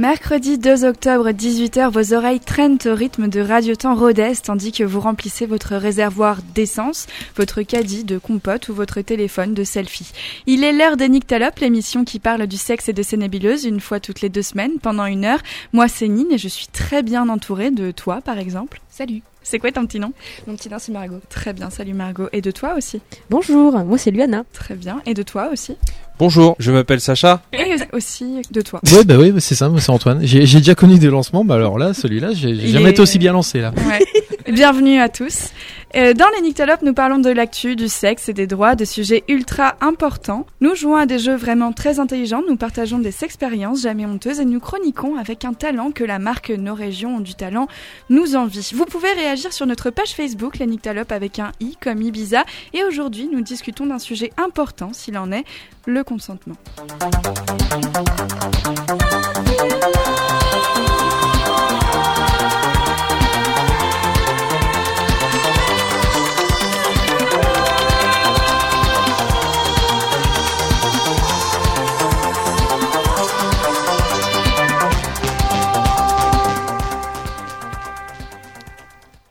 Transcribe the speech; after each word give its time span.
Mercredi 0.00 0.56
2 0.56 0.86
octobre, 0.86 1.28
18h, 1.28 1.90
vos 1.90 2.14
oreilles 2.14 2.40
traînent 2.40 2.78
au 2.86 2.94
rythme 2.94 3.28
de 3.28 3.38
Radio 3.38 3.74
Temps 3.74 3.94
Rodez 3.94 4.32
tandis 4.42 4.72
que 4.72 4.82
vous 4.82 4.98
remplissez 4.98 5.44
votre 5.44 5.76
réservoir 5.76 6.38
d'essence, 6.54 7.06
votre 7.36 7.60
caddie 7.60 8.04
de 8.04 8.16
compote 8.16 8.70
ou 8.70 8.74
votre 8.74 9.02
téléphone 9.02 9.52
de 9.52 9.62
selfie. 9.62 10.10
Il 10.46 10.64
est 10.64 10.72
l'heure 10.72 10.96
de 10.96 11.04
Nyctalope, 11.04 11.58
l'émission 11.58 12.06
qui 12.06 12.18
parle 12.18 12.46
du 12.46 12.56
sexe 12.56 12.88
et 12.88 12.94
de 12.94 13.02
ses 13.02 13.18
nébuleuses 13.18 13.66
une 13.66 13.80
fois 13.80 14.00
toutes 14.00 14.22
les 14.22 14.30
deux 14.30 14.40
semaines 14.40 14.78
pendant 14.80 15.04
une 15.04 15.26
heure. 15.26 15.42
Moi, 15.74 15.86
c'est 15.86 16.08
Nine 16.08 16.32
et 16.32 16.38
je 16.38 16.48
suis 16.48 16.68
très 16.68 17.02
bien 17.02 17.28
entourée 17.28 17.70
de 17.70 17.90
toi, 17.90 18.22
par 18.22 18.38
exemple. 18.38 18.80
Salut. 18.88 19.20
C'est 19.42 19.58
quoi 19.58 19.72
ton 19.72 19.86
petit 19.86 19.98
nom 19.98 20.12
Mon 20.46 20.54
petit 20.54 20.68
nom, 20.68 20.76
c'est 20.78 20.92
Margot. 20.92 21.20
Très 21.28 21.52
bien, 21.52 21.70
salut 21.70 21.94
Margot. 21.94 22.28
Et 22.32 22.40
de 22.40 22.50
toi 22.50 22.74
aussi 22.76 23.00
Bonjour, 23.30 23.72
moi 23.84 23.98
c'est 23.98 24.10
Luana. 24.10 24.44
Très 24.52 24.74
bien. 24.74 25.00
Et 25.06 25.14
de 25.14 25.22
toi 25.22 25.48
aussi 25.52 25.76
Bonjour, 26.18 26.54
je 26.58 26.70
m'appelle 26.70 27.00
Sacha. 27.00 27.40
Et 27.54 27.76
aussi 27.92 28.42
de 28.50 28.60
toi. 28.60 28.80
Ouais, 28.92 29.04
bah 29.04 29.16
oui, 29.18 29.32
c'est 29.38 29.54
ça, 29.54 29.70
moi 29.70 29.80
c'est 29.80 29.90
Antoine. 29.90 30.20
J'ai 30.22 30.44
j'ai 30.44 30.58
déjà 30.58 30.74
connu 30.74 30.98
des 30.98 31.08
lancements, 31.08 31.44
bah 31.46 31.54
alors 31.54 31.78
là, 31.78 31.94
celui-là, 31.94 32.32
j'ai 32.34 32.54
jamais 32.68 32.90
est- 32.90 32.92
été 32.92 33.00
aussi 33.00 33.18
bien 33.18 33.32
lancé 33.32 33.60
là. 33.60 33.72
Ouais. 33.88 34.52
Bienvenue 34.52 34.98
à 35.00 35.08
tous. 35.08 35.48
Euh, 35.96 36.14
dans 36.14 36.28
les 36.36 36.42
Nyctalopes, 36.42 36.82
nous 36.82 36.94
parlons 36.94 37.18
de 37.18 37.30
l'actu, 37.30 37.74
du 37.74 37.88
sexe 37.88 38.28
et 38.28 38.32
des 38.32 38.46
droits, 38.46 38.76
de 38.76 38.84
sujets 38.84 39.24
ultra 39.28 39.74
importants. 39.80 40.46
Nous 40.60 40.76
jouons 40.76 40.94
à 40.94 41.04
des 41.04 41.18
jeux 41.18 41.34
vraiment 41.34 41.72
très 41.72 41.98
intelligents, 41.98 42.42
nous 42.48 42.56
partageons 42.56 43.00
des 43.00 43.24
expériences 43.24 43.82
jamais 43.82 44.06
honteuses 44.06 44.38
et 44.38 44.44
nous 44.44 44.60
chroniquons 44.60 45.16
avec 45.16 45.44
un 45.44 45.52
talent 45.52 45.90
que 45.90 46.04
la 46.04 46.20
marque 46.20 46.50
Nos 46.50 46.74
Régions 46.74 47.16
ont 47.16 47.20
du 47.20 47.34
talent 47.34 47.66
nous 48.08 48.36
envie. 48.36 48.70
Vous 48.72 48.84
pouvez 48.84 49.12
réagir 49.12 49.52
sur 49.52 49.66
notre 49.66 49.90
page 49.90 50.10
Facebook, 50.10 50.58
les 50.58 50.66
Nyctalopes 50.66 51.12
avec 51.12 51.40
un 51.40 51.50
i 51.58 51.76
comme 51.80 52.02
Ibiza. 52.02 52.44
Et 52.72 52.84
aujourd'hui, 52.84 53.28
nous 53.32 53.40
discutons 53.40 53.86
d'un 53.86 53.98
sujet 53.98 54.30
important, 54.36 54.92
s'il 54.92 55.18
en 55.18 55.32
est, 55.32 55.44
le 55.86 56.04
consentement. 56.04 56.56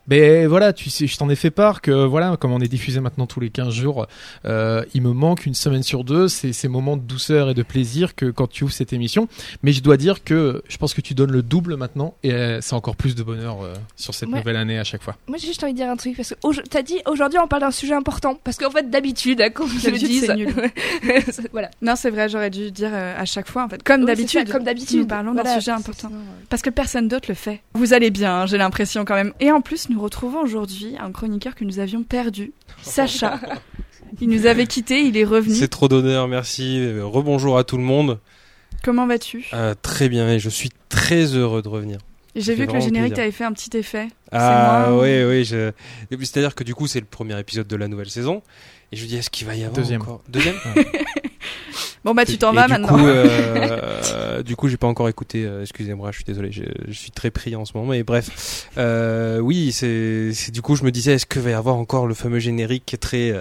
Mais 0.10 0.46
voilà, 0.48 0.74
tu 0.74 0.90
sais, 0.90 1.08
je 1.08 1.18
t'en 1.18 1.30
ai 1.30 1.36
fait 1.36 1.52
part 1.52 1.82
que 1.82 1.92
voilà, 2.06 2.36
comme 2.38 2.52
on 2.52 2.60
est 2.60 2.68
diffusé 2.68 3.00
maintenant 3.00 3.28
tous 3.28 3.40
les 3.40 3.50
15 3.50 3.74
jours, 3.74 4.08
euh, 4.46 4.84
il 4.94 5.02
me 5.02 5.14
manque 5.14 5.46
une 5.46 5.54
semaine 5.54 5.84
sur 5.84 6.04
deux 6.04 6.28
ces, 6.28 6.54
ces 6.54 6.68
moments 6.68 6.98
de 6.98 7.02
douceur 7.04 7.50
et 7.50 7.54
de 7.54 7.64
plaisir 7.64 8.16
que 8.16 8.26
quand 8.32 8.48
tu 8.48 8.64
ouvres 8.64 8.74
cette 8.74 8.94
émission. 8.94 9.28
Mais 9.64 9.72
je 9.72 9.82
dois 9.82 9.98
dire 9.98 10.24
que 10.24 10.64
je 10.68 10.78
pense 10.78 10.94
que 10.94 11.02
tu 11.02 11.14
donnes 11.14 11.32
le 11.32 11.42
double 11.44 11.76
maintenant 11.76 12.16
et 12.24 12.34
euh, 12.34 12.60
c'est 12.62 12.74
encore 12.74 12.96
plus 12.96 13.16
de 13.16 13.24
bonheur 13.24 13.62
euh, 13.64 13.74
sur 13.96 14.14
cette 14.14 14.30
Ouais. 14.30 14.38
nouvelle 14.40 14.58
année 14.58 14.78
à 14.80 14.84
chaque 14.84 15.02
fois. 15.02 15.16
Moi, 15.28 15.38
j'ai 15.40 15.48
juste 15.48 15.64
envie 15.64 15.74
de 15.74 15.78
dire 15.78 15.90
un 15.90 15.96
truc 15.96 16.16
parce 16.16 16.30
que 16.30 16.62
t'as 16.70 16.82
dit 16.82 16.98
aujourd'hui 17.08 17.40
on 17.40 17.48
parle 17.48 17.62
d'un 17.64 17.72
sujet 17.72 17.94
important 17.94 18.38
parce 18.44 18.58
qu'en 18.58 18.70
fait 18.72 18.90
d'habitude, 18.90 19.42
hein, 19.42 19.50
comme 19.50 19.68
je 19.70 19.76
le 19.76 19.82
D'habitude, 19.92 20.08
dis, 20.08 20.20
c'est 20.20 20.36
nul. 20.36 20.54
voilà. 21.52 21.70
Non, 21.82 21.96
c'est 21.96 22.10
vrai, 22.10 22.30
j'aurais 22.30 22.50
dû 22.50 22.72
dire 22.72 22.90
euh, 22.94 23.16
à 23.20 23.26
chaque 23.26 23.48
fois, 23.48 23.64
en 23.66 23.70
fait. 23.70 23.82
Comme 23.84 24.02
Oui, 24.02 24.08
d'habitude. 24.08 24.52
comme 24.52 24.64
d'habitude. 24.64 25.00
Nous 25.00 25.06
parlons 25.08 25.34
d'un 25.34 25.56
sujet 25.56 25.72
important. 25.72 26.10
sinon, 26.10 26.22
Parce 26.50 26.62
que 26.62 26.70
personne 26.70 27.08
d'autre 27.08 27.26
le 27.30 27.36
fait. 27.36 27.62
Vous 27.74 27.94
allez 27.94 28.10
bien, 28.12 28.42
hein, 28.42 28.46
j'ai 28.46 28.58
l'impression 28.58 29.06
quand 29.06 29.16
même. 29.16 29.34
Et 29.40 29.52
en 29.52 29.62
plus, 29.62 29.90
nous 29.90 29.99
retrouvons 30.00 30.42
aujourd'hui 30.42 30.96
un 31.00 31.12
chroniqueur 31.12 31.56
que 31.56 31.64
nous 31.64 31.80
avions 31.80 32.04
perdu, 32.04 32.54
Sacha. 32.82 33.40
Il 34.22 34.30
nous 34.30 34.48
avait 34.48 34.66
quittés, 34.66 35.02
il 35.02 35.18
est 35.18 35.24
revenu. 35.24 35.54
C'est 35.54 35.68
trop 35.68 35.88
d'honneur, 35.88 36.28
merci. 36.28 37.00
Rebonjour 37.00 37.58
à 37.58 37.64
tout 37.64 37.78
le 37.78 37.84
monde. 37.84 38.20
Comment 38.84 39.06
vas-tu? 39.08 39.46
Euh, 39.54 39.76
très 39.80 40.10
bien, 40.10 40.30
et 40.30 40.40
je 40.40 40.50
suis 40.50 40.70
très 40.90 41.36
heureux 41.36 41.62
de 41.62 41.68
revenir. 41.68 42.00
J'ai 42.36 42.54
vu 42.56 42.68
que 42.68 42.74
le 42.74 42.80
générique 42.80 43.14
plaisir. 43.14 43.16
t'avait 43.16 43.32
fait 43.32 43.44
un 43.44 43.54
petit 43.54 43.76
effet. 43.78 44.08
Ah 44.32 44.88
moi, 44.92 45.02
oui, 45.04 45.24
oui. 45.24 45.44
Je... 45.46 45.72
C'est-à-dire 46.12 46.54
que 46.56 46.64
du 46.64 46.76
coup, 46.76 46.88
c'est 46.88 47.00
le 47.00 47.06
premier 47.06 47.38
épisode 47.40 47.68
de 47.68 47.76
la 47.76 47.88
nouvelle 47.88 48.10
saison. 48.10 48.42
Et 48.92 48.96
je 48.98 49.04
me 49.04 49.08
dis, 49.08 49.18
est-ce 49.18 49.30
qu'il 49.30 49.46
va 49.48 49.56
y 49.56 49.64
avoir 49.64 49.76
Deuxième. 49.76 50.02
encore 50.02 50.22
Deuxième 50.30 50.56
Bon 52.06 52.14
bah 52.14 52.26
tu 52.26 52.38
t'en 52.38 52.54
Et 52.54 52.56
vas 52.56 52.66
du 52.68 52.72
maintenant. 52.74 52.88
Coup, 52.98 53.06
euh, 53.08 54.42
du 54.44 54.56
coup, 54.56 54.70
j'ai 54.70 54.78
pas 54.78 54.88
encore 54.88 55.10
écouté. 55.10 55.44
euh, 55.46 55.62
Excusez-moi, 55.64 56.12
je 56.12 56.16
suis 56.18 56.24
désolé. 56.24 56.50
Je, 56.52 56.64
je 56.88 56.94
suis 56.94 57.12
très 57.12 57.30
pris 57.30 57.56
en 57.58 57.66
ce 57.66 57.74
moment. 57.76 57.92
Mais 57.92 58.04
bref, 58.04 58.70
euh, 58.78 59.40
oui, 59.40 59.72
c'est 59.74 60.32
du 60.52 60.62
coup, 60.62 60.76
je 60.78 60.84
me 60.86 60.92
disais, 60.92 61.14
est-ce 61.16 61.26
que 61.26 61.40
va 61.40 61.50
y 61.50 61.54
avoir 61.54 61.76
encore 61.76 62.08
le 62.08 62.14
fameux 62.14 62.40
générique 62.40 62.96
très 63.02 63.34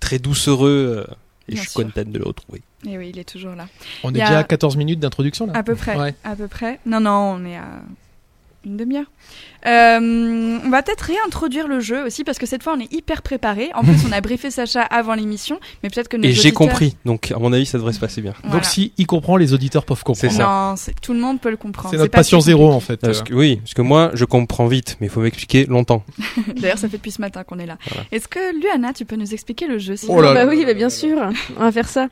très 0.00 0.18
doucereux 0.18 1.06
euh, 1.08 1.14
Et 1.48 1.52
Bien 1.54 1.62
je 1.62 1.68
suis 1.68 1.70
sûr. 1.80 1.84
content 1.84 2.02
de 2.10 2.18
le 2.18 2.24
retrouver. 2.24 2.62
Et 2.86 2.98
oui, 2.98 3.10
il 3.10 3.18
est 3.18 3.28
toujours 3.28 3.54
là. 3.54 3.66
On 4.04 4.10
Il 4.10 4.16
est 4.18 4.20
déjà 4.20 4.38
à 4.38 4.44
14 4.44 4.76
minutes 4.76 5.00
d'introduction 5.00 5.46
là. 5.46 5.52
À 5.56 5.62
peu 5.62 5.74
près. 5.74 5.96
Ouais. 5.98 6.14
À 6.24 6.36
peu 6.36 6.46
près. 6.48 6.78
Non, 6.86 7.00
non, 7.00 7.36
on 7.38 7.44
est 7.44 7.56
à 7.56 7.80
une 8.64 8.76
demi-heure. 8.76 9.06
Euh, 9.66 10.58
on 10.64 10.70
va 10.70 10.82
peut-être 10.82 11.00
réintroduire 11.02 11.66
le 11.68 11.80
jeu 11.80 12.04
aussi 12.04 12.24
parce 12.24 12.38
que 12.38 12.46
cette 12.46 12.62
fois 12.62 12.74
on 12.76 12.80
est 12.80 12.92
hyper 12.92 13.22
préparé. 13.22 13.70
En 13.74 13.82
plus, 13.82 13.96
on 14.08 14.12
a 14.12 14.20
briefé 14.20 14.50
Sacha 14.50 14.82
avant 14.82 15.14
l'émission, 15.14 15.58
mais 15.82 15.90
peut-être 15.90 16.08
que 16.08 16.16
nos 16.16 16.24
Et 16.24 16.32
j'ai 16.32 16.52
compris. 16.52 16.96
Donc, 17.04 17.32
à 17.34 17.38
mon 17.38 17.52
avis, 17.52 17.66
ça 17.66 17.78
devrait 17.78 17.92
se 17.92 17.98
passer 18.00 18.20
bien. 18.22 18.34
Voilà. 18.42 18.56
Donc 18.56 18.64
si 18.64 18.92
il 18.98 19.06
comprend, 19.06 19.36
les 19.36 19.52
auditeurs 19.54 19.84
peuvent 19.84 20.04
comprendre. 20.04 20.32
C'est 20.32 20.38
ça. 20.38 20.44
Non, 20.44 20.76
c'est- 20.76 20.94
tout 21.00 21.12
le 21.12 21.18
monde 21.20 21.40
peut 21.40 21.50
le 21.50 21.56
comprendre. 21.56 21.90
C'est 21.90 21.96
notre 21.96 22.10
pas 22.10 22.18
passion 22.18 22.40
si 22.40 22.46
zéro 22.46 22.70
en 22.70 22.80
fait. 22.80 22.96
Parce 23.00 23.22
que, 23.22 23.34
oui, 23.34 23.56
parce 23.56 23.74
que 23.74 23.82
moi, 23.82 24.10
je 24.14 24.24
comprends 24.24 24.66
vite, 24.66 24.96
mais 25.00 25.06
il 25.08 25.10
faut 25.10 25.20
m'expliquer 25.20 25.66
longtemps. 25.66 26.04
D'ailleurs, 26.56 26.78
ça 26.78 26.88
fait 26.88 26.96
depuis 26.98 27.10
ce 27.10 27.20
matin 27.20 27.42
qu'on 27.44 27.58
est 27.58 27.66
là. 27.66 27.76
Voilà. 27.88 28.04
Est-ce 28.12 28.28
que 28.28 28.60
Luana, 28.62 28.92
tu 28.92 29.04
peux 29.04 29.16
nous 29.16 29.32
expliquer 29.34 29.66
le 29.66 29.78
jeu 29.78 29.96
s'il 29.96 30.10
Oh 30.10 30.20
là 30.20 30.32
là. 30.34 30.44
bah 30.44 30.50
oui, 30.50 30.64
bah 30.64 30.74
bien 30.74 30.90
sûr, 30.90 31.18
on 31.56 31.60
va 31.60 31.72
faire 31.72 31.88
ça. 31.88 32.08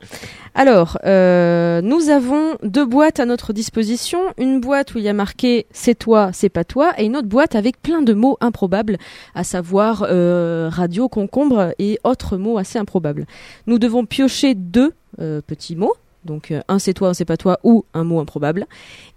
Alors, 0.53 0.97
euh, 1.05 1.81
nous 1.81 2.09
avons 2.09 2.57
deux 2.63 2.85
boîtes 2.85 3.19
à 3.19 3.25
notre 3.25 3.53
disposition. 3.53 4.19
Une 4.37 4.59
boîte 4.59 4.95
où 4.95 4.97
il 4.97 5.03
y 5.03 5.09
a 5.09 5.13
marqué 5.13 5.67
c'est 5.71 5.95
toi, 5.95 6.31
c'est 6.33 6.49
pas 6.49 6.63
toi, 6.63 6.93
et 6.97 7.05
une 7.05 7.15
autre 7.15 7.27
boîte 7.27 7.36
avec 7.55 7.81
plein 7.81 8.01
de 8.01 8.13
mots 8.13 8.37
improbables, 8.41 8.97
à 9.35 9.43
savoir 9.43 10.05
euh, 10.07 10.69
radio, 10.71 11.07
concombre 11.09 11.73
et 11.79 11.99
autres 12.03 12.37
mots 12.37 12.57
assez 12.57 12.79
improbables. 12.79 13.25
Nous 13.65 13.79
devons 13.79 14.05
piocher 14.05 14.55
deux 14.55 14.93
euh, 15.19 15.41
petits 15.41 15.75
mots. 15.75 15.95
Donc 16.25 16.51
euh, 16.51 16.61
un 16.67 16.79
c'est 16.79 16.93
toi, 16.93 17.09
un 17.09 17.13
c'est 17.13 17.25
pas 17.25 17.37
toi, 17.37 17.59
ou 17.63 17.85
un 17.93 18.03
mot 18.03 18.19
improbable. 18.19 18.65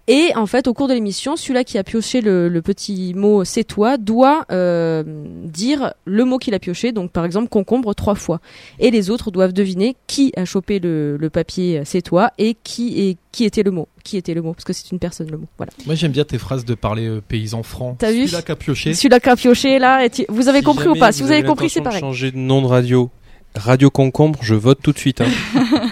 Et 0.07 0.31
en 0.35 0.45
fait, 0.45 0.67
au 0.67 0.73
cours 0.73 0.87
de 0.87 0.93
l'émission, 0.93 1.35
celui-là 1.35 1.63
qui 1.63 1.77
a 1.77 1.83
pioché 1.83 2.21
le, 2.21 2.49
le 2.49 2.61
petit 2.61 3.13
mot 3.15 3.43
c'est 3.45 3.63
toi 3.63 3.97
doit 3.97 4.45
euh, 4.51 5.03
dire 5.45 5.93
le 6.05 6.25
mot 6.25 6.37
qu'il 6.37 6.53
a 6.53 6.59
pioché. 6.59 6.91
Donc 6.91 7.11
par 7.11 7.25
exemple 7.25 7.49
concombre 7.49 7.93
trois 7.93 8.15
fois 8.15 8.39
et 8.79 8.91
les 8.91 9.09
autres 9.09 9.29
doivent 9.31 9.53
deviner 9.53 9.95
qui 10.07 10.31
a 10.35 10.45
chopé 10.45 10.79
le, 10.79 11.17
le 11.17 11.29
papier 11.29 11.83
c'est 11.85 12.01
toi 12.01 12.31
et 12.37 12.55
qui 12.63 12.99
est 13.09 13.17
qui 13.31 13.45
était 13.45 13.63
le 13.63 13.71
mot 13.71 13.87
qui 14.03 14.17
était 14.17 14.33
le 14.33 14.41
mot 14.41 14.53
parce 14.53 14.63
que 14.65 14.73
c'est 14.73 14.91
une 14.91 14.99
personne 14.99 15.29
le 15.29 15.37
mot 15.37 15.45
voilà 15.57 15.71
Moi 15.85 15.95
j'aime 15.95 16.11
bien 16.11 16.23
tes 16.25 16.37
phrases 16.39 16.65
de 16.65 16.73
parler 16.73 17.07
euh, 17.07 17.21
paysan 17.25 17.61
franc. 17.63 17.95
T'as 17.99 18.11
vu 18.11 18.21
Celui-là 18.27 18.41
qui 18.41 18.51
a 18.51 18.55
pioché. 18.55 18.93
celui-là 18.93 19.19
qui 19.19 19.29
a 19.29 19.35
pioché 19.35 19.79
là 19.79 20.05
et 20.05 20.11
vous 20.29 20.47
avez 20.49 20.59
Si 20.59 20.63
compris 20.65 20.87
ou 20.87 20.95
pas 20.95 21.11
si 21.11 21.21
vous 21.23 21.31
avez 21.31 21.43
compris 21.43 21.69
c'est 21.69 21.81
pareil 21.81 21.99
changer 21.99 22.31
de 22.31 22.37
nom 22.37 22.61
de 22.61 22.67
radio. 22.67 23.09
Radio 23.53 23.89
Concombre, 23.89 24.39
je 24.41 24.55
vote 24.55 24.79
tout 24.81 24.93
de 24.93 24.97
suite. 24.97 25.19
hein. 25.19 25.25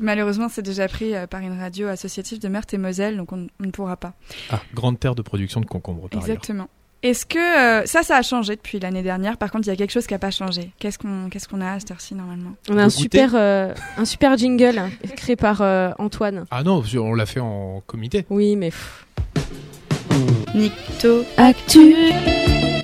Malheureusement, 0.00 0.48
c'est 0.48 0.62
déjà 0.62 0.88
pris 0.88 1.14
euh, 1.14 1.26
par 1.26 1.40
une 1.40 1.58
radio 1.58 1.86
associative 1.88 2.40
de 2.40 2.48
Meurthe 2.48 2.74
et 2.74 2.78
Moselle, 2.78 3.16
donc 3.16 3.32
on, 3.32 3.46
on 3.60 3.66
ne 3.66 3.70
pourra 3.70 3.96
pas. 3.96 4.14
Ah, 4.50 4.60
grande 4.74 4.98
terre 4.98 5.14
de 5.14 5.22
production 5.22 5.60
de 5.60 5.66
concombre 5.66 6.08
par 6.08 6.18
ailleurs. 6.22 6.36
Exactement. 6.36 6.68
Est-ce 7.02 7.24
que 7.24 7.38
euh, 7.38 7.86
ça, 7.86 8.02
ça 8.02 8.16
a 8.18 8.22
changé 8.22 8.56
depuis 8.56 8.78
l'année 8.78 9.02
dernière 9.02 9.38
Par 9.38 9.50
contre, 9.50 9.66
il 9.66 9.70
y 9.70 9.72
a 9.72 9.76
quelque 9.76 9.90
chose 9.92 10.06
qui 10.06 10.12
n'a 10.12 10.18
pas 10.18 10.30
changé. 10.30 10.70
Qu'est-ce 10.78 10.98
qu'on 10.98 11.30
qu'est-ce 11.30 11.48
qu'on 11.48 11.62
a 11.62 11.72
à 11.72 11.78
cette 11.80 11.90
heure-ci 11.92 12.14
normalement? 12.14 12.52
On 12.68 12.76
a 12.76 12.82
un 12.84 12.90
super 12.90 13.30
euh, 13.34 13.72
un 13.96 14.04
super 14.04 14.36
jingle 14.36 14.76
hein, 14.78 14.90
créé 15.16 15.34
par 15.34 15.62
euh, 15.62 15.92
Antoine 15.98 16.44
Ah 16.50 16.62
non, 16.62 16.82
on 16.98 17.14
l'a 17.14 17.24
fait 17.24 17.40
en 17.40 17.82
comité. 17.86 18.26
oui 18.28 18.54
mais 18.56 18.68
pff. 18.68 19.06
Nicto 20.54 21.24
actu 21.38 21.94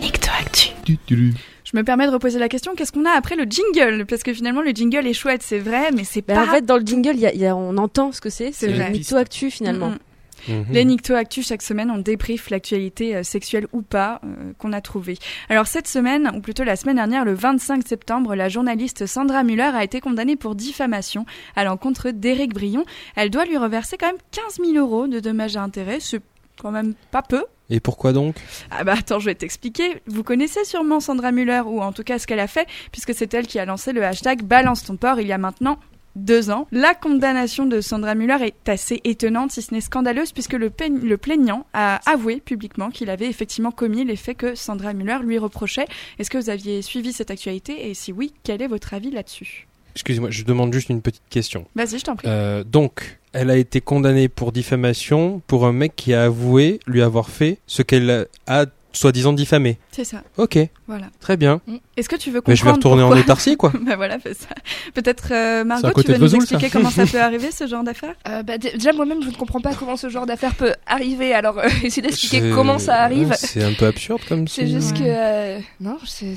Nicto 0.00 0.30
Actu. 0.40 0.68
Tu, 0.84 0.96
tu, 0.96 1.32
tu. 1.32 1.34
Je 1.76 1.80
me 1.82 1.84
permets 1.84 2.06
de 2.06 2.10
reposer 2.10 2.38
la 2.38 2.48
question 2.48 2.74
qu'est-ce 2.74 2.90
qu'on 2.90 3.04
a 3.04 3.10
après 3.10 3.36
le 3.36 3.44
jingle? 3.44 4.06
Parce 4.06 4.22
que 4.22 4.32
finalement, 4.32 4.62
le 4.62 4.70
jingle 4.70 5.06
est 5.06 5.12
chouette, 5.12 5.42
c'est 5.42 5.58
vrai, 5.58 5.90
mais 5.94 6.04
c'est 6.04 6.26
Ben, 6.26 6.34
pas. 6.36 6.44
en 6.44 6.46
fait 6.46 6.64
dans 6.64 6.78
le 6.78 6.86
jingle 6.86 7.10
il 7.16 7.20
y 7.20 7.26
a, 7.26 7.34
il 7.34 7.38
y 7.40 7.44
a- 7.44 7.54
on 7.54 7.76
entend 7.76 8.12
ce 8.12 8.22
que 8.22 8.30
c'est 8.30 8.50
C'est 8.50 8.68
vrai. 8.68 8.86
le 8.86 8.92
mytho 8.92 9.16
actu 9.16 9.50
finalement 9.50 9.90
Mm, 9.90 10.52
mm. 10.52 10.56
Mhm. 10.58 10.64
Les 10.70 10.84
Nicto 10.84 11.14
Actu, 11.14 11.42
chaque 11.42 11.60
semaine, 11.62 11.90
on 11.90 11.98
débriefe 11.98 12.48
l'actualité 12.50 13.16
euh, 13.16 13.22
sexuelle 13.24 13.66
ou 13.72 13.82
pas 13.82 14.20
euh, 14.24 14.52
qu'on 14.58 14.72
a 14.72 14.80
trouvée. 14.80 15.18
Alors 15.50 15.66
cette 15.66 15.88
semaine, 15.88 16.30
ou 16.36 16.40
plutôt 16.40 16.62
la 16.64 16.76
semaine 16.76 16.96
dernière, 16.96 17.24
le 17.24 17.34
25 17.34 17.86
septembre, 17.86 18.34
la 18.34 18.48
journaliste 18.48 19.06
Sandra 19.06 19.42
Muller 19.44 19.70
a 19.74 19.82
été 19.84 20.00
condamnée 20.00 20.36
pour 20.36 20.54
diffamation 20.54 21.26
à 21.56 21.64
l'encontre 21.64 22.10
d'Éric 22.10 22.54
Brion. 22.54 22.84
Elle 23.16 23.28
doit 23.30 23.44
lui 23.44 23.56
reverser 23.58 23.96
quand 23.98 24.06
même 24.06 24.16
15 24.30 24.58
000 24.64 24.78
euros 24.78 25.08
de 25.08 25.20
dommages 25.20 25.56
à 25.56 25.62
intérêts, 25.62 25.98
c'est 26.00 26.20
quand 26.60 26.70
même 26.70 26.94
pas 27.10 27.22
peu. 27.22 27.44
Et 27.68 27.80
pourquoi 27.80 28.12
donc? 28.12 28.36
Ah 28.70 28.84
bah 28.84 28.94
attends, 28.98 29.18
je 29.18 29.26
vais 29.26 29.34
t'expliquer. 29.34 30.00
Vous 30.06 30.22
connaissez 30.22 30.64
sûrement 30.64 31.00
Sandra 31.00 31.32
Muller, 31.32 31.62
ou 31.66 31.82
en 31.82 31.92
tout 31.92 32.04
cas 32.04 32.18
ce 32.18 32.26
qu'elle 32.26 32.40
a 32.40 32.46
fait, 32.46 32.68
puisque 32.92 33.14
c'est 33.14 33.32
elle 33.34 33.46
qui 33.46 33.58
a 33.58 33.64
lancé 33.64 33.92
le 33.92 34.04
hashtag 34.04 34.42
Balance 34.42 34.84
ton 34.84 34.96
porc 34.96 35.20
il 35.20 35.26
y 35.26 35.32
a 35.32 35.38
maintenant 35.38 35.78
deux 36.14 36.50
ans. 36.50 36.66
La 36.72 36.94
condamnation 36.94 37.66
de 37.66 37.80
Sandra 37.80 38.14
Muller 38.14 38.38
est 38.40 38.68
assez 38.68 39.00
étonnante, 39.04 39.52
si 39.52 39.62
ce 39.62 39.74
n'est 39.74 39.82
scandaleuse, 39.82 40.32
puisque 40.32 40.54
le, 40.54 40.72
le 41.02 41.16
plaignant 41.18 41.66
a 41.74 42.00
avoué 42.10 42.40
publiquement 42.40 42.90
qu'il 42.90 43.10
avait 43.10 43.28
effectivement 43.28 43.70
commis 43.70 44.04
les 44.04 44.16
faits 44.16 44.38
que 44.38 44.54
Sandra 44.54 44.94
Muller 44.94 45.18
lui 45.22 45.36
reprochait. 45.36 45.86
Est-ce 46.18 46.30
que 46.30 46.38
vous 46.38 46.48
aviez 46.50 46.80
suivi 46.82 47.12
cette 47.12 47.30
actualité? 47.30 47.90
Et 47.90 47.94
si 47.94 48.12
oui, 48.12 48.32
quel 48.44 48.62
est 48.62 48.66
votre 48.66 48.94
avis 48.94 49.10
là-dessus? 49.10 49.68
Excusez-moi, 49.96 50.30
je 50.30 50.44
demande 50.44 50.72
juste 50.74 50.90
une 50.90 51.00
petite 51.00 51.22
question. 51.30 51.64
Vas-y, 51.74 51.98
je 51.98 52.04
t'en 52.04 52.16
prie. 52.16 52.28
Euh, 52.28 52.62
donc, 52.64 53.18
elle 53.32 53.50
a 53.50 53.56
été 53.56 53.80
condamnée 53.80 54.28
pour 54.28 54.52
diffamation 54.52 55.40
pour 55.46 55.66
un 55.66 55.72
mec 55.72 55.96
qui 55.96 56.12
a 56.12 56.24
avoué 56.24 56.80
lui 56.86 57.00
avoir 57.00 57.30
fait 57.30 57.58
ce 57.66 57.82
qu'elle 57.82 58.28
a 58.46 58.66
soi-disant 58.92 59.32
diffamé. 59.32 59.78
C'est 59.96 60.04
ça, 60.04 60.22
Ok, 60.36 60.58
voilà. 60.88 61.06
très 61.20 61.38
bien. 61.38 61.62
Est-ce 61.96 62.10
que 62.10 62.16
tu 62.16 62.30
veux 62.30 62.42
comprendre 62.42 62.50
Mais 62.52 62.56
je 62.56 62.64
vais 62.66 62.70
retourner 62.70 63.02
en 63.02 63.10
autarcie, 63.16 63.56
quoi. 63.56 63.72
Bah 63.80 63.96
voilà, 63.96 64.18
fais 64.18 64.34
ça. 64.34 64.48
Peut-être 64.92 65.28
euh, 65.30 65.64
Margot, 65.64 66.02
tu 66.02 66.08
veux 66.08 66.18
nous 66.18 66.20
Vesoul, 66.24 66.40
expliquer 66.40 66.68
ça. 66.68 66.72
comment 66.78 66.90
ça 66.90 67.06
peut 67.10 67.18
arriver 67.18 67.50
ce 67.50 67.66
genre 67.66 67.82
d'affaire 67.82 68.14
Euh, 68.28 68.42
bah, 68.42 68.58
dé- 68.58 68.72
déjà 68.72 68.92
moi-même 68.92 69.22
je 69.22 69.30
ne 69.30 69.34
comprends 69.34 69.62
pas 69.62 69.72
comment 69.72 69.96
ce 69.96 70.10
genre 70.10 70.26
d'affaire 70.26 70.54
peut 70.54 70.74
arriver. 70.86 71.32
Alors 71.32 71.56
euh, 71.58 71.68
essayez 71.82 72.02
d'expliquer 72.06 72.50
comment 72.54 72.78
ça 72.78 72.96
arrive. 72.96 73.28
ouais, 73.30 73.36
C'est 73.38 73.62
un 73.64 73.72
peu 73.72 73.86
absurde 73.86 74.20
comme 74.28 74.46
C'est 74.48 74.66
juste 74.66 74.92
Ouais. 74.98 74.98
que 74.98 75.04
euh, 75.06 75.58
non, 75.80 75.96
c'est 76.04 76.34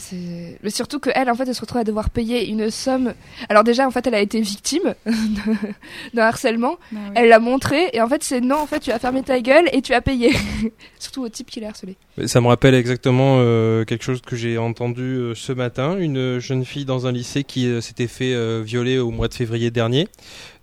mais 0.64 0.70
surtout 0.70 1.00
que 1.00 1.10
elle 1.14 1.30
en 1.30 1.36
fait 1.36 1.46
elle 1.46 1.54
se 1.54 1.60
retrouve 1.60 1.82
à 1.82 1.84
devoir 1.84 2.10
payer 2.12 2.48
une 2.48 2.70
somme. 2.72 3.14
Alors 3.50 3.66
déjà 3.66 3.86
en 3.86 3.92
fait 3.92 4.08
elle 4.08 4.16
a 4.16 4.22
été 4.22 4.40
victime 4.40 4.94
d'un 6.14 6.24
harcèlement. 6.24 6.78
Bah 6.94 7.00
oui. 7.08 7.12
Elle 7.16 7.28
l'a 7.30 7.40
montré 7.40 7.90
et 7.92 8.02
en 8.02 8.08
fait 8.08 8.24
c'est 8.24 8.40
non 8.40 8.58
en 8.60 8.68
fait 8.68 8.80
tu 8.80 8.92
as 8.92 9.00
fermé 9.00 9.22
ta 9.22 9.40
gueule 9.42 9.66
et 9.74 9.82
tu 9.82 9.94
as 9.94 10.00
payé. 10.02 10.32
surtout 10.98 11.24
au 11.24 11.30
type 11.30 11.50
qui 11.50 11.60
l'a 11.60 11.68
harcelé. 11.68 11.98
Ça 12.26 12.42
me 12.42 12.48
rappelle 12.48 12.76
exactement 12.76 13.40
euh, 13.50 13.86
quelque 13.86 14.04
chose 14.04 14.22
que 14.22 14.36
j'ai 14.36 14.58
entendu 14.58 15.02
euh, 15.02 15.36
ce 15.36 15.52
matin. 15.52 15.98
Une 15.98 16.40
jeune 16.40 16.64
fille 16.64 16.86
dans 16.86 17.08
un 17.08 17.12
lycée 17.12 17.44
qui 17.44 17.68
euh, 17.68 17.82
s'était 17.82 18.08
fait 18.08 18.62
violer 18.62 19.00
au 19.00 19.12
mois 19.12 19.28
de 19.28 19.34
février 19.34 19.72
dernier 19.72 20.08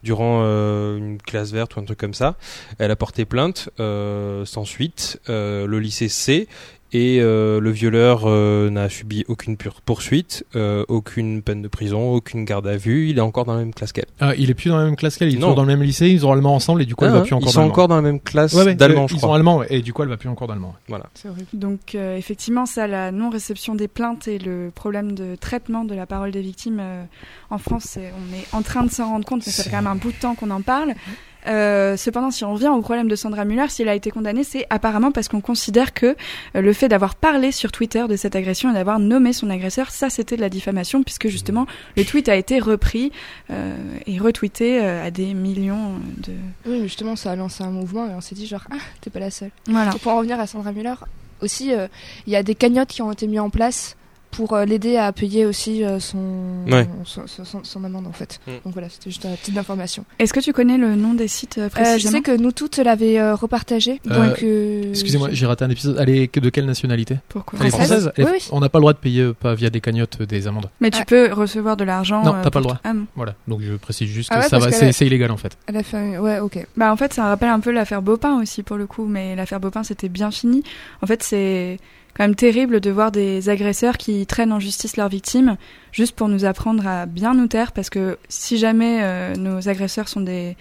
durant 0.03 0.43
une 0.45 1.19
classe 1.21 1.51
verte 1.51 1.75
ou 1.75 1.81
un 1.81 1.85
truc 1.85 1.99
comme 1.99 2.15
ça. 2.15 2.37
Elle 2.79 2.93
a 2.93 2.97
porté 2.97 3.25
plainte 3.25 3.71
sans 3.79 4.65
suite. 4.65 5.21
Le 5.27 5.79
lycée 5.79 6.09
sait 6.09 6.47
et 6.93 7.19
euh, 7.21 7.61
le 7.61 7.71
violeur 7.71 8.23
euh, 8.27 8.71
n'a 8.71 8.89
subi 8.89 9.25
aucune 9.29 9.57
pure 9.57 9.81
poursuite, 9.83 10.45
euh, 10.55 10.85
aucune 10.89 11.43
peine 11.43 11.61
de 11.61 11.69
prison, 11.69 12.13
aucune 12.13 12.45
garde 12.45 12.67
à 12.67 12.77
vue. 12.77 13.09
Il 13.11 13.19
est 13.19 13.23
encore 13.23 13.45
dans 13.45 13.55
la 13.55 13.59
même 13.61 13.75
classe 13.75 13.93
qu'elle. 13.93 14.07
Ah, 14.21 14.35
il 14.39 14.51
est 14.51 14.55
plus 14.55 14.71
dans 14.71 14.79
la 14.79 14.85
même 14.85 14.97
classe 14.97 15.17
qu'elle, 15.17 15.29
il 15.29 15.35
est 15.35 15.39
Non. 15.39 15.49
toujours 15.49 15.57
dans 15.57 15.63
le 15.63 15.69
même 15.69 15.83
lycée, 15.83 16.09
ils 16.09 16.25
ont 16.25 16.33
allemand 16.33 16.55
ensemble 16.55 16.83
et 16.83 16.87
du 16.87 16.95
coup 16.95 17.05
elle 17.05 17.11
Ah, 17.11 17.15
va 17.15 17.19
hein, 17.21 17.23
plus 17.25 17.35
encore 17.35 17.49
ils 17.49 17.53
sont 17.53 17.61
encore 17.63 17.89
dans 17.89 17.97
la 17.97 18.03
même 18.03 18.21
classe 18.21 18.53
Ouais, 18.55 18.65
ouais, 18.65 18.75
d'allemand, 18.75 19.05
euh, 19.05 19.09
je 19.09 19.15
ils 19.15 19.21
sont 19.21 19.27
crois. 19.27 19.37
allemands 19.37 19.59
ouais, 19.59 19.67
et 19.71 19.83
du 19.83 19.93
coup 19.93 20.03
elle 20.03 20.09
va 20.09 20.17
plus 20.17 20.29
encore 20.29 20.49
d'allemand. 20.49 20.75
horrible. 20.91 21.47
Donc 21.53 21.95
euh, 21.95 22.17
effectivement, 22.17 22.67
ça, 22.67 22.87
la 22.87 23.11
non-réception 23.13 23.75
des 23.75 23.89
plaintes 23.89 24.29
et 24.29 24.39
le 24.39 24.71
problème 24.75 25.13
de 25.15 25.35
traitement 25.37 25.85
de 25.85 25.95
la 25.95 26.07
parole 26.07 26.31
des 26.31 26.41
victimes 26.43 26.79
euh, 26.81 27.03
en 27.51 27.59
France, 27.59 27.99
on 27.99 28.35
est 28.37 28.47
en 28.53 28.63
train 28.63 28.85
de 28.85 28.91
s'en 28.91 29.09
rendre 29.09 29.25
compte, 29.27 29.43
mais 29.45 29.53
ça 29.53 29.63
fait 29.65 29.69
C'est- 29.69 29.71
quand 29.71 29.83
même 29.83 29.87
un 29.93 29.97
bout 29.97 30.13
de 30.13 30.17
temps 30.19 30.35
qu'on 30.35 30.51
en 30.51 30.63
parle. 30.63 30.95
Euh, 31.47 31.97
cependant, 31.97 32.31
si 32.31 32.45
on 32.45 32.55
revient 32.55 32.69
au 32.69 32.81
problème 32.81 33.09
de 33.09 33.17
Sandra 33.17 33.45
Muller, 33.45 33.67
si 33.69 33.83
elle 33.83 33.89
a 33.89 33.95
été 33.95 34.11
condamnée, 34.11 34.45
c'est 34.45 34.67
apparemment 34.71 35.13
parce 35.13 35.29
qu'on 35.29 35.41
considère 35.41 35.95
que 35.95 36.07
euh, 36.07 36.15
le 36.55 36.73
fait 36.73 36.89
d'avoir 36.89 37.15
parlé 37.15 37.53
sur 37.53 37.73
Twitter 37.73 38.05
de 38.09 38.17
cette 38.17 38.37
agression 38.37 38.71
et 38.71 38.75
d'avoir 38.75 38.99
nommé 38.99 39.33
son 39.33 39.51
agresseur, 39.51 39.91
ça 39.91 40.11
c'était 40.11 40.37
de 40.37 40.41
la 40.41 40.49
diffamation, 40.49 41.03
puisque 41.03 41.29
justement 41.29 41.67
le 41.97 42.05
tweet 42.05 42.29
a 42.29 42.37
été 42.37 42.59
repris 42.59 43.13
euh, 43.51 43.77
et 44.07 44.19
retweeté 44.19 44.81
à 44.81 45.11
des 45.11 45.35
millions 45.35 45.95
de... 46.19 46.33
Oui 46.67 46.81
mais 46.81 46.89
justement 46.89 47.17
ça 47.17 47.33
a 47.33 47.37
lancé 47.37 47.63
un 47.63 47.71
mouvement 47.71 48.07
et 48.07 48.15
on 48.15 48.21
s'est 48.21 48.35
dit 48.35 48.47
genre 48.47 48.65
ah 48.71 48.77
t'es 49.01 49.11
pas 49.11 49.21
la 49.21 49.31
seule. 49.31 49.51
Voilà. 49.67 49.93
Et 49.95 49.99
pour 49.99 50.13
en 50.13 50.19
revenir 50.19 50.39
à 50.41 50.47
Sandra 50.47 50.73
Müller, 50.73 50.95
aussi, 51.43 51.75
euh, 51.75 51.89
il 52.27 52.33
y 52.33 52.37
a 52.37 52.43
des 52.43 52.55
cagnottes 52.55 52.89
qui 52.89 53.03
ont 53.03 53.13
été 53.13 53.27
mis 53.27 53.39
en 53.39 53.51
place 53.51 53.97
pour 54.37 54.53
euh, 54.53 54.65
l'aider 54.67 54.97
à 54.99 55.11
payer 55.13 55.47
aussi 55.47 55.83
euh, 55.83 55.99
son, 55.99 56.19
Ouais. 56.71 56.87
son, 57.05 57.27
son- 57.27 57.45
son- 57.45 57.65
son 57.65 57.85
amende 57.85 58.07
en 58.07 58.13
fait. 58.13 58.39
Mm. 58.47 58.51
Donc 58.65 58.73
voilà, 58.75 58.89
c'était 58.91 59.11
juste 59.11 59.25
une 59.25 59.35
petite 59.37 59.57
information. 59.57 60.05
Est-ce 60.19 60.33
que 60.35 60.41
tu 60.41 60.53
connais 60.53 60.77
le 60.77 60.95
nom 60.95 61.15
des 61.15 61.27
sites 61.29 61.57
euh, 61.59 61.63
Euh, 61.63 61.69
je 61.69 61.71
précisément 61.71 62.13
sais 62.13 62.23
que 62.23 62.37
nous 62.37 62.53
toutes 62.53 62.77
l'avait 62.77 63.19
euh, 63.19 63.35
repartagé. 63.35 64.01
Euh, 64.11 64.29
donc, 64.29 64.43
euh, 64.43 64.91
Excusez-moi, 64.91 65.29
j'ai 65.33 65.47
raté 65.47 65.65
un 65.65 65.71
épisode. 65.71 65.97
Elle 65.99 66.11
est 66.11 66.39
de 66.39 66.51
quelle 66.51 66.67
nationalité? 66.67 67.17
Pourquoi? 67.29 67.59
Elle 67.61 67.67
est 67.67 67.71
Française 67.71 67.89
française? 68.05 68.13
Elle 68.17 68.25
est- 68.25 68.27
Oui, 68.29 68.33
oui. 68.41 68.49
On 68.53 68.61
n'a 68.61 68.69
pas 68.69 68.79
le 68.79 68.83
droit 68.83 68.93
de 68.93 68.99
payer 68.99 69.23
euh, 69.23 69.33
pas 69.33 69.55
via 69.55 69.71
des 69.71 69.81
cagnottes 69.81 70.19
euh, 70.21 70.27
des 70.27 70.47
amendes. 70.47 70.69
Mais 70.81 70.91
tu 70.91 70.99
Ouais. 70.99 71.05
peux 71.07 71.33
recevoir 71.33 71.77
de 71.79 71.85
l'argent. 71.85 72.23
Non, 72.23 72.35
euh, 72.35 72.43
t'as 72.43 72.51
pas 72.51 72.59
le 72.61 72.65
droit. 72.65 72.79
Ah 72.85 72.93
non. 72.93 73.07
Voilà, 73.17 73.35
donc 73.49 73.61
je 73.63 73.73
précise 73.75 74.09
juste 74.11 74.29
Ah 74.33 74.37
que 74.37 74.43
ouais, 74.43 74.49
ça 74.51 74.59
va, 74.59 74.71
c'est 74.71 75.03
a- 75.03 75.07
illégal 75.07 75.31
en 75.31 75.37
fait. 75.39 75.57
Elle 75.67 75.77
a 75.79 75.83
fait 75.83 75.97
un- 75.97 76.21
Ouais, 76.21 76.41
ok. 76.41 76.67
Bah 76.77 76.93
en 76.93 76.97
fait, 76.97 77.15
ça 77.15 77.25
rappelle 77.25 77.49
un 77.49 77.61
peu 77.61 77.71
l'affaire 77.71 78.03
Bopin 78.03 78.41
aussi 78.41 78.63
pour 78.63 78.77
le 78.77 78.87
coup, 78.87 79.07
mais 79.07 79.35
l'affaire 79.37 79.61
Bopin 79.61 79.83
c'était 79.83 80.09
bien 80.09 80.31
fini. 80.31 80.63
En 81.03 81.07
fait, 81.07 81.23
c'est 81.23 81.79
quand 82.17 82.25
même 82.25 82.35
terrible 82.35 82.81
de 82.81 82.91
voir 82.91 83.13
des 83.13 83.51
agresseurs 83.51 83.99
qui 83.99 84.25
traînent 84.27 84.53
en 84.53 84.61
justice 84.61 84.97
leurs 84.97 85.11
victimes 85.11 85.57
juste 85.93 86.15
pour 86.17 86.29
nous 86.29 86.47
apprendre 86.47 86.87
à 86.87 87.05
bien 87.05 87.35
nous 87.35 87.47
taire 87.47 87.73
parce 87.73 87.91
que 87.91 88.19
si 88.29 88.57
jamais 88.57 89.01
euh, 89.03 89.35
nos 89.35 89.69
agresseurs 89.69 90.09
sont 90.09 90.23
des 90.23 90.57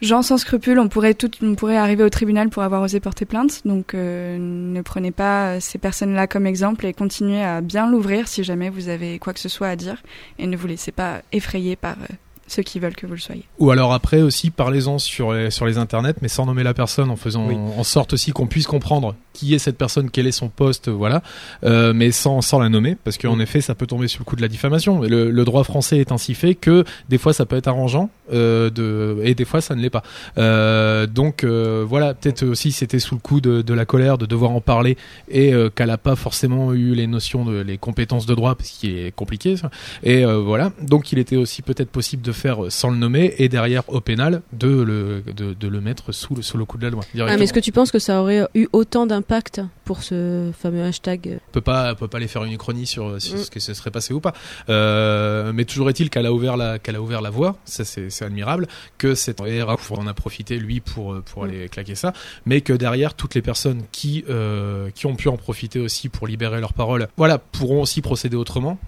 gens 0.00 0.22
sans 0.22 0.38
scrupules, 0.38 0.78
on 0.78 0.88
pourrait 0.88 1.14
tout, 1.14 1.30
on 1.42 1.56
pourrait 1.56 1.76
arriver 1.76 2.04
au 2.04 2.08
tribunal 2.08 2.50
pour 2.50 2.62
avoir 2.62 2.82
osé 2.82 3.00
porter 3.00 3.24
plainte. 3.24 3.62
Donc 3.64 3.94
euh, 3.94 4.38
ne 4.38 4.80
prenez 4.82 5.10
pas 5.10 5.60
ces 5.60 5.78
personnes-là 5.78 6.28
comme 6.28 6.46
exemple 6.46 6.86
et 6.86 6.92
continuez 6.92 7.42
à 7.42 7.60
bien 7.60 7.90
l'ouvrir 7.90 8.28
si 8.28 8.44
jamais 8.44 8.70
vous 8.70 8.88
avez 8.88 9.18
quoi 9.18 9.32
que 9.32 9.40
ce 9.40 9.48
soit 9.48 9.68
à 9.68 9.76
dire 9.76 10.02
et 10.38 10.46
ne 10.46 10.56
vous 10.56 10.68
laissez 10.68 10.92
pas 10.92 11.22
effrayer 11.32 11.74
par 11.74 11.96
euh, 12.02 12.14
ceux 12.46 12.62
qui 12.62 12.80
veulent 12.80 12.96
que 12.96 13.06
vous 13.06 13.14
le 13.14 13.20
soyez. 13.20 13.44
Ou 13.58 13.70
alors 13.70 13.92
après 13.92 14.22
aussi, 14.22 14.50
parlez-en 14.50 14.98
sur 14.98 15.32
les, 15.32 15.50
sur 15.50 15.66
les 15.66 15.78
internets, 15.78 16.14
mais 16.20 16.28
sans 16.28 16.46
nommer 16.46 16.64
la 16.64 16.74
personne, 16.74 17.10
en 17.10 17.16
faisant 17.16 17.46
Oui. 17.46 17.54
en 17.54 17.84
sorte 17.84 18.12
aussi 18.12 18.32
qu'on 18.32 18.46
puisse 18.46 18.66
comprendre 18.66 19.14
qui 19.32 19.54
est 19.54 19.58
cette 19.58 19.78
personne, 19.78 20.10
quel 20.10 20.26
est 20.26 20.32
son 20.32 20.48
poste, 20.48 20.88
voilà, 20.88 21.22
euh, 21.64 21.92
mais 21.94 22.10
sans, 22.10 22.40
sans 22.40 22.58
la 22.58 22.68
nommer, 22.68 22.96
parce 23.04 23.16
qu'en 23.18 23.36
Mm. 23.36 23.40
effet, 23.42 23.60
ça 23.60 23.74
peut 23.74 23.86
tomber 23.86 24.08
sous 24.08 24.18
le 24.18 24.24
coup 24.24 24.36
de 24.36 24.42
la 24.42 24.48
diffamation. 24.48 25.00
Le, 25.02 25.30
le 25.30 25.44
droit 25.44 25.64
français 25.64 25.98
est 25.98 26.12
ainsi 26.12 26.34
fait 26.34 26.54
que 26.54 26.84
des 27.08 27.18
fois, 27.18 27.32
ça 27.32 27.46
peut 27.46 27.56
être 27.56 27.68
arrangeant, 27.68 28.10
euh, 28.32 28.70
de, 28.70 29.18
et 29.22 29.34
des 29.34 29.44
fois, 29.44 29.60
ça 29.60 29.74
ne 29.74 29.80
l'est 29.80 29.90
pas. 29.90 30.02
Euh, 30.38 31.06
donc 31.06 31.44
euh, 31.44 31.84
voilà, 31.88 32.14
peut-être 32.14 32.44
aussi 32.44 32.72
c'était 32.72 32.98
sous 32.98 33.14
le 33.14 33.20
coup 33.20 33.40
de, 33.40 33.62
de 33.62 33.74
la 33.74 33.84
colère, 33.84 34.18
de 34.18 34.26
devoir 34.26 34.50
en 34.52 34.60
parler, 34.60 34.96
et 35.28 35.52
euh, 35.54 35.70
qu'elle 35.70 35.88
n'a 35.88 35.98
pas 35.98 36.16
forcément 36.16 36.72
eu 36.72 36.94
les 36.94 37.06
notions 37.06 37.44
de 37.44 37.60
les 37.60 37.78
compétences 37.78 38.26
de 38.26 38.34
droit, 38.34 38.54
parce 38.54 38.70
qu'il 38.70 38.96
est 38.98 39.12
compliqué. 39.14 39.56
Ça. 39.56 39.70
Et 40.02 40.24
euh, 40.24 40.38
voilà, 40.38 40.72
donc 40.82 41.12
il 41.12 41.18
était 41.18 41.36
aussi 41.36 41.62
peut-être 41.62 41.90
possible 41.90 42.22
de 42.22 42.32
faire 42.32 42.58
sans 42.68 42.90
le 42.90 42.96
nommer, 42.96 43.34
et 43.38 43.48
derrière 43.48 43.82
au 43.88 44.00
pénal 44.00 44.42
de 44.52 44.68
le 44.82 45.22
de, 45.36 45.54
de 45.54 45.68
le 45.68 45.80
mettre 45.80 46.12
sous 46.12 46.34
le 46.34 46.42
sous 46.42 46.58
le 46.58 46.64
coup 46.64 46.78
de 46.78 46.84
la 46.84 46.90
loi. 46.90 47.02
Ah, 47.18 47.36
mais 47.36 47.44
est-ce 47.44 47.52
que 47.52 47.60
tu 47.60 47.72
penses 47.72 47.90
que 47.90 47.98
ça 47.98 48.20
aurait 48.20 48.46
eu 48.54 48.66
autant 48.72 49.06
d'impact 49.20 49.60
pour 49.84 50.02
ce 50.02 50.50
fameux 50.58 50.82
hashtag 50.82 51.38
On 51.48 51.52
peut 51.52 51.60
pas, 51.60 51.92
on 51.92 51.94
peut 51.94 52.08
pas 52.08 52.16
aller 52.18 52.28
faire 52.28 52.44
une 52.44 52.52
uchronie 52.52 52.86
sur, 52.86 53.20
sur 53.20 53.36
Mm. 53.36 53.42
ce 53.42 53.50
que 53.50 53.60
ce 53.60 53.74
serait 53.74 53.90
passé 53.90 54.14
ou 54.14 54.20
pas. 54.20 54.32
Euh, 54.68 55.52
mais 55.54 55.64
toujours 55.64 55.88
est-il 55.90 56.10
qu'elle 56.10 56.26
a 56.26 56.32
ouvert 56.32 56.56
la, 56.56 56.78
qu'elle 56.78 56.96
a 56.96 57.02
ouvert 57.02 57.20
la 57.20 57.30
voie. 57.30 57.56
Ça, 57.64 57.84
c'est, 57.84 58.22
admirable. 58.22 58.66
Que 58.98 59.14
cette 59.14 59.40
RA 59.40 59.76
en 59.90 60.06
a 60.06 60.14
profité 60.14 60.58
lui 60.58 60.80
pour, 60.80 61.12
euh, 61.12 61.20
pour 61.22 61.44
Mm. 61.44 61.48
aller 61.48 61.68
claquer 61.68 61.94
ça. 61.94 62.12
Mais 62.46 62.60
que 62.62 62.72
derrière, 62.72 63.14
toutes 63.14 63.34
les 63.34 63.42
personnes 63.42 63.82
qui, 63.92 64.24
euh, 64.28 64.90
qui 64.90 65.06
ont 65.06 65.16
pu 65.16 65.28
en 65.28 65.36
profiter 65.36 65.78
aussi 65.80 66.08
pour 66.08 66.26
libérer 66.26 66.60
leur 66.60 66.72
parole, 66.72 67.08
voilà, 67.16 67.38
pourront 67.38 67.82
aussi 67.82 68.00
procéder 68.02 68.36
autrement. 68.36 68.78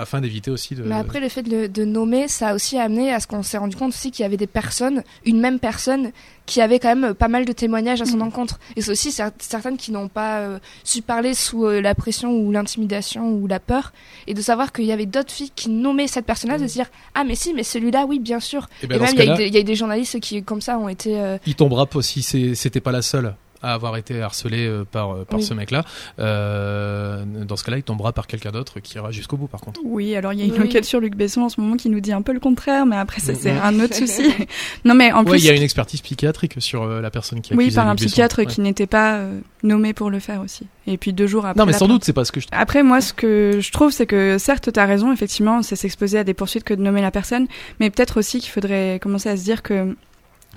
Afin 0.00 0.20
d'éviter 0.20 0.50
aussi 0.52 0.76
de. 0.76 0.84
Mais 0.84 0.94
après, 0.94 1.18
le 1.18 1.28
fait 1.28 1.42
de, 1.42 1.84
nommer, 1.84 2.28
ça 2.28 2.48
a 2.50 2.54
aussi 2.54 2.78
amené 2.78 3.12
à 3.12 3.18
ce 3.18 3.26
qu'on 3.26 3.42
s'est 3.42 3.58
rendu 3.58 3.74
compte 3.76 3.88
aussi 3.90 4.12
qu'il 4.12 4.22
y 4.22 4.26
avait 4.26 4.36
des 4.36 4.46
personnes, 4.46 5.02
une 5.26 5.40
même 5.40 5.58
personne, 5.58 6.12
qui 6.46 6.60
avait 6.60 6.78
quand 6.78 6.94
même 6.94 7.14
pas 7.14 7.26
mal 7.26 7.44
de 7.44 7.52
témoignages 7.52 8.00
à 8.00 8.04
son 8.06 8.16
Mhm. 8.18 8.22
encontre. 8.22 8.60
Et 8.76 8.80
c'est 8.80 8.92
aussi 8.92 9.10
cer- 9.10 9.32
certaines 9.38 9.76
qui 9.76 9.90
n'ont 9.90 10.06
pas 10.08 10.38
euh, 10.38 10.58
su 10.84 11.02
parler 11.02 11.34
sous 11.34 11.66
euh, 11.66 11.80
la 11.80 11.94
pression 11.96 12.30
ou 12.32 12.52
l'intimidation 12.52 13.28
ou 13.32 13.46
la 13.48 13.58
peur. 13.60 13.92
Et 14.28 14.34
de 14.34 14.40
savoir 14.40 14.72
qu'il 14.72 14.84
y 14.84 14.92
avait 14.92 15.04
d'autres 15.06 15.32
filles 15.32 15.50
qui 15.54 15.68
nommaient 15.68 16.06
cette 16.06 16.24
personne-là, 16.26 16.58
de 16.58 16.66
se 16.68 16.74
dire 16.74 16.86
Ah, 17.14 17.24
mais 17.24 17.34
si, 17.34 17.52
mais 17.52 17.64
celui-là, 17.64 18.06
oui, 18.08 18.18
bien 18.20 18.38
sûr. 18.40 18.68
Eh 18.82 18.86
ben, 18.86 18.96
Et 18.96 18.98
même, 19.00 19.14
il 19.14 19.24
y, 19.24 19.28
a 19.28 19.34
eu 19.34 19.36
des- 19.36 19.46
il 19.48 19.54
y 19.54 19.56
a 19.56 19.60
eu 19.60 19.64
des 19.64 19.74
journalistes 19.74 20.20
qui, 20.20 20.42
comme 20.44 20.60
ça, 20.60 20.78
ont 20.78 20.88
été. 20.88 21.18
euh, 21.20 21.38
il 21.44 21.56
tombera 21.56 21.86
pas 21.86 22.00
si 22.02 22.22
c'était 22.22 22.80
pas 22.80 22.92
la 22.92 23.02
seule 23.02 23.34
à 23.62 23.74
avoir 23.74 23.96
été 23.96 24.22
harcelée 24.22 24.66
euh, 24.66 24.84
par, 24.84 25.10
euh, 25.12 25.24
par 25.24 25.38
Oui. 25.40 25.44
ce 25.44 25.54
mec-là. 25.54 25.84
Euh, 26.20 27.24
dans 27.46 27.56
ce 27.56 27.64
cas-là, 27.64 27.78
il 27.78 27.82
tombera 27.82 28.12
par 28.12 28.26
quelqu'un 28.26 28.50
d'autre 28.52 28.80
qui 28.80 28.96
ira 28.96 29.10
jusqu'au 29.10 29.36
bout, 29.36 29.46
par 29.46 29.60
contre. 29.60 29.80
Oui, 29.84 30.14
alors 30.14 30.32
il 30.32 30.38
y 30.40 30.42
a 30.42 30.44
une 30.44 30.52
Oui. 30.52 30.68
enquête 30.68 30.84
sur 30.84 31.00
Luc 31.00 31.14
Besson 31.16 31.42
en 31.42 31.48
ce 31.48 31.60
moment 31.60 31.76
qui 31.76 31.88
nous 31.88 32.00
dit 32.00 32.12
un 32.12 32.22
peu 32.22 32.32
le 32.32 32.40
contraire, 32.40 32.86
mais 32.86 32.96
après 32.96 33.20
ça 33.20 33.34
c'est 33.34 33.50
un 33.50 33.78
autre 33.80 33.94
souci. 33.94 34.22
non 34.84 34.94
mais 34.94 35.12
en 35.12 35.24
Ouais, 35.24 35.30
plus, 35.32 35.38
il 35.44 35.46
y 35.46 35.50
a 35.50 35.54
une 35.54 35.62
expertise 35.62 36.00
psychiatrique 36.00 36.54
sur 36.58 36.82
euh, 36.82 37.00
la 37.00 37.10
personne 37.10 37.40
qui 37.40 37.52
a 37.52 37.56
oui, 37.56 37.70
par 37.70 37.86
un 37.86 37.90
Luc 37.90 37.98
Besson. 38.00 38.06
psychiatre 38.08 38.38
Ouais. 38.38 38.46
qui 38.46 38.60
n'était 38.60 38.86
pas 38.86 39.16
euh, 39.16 39.40
nommé 39.62 39.92
pour 39.92 40.10
le 40.10 40.20
faire 40.20 40.40
aussi. 40.40 40.66
Et 40.86 40.96
puis 40.96 41.12
deux 41.12 41.26
jours 41.26 41.44
après. 41.44 41.58
Non, 41.58 41.66
mais 41.66 41.72
sans 41.72 41.88
doute, 41.88 42.04
c'est 42.04 42.12
pas 42.12 42.24
ce 42.24 42.32
que 42.32 42.40
je. 42.40 42.46
Après, 42.52 42.82
moi, 42.82 43.00
ce 43.00 43.12
que 43.12 43.58
je 43.60 43.72
trouve, 43.72 43.90
c'est 43.90 44.06
que 44.06 44.38
certes, 44.38 44.72
tu 44.72 44.80
as 44.80 44.86
raison, 44.86 45.12
effectivement, 45.12 45.62
c'est 45.62 45.76
s'exposer 45.76 46.18
à 46.18 46.24
des 46.24 46.34
poursuites 46.34 46.64
que 46.64 46.72
de 46.74 46.80
nommer 46.82 47.02
la 47.02 47.10
personne, 47.10 47.46
mais 47.80 47.90
peut-être 47.90 48.18
aussi 48.20 48.40
qu'il 48.40 48.50
faudrait 48.50 48.98
commencer 49.02 49.28
à 49.28 49.36
se 49.36 49.44
dire 49.44 49.62
que 49.62 49.94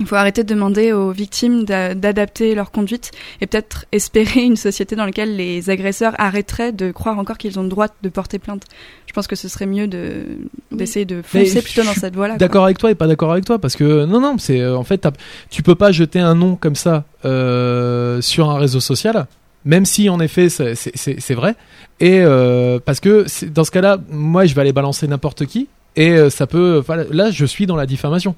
il 0.00 0.06
faut 0.06 0.14
arrêter 0.16 0.42
de 0.42 0.48
demander 0.52 0.92
aux 0.92 1.10
victimes 1.12 1.64
d'a- 1.64 1.94
d'adapter 1.94 2.54
leur 2.54 2.70
conduite 2.70 3.10
et 3.40 3.46
peut-être 3.46 3.84
espérer 3.92 4.40
une 4.42 4.56
société 4.56 4.96
dans 4.96 5.04
laquelle 5.04 5.36
les 5.36 5.68
agresseurs 5.70 6.14
arrêteraient 6.18 6.72
de 6.72 6.90
croire 6.90 7.18
encore 7.18 7.36
qu'ils 7.38 7.58
ont 7.58 7.62
le 7.62 7.68
droit 7.68 7.88
de 8.02 8.08
porter 8.08 8.38
plainte. 8.38 8.64
Je 9.06 9.12
pense 9.12 9.26
que 9.26 9.36
ce 9.36 9.48
serait 9.48 9.66
mieux 9.66 9.86
de 9.86 10.24
d'essayer 10.70 11.04
de 11.04 11.16
Mais 11.34 11.44
foncer 11.44 11.60
je 11.60 11.64
plutôt 11.64 11.84
dans 11.84 11.92
cette 11.94 12.14
voie-là. 12.16 12.36
D'accord 12.38 12.64
avec 12.64 12.78
toi 12.78 12.90
et 12.90 12.94
pas 12.94 13.06
d'accord 13.06 13.30
avec 13.32 13.44
toi 13.44 13.58
parce 13.58 13.76
que 13.76 14.06
non 14.06 14.20
non 14.20 14.36
c'est 14.38 14.60
euh, 14.60 14.76
en 14.76 14.84
fait 14.84 15.06
tu 15.50 15.62
peux 15.62 15.74
pas 15.74 15.92
jeter 15.92 16.18
un 16.20 16.34
nom 16.34 16.56
comme 16.56 16.74
ça 16.76 17.04
euh, 17.24 18.20
sur 18.22 18.50
un 18.50 18.58
réseau 18.58 18.80
social 18.80 19.26
même 19.64 19.84
si 19.84 20.08
en 20.08 20.18
effet 20.20 20.48
c'est- 20.48 21.34
vrai 21.34 21.54
et 22.00 22.20
euh, 22.22 22.80
parce 22.84 22.98
que 23.00 23.26
dans 23.48 23.64
ce 23.64 23.70
cas-là 23.70 23.98
moi 24.10 24.46
je 24.46 24.54
vais 24.54 24.62
aller 24.62 24.72
balancer 24.72 25.06
n'importe 25.06 25.46
qui 25.46 25.68
et 25.94 26.30
ça 26.30 26.46
peut 26.46 26.82
là 27.10 27.30
je 27.30 27.44
suis 27.44 27.66
dans 27.66 27.76
la 27.76 27.86
diffamation 27.86 28.34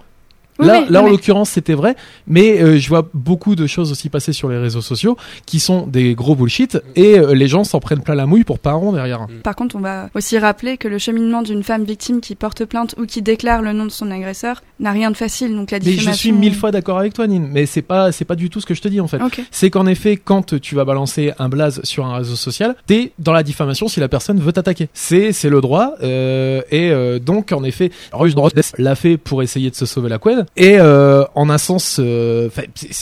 Oui, 0.58 0.66
là, 0.66 0.80
oui, 0.82 0.86
là 0.90 1.02
en 1.02 1.08
l'occurrence, 1.08 1.50
c'était 1.50 1.74
vrai, 1.74 1.96
mais 2.26 2.62
euh, 2.62 2.78
je 2.78 2.88
vois 2.88 3.08
beaucoup 3.12 3.56
de 3.56 3.66
choses 3.66 3.90
aussi 3.90 4.08
passer 4.08 4.32
sur 4.32 4.48
les 4.48 4.58
réseaux 4.58 4.82
sociaux 4.82 5.16
qui 5.46 5.58
sont 5.58 5.86
des 5.86 6.14
gros 6.14 6.34
bullshit 6.36 6.78
et 6.94 7.18
euh, 7.18 7.34
les 7.34 7.48
gens 7.48 7.64
s'en 7.64 7.80
prennent 7.80 8.02
plein 8.02 8.14
la 8.14 8.26
mouille 8.26 8.44
pour 8.44 8.58
pas 8.60 8.70
un 8.70 8.74
rond 8.74 8.92
derrière. 8.92 9.26
Par 9.42 9.56
contre, 9.56 9.74
on 9.76 9.80
va 9.80 10.10
aussi 10.14 10.38
rappeler 10.38 10.76
que 10.76 10.86
le 10.86 10.98
cheminement 10.98 11.42
d'une 11.42 11.62
femme 11.64 11.84
victime 11.84 12.20
qui 12.20 12.34
porte 12.36 12.64
plainte 12.64 12.94
ou 12.98 13.06
qui 13.06 13.20
déclare 13.20 13.62
le 13.62 13.72
nom 13.72 13.84
de 13.84 13.90
son 13.90 14.10
agresseur 14.10 14.62
n'a 14.78 14.92
rien 14.92 15.10
de 15.10 15.16
facile. 15.16 15.54
Donc 15.56 15.70
la 15.70 15.78
Mais 15.78 15.84
je 15.86 15.90
diffamation. 15.90 16.20
suis 16.20 16.32
mille 16.32 16.54
fois 16.54 16.70
d'accord 16.70 16.98
avec 16.98 17.14
toi, 17.14 17.26
Nine, 17.26 17.48
mais 17.50 17.66
c'est 17.66 17.82
pas, 17.82 18.12
c'est 18.12 18.24
pas 18.24 18.36
du 18.36 18.48
tout 18.50 18.60
ce 18.60 18.66
que 18.66 18.74
je 18.74 18.82
te 18.82 18.88
dis 18.88 19.00
en 19.00 19.08
fait. 19.08 19.20
Ok. 19.20 19.42
c'est 19.50 19.70
qu'en 19.70 19.86
effet, 19.86 20.16
quand 20.16 20.60
tu 20.60 20.74
vas 20.74 20.84
balancer 20.84 21.32
un 21.38 21.48
blaze 21.48 21.80
sur 21.84 22.06
un 22.06 22.16
réseau 22.18 22.36
social, 22.36 22.76
t'es 22.86 23.12
dans 23.18 23.32
la 23.32 23.42
diffamation 23.42 23.88
si 23.88 23.98
la 24.00 24.08
personne 24.08 24.38
veut 24.40 24.52
t'attaquer. 24.52 24.88
C'est 24.94 25.32
c'est 25.32 25.50
le 25.50 25.60
droit 25.60 25.94
euh, 26.02 26.62
et 26.70 26.90
euh, 26.90 27.18
donc 27.18 27.52
en 27.52 27.64
effet, 27.64 27.90
Rush 28.12 28.34
l'a 28.78 28.94
fait 28.94 29.16
pour 29.16 29.42
essayer 29.42 29.70
de 29.70 29.74
se 29.74 29.86
sauver 29.86 30.08
la 30.08 30.18
couenne 30.18 30.43
et 30.56 30.78
euh, 30.78 31.24
en 31.34 31.50
un 31.50 31.58
sens, 31.58 31.98
euh, 32.00 32.48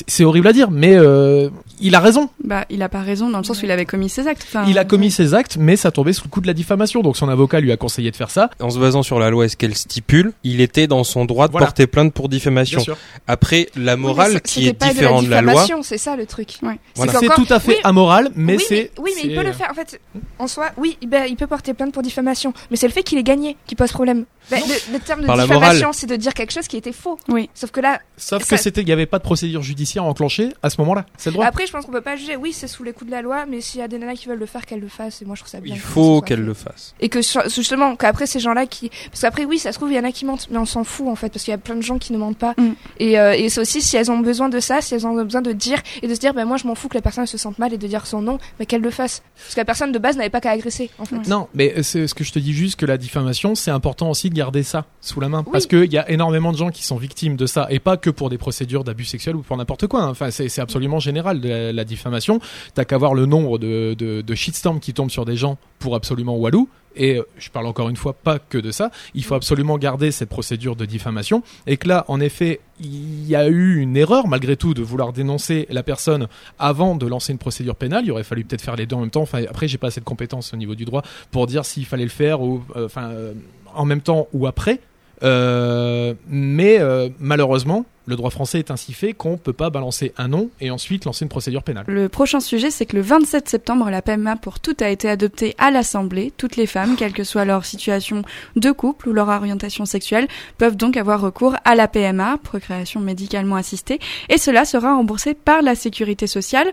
c'est 0.06 0.24
horrible 0.24 0.48
à 0.48 0.52
dire, 0.52 0.70
mais 0.70 0.94
euh, 0.96 1.48
il 1.82 1.94
a 1.94 2.00
raison. 2.00 2.30
Bah, 2.42 2.64
il 2.70 2.82
a 2.82 2.88
pas 2.88 3.00
raison 3.00 3.28
dans 3.28 3.38
le 3.38 3.44
sens 3.44 3.60
où 3.60 3.64
il 3.64 3.70
avait 3.70 3.84
commis 3.84 4.08
ses 4.08 4.26
actes. 4.26 4.44
Enfin, 4.48 4.64
Il 4.68 4.78
a 4.78 4.84
commis 4.84 5.10
ses 5.10 5.34
actes, 5.34 5.56
mais 5.58 5.76
ça 5.76 5.90
tombait 5.90 6.12
sous 6.12 6.24
le 6.24 6.30
coup 6.30 6.40
de 6.40 6.46
la 6.46 6.54
diffamation. 6.54 7.02
Donc 7.02 7.16
son 7.16 7.28
avocat 7.28 7.60
lui 7.60 7.72
a 7.72 7.76
conseillé 7.76 8.10
de 8.10 8.16
faire 8.16 8.30
ça. 8.30 8.50
En 8.60 8.70
se 8.70 8.78
basant 8.78 9.02
sur 9.02 9.18
la 9.18 9.28
loi 9.30 9.44
et 9.44 9.48
ce 9.48 9.56
qu'elle 9.56 9.74
stipule, 9.74 10.32
il 10.44 10.60
était 10.60 10.86
dans 10.86 11.04
son 11.04 11.24
droit 11.24 11.46
de 11.48 11.52
Voilà. 11.52 11.66
porter 11.66 11.86
plainte 11.86 12.14
pour 12.14 12.28
diffamation. 12.28 12.80
sûr. 12.80 12.96
Après, 13.26 13.68
la 13.76 13.96
morale 13.96 14.32
c'est- 14.32 14.40
qui 14.42 14.68
est 14.68 14.72
pas 14.72 14.88
différente 14.88 15.22
de 15.22 15.26
de 15.26 15.30
la 15.30 15.36
la 15.36 15.42
loi, 15.42 15.52
diffamation, 15.62 15.82
c'est 15.82 15.98
ça 15.98 16.16
le 16.16 16.26
truc. 16.26 16.56
Ouais. 16.62 16.78
Voilà. 16.96 17.12
C'est 17.18 17.26
tout 17.28 17.46
à 17.50 17.60
fait 17.60 17.72
oui, 17.72 17.76
amoral, 17.84 18.30
mais 18.34 18.56
oui, 18.56 18.64
c'est. 18.68 18.90
oui, 18.98 19.10
mais 19.16 19.28
il 19.30 19.34
peut 19.36 19.44
le 19.44 19.52
faire. 19.52 19.68
En 19.70 19.74
fait, 19.74 20.00
en 20.38 20.46
soi, 20.46 20.70
oui, 20.76 20.96
il, 21.02 21.08
il 21.28 21.36
peut 21.36 21.46
porter 21.46 21.74
plainte 21.74 21.92
pour 21.92 22.02
diffamation. 22.02 22.52
Mais 22.70 22.76
c'est 22.76 22.86
le 22.86 22.92
fait 22.92 23.02
qu'il 23.02 23.18
ait 23.18 23.22
gagné 23.22 23.56
qui 23.66 23.74
pose 23.74 23.90
problème. 23.92 24.24
Ben, 24.50 24.60
le, 24.66 24.92
le 24.94 24.98
terme 24.98 25.22
de 25.22 25.26
Par 25.26 25.36
la 25.36 25.44
diffamation, 25.44 25.92
c'est 25.92 26.06
de 26.08 26.16
dire 26.16 26.34
quelque 26.34 26.52
chose 26.52 26.66
qui 26.66 26.76
était 26.76 26.92
faux. 26.92 27.18
Oui. 27.28 27.48
Sauf 27.54 27.70
que 27.70 27.80
là, 27.80 28.00
Sauf 28.16 28.42
Ça- 28.44 28.56
que 28.56 28.62
c'était, 28.62 28.82
il 28.82 28.88
y 28.88 28.92
avait 28.92 29.06
pas 29.06 29.18
de 29.18 29.22
procédure 29.24 29.62
judiciaire 29.62 30.04
enclenchée 30.04 30.48
à 30.62 30.70
ce 30.70 30.80
moment-là. 30.80 31.06
C'est 31.16 31.30
le 31.30 31.34
droit. 31.34 31.46
après, 31.46 31.66
je 31.72 31.78
pense 31.78 31.86
qu'on 31.86 31.92
peut 31.92 32.02
pas 32.02 32.16
juger. 32.16 32.36
Oui, 32.36 32.52
c'est 32.52 32.68
sous 32.68 32.84
les 32.84 32.92
coups 32.92 33.06
de 33.06 33.16
la 33.16 33.22
loi, 33.22 33.46
mais 33.46 33.62
s'il 33.62 33.80
y 33.80 33.82
a 33.82 33.88
des 33.88 33.96
nanas 33.96 34.12
qui 34.12 34.28
veulent 34.28 34.38
le 34.38 34.44
faire, 34.44 34.66
qu'elles 34.66 34.80
le 34.80 34.88
fassent. 34.88 35.22
Et 35.22 35.24
moi, 35.24 35.34
je 35.36 35.40
trouve 35.40 35.50
ça 35.50 35.58
bien. 35.60 35.74
il 35.74 35.80
faut 35.80 36.18
soit 36.18 36.26
qu'elle 36.26 36.40
fait. 36.40 36.44
le 36.44 36.52
fasse. 36.52 36.94
Et 37.00 37.08
que 37.08 37.20
justement, 37.48 37.96
qu'après 37.96 38.26
ces 38.26 38.40
gens-là 38.40 38.66
qui. 38.66 38.90
Parce 39.10 39.22
qu'après, 39.22 39.46
oui, 39.46 39.58
ça 39.58 39.72
se 39.72 39.78
trouve, 39.78 39.90
il 39.90 39.96
y 39.96 39.98
en 39.98 40.04
a 40.04 40.12
qui 40.12 40.26
mentent, 40.26 40.48
mais 40.50 40.58
on 40.58 40.66
s'en 40.66 40.84
fout 40.84 41.08
en 41.08 41.14
fait, 41.14 41.30
parce 41.30 41.44
qu'il 41.44 41.50
y 41.52 41.54
a 41.54 41.58
plein 41.58 41.74
de 41.74 41.80
gens 41.80 41.96
qui 41.96 42.12
ne 42.12 42.18
mentent 42.18 42.36
pas. 42.36 42.52
Mm. 42.58 42.72
Et, 42.98 43.18
euh, 43.18 43.32
et 43.32 43.48
c'est 43.48 43.62
aussi 43.62 43.80
si 43.80 43.96
elles 43.96 44.10
ont 44.10 44.18
besoin 44.18 44.50
de 44.50 44.60
ça, 44.60 44.82
si 44.82 44.94
elles 44.94 45.06
ont 45.06 45.14
besoin 45.14 45.40
de 45.40 45.52
dire 45.52 45.80
et 46.02 46.08
de 46.08 46.14
se 46.14 46.20
dire, 46.20 46.34
ben 46.34 46.44
moi 46.44 46.58
je 46.58 46.66
m'en 46.66 46.74
fous 46.74 46.88
que 46.88 46.94
la 46.94 47.00
personne 47.00 47.26
se 47.26 47.38
sente 47.38 47.58
mal 47.58 47.72
et 47.72 47.78
de 47.78 47.86
dire 47.86 48.06
son 48.06 48.20
nom, 48.20 48.38
mais 48.60 48.66
qu'elle 48.66 48.82
le 48.82 48.90
fasse. 48.90 49.22
Parce 49.36 49.54
que 49.54 49.60
la 49.60 49.64
personne 49.64 49.92
de 49.92 49.98
base 49.98 50.18
n'avait 50.18 50.28
pas 50.28 50.42
qu'à 50.42 50.50
agresser 50.50 50.90
en 50.98 51.06
fait. 51.06 51.26
Non, 51.26 51.48
mais 51.54 51.72
euh, 51.78 51.82
c'est 51.82 52.06
ce 52.06 52.14
que 52.14 52.22
je 52.22 52.32
te 52.32 52.38
dis 52.38 52.52
juste 52.52 52.78
que 52.78 52.84
la 52.84 52.98
diffamation, 52.98 53.54
c'est 53.54 53.70
important 53.70 54.10
aussi 54.10 54.28
de 54.28 54.34
garder 54.34 54.62
ça 54.62 54.84
sous 55.00 55.20
la 55.20 55.30
main. 55.30 55.42
Oui. 55.46 55.52
Parce 55.52 55.66
qu'il 55.66 55.90
y 55.90 55.96
a 55.96 56.10
énormément 56.10 56.52
de 56.52 56.58
gens 56.58 56.68
qui 56.68 56.84
sont 56.84 56.96
victimes 56.96 57.36
de 57.36 57.46
ça, 57.46 57.66
et 57.70 57.78
pas 57.78 57.96
que 57.96 58.10
pour 58.10 58.28
des 58.28 58.36
procédures 58.36 58.84
d'abus 58.84 59.06
sexuels 59.06 59.36
ou 59.36 59.40
pour 59.42 59.56
n'importe 59.56 59.86
quoi. 59.86 60.02
hein. 60.02 60.10
Enfin, 60.10 60.30
c'est 60.30 60.50
c'est 60.50 60.60
absolument 60.60 60.98
général 61.00 61.40
de 61.40 61.48
la, 61.72 61.84
diffamation. 61.84 62.40
T'as 62.74 62.84
qu'à 62.84 62.98
voir 62.98 63.14
le 63.14 63.26
nombre 63.26 63.58
de, 63.58 63.94
de, 63.98 64.20
de 64.20 64.34
shitstorms 64.34 64.80
qui 64.80 64.94
tombent 64.94 65.10
sur 65.10 65.24
des 65.24 65.36
gens 65.36 65.58
pour 65.78 65.94
absolument 65.94 66.36
walou. 66.36 66.68
Et 66.94 67.16
euh, 67.16 67.22
je 67.38 67.50
parle 67.50 67.66
encore 67.66 67.88
une 67.88 67.96
fois 67.96 68.12
pas 68.12 68.38
que 68.38 68.58
de 68.58 68.70
ça. 68.70 68.90
Il 69.14 69.24
faut 69.24 69.34
absolument 69.34 69.78
garder 69.78 70.10
cette 70.10 70.28
procédure 70.28 70.76
de 70.76 70.84
diffamation. 70.84 71.42
Et 71.66 71.76
que 71.76 71.88
là, 71.88 72.04
en 72.08 72.20
effet, 72.20 72.60
il 72.80 73.26
y 73.26 73.34
a 73.34 73.48
eu 73.48 73.78
une 73.78 73.96
erreur 73.96 74.28
malgré 74.28 74.56
tout 74.56 74.74
de 74.74 74.82
vouloir 74.82 75.12
dénoncer 75.12 75.66
la 75.70 75.82
personne 75.82 76.28
avant 76.58 76.94
de 76.96 77.06
lancer 77.06 77.32
une 77.32 77.38
procédure 77.38 77.76
pénale. 77.76 78.04
Il 78.04 78.12
aurait 78.12 78.24
fallu 78.24 78.44
peut-être 78.44 78.62
faire 78.62 78.76
les 78.76 78.86
deux 78.86 78.96
en 78.96 79.00
même 79.00 79.10
temps. 79.10 79.22
Enfin, 79.22 79.42
après, 79.48 79.68
j'ai 79.68 79.78
pas 79.78 79.88
assez 79.88 80.00
de 80.00 80.04
compétences 80.04 80.52
au 80.52 80.56
niveau 80.56 80.74
du 80.74 80.84
droit 80.84 81.02
pour 81.30 81.46
dire 81.46 81.64
s'il 81.64 81.86
fallait 81.86 82.04
le 82.04 82.10
faire 82.10 82.42
ou 82.42 82.62
euh, 82.76 82.86
enfin 82.86 83.10
euh, 83.10 83.32
en 83.74 83.84
même 83.84 84.00
temps 84.00 84.28
ou 84.32 84.46
après. 84.46 84.80
Euh, 85.22 86.14
mais 86.28 86.78
euh, 86.80 87.08
malheureusement, 87.18 87.84
le 88.06 88.16
droit 88.16 88.30
français 88.30 88.58
est 88.58 88.70
ainsi 88.70 88.92
fait 88.92 89.12
qu'on 89.12 89.36
peut 89.36 89.52
pas 89.52 89.70
balancer 89.70 90.12
un 90.18 90.28
nom 90.28 90.50
et 90.60 90.70
ensuite 90.70 91.04
lancer 91.04 91.24
une 91.24 91.28
procédure 91.28 91.62
pénale. 91.62 91.84
Le 91.86 92.08
prochain 92.08 92.40
sujet, 92.40 92.70
c'est 92.70 92.86
que 92.86 92.96
le 92.96 93.02
27 93.02 93.48
septembre, 93.48 93.88
la 93.90 94.02
PMA 94.02 94.36
pour 94.36 94.58
toutes 94.58 94.82
a 94.82 94.90
été 94.90 95.08
adoptée 95.08 95.54
à 95.58 95.70
l'Assemblée. 95.70 96.32
Toutes 96.36 96.56
les 96.56 96.66
femmes, 96.66 96.96
quelle 96.96 97.12
que 97.12 97.24
soit 97.24 97.44
leur 97.44 97.64
situation 97.64 98.22
de 98.56 98.72
couple 98.72 99.08
ou 99.08 99.12
leur 99.12 99.28
orientation 99.28 99.84
sexuelle, 99.84 100.26
peuvent 100.58 100.76
donc 100.76 100.96
avoir 100.96 101.20
recours 101.20 101.54
à 101.64 101.74
la 101.74 101.86
PMA, 101.86 102.38
procréation 102.42 103.00
médicalement 103.00 103.56
assistée, 103.56 104.00
et 104.28 104.38
cela 104.38 104.64
sera 104.64 104.96
remboursé 104.96 105.34
par 105.34 105.62
la 105.62 105.74
sécurité 105.74 106.26
sociale. 106.26 106.72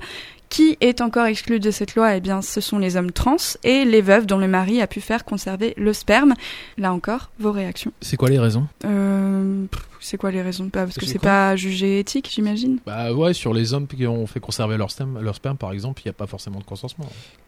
Qui 0.50 0.78
est 0.82 1.00
encore 1.02 1.28
exclu 1.28 1.60
de 1.60 1.70
cette 1.70 1.94
loi? 1.94 2.16
Eh 2.16 2.22
bien, 2.22 2.42
ce 2.42 2.60
sont 2.60 2.80
les 2.80 2.98
hommes 2.98 3.12
trans 3.12 3.36
et 3.64 3.86
les 3.86 4.02
veuves 4.02 4.26
dont 4.26 4.40
le 4.40 4.48
mari 4.48 4.82
a 4.82 4.88
pu 4.88 5.00
faire 5.00 5.24
conserver 5.24 5.76
le 5.78 5.94
sperme. 5.94 6.34
Là 6.80 6.92
encore, 6.92 7.30
vos 7.40 7.52
réactions? 7.52 7.92
C'est 8.02 8.18
quoi 8.18 8.30
les 8.30 8.40
raisons? 8.40 8.66
Euh, 8.84 9.66
c'est 10.00 10.18
quoi 10.18 10.32
les 10.32 10.42
raisons? 10.42 10.70
Pas 10.70 10.86
parce 10.86 10.98
que 10.98 11.06
C'est 11.06 11.20
pas 11.20 11.56
jugé 11.56 12.00
éthique, 12.00 12.32
j'imagine? 12.34 12.80
Bah 12.84 13.14
ouais, 13.14 13.34
sur 13.34 13.54
les 13.54 13.76
hommes 13.76 13.86
qui 13.86 14.08
ont 14.08 14.26
fait 14.26 14.40
conserver 14.40 14.76
leur 14.76 14.90
sperme, 14.90 15.22
leur 15.22 15.36
sperme 15.36 15.56
par 15.58 15.72
exemple, 15.72 16.02
il 16.04 16.08
n'y 16.08 16.12
a 16.12 16.14
pas 16.14 16.26
forcément 16.26 16.58
de 16.58 16.64
consentement. 16.64 17.06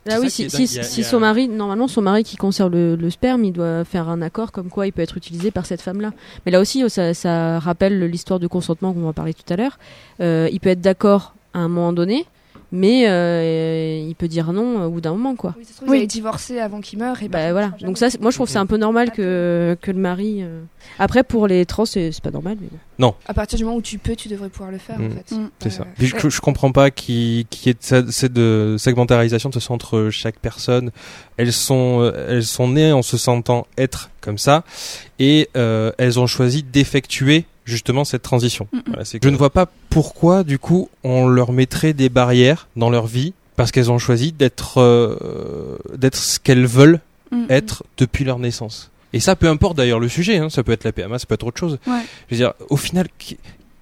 Ah 0.08 0.20
oui, 0.20 0.30
si, 0.30 0.44
a- 0.44 0.82
a- 0.82 0.84
son 1.04 1.20
mari, 1.20 1.48
normalement 1.48 1.88
son 1.88 2.04
mari 2.04 2.24
qui 2.24 2.38
conserve 2.38 2.72
le, 2.72 2.96
le 2.96 3.10
sperme, 3.10 3.44
il 3.46 3.52
doit 3.54 3.84
faire 3.84 4.10
un 4.10 4.22
accord 4.22 4.52
comme 4.52 4.70
quoi 4.70 4.86
il 4.86 4.92
peut 4.94 5.02
être 5.02 5.18
utilisé 5.18 5.50
par 5.50 5.66
cette 5.66 5.82
femme-là. 5.82 6.12
Mais 6.46 6.52
là 6.52 6.60
aussi, 6.60 6.84
oh, 6.84 6.90
ça, 6.90 7.16
ça 7.16 7.58
rappelle 7.58 8.00
l'histoire 8.06 8.40
du 8.40 8.48
consentement 8.48 8.94
qu'on 8.94 9.02
va 9.02 9.14
parler 9.14 9.34
tout 9.34 9.52
à 9.52 9.56
l'heure. 9.56 9.80
Euh, 10.20 10.48
il 10.52 10.60
peut 10.60 10.70
être 10.70 10.82
d'accord 10.82 11.34
à 11.56 11.60
un 11.60 11.68
moment 11.68 11.94
donné, 11.94 12.26
mais 12.72 13.08
euh, 13.10 14.06
il 14.08 14.16
peut 14.16 14.28
dire 14.28 14.54
non 14.54 14.86
au 14.86 14.90
bout 14.90 15.02
d'un 15.02 15.12
moment, 15.12 15.36
quoi. 15.36 15.54
Oui, 15.58 15.66
ça 15.66 15.72
se 15.72 15.78
trouve, 15.78 15.90
Oui. 15.90 15.98
ils 15.98 16.00
avaient 16.02 16.08
divorcé 16.08 16.60
avant 16.60 16.80
qu'il 16.82 17.00
meure. 17.00 17.22
Et 17.22 17.28
Bah 17.28 17.40
par 17.44 17.52
voilà. 17.52 17.72
Donc 17.82 17.98
ça, 17.98 18.08
moi 18.22 18.32
je 18.32 18.38
trouve 18.38 18.48
que 18.48 18.54
c'est 18.54 18.60
un 18.60 18.66
peu 18.66 18.78
normal 18.78 19.12
que 19.12 19.78
que 19.82 19.92
le 19.92 20.00
mari. 20.00 20.38
euh, 20.42 20.62
Après 21.00 21.24
pour 21.24 21.48
les 21.48 21.66
trans, 21.66 21.86
c'est 21.86 22.12
pas 22.22 22.32
normal. 22.32 22.58
Mais 22.62 22.68
bon. 23.00 23.14
À 23.28 23.34
partir 23.34 23.58
du 23.58 23.66
moment 23.66 23.78
où 23.78 23.82
tu 23.82 23.98
peux, 23.98 24.16
tu 24.16 24.28
devrais 24.30 24.50
pouvoir 24.50 24.72
le 24.72 24.78
faire 24.78 24.98
en 24.98 25.04
Mm. 25.04 25.12
fait. 25.12 25.36
Mm. 25.36 25.50
C'est 25.60 25.70
ça. 25.70 25.84
Euh, 25.84 26.06
je, 26.06 26.30
je 26.30 26.42
comprends 26.42 26.72
pas 26.72 26.92
qui 26.92 27.46
qui 27.50 27.70
est 27.70 27.82
cette 28.12 28.32
de 28.34 28.76
segmentarisation 28.80 29.50
de 29.50 29.60
ce 29.60 29.72
entre 29.74 30.10
chaque 30.10 30.40
personne. 30.40 30.92
Elles 31.38 31.54
sont 31.54 32.12
elles 32.28 32.46
sont 32.46 32.68
nées 32.70 32.92
en 32.94 33.02
se 33.02 33.18
sentant 33.18 33.66
être 33.78 34.10
comme 34.22 34.38
ça 34.38 34.64
et 35.20 35.50
euh, 35.58 35.92
elles 35.98 36.20
ont 36.20 36.28
choisi 36.28 36.64
d'effectuer 36.64 37.46
justement 37.66 38.04
cette 38.06 38.22
transition. 38.24 38.68
Mm, 38.72 38.78
mm. 38.78 38.82
Voilà, 38.88 39.06
c'est 39.06 39.20
que 39.20 39.26
je 39.28 39.32
ne 39.32 39.38
vois 39.38 39.50
pas 39.52 39.68
pourquoi 39.90 40.44
du 40.44 40.58
coup 40.60 40.90
on 41.04 41.28
leur 41.28 41.52
mettrait 41.52 41.94
des 41.94 42.10
barrières 42.10 42.68
dans 42.76 42.90
leur 42.90 43.08
vie 43.08 43.34
parce 43.56 43.72
qu'elles 43.72 43.92
ont 43.92 44.00
choisi 44.00 44.32
d'être 44.32 44.80
euh, 44.80 45.78
d'être 45.96 46.16
ce 46.16 46.40
qu'elles 46.40 46.66
veulent 46.66 47.00
Mm. 47.34 47.46
être 47.50 47.84
depuis 47.98 48.26
leur 48.26 48.40
naissance. 48.40 48.92
Et 49.14 49.22
ça, 49.22 49.38
peu 49.38 49.48
importe 49.48 49.78
d'ailleurs 49.78 50.02
le 50.02 50.10
sujet, 50.10 50.36
hein, 50.38 50.50
ça 50.50 50.64
peut 50.64 50.74
être 50.74 50.84
la 50.84 50.92
PMA, 50.92 51.18
ça 51.18 51.26
peut 51.26 51.36
être 51.36 51.46
autre 51.48 51.58
chose. 51.58 51.80
Ouais. 51.88 52.02
Je 52.30 52.36
veux 52.36 52.38
dire, 52.42 52.54
au 52.70 52.76
final, 52.76 53.08
qu- 53.20 53.38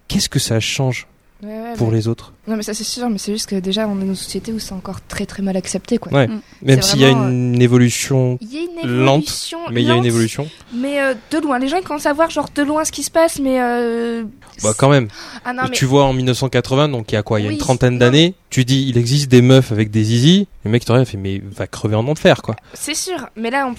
qu'est-ce 0.08 0.30
que 0.30 0.38
ça 0.38 0.60
change 0.60 1.08
ouais, 1.44 1.50
ouais, 1.50 1.74
pour 1.78 1.92
les 1.92 2.08
autres 2.08 2.34
Non, 2.48 2.56
mais 2.58 2.64
ça 2.64 2.74
c'est 2.74 2.84
sûr, 2.84 3.10
mais 3.10 3.18
c'est 3.18 3.32
juste 3.32 3.50
que 3.50 3.56
déjà 3.56 3.88
on 3.88 3.98
est 3.98 4.02
dans 4.02 4.08
une 4.08 4.16
société 4.16 4.52
où 4.52 4.60
c'est 4.60 4.74
encore 4.74 5.00
très 5.08 5.26
très 5.26 5.42
mal 5.44 5.56
accepté 5.58 5.98
quoi. 5.98 6.12
Ouais. 6.12 6.28
Mm. 6.28 6.42
Même 6.64 6.82
s'il 6.82 7.00
y 7.00 7.06
a 7.06 7.12
vraiment, 7.12 7.30
une 7.30 7.62
évolution, 7.62 8.38
Il 8.42 8.54
y 8.54 8.58
a 8.58 8.62
une 8.62 9.04
Lente, 9.04 9.24
évolution. 9.24 9.60
mais 9.72 9.82
il 9.82 9.88
y 9.88 9.90
a 9.90 9.94
une 9.94 9.98
lente, 10.00 10.06
évolution. 10.08 10.48
Mais 10.74 11.02
euh, 11.02 11.14
de 11.32 11.38
loin. 11.40 11.60
Les 11.60 11.68
gens 11.68 11.78
ils 11.78 11.84
commencent 11.84 12.06
à 12.06 12.14
voir 12.14 12.30
genre 12.30 12.50
de 12.54 12.64
loin 12.64 12.86
ce 12.86 12.92
qui 12.92 13.04
se 13.04 13.12
passe, 13.12 13.40
mais. 13.40 13.62
Euh... 13.62 14.24
Bah 14.64 14.74
quand 14.78 14.90
même. 14.90 15.08
Ah 15.46 15.54
non, 15.54 15.64
mais. 15.64 15.70
Tu 15.72 15.86
vois 15.86 16.06
en 16.06 16.14
1980, 16.14 16.90
donc 16.90 17.12
il 17.12 17.16
y 17.16 17.18
a 17.18 17.24
quoi? 17.24 17.40
Il 17.40 17.44
y 17.44 17.46
a 17.46 17.50
Oui, 17.50 17.56
une 17.56 17.60
trentaine 17.60 17.98
d'années. 17.98 18.36
Tu 18.50 18.66
dis, 18.66 18.88
il 18.90 18.98
existe 18.98 19.30
des 19.30 19.42
meufs 19.42 19.72
avec 19.72 19.92
des 19.92 20.04
zizi. 20.04 20.48
Le 20.66 20.72
mec 20.72 20.84
t'aurait 20.86 21.06
fait, 21.06 21.18
mais 21.18 21.42
va 21.46 21.68
crever 21.68 21.96
en 21.96 22.08
enfer 22.08 22.42
quoi. 22.42 22.56
C'est 22.74 22.96
sûr, 22.96 23.30
mais 23.36 23.50
là, 23.50 23.68
on... 23.68 23.76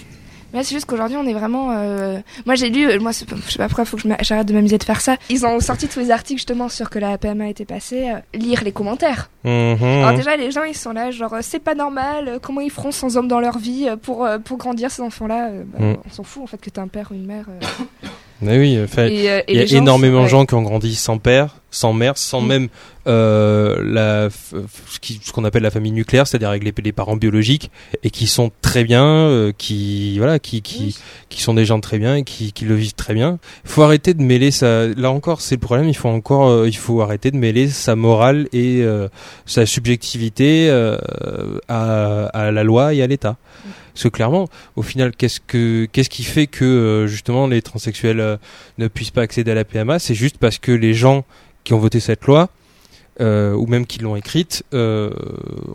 mais 0.53 0.59
là 0.59 0.63
c'est 0.63 0.75
juste 0.75 0.85
qu'aujourd'hui 0.85 1.17
on 1.17 1.25
est 1.25 1.33
vraiment. 1.33 1.71
euh, 1.71 2.19
Moi 2.45 2.55
j'ai 2.55 2.69
lu, 2.69 2.87
euh, 2.89 2.99
moi 2.99 3.11
je 3.11 3.19
sais 3.19 3.57
pas 3.57 3.67
pourquoi 3.67 3.85
faut 3.85 3.97
que 3.97 4.07
j'arrête 4.21 4.47
de 4.47 4.53
m'amuser 4.53 4.77
de 4.77 4.83
faire 4.83 5.01
ça. 5.01 5.17
Ils 5.29 5.45
ont 5.45 5.59
sorti 5.59 5.87
tous 5.87 5.99
les 5.99 6.11
articles 6.11 6.39
justement 6.39 6.69
sur 6.69 6.89
que 6.89 6.99
la 6.99 7.17
PMA 7.17 7.47
était 7.49 7.65
passée. 7.65 8.09
euh, 8.11 8.19
Lire 8.37 8.63
les 8.63 8.71
commentaires. 8.71 9.29
Mhm. 9.43 9.77
Alors 9.83 10.13
déjà 10.13 10.35
les 10.35 10.51
gens 10.51 10.63
ils 10.63 10.75
sont 10.75 10.91
là 10.93 11.11
genre 11.11 11.33
euh, 11.33 11.39
c'est 11.41 11.59
pas 11.59 11.75
normal, 11.75 12.39
comment 12.41 12.61
ils 12.61 12.71
feront 12.71 12.91
sans 12.91 13.17
homme 13.17 13.27
dans 13.27 13.39
leur 13.39 13.57
vie 13.57 13.87
pour 14.01 14.27
pour 14.45 14.57
grandir 14.57 14.91
ces 14.91 15.01
enfants 15.01 15.27
là. 15.27 15.49
Mm. 15.49 15.95
On 16.05 16.09
s'en 16.11 16.23
fout 16.23 16.43
en 16.43 16.47
fait 16.47 16.57
que 16.57 16.69
t'es 16.69 16.79
un 16.79 16.87
père 16.87 17.07
ou 17.11 17.15
une 17.15 17.25
mère. 17.25 17.45
Mais 18.41 18.57
oui, 18.57 18.75
euh, 18.77 18.87
il 19.09 19.55
y 19.55 19.59
a 19.59 19.65
gens 19.65 19.77
énormément 19.77 20.23
de 20.23 20.27
gens 20.27 20.45
qui 20.45 20.55
ont 20.55 20.63
grandi 20.63 20.95
sans 20.95 21.17
père, 21.19 21.57
sans 21.69 21.93
mère, 21.93 22.17
sans 22.17 22.41
Mm. 22.41 22.47
même 22.47 22.67
euh, 23.07 23.81
la, 23.83 24.29
ce 24.31 25.31
qu'on 25.31 25.43
appelle 25.43 25.63
la 25.63 25.71
famille 25.71 25.91
nucléaire, 25.91 26.27
c'est-à-dire 26.27 26.49
avec 26.49 26.63
les, 26.63 26.73
les 26.83 26.91
parents 26.91 27.15
biologiques 27.15 27.71
et 28.03 28.09
qui 28.09 28.27
sont 28.27 28.51
très 28.61 28.83
bien, 28.83 29.03
euh, 29.05 29.51
qui 29.57 30.17
voilà, 30.17 30.39
qui 30.39 30.61
qui, 30.61 30.83
Oui. 30.83 30.97
qui 31.29 31.41
sont 31.41 31.53
des 31.53 31.65
gens 31.65 31.79
très 31.79 31.97
bien 31.99 32.15
et 32.17 32.23
qui, 32.23 32.51
qui 32.53 32.65
le 32.65 32.75
vivent 32.75 32.93
très 32.93 33.13
bien. 33.13 33.39
Il 33.65 33.69
faut 33.71 33.83
arrêter 33.83 34.13
de 34.13 34.21
mêler 34.21 34.51
ça. 34.51 34.87
Là 34.87 35.11
encore, 35.11 35.41
c'est 35.41 35.55
le 35.55 35.61
problème. 35.61 35.87
Il 35.89 35.95
faut 35.95 36.09
encore, 36.09 36.49
euh, 36.49 36.67
il 36.67 36.75
faut 36.77 37.01
arrêter 37.01 37.31
de 37.31 37.37
mêler 37.37 37.69
sa 37.69 37.95
morale 37.95 38.47
et 38.53 38.81
euh, 38.81 39.07
sa 39.45 39.65
subjectivité 39.65 40.67
euh, 40.69 40.97
à, 41.67 42.25
à 42.27 42.51
la 42.51 42.63
loi 42.63 42.93
et 42.93 43.01
à 43.03 43.07
l'État. 43.07 43.37
Parce 44.01 44.09
que 44.09 44.15
clairement, 44.15 44.47
au 44.75 44.81
final, 44.81 45.15
qu'est-ce 45.15 45.39
que 45.39 45.85
qu'est-ce 45.85 46.09
qui 46.09 46.23
fait 46.23 46.47
que 46.47 46.65
euh, 46.65 47.05
justement 47.05 47.45
les 47.45 47.61
transsexuels 47.61 48.19
euh, 48.19 48.37
ne 48.79 48.87
puissent 48.87 49.11
pas 49.11 49.21
accéder 49.21 49.51
à 49.51 49.53
la 49.53 49.63
PMA 49.63 49.99
C'est 49.99 50.15
juste 50.15 50.39
parce 50.39 50.57
que 50.57 50.71
les 50.71 50.95
gens 50.95 51.23
qui 51.63 51.75
ont 51.75 51.77
voté 51.77 51.99
cette 51.99 52.25
loi 52.25 52.49
euh, 53.19 53.53
ou 53.53 53.67
même 53.67 53.85
qui 53.85 53.99
l'ont 53.99 54.15
écrite, 54.15 54.63
euh, 54.73 55.11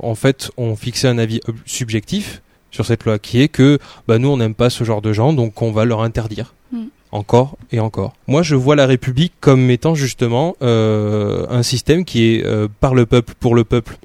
en 0.03 0.17
fait, 0.17 0.51
ont 0.57 0.75
fixé 0.75 1.07
un 1.07 1.19
avis 1.19 1.41
subjectif 1.67 2.43
sur 2.73 2.85
cette 2.85 3.05
loi, 3.05 3.21
qui 3.21 3.41
est 3.41 3.49
que 3.49 3.79
bah, 4.09 4.19
nous, 4.19 4.29
on 4.29 4.39
n'aime 4.39 4.55
pas 4.55 4.71
ce 4.71 4.83
genre 4.83 5.03
de 5.03 5.13
gens, 5.13 5.33
donc 5.33 5.63
on 5.63 5.71
va 5.71 5.85
leur 5.85 6.03
interdire. 6.03 6.53
Mm. 6.73 6.87
encore 7.13 7.57
et 7.71 7.79
encore. 7.79 8.15
Moi, 8.27 8.43
je 8.43 8.57
vois 8.57 8.75
la 8.75 8.87
République 8.87 9.35
comme 9.39 9.71
étant 9.71 9.95
justement 9.95 10.57
euh, 10.63 11.47
un 11.49 11.63
système 11.63 12.05
qui 12.05 12.35
est 12.35 12.45
euh, 12.45 12.67
par 12.81 12.93
le 12.93 13.07
peuple, 13.07 13.35
pour 13.39 13.55
le 13.55 13.63
peuple 13.63 13.97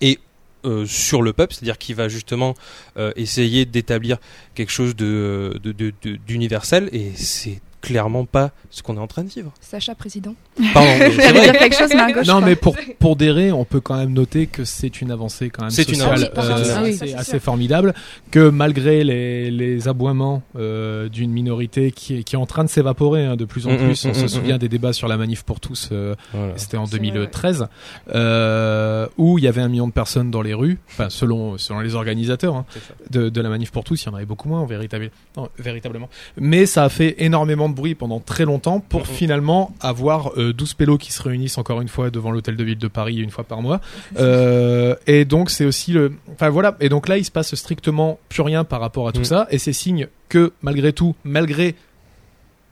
et 0.00 0.18
euh, 0.64 0.86
sur 0.86 1.22
le 1.22 1.32
peuple, 1.32 1.54
c'est-à-dire 1.54 1.78
qui 1.78 1.94
va 1.94 2.08
justement 2.08 2.54
euh, 2.96 3.12
essayer 3.16 3.64
d'établir 3.66 4.18
quelque 4.54 4.70
chose 4.72 4.94
de 4.96 5.60
de- 5.62 5.92
d'universel 6.26 6.88
et 6.92 7.12
c'est 7.16 7.60
clairement 7.84 8.24
pas 8.24 8.50
ce 8.70 8.82
qu'on 8.82 8.96
est 8.96 9.00
en 9.00 9.06
train 9.06 9.24
de 9.24 9.28
vivre. 9.28 9.52
Sacha, 9.60 9.94
président. 9.94 10.34
Pardon, 10.72 10.88
dire 11.08 11.52
quelque 11.52 11.76
chose, 11.76 11.90
mais 11.94 12.00
à 12.00 12.12
gauche. 12.12 12.26
Non, 12.26 12.38
quoi. 12.38 12.46
mais 12.46 12.56
pour 12.56 12.76
pour 12.98 13.16
Déré, 13.16 13.52
on 13.52 13.64
peut 13.64 13.80
quand 13.80 13.96
même 13.96 14.12
noter 14.12 14.46
que 14.46 14.64
c'est 14.64 15.00
une 15.02 15.10
avancée 15.10 15.50
quand 15.50 15.62
même 15.62 15.70
C'est 15.70 15.88
une 15.88 15.96
sociale 15.96 16.30
avancée. 16.34 16.70
Ah 16.74 16.80
oui, 16.82 16.92
euh, 16.92 16.96
ah 16.98 17.04
oui, 17.04 17.14
assez, 17.14 17.38
formidable. 17.38 17.92
Que 18.30 18.48
malgré 18.48 19.04
les, 19.04 19.50
les 19.50 19.86
aboiements 19.88 20.42
euh, 20.56 21.08
d'une 21.10 21.30
minorité 21.30 21.92
qui 21.92 22.16
est, 22.18 22.22
qui 22.24 22.36
est 22.36 22.38
en 22.38 22.46
train 22.46 22.64
de 22.64 22.70
s'évaporer 22.70 23.26
hein, 23.26 23.36
de 23.36 23.44
plus 23.44 23.66
en 23.66 23.72
Mm, 23.72 23.76
plus, 23.78 24.04
mm, 24.04 24.08
on 24.10 24.14
se 24.14 24.24
mm, 24.24 24.28
souvient 24.28 24.58
des 24.58 24.68
débats 24.68 24.92
sur 24.92 25.08
la 25.08 25.16
manif 25.16 25.42
pour 25.42 25.60
tous. 25.60 25.90
euh, 25.92 26.14
Voilà. 26.32 26.52
C'était 26.56 26.76
en 26.78 26.86
C'est 26.86 26.96
vrai, 26.98 27.10
2013, 27.10 27.66
euh, 28.14 29.06
où 29.18 29.38
il 29.38 29.44
y 29.44 29.48
avait 29.48 29.60
un 29.60 29.68
million 29.68 29.86
de 29.88 29.92
personnes 29.92 30.30
dans 30.30 30.42
les 30.42 30.54
rues, 30.54 30.78
enfin 30.88 31.10
selon 31.10 31.58
selon 31.58 31.80
les 31.80 31.94
organisateurs 31.94 32.54
hein, 32.56 32.64
de, 33.10 33.28
de 33.28 33.40
la 33.40 33.48
manif 33.48 33.70
pour 33.70 33.84
tous, 33.84 34.02
il 34.02 34.06
y 34.06 34.08
en 34.10 34.14
avait 34.14 34.24
beaucoup 34.26 34.48
moins 34.48 34.64
véritable, 34.66 35.10
non, 35.36 35.48
véritablement. 35.58 36.08
Mais 36.38 36.66
ça 36.66 36.84
a 36.84 36.88
fait 36.88 37.16
énormément 37.18 37.68
de 37.68 37.73
bruit 37.74 37.94
pendant 37.94 38.20
très 38.20 38.44
longtemps 38.46 38.80
pour 38.80 39.00
Mhm. 39.00 39.06
finalement 39.06 39.74
avoir 39.80 40.32
euh, 40.38 40.52
12 40.54 40.74
pélos 40.74 40.96
qui 40.98 41.12
se 41.12 41.22
réunissent 41.22 41.58
encore 41.58 41.80
une 41.82 41.88
fois 41.88 42.10
devant 42.10 42.30
l'hôtel 42.30 42.56
de 42.56 42.64
ville 42.64 42.78
de 42.78 42.88
Paris 42.88 43.16
une 43.16 43.30
fois 43.30 43.44
par 43.44 43.60
mois. 43.60 43.80
Euh, 44.18 44.94
et 45.06 45.24
donc 45.24 45.50
c'est 45.50 45.64
aussi 45.64 45.92
le, 45.92 46.12
enfin 46.32 46.48
voilà. 46.48 46.76
Et 46.80 46.88
donc 46.88 47.08
là 47.08 47.18
il 47.18 47.24
se 47.24 47.30
passe 47.30 47.54
strictement 47.54 48.18
plus 48.28 48.42
rien 48.42 48.64
par 48.64 48.80
rapport 48.80 49.08
à 49.08 49.12
tout 49.12 49.18
Mhm. 49.20 49.24
ça, 49.24 49.46
et 49.50 49.58
c'est 49.58 49.72
signe 49.72 50.08
que 50.28 50.52
malgré 50.62 50.92
tout, 50.92 51.14
malgré 51.24 51.74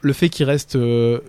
le 0.01 0.13
fait 0.13 0.29
qu'il 0.29 0.47
reste 0.47 0.77
euh, 0.77 1.21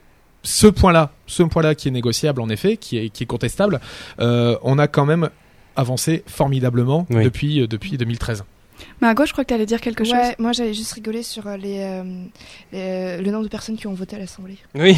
ce 0.43 0.67
point-là, 0.67 1.11
ce 1.27 1.43
point-là 1.43 1.75
qui 1.75 1.87
est 1.87 1.91
négociable 1.91 2.41
en 2.41 2.49
effet, 2.49 2.77
qui 2.77 2.97
est, 2.97 3.09
qui 3.09 3.23
est 3.23 3.27
contestable, 3.27 3.79
euh, 4.19 4.57
on 4.63 4.77
a 4.79 4.87
quand 4.87 5.05
même 5.05 5.29
avancé 5.75 6.23
formidablement 6.27 7.07
Oui. 7.09 7.23
depuis, 7.23 7.67
depuis 7.67 7.97
2013. 7.97 8.43
Mais 9.01 9.07
à 9.07 9.13
gauche, 9.13 9.29
je 9.29 9.33
crois 9.33 9.43
que 9.43 9.49
tu 9.49 9.53
allais 9.53 9.65
dire 9.65 9.81
quelque 9.81 10.03
chose? 10.03 10.13
Ouais, 10.13 10.35
moi 10.39 10.51
j'avais 10.53 10.73
juste 10.73 10.93
rigolé 10.93 11.23
sur 11.23 11.47
euh, 11.47 11.57
les, 11.57 11.79
euh, 11.79 12.03
les- 12.71 13.17
le 13.21 13.31
nombre 13.31 13.43
de 13.43 13.49
personnes 13.49 13.75
qui 13.77 13.87
ont 13.87 13.93
voté 13.93 14.15
à 14.15 14.19
l'Assemblée. 14.19 14.57
Oui. 14.75 14.97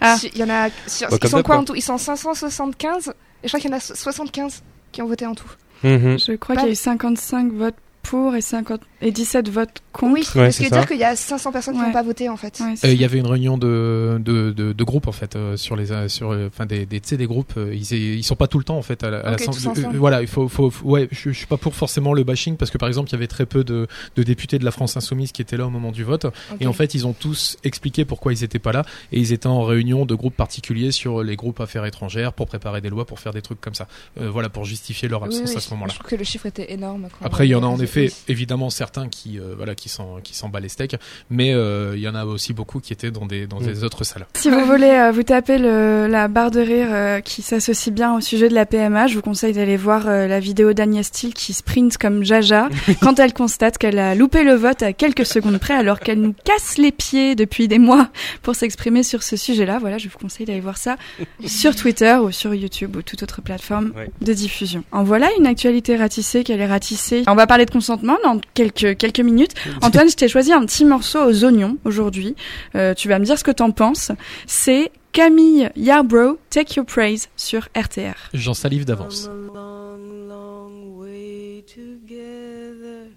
Ah. 0.00 0.16
Si- 0.18 0.30
Il 0.34 0.40
y 0.40 0.44
en 0.44 0.50
a. 0.50 0.68
sur- 0.86 1.08
Bah, 1.10 1.16
ils 1.22 1.28
sont 1.28 1.36
quoi 1.36 1.42
quoi. 1.42 1.56
en 1.58 1.64
tout? 1.64 1.74
Ils 1.74 1.82
sont 1.82 1.98
575 1.98 3.08
et 3.08 3.12
je 3.44 3.48
crois 3.48 3.60
qu'il 3.60 3.70
y 3.70 3.74
en 3.74 3.76
a 3.76 3.80
75 3.80 4.62
qui 4.92 5.02
ont 5.02 5.06
voté 5.06 5.26
en 5.26 5.34
tout. 5.34 5.50
Mhm. 5.82 6.18
Je 6.18 6.32
crois 6.36 6.56
qu'il 6.56 6.64
y 6.64 6.68
a 6.68 6.72
eu 6.72 6.74
55 6.74 7.52
votes 7.52 7.74
pour 8.08 8.34
et, 8.34 8.40
50... 8.40 8.80
et 9.02 9.10
17 9.10 9.48
votes 9.48 9.82
contre. 9.92 10.12
Oui, 10.14 10.24
Ouais, 10.34 10.50
ce 10.50 10.58
c'est 10.58 10.64
qui 10.64 10.70
veut 10.70 10.74
ça. 10.74 10.80
dire 10.80 10.88
qu'il 10.88 10.98
y 10.98 11.04
a 11.04 11.16
500 11.16 11.52
personnes 11.52 11.74
qui 11.74 11.80
Ouais. 11.80 11.86
n'ont 11.86 11.92
pas 11.92 12.02
voté 12.02 12.28
en 12.28 12.36
fait. 12.36 12.58
Ouais, 12.60 12.74
Euh, 12.84 12.92
Il 12.92 13.00
y 13.00 13.04
avait 13.04 13.18
une 13.18 13.26
réunion 13.26 13.58
de 13.58 14.18
de, 14.20 14.50
de, 14.52 14.72
de 14.72 14.84
groupes 14.84 15.08
en 15.08 15.12
fait 15.12 15.36
euh, 15.36 15.56
sur 15.56 15.76
les 15.76 15.92
euh, 15.92 16.08
sur 16.08 16.32
euh, 16.32 16.48
enfin 16.48 16.66
des 16.66 16.86
des, 16.86 17.00
tu 17.00 17.08
sais, 17.08 17.16
des 17.16 17.26
groupes 17.26 17.54
euh, 17.56 17.74
ils 17.74 17.92
ils 17.92 18.24
sont 18.24 18.36
pas 18.36 18.46
tout 18.48 18.58
le 18.58 18.64
temps 18.64 18.76
en 18.78 18.82
fait 18.82 19.02
à 19.04 19.10
la- 19.10 19.18
à 19.20 19.32
Ok, 19.32 19.40
l'Assemblée. 19.40 19.60
tous 19.62 19.68
ensemble. 19.68 19.94
Euh, 19.96 19.98
voilà 19.98 20.20
il 20.22 20.28
faut 20.28 20.48
faut 20.48 20.70
faut- 20.70 20.86
ouais 20.88 21.08
je, 21.10 21.30
je 21.30 21.36
suis 21.36 21.46
pas 21.46 21.56
pour 21.56 21.74
forcément 21.74 22.12
le 22.12 22.24
bashing 22.24 22.56
parce 22.56 22.70
que 22.70 22.78
par 22.78 22.88
exemple 22.88 23.08
il 23.10 23.12
y 23.12 23.16
avait 23.16 23.26
très 23.26 23.46
peu 23.46 23.64
de 23.64 23.86
de 24.16 24.22
députés 24.22 24.58
de 24.58 24.64
la 24.64 24.70
France 24.70 24.96
insoumise 24.96 25.32
qui 25.32 25.42
étaient 25.42 25.56
là 25.56 25.66
au 25.66 25.70
moment 25.70 25.92
du 25.92 26.04
vote 26.04 26.24
Ok. 26.26 26.32
et 26.60 26.66
en 26.66 26.72
fait 26.72 26.94
ils 26.94 27.06
ont 27.06 27.12
tous 27.12 27.56
expliqué 27.64 28.04
pourquoi 28.04 28.32
ils 28.32 28.44
étaient 28.44 28.58
pas 28.58 28.72
là 28.72 28.84
et 29.12 29.18
ils 29.20 29.32
étaient 29.32 29.46
en 29.46 29.62
réunion 29.62 30.06
de 30.06 30.14
groupes 30.14 30.36
particuliers 30.36 30.90
sur 30.92 31.22
les 31.22 31.36
groupes 31.36 31.60
affaires 31.60 31.84
étrangères 31.86 32.32
pour 32.32 32.46
préparer 32.46 32.80
des 32.80 32.90
lois 32.90 33.04
pour 33.06 33.20
faire 33.20 33.32
des 33.32 33.42
trucs 33.42 33.60
comme 33.60 33.74
ça 33.74 33.86
Euh, 34.20 34.30
voilà 34.30 34.48
pour 34.48 34.64
justifier 34.64 35.08
leur 35.08 35.22
Oui, 35.22 35.28
absence 35.28 35.50
oui, 35.50 35.56
à 35.56 35.60
ce 35.60 35.70
moment-là. 35.74 35.92
Je 35.92 35.98
trouve 35.98 36.10
que 36.10 36.16
le 36.16 36.24
chiffre 36.24 36.46
était 36.46 36.72
énorme. 36.72 37.08
quand 37.18 37.26
Après, 37.26 37.46
il 37.46 37.50
y 37.50 37.54
en 37.54 37.62
a 37.62 37.66
en 37.66 37.78
effet, 37.80 37.95
oui. 38.00 38.12
évidemment, 38.28 38.70
certains 38.70 39.08
qui, 39.08 39.38
euh, 39.38 39.54
voilà, 39.56 39.74
qui 39.74 39.88
s'en, 39.88 40.18
qui 40.22 40.34
s'en 40.34 40.48
bat 40.48 40.60
les 40.60 40.68
steaks, 40.68 40.96
mais 41.30 41.52
euh, 41.54 41.94
il 41.96 42.02
y 42.02 42.08
en 42.08 42.14
a 42.14 42.24
aussi 42.24 42.52
beaucoup 42.52 42.80
qui 42.80 42.92
étaient 42.92 43.10
dans 43.10 43.26
des, 43.26 43.46
dans 43.46 43.60
Mm. 43.60 43.66
des 43.66 43.84
autres 43.84 44.04
salles. 44.04 44.26
Si 44.34 44.50
vous 44.50 44.64
voulez 44.64 44.90
euh, 44.90 45.10
vous 45.12 45.22
taper 45.22 45.58
le, 45.58 46.06
la 46.08 46.28
barre 46.28 46.50
de 46.50 46.60
rire 46.60 46.88
euh, 46.90 47.20
qui 47.20 47.42
s'associe 47.42 47.92
bien 47.94 48.14
au 48.14 48.20
sujet 48.20 48.48
de 48.48 48.54
la 48.54 48.66
PMA, 48.66 49.06
je 49.06 49.14
vous 49.14 49.22
conseille 49.22 49.52
d'aller 49.52 49.76
voir 49.76 50.06
euh, 50.08 50.26
la 50.26 50.40
vidéo 50.40 50.72
d'Agnès 50.72 51.06
Steele 51.06 51.32
qui 51.34 51.52
sprint 51.52 51.96
comme 51.98 52.22
Jaja 52.24 52.68
quand 53.00 53.18
elle 53.18 53.32
constate 53.32 53.78
qu'elle 53.78 53.98
a 53.98 54.14
loupé 54.14 54.42
le 54.44 54.54
vote 54.54 54.82
à 54.82 54.92
quelques 54.92 55.24
secondes 55.26 55.58
près 55.58 55.74
alors 55.74 56.00
qu'elle 56.00 56.20
nous 56.20 56.34
casse 56.44 56.76
les 56.78 56.92
pieds 56.92 57.34
depuis 57.34 57.68
des 57.68 57.78
mois 57.78 58.08
pour 58.42 58.54
s'exprimer 58.54 59.02
sur 59.02 59.22
ce 59.22 59.36
sujet-là. 59.36 59.78
Voilà, 59.78 59.98
je 59.98 60.08
vous 60.08 60.18
conseille 60.18 60.46
d'aller 60.46 60.60
voir 60.60 60.76
ça 60.76 60.96
sur 61.44 61.74
Twitter 61.74 62.16
ou 62.22 62.30
sur 62.30 62.54
YouTube 62.54 62.96
ou 62.96 63.02
toute 63.02 63.22
autre 63.22 63.40
plateforme 63.42 63.92
Ouais. 63.96 64.10
de 64.20 64.32
diffusion. 64.32 64.84
En 64.92 65.04
voilà 65.04 65.28
une 65.38 65.46
actualité 65.46 65.96
ratissée 65.96 66.44
qu'elle 66.44 66.60
est 66.60 66.66
ratissée. 66.66 67.22
On 67.28 67.34
va 67.34 67.46
parler 67.46 67.64
de 67.64 67.70
consentement 67.86 68.18
dans 68.24 68.40
quelques, 68.54 68.96
quelques 68.96 69.20
minutes. 69.20 69.54
Antoine, 69.80 70.08
je 70.10 70.16
t'ai 70.16 70.26
choisi 70.28 70.52
un 70.52 70.64
petit 70.66 70.84
morceau 70.84 71.20
aux 71.20 71.44
oignons 71.44 71.78
aujourd'hui. 71.84 72.34
Euh, 72.74 72.94
tu 72.94 73.08
vas 73.08 73.20
me 73.20 73.24
dire 73.24 73.38
ce 73.38 73.44
que 73.44 73.52
t'en 73.52 73.70
penses. 73.70 74.10
C'est 74.46 74.90
Camille 75.12 75.70
Yarbrough, 75.76 76.38
Take 76.50 76.74
Your 76.76 76.84
Praise 76.84 77.28
sur 77.36 77.68
RTR. 77.76 78.14
J'en 78.34 78.54
salive 78.54 78.84
d'avance. 78.84 79.26
Come 79.26 79.50
a 79.54 79.58
long, 79.58 80.28
long 80.28 80.98
way 80.98 81.62
together 81.64 83.08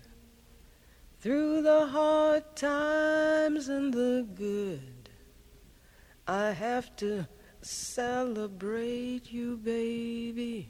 through 1.20 1.64
the 1.64 1.92
hard 1.92 2.44
times 2.56 3.70
and 3.70 3.92
the 3.92 4.24
good. 4.38 5.10
I 6.28 6.54
have 6.54 6.96
to 6.98 7.26
celebrate 7.64 9.32
you, 9.32 9.58
baby. 9.58 10.70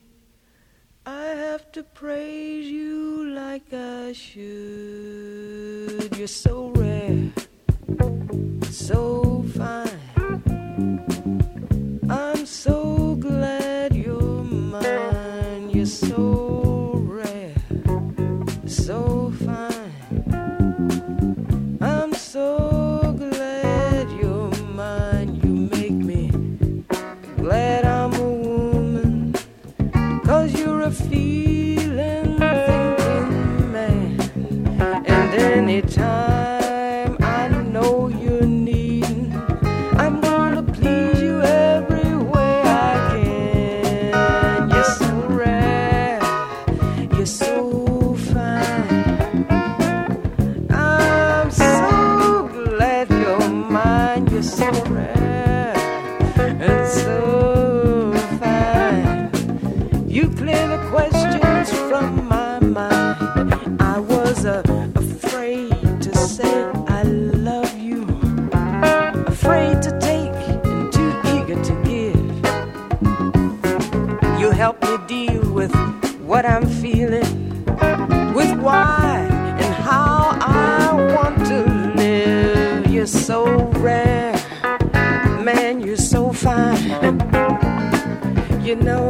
I 1.12 1.30
have 1.46 1.72
to 1.72 1.82
praise 1.82 2.68
you 2.68 3.34
like 3.34 3.74
I 3.74 4.14
should. 4.14 6.16
You're 6.16 6.28
so 6.28 6.72
rare, 6.76 7.32
so 8.70 9.44
fine. 9.58 11.02
I'm 12.08 12.46
so 12.46 13.16
glad 13.16 13.96
you're 13.96 14.44
mine. 14.44 15.72
You're 15.72 15.88
so 15.88 16.94
rare, 17.18 17.56
so 18.68 19.34
fine. 19.46 19.94
I'm 21.82 22.14
so 22.14 22.79
from 61.68 62.28
my 62.28 62.60
mind. 62.60 63.82
I 63.82 64.00
was 64.00 64.46
uh, 64.46 64.62
afraid 64.96 65.72
to 66.02 66.16
say 66.16 66.64
I 66.88 67.04
love 67.04 67.78
you, 67.78 68.04
afraid 69.28 69.82
to 69.82 69.92
take 70.00 70.32
and 70.66 70.92
too 70.94 71.12
eager 71.36 71.62
to 71.64 71.74
give. 71.84 72.20
You 74.40 74.52
help 74.52 74.82
me 74.84 74.98
deal 75.08 75.52
with 75.52 75.74
what 76.22 76.46
I'm 76.46 76.66
feeling, 76.66 77.64
with 78.34 78.52
why 78.60 79.28
and 79.60 79.74
how 79.76 80.38
I 80.42 80.94
want 81.16 81.38
to 81.48 81.94
live. 81.96 82.88
You're 82.88 83.08
so 83.08 83.46
rare, 83.80 84.34
man, 85.44 85.82
you're 85.82 85.98
so 85.98 86.32
fine. 86.32 87.20
You 88.64 88.76
know, 88.76 89.10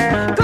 Cause 0.00 0.39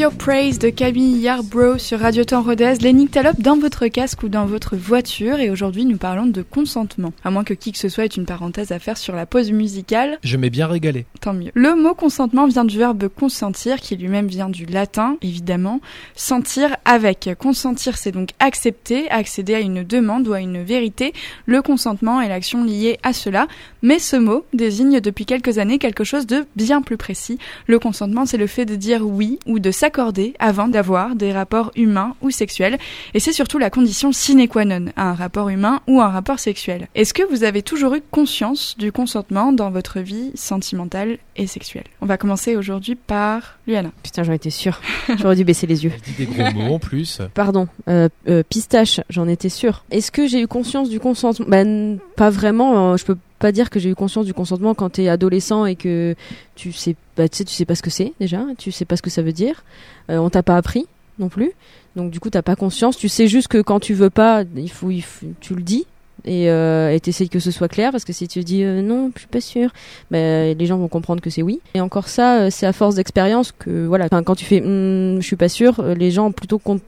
Your 0.00 0.12
Praise 0.12 0.58
de 0.58 0.70
Camille 0.70 1.18
Yarbrough 1.18 1.76
sur 1.76 2.00
Radio 2.00 2.24
Temps 2.24 2.40
Rodez, 2.40 2.76
les 2.80 2.94
nyctalopes 2.94 3.42
dans 3.42 3.58
votre 3.58 3.86
casque 3.88 4.22
ou 4.22 4.30
dans 4.30 4.46
votre 4.46 4.74
voiture 4.74 5.40
et 5.40 5.50
aujourd'hui 5.50 5.84
nous 5.84 5.98
parlons 5.98 6.24
de 6.24 6.40
consentement. 6.40 7.12
À 7.22 7.30
moins 7.30 7.44
que 7.44 7.52
qui 7.52 7.70
que 7.70 7.76
ce 7.76 7.90
soit 7.90 8.04
ait 8.04 8.06
une 8.06 8.24
parenthèse 8.24 8.72
à 8.72 8.78
faire 8.78 8.96
sur 8.96 9.14
la 9.14 9.26
pause 9.26 9.52
musicale, 9.52 10.18
Je 10.22 10.38
m'ai 10.38 10.48
bien 10.48 10.68
régalé. 10.68 11.04
tant 11.20 11.34
mieux. 11.34 11.50
Le 11.52 11.74
mot 11.74 11.92
consentement 11.92 12.46
vient 12.46 12.64
du 12.64 12.78
verbe 12.78 13.08
consentir 13.08 13.76
qui 13.82 13.94
lui-même 13.94 14.26
vient 14.26 14.48
du 14.48 14.64
latin, 14.64 15.18
évidemment, 15.20 15.82
sentir 16.14 16.78
avec. 16.86 17.28
Consentir 17.38 17.98
c'est 17.98 18.12
donc 18.12 18.30
accepter, 18.38 19.10
accéder 19.10 19.54
à 19.54 19.60
une 19.60 19.84
demande 19.84 20.26
ou 20.28 20.32
à 20.32 20.40
une 20.40 20.62
vérité. 20.62 21.12
Le 21.44 21.60
consentement 21.60 22.22
est 22.22 22.28
l'action 22.30 22.64
liée 22.64 22.98
à 23.02 23.12
cela, 23.12 23.48
mais 23.82 23.98
ce 23.98 24.16
mot 24.16 24.44
désigne 24.52 25.00
depuis 25.00 25.26
quelques 25.26 25.58
années 25.58 25.78
quelque 25.78 26.04
chose 26.04 26.26
de 26.26 26.46
bien 26.56 26.82
plus 26.82 26.96
précis. 26.96 27.38
Le 27.66 27.78
consentement 27.78 28.26
c'est 28.26 28.36
le 28.36 28.46
fait 28.46 28.64
de 28.64 28.76
dire 28.76 29.06
oui 29.06 29.38
ou 29.46 29.58
de 29.58 29.70
s'accorder 29.70 30.34
avant 30.38 30.68
d'avoir 30.68 31.14
des 31.14 31.32
rapports 31.32 31.70
humains 31.76 32.14
ou 32.22 32.30
sexuels 32.30 32.78
et 33.14 33.20
c'est 33.20 33.32
surtout 33.32 33.58
la 33.58 33.70
condition 33.70 34.12
sine 34.12 34.46
qua 34.48 34.64
non 34.64 34.86
à 34.96 35.10
un 35.10 35.14
rapport 35.14 35.48
humain 35.48 35.80
ou 35.86 36.00
un 36.00 36.08
rapport 36.08 36.38
sexuel. 36.38 36.88
Est-ce 36.94 37.14
que 37.14 37.22
vous 37.30 37.44
avez 37.44 37.62
toujours 37.62 37.94
eu 37.94 38.02
conscience 38.10 38.76
du 38.78 38.92
consentement 38.92 39.52
dans 39.52 39.70
votre 39.70 40.00
vie 40.00 40.32
sentimentale 40.34 41.18
et 41.36 41.46
sexuelle? 41.46 41.84
On 42.00 42.06
va 42.06 42.16
commencer 42.16 42.56
aujourd'hui 42.56 42.94
par 42.94 43.58
Luana. 43.66 43.90
Putain, 44.02 44.22
j'en 44.22 44.32
étais 44.32 44.50
sûre. 44.50 44.80
J'aurais 45.18 45.36
dû 45.36 45.44
baisser 45.44 45.66
les 45.66 45.84
yeux. 45.84 45.92
Dit 46.04 46.24
des 46.24 46.26
gros 46.26 46.50
mots 46.52 46.74
en 46.74 46.78
plus. 46.78 47.20
Pardon, 47.34 47.68
euh, 47.88 48.08
euh, 48.28 48.42
pistache, 48.48 49.00
j'en 49.08 49.28
étais 49.28 49.48
sûre. 49.48 49.84
Est-ce 49.90 50.10
que 50.10 50.26
j'ai 50.26 50.40
eu 50.40 50.46
conscience 50.48 50.88
du 50.88 51.00
consentement? 51.00 51.46
Ben, 51.48 51.98
pas 52.16 52.30
vraiment. 52.30 52.92
euh, 52.92 52.96
je 52.96 53.04
peux 53.04 53.16
pas 53.40 53.50
dire 53.50 53.70
que 53.70 53.80
j'ai 53.80 53.90
eu 53.90 53.94
conscience 53.96 54.24
du 54.26 54.32
consentement 54.34 54.74
quand 54.74 54.90
t'es 54.90 55.08
adolescent 55.08 55.66
et 55.66 55.74
que 55.74 56.14
tu 56.54 56.72
sais, 56.72 56.94
bah, 57.16 57.28
tu 57.28 57.38
sais, 57.38 57.44
tu 57.44 57.52
sais 57.54 57.64
pas 57.64 57.74
ce 57.74 57.82
que 57.82 57.90
c'est 57.90 58.12
déjà, 58.20 58.44
tu 58.58 58.70
sais 58.70 58.84
pas 58.84 58.96
ce 58.96 59.02
que 59.02 59.10
ça 59.10 59.22
veut 59.22 59.32
dire. 59.32 59.64
Euh, 60.10 60.18
on 60.18 60.30
t'a 60.30 60.42
pas 60.44 60.56
appris 60.56 60.86
non 61.18 61.28
plus, 61.28 61.50
donc 61.96 62.10
du 62.10 62.20
coup 62.20 62.30
t'as 62.30 62.42
pas 62.42 62.54
conscience. 62.56 62.96
Tu 62.96 63.08
sais 63.08 63.26
juste 63.26 63.48
que 63.48 63.60
quand 63.60 63.80
tu 63.80 63.94
veux 63.94 64.10
pas, 64.10 64.44
il 64.56 64.70
faut, 64.70 64.90
il 64.90 65.02
faut- 65.02 65.26
tu 65.40 65.54
le 65.54 65.62
dis 65.62 65.86
et 66.24 66.50
euh, 66.50 66.98
t'essayes 66.98 67.28
que 67.28 67.38
ce 67.38 67.50
soit 67.50 67.68
clair 67.68 67.90
parce 67.92 68.04
que 68.04 68.12
si 68.12 68.28
tu 68.28 68.40
dis 68.44 68.62
euh, 68.64 68.82
non, 68.82 69.10
je 69.14 69.20
suis 69.20 69.28
pas 69.28 69.40
sûre, 69.40 69.70
ben 70.10 70.56
les 70.56 70.66
gens 70.66 70.78
vont 70.78 70.88
comprendre 70.88 71.20
que 71.20 71.30
c'est 71.30 71.42
oui. 71.42 71.60
Et 71.74 71.80
encore 71.80 72.08
ça, 72.08 72.40
euh, 72.40 72.48
c'est 72.50 72.66
à 72.66 72.72
force 72.72 72.94
d'expérience 72.96 73.52
que 73.52 73.86
voilà, 73.86 74.08
quand 74.08 74.34
tu 74.34 74.44
fais 74.44 74.60
Hum, 74.60 75.16
je 75.20 75.26
suis 75.26 75.36
pas 75.36 75.48
sûre, 75.48 75.80
euh, 75.80 75.94
les 75.94 76.10
gens 76.10 76.32
plutôt 76.32 76.58
com- 76.58 76.80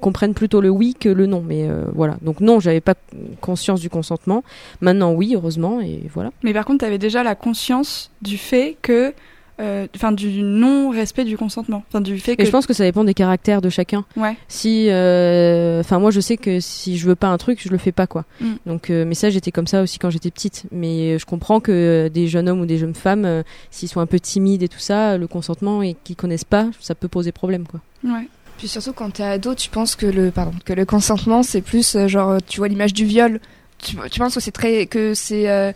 comprennent 0.00 0.34
plutôt 0.34 0.60
le 0.60 0.68
oui 0.70 0.94
que 0.98 1.08
le 1.08 1.26
non. 1.26 1.42
Mais 1.46 1.66
voilà, 1.94 2.16
donc 2.22 2.40
non, 2.40 2.60
j'avais 2.60 2.80
pas 2.80 2.94
conscience 3.40 3.80
du 3.80 3.88
consentement. 3.90 4.44
Maintenant 4.80 5.12
oui, 5.12 5.32
heureusement 5.34 5.80
et 5.80 6.02
voilà. 6.12 6.30
Mais 6.42 6.52
par 6.52 6.64
contre, 6.64 6.80
tu 6.80 6.84
avais 6.84 6.98
déjà 6.98 7.22
la 7.22 7.34
conscience 7.34 8.10
du 8.22 8.36
fait 8.36 8.76
que, 8.82 9.14
euh, 9.60 9.86
enfin, 9.96 10.12
du 10.12 10.42
non-respect 10.42 11.24
du 11.24 11.36
consentement, 11.36 11.82
enfin, 11.88 12.00
du 12.00 12.18
fait 12.18 12.36
que. 12.36 12.42
Et 12.42 12.46
je 12.46 12.50
pense 12.50 12.66
que 12.66 12.72
ça 12.72 12.84
dépend 12.84 13.04
des 13.04 13.14
caractères 13.14 13.60
de 13.60 13.68
chacun. 13.70 14.04
Ouais. 14.16 14.36
Si, 14.46 14.88
euh, 14.88 15.80
enfin 15.80 15.98
moi 15.98 16.10
je 16.10 16.20
sais 16.20 16.36
que 16.36 16.60
si 16.60 16.96
je 16.96 17.06
veux 17.06 17.16
pas 17.16 17.28
un 17.28 17.38
truc, 17.38 17.60
je 17.62 17.68
le 17.68 17.78
fais 17.78 17.92
pas 17.92 18.06
quoi. 18.06 18.24
Mm. 18.40 18.52
Donc, 18.66 18.90
euh, 18.90 19.04
mais 19.04 19.14
ça 19.14 19.30
j'étais 19.30 19.50
comme 19.50 19.66
ça 19.66 19.82
aussi 19.82 19.98
quand 19.98 20.10
j'étais 20.10 20.30
petite. 20.30 20.64
Mais 20.70 21.18
je 21.18 21.26
comprends 21.26 21.60
que 21.60 22.08
des 22.12 22.28
jeunes 22.28 22.48
hommes 22.48 22.60
ou 22.60 22.66
des 22.66 22.78
jeunes 22.78 22.94
femmes, 22.94 23.24
euh, 23.24 23.42
s'ils 23.70 23.88
sont 23.88 24.00
un 24.00 24.06
peu 24.06 24.20
timides 24.20 24.62
et 24.62 24.68
tout 24.68 24.78
ça, 24.78 25.18
le 25.18 25.26
consentement 25.26 25.82
et 25.82 25.96
qu'ils 26.04 26.16
connaissent 26.16 26.44
pas, 26.44 26.68
ça 26.80 26.94
peut 26.94 27.08
poser 27.08 27.32
problème 27.32 27.66
quoi. 27.66 27.80
Ouais. 28.04 28.28
Puis 28.58 28.68
surtout 28.68 28.92
quand 28.92 29.10
t'es 29.10 29.22
ado, 29.22 29.54
tu 29.54 29.70
penses 29.70 29.96
que 29.96 30.06
le 30.06 30.30
pardon 30.30 30.52
que 30.64 30.72
le 30.72 30.84
consentement 30.84 31.42
c'est 31.42 31.62
plus 31.62 31.94
euh, 31.94 32.08
genre 32.08 32.38
tu 32.46 32.58
vois 32.58 32.68
l'image 32.68 32.92
du 32.92 33.04
viol. 33.04 33.40
Tu, 33.78 33.96
tu 34.10 34.18
penses 34.18 34.34
que 34.34 34.40
c'est 34.40 34.52
très 34.52 34.86
que 34.86 35.14
c'est 35.14 35.48
euh, 35.48 35.72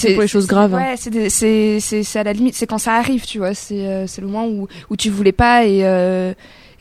C'est 0.00 0.08
que 0.08 0.12
pour 0.14 0.22
les 0.22 0.28
choses 0.28 0.46
graves, 0.46 0.74
hein. 0.74 0.78
Ouais, 0.92 1.28
c'est 1.30 1.80
c'est 1.80 2.18
à 2.18 2.22
la 2.24 2.32
limite, 2.32 2.54
c'est 2.54 2.66
quand 2.66 2.78
ça 2.78 2.94
arrive, 2.94 3.24
tu 3.26 3.38
vois, 3.38 3.54
c'est 3.54 3.86
euh, 3.86 4.06
c'est 4.06 4.20
le 4.20 4.26
moment 4.26 4.46
où 4.46 4.66
où 4.90 4.96
tu 4.96 5.10
voulais 5.10 5.32
pas 5.32 5.64
et 5.64 5.84
euh, 5.84 6.32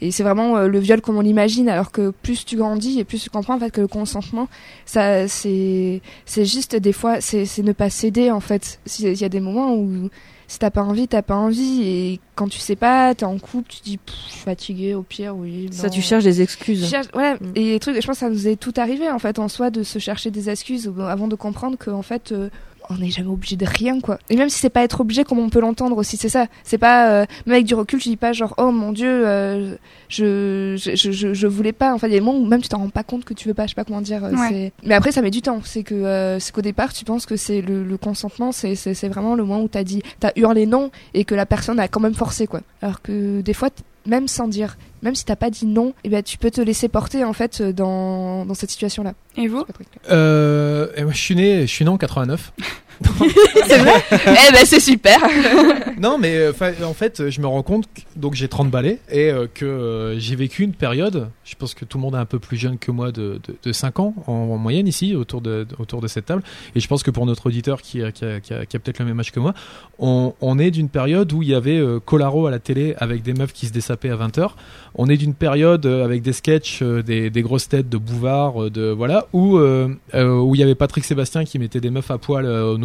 et 0.03 0.09
c'est 0.11 0.23
vraiment 0.23 0.57
euh, 0.57 0.67
le 0.67 0.79
viol 0.79 0.99
comme 1.01 1.17
on 1.17 1.21
l'imagine 1.21 1.69
alors 1.69 1.91
que 1.91 2.09
plus 2.23 2.43
tu 2.45 2.55
grandis 2.57 2.99
et 2.99 3.03
plus 3.03 3.21
tu 3.21 3.29
comprends 3.29 3.55
en 3.55 3.59
fait 3.59 3.69
que 3.71 3.81
le 3.81 3.87
consentement 3.87 4.47
ça 4.85 5.27
c'est 5.27 6.01
c'est 6.25 6.45
juste 6.45 6.75
des 6.75 6.93
fois 6.93 7.21
c'est 7.21 7.45
c'est 7.45 7.61
ne 7.63 7.71
pas 7.73 7.89
céder 7.89 8.31
en 8.31 8.39
fait. 8.39 8.79
Il 8.99 9.13
y 9.19 9.23
a 9.25 9.29
des 9.29 9.39
moments 9.39 9.75
où 9.75 10.09
si 10.47 10.59
t'as 10.59 10.69
pas 10.71 10.81
envie, 10.81 11.07
t'as 11.07 11.21
pas 11.21 11.35
envie 11.35 11.81
et 11.83 12.19
quand 12.35 12.49
tu 12.49 12.59
sais 12.59 12.75
pas, 12.75 13.15
t'es 13.15 13.23
en 13.23 13.37
couple, 13.37 13.69
tu 13.69 13.79
te 13.79 13.83
dis 13.85 13.99
je 14.07 14.31
suis 14.33 14.39
fatiguée 14.41 14.95
au 14.95 15.01
pire, 15.03 15.33
oui. 15.37 15.69
Ça 15.71 15.89
tu 15.89 16.01
cherches 16.01 16.25
des 16.25 16.41
excuses. 16.41 16.89
cherches- 16.89 17.07
ouais, 17.15 17.35
Mm. 17.35 17.51
et 17.55 17.63
les 17.71 17.79
trucs, 17.79 17.95
je 18.01 18.05
pense 18.05 18.17
que 18.17 18.19
ça 18.25 18.29
nous 18.29 18.47
est 18.49 18.57
tout 18.57 18.73
arrivé 18.75 19.09
en 19.09 19.19
fait 19.19 19.39
en 19.39 19.47
soi 19.47 19.69
de 19.69 19.83
se 19.83 19.97
chercher 19.99 20.29
des 20.31 20.49
excuses 20.49 20.91
avant 21.07 21.27
de 21.29 21.35
comprendre 21.35 21.77
qu'en 21.77 22.01
fait 22.01 22.31
euh, 22.33 22.49
on 22.91 22.97
n'est 23.01 23.09
jamais 23.09 23.29
obligé 23.29 23.55
de 23.55 23.65
rien 23.65 23.99
quoi. 23.99 24.19
Et 24.29 24.35
même 24.35 24.49
si 24.49 24.59
c'est 24.59 24.69
pas 24.69 24.83
être 24.83 25.01
obligé 25.01 25.23
comme 25.23 25.39
on 25.39 25.49
peut 25.49 25.59
l'entendre 25.61 25.97
aussi, 25.97 26.17
c'est 26.17 26.29
ça. 26.29 26.47
C'est 26.63 26.77
pas 26.77 27.09
euh, 27.11 27.25
même 27.45 27.53
avec 27.55 27.65
du 27.65 27.75
recul, 27.75 27.99
tu 27.99 28.09
dis 28.09 28.17
pas 28.17 28.33
genre 28.33 28.53
oh 28.57 28.71
mon 28.71 28.91
dieu, 28.91 29.07
euh, 29.27 29.75
je, 30.09 30.75
je, 30.77 31.11
je, 31.11 31.33
je, 31.33 31.47
voulais 31.47 31.71
pas. 31.73 31.93
Enfin, 31.93 32.07
il 32.07 32.11
y 32.13 32.15
a 32.15 32.19
des 32.19 32.25
moments 32.25 32.37
où 32.39 32.45
même 32.45 32.61
tu 32.61 32.69
t'en 32.69 32.79
rends 32.79 32.89
pas 32.89 33.03
compte 33.03 33.23
que 33.25 33.33
tu 33.33 33.47
veux 33.47 33.53
pas, 33.53 33.63
je 33.65 33.69
sais 33.69 33.75
pas 33.75 33.83
comment 33.85 34.01
dire. 34.01 34.23
euh, 34.25 34.31
Ouais. 34.35 34.71
Mais 34.83 34.95
après 34.95 35.11
ça 35.11 35.21
met 35.21 35.31
du 35.31 35.41
temps. 35.41 35.61
C'est 35.63 35.83
que 35.83 35.95
euh, 35.95 36.39
c'est 36.39 36.53
qu'au 36.53 36.61
départ 36.61 36.93
tu 36.93 37.05
penses 37.05 37.25
que 37.25 37.35
c'est 37.35 37.61
le, 37.61 37.83
le 37.83 37.97
consentement, 37.97 38.51
c'est 38.51 38.75
c'est 38.75 38.93
c'est 38.93 39.07
vraiment 39.09 39.35
le 39.35 39.43
moment 39.43 39.61
où 39.63 39.67
t'as 39.67 39.83
dit, 39.83 40.01
t'as 40.19 40.31
hurlé 40.35 40.65
non 40.65 40.91
et 41.13 41.25
que 41.25 41.35
la 41.35 41.45
personne 41.45 41.79
a 41.79 41.87
quand 41.87 41.99
même 41.99 42.13
forcé 42.15 42.47
quoi. 42.47 42.61
Alors 42.81 43.01
que 43.01 43.41
des 43.41 43.53
fois 43.53 43.69
même 44.07 44.27
sans 44.27 44.47
dire, 44.47 44.77
même 45.01 45.15
si 45.15 45.25
t'as 45.25 45.35
pas 45.35 45.49
dit 45.49 45.65
non, 45.65 45.93
eh 46.03 46.09
ben 46.09 46.23
tu 46.23 46.37
peux 46.37 46.51
te 46.51 46.61
laisser 46.61 46.87
porter 46.87 47.23
en 47.23 47.33
fait 47.33 47.61
dans 47.61 48.45
dans 48.45 48.53
cette 48.53 48.71
situation 48.71 49.03
là. 49.03 49.13
Et 49.37 49.47
vous? 49.47 49.65
Euh, 50.09 50.87
et 50.95 51.03
moi, 51.03 51.13
je 51.13 51.21
suis 51.21 51.35
né, 51.35 51.61
je 51.61 51.71
suis 51.71 51.85
né 51.85 51.91
en 51.91 51.97
89. 51.97 52.53
c'est 53.67 53.77
vrai 53.77 54.03
Eh 54.11 54.51
ben 54.53 54.65
c'est 54.65 54.79
super. 54.79 55.19
non, 55.99 56.17
mais 56.17 56.35
euh, 56.37 56.51
en 56.83 56.93
fait, 56.93 57.29
je 57.29 57.41
me 57.41 57.47
rends 57.47 57.63
compte 57.63 57.85
que 57.93 58.01
donc 58.15 58.33
j'ai 58.35 58.47
30 58.47 58.69
balais 58.69 58.99
et 59.11 59.29
euh, 59.31 59.47
que 59.53 59.65
euh, 59.65 60.19
j'ai 60.19 60.35
vécu 60.35 60.63
une 60.63 60.73
période. 60.73 61.29
Je 61.43 61.55
pense 61.55 61.73
que 61.73 61.85
tout 61.85 61.97
le 61.97 62.01
monde 62.03 62.15
est 62.15 62.19
un 62.19 62.25
peu 62.25 62.39
plus 62.39 62.57
jeune 62.57 62.77
que 62.77 62.91
moi 62.91 63.11
de, 63.11 63.39
de, 63.47 63.55
de 63.63 63.71
5 63.71 63.99
ans 63.99 64.13
en, 64.27 64.31
en 64.33 64.57
moyenne 64.57 64.87
ici 64.87 65.15
autour 65.15 65.41
de, 65.41 65.67
autour 65.79 66.01
de 66.01 66.07
cette 66.07 66.25
table. 66.25 66.43
Et 66.75 66.79
je 66.79 66.87
pense 66.87 67.03
que 67.03 67.11
pour 67.11 67.25
notre 67.25 67.47
auditeur 67.47 67.81
qui, 67.81 68.01
a- 68.03 68.11
qui 68.11 68.25
a, 68.25 68.39
qui 68.39 68.53
a- 68.53 68.65
peut-être 68.79 68.99
le 68.99 69.05
même 69.05 69.19
âge 69.19 69.31
que 69.31 69.39
moi, 69.39 69.53
on, 69.99 70.57
est 70.59 70.71
d'une 70.71 70.89
période 70.89 71.31
où 71.33 71.41
il 71.43 71.49
y 71.49 71.53
avait 71.55 71.77
euh, 71.77 71.99
Colaro 71.99 72.47
à 72.47 72.51
la 72.51 72.59
télé 72.59 72.95
avec 72.97 73.21
des 73.23 73.33
meufs 73.33 73.53
qui 73.53 73.65
se 73.67 73.73
dessapaient 73.73 74.09
à 74.09 74.15
20 74.15 74.37
h 74.39 74.49
On 74.95 75.07
est 75.07 75.17
d'une 75.17 75.33
période 75.33 75.85
avec 75.85 76.21
des 76.21 76.33
sketchs, 76.33 76.81
des, 76.83 77.29
des 77.29 77.41
grosses 77.41 77.67
têtes 77.69 77.89
de 77.89 77.97
Bouvard, 77.97 78.69
de 78.71 78.89
voilà, 78.89 79.27
où 79.33 79.57
où 79.59 80.55
il 80.55 80.59
y 80.59 80.63
avait 80.63 80.75
Patrick 80.75 81.03
Sébastien 81.05 81.43
qui 81.45 81.59
mettait 81.59 81.79
des 81.79 81.89
meufs 81.89 82.09
à 82.11 82.17
poil 82.17 82.45
au 82.45 82.77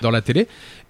Dans 0.00 0.10
la 0.10 0.20
télé. 0.20 0.48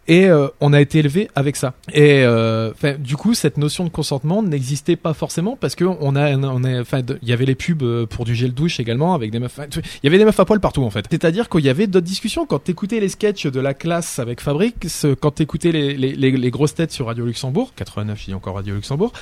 Et 0.09 0.27
euh, 0.27 0.49
on 0.61 0.73
a 0.73 0.81
été 0.81 0.99
élevé 0.99 1.29
avec 1.37 1.55
ça. 1.55 1.75
Et 1.93 2.25
euh, 2.25 2.73
du 2.99 3.17
coup, 3.17 3.35
cette 3.35 3.57
notion 3.57 3.85
de 3.85 3.89
consentement 3.89 4.43
n'existait 4.43 4.97
pas 4.97 5.15
forcément 5.15 5.57
parce 5.57 5.77
que 5.77 5.85
on 5.85 6.17
a, 6.17 6.37
on 6.37 6.65
a, 6.65 6.83
il 7.23 7.29
y 7.29 7.33
avait 7.33 7.45
les 7.45 7.55
pubs 7.55 7.83
euh, 7.85 8.07
pour 8.07 8.25
du 8.25 8.35
gel 8.35 8.53
douche 8.53 8.81
également 8.81 9.15
avec 9.15 9.31
des 9.31 9.39
meufs. 9.39 9.61
Il 9.77 9.83
y 10.03 10.07
avait 10.09 10.19
des 10.19 10.25
meufs 10.25 10.41
à 10.41 10.45
poil 10.45 10.59
partout 10.59 10.83
en 10.83 10.91
fait. 10.91 11.07
C'est-à-dire 11.09 11.49
qu'il 11.49 11.65
y 11.65 11.69
avait 11.69 11.87
d'autres 11.87 12.07
discussions 12.07 12.47
quand 12.47 12.59
t'écoutais 12.59 12.99
les 12.99 13.09
sketchs 13.09 13.47
de 13.47 13.61
la 13.61 13.75
classe 13.75 14.19
avec 14.19 14.41
Fabrice, 14.41 15.07
quand 15.21 15.31
t'écoutais 15.33 15.71
les, 15.71 15.95
les, 15.95 16.51
grosses 16.51 16.75
têtes 16.75 16.91
sur 16.91 17.07
Radio 17.07 17.25
Luxembourg, 17.25 17.73
89, 17.77 18.19
je 18.19 18.25
dis 18.27 18.35
encore 18.35 18.57
Radio 18.57 18.75
Luxembourg. 18.75 19.13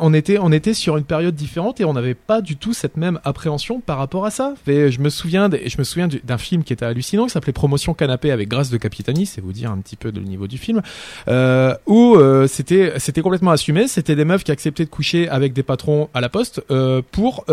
On 0.00 0.14
était, 0.14 0.38
on 0.38 0.52
était 0.52 0.74
sur 0.74 0.96
une 0.96 1.04
période 1.04 1.34
différente 1.34 1.80
et 1.80 1.84
on 1.84 1.94
n'avait 1.94 2.14
pas 2.14 2.40
du 2.42 2.56
tout 2.56 2.72
cette 2.72 2.96
même 2.96 3.18
appréhension 3.24 3.80
par 3.80 3.98
rapport 3.98 4.24
à 4.24 4.30
ça. 4.30 4.54
Je 4.66 5.00
me 5.00 5.08
souviens, 5.10 5.50
je 5.50 5.78
me 5.78 5.84
souviens 5.84 6.06
du- 6.06 6.20
d'un 6.22 6.38
film 6.38 6.62
qui 6.62 6.72
était 6.72 6.84
hallucinant 6.84 7.24
qui 7.24 7.30
s'appelait 7.30 7.52
Promotion 7.52 7.92
Canapé 7.92 8.30
avec 8.30 8.48
Grâce 8.48 8.70
de 8.70 8.76
Capitani, 8.88 9.26
c'est 9.26 9.40
vous 9.40 9.52
dire 9.52 9.70
un 9.70 9.78
petit 9.78 9.96
peu 9.96 10.10
le 10.10 10.22
niveau 10.22 10.46
du 10.46 10.56
film, 10.56 10.80
euh, 11.28 11.74
où 11.86 12.16
euh, 12.16 12.46
c'était, 12.46 12.94
c'était 12.98 13.20
complètement 13.20 13.50
assumé. 13.50 13.86
C'était 13.86 14.16
des 14.16 14.24
meufs 14.24 14.44
qui 14.44 14.50
acceptaient 14.50 14.86
de 14.86 14.90
coucher 14.90 15.28
avec 15.28 15.52
des 15.52 15.62
patrons 15.62 16.08
à 16.14 16.20
la 16.20 16.28
poste 16.28 16.62
euh, 16.70 17.02
pour 17.12 17.44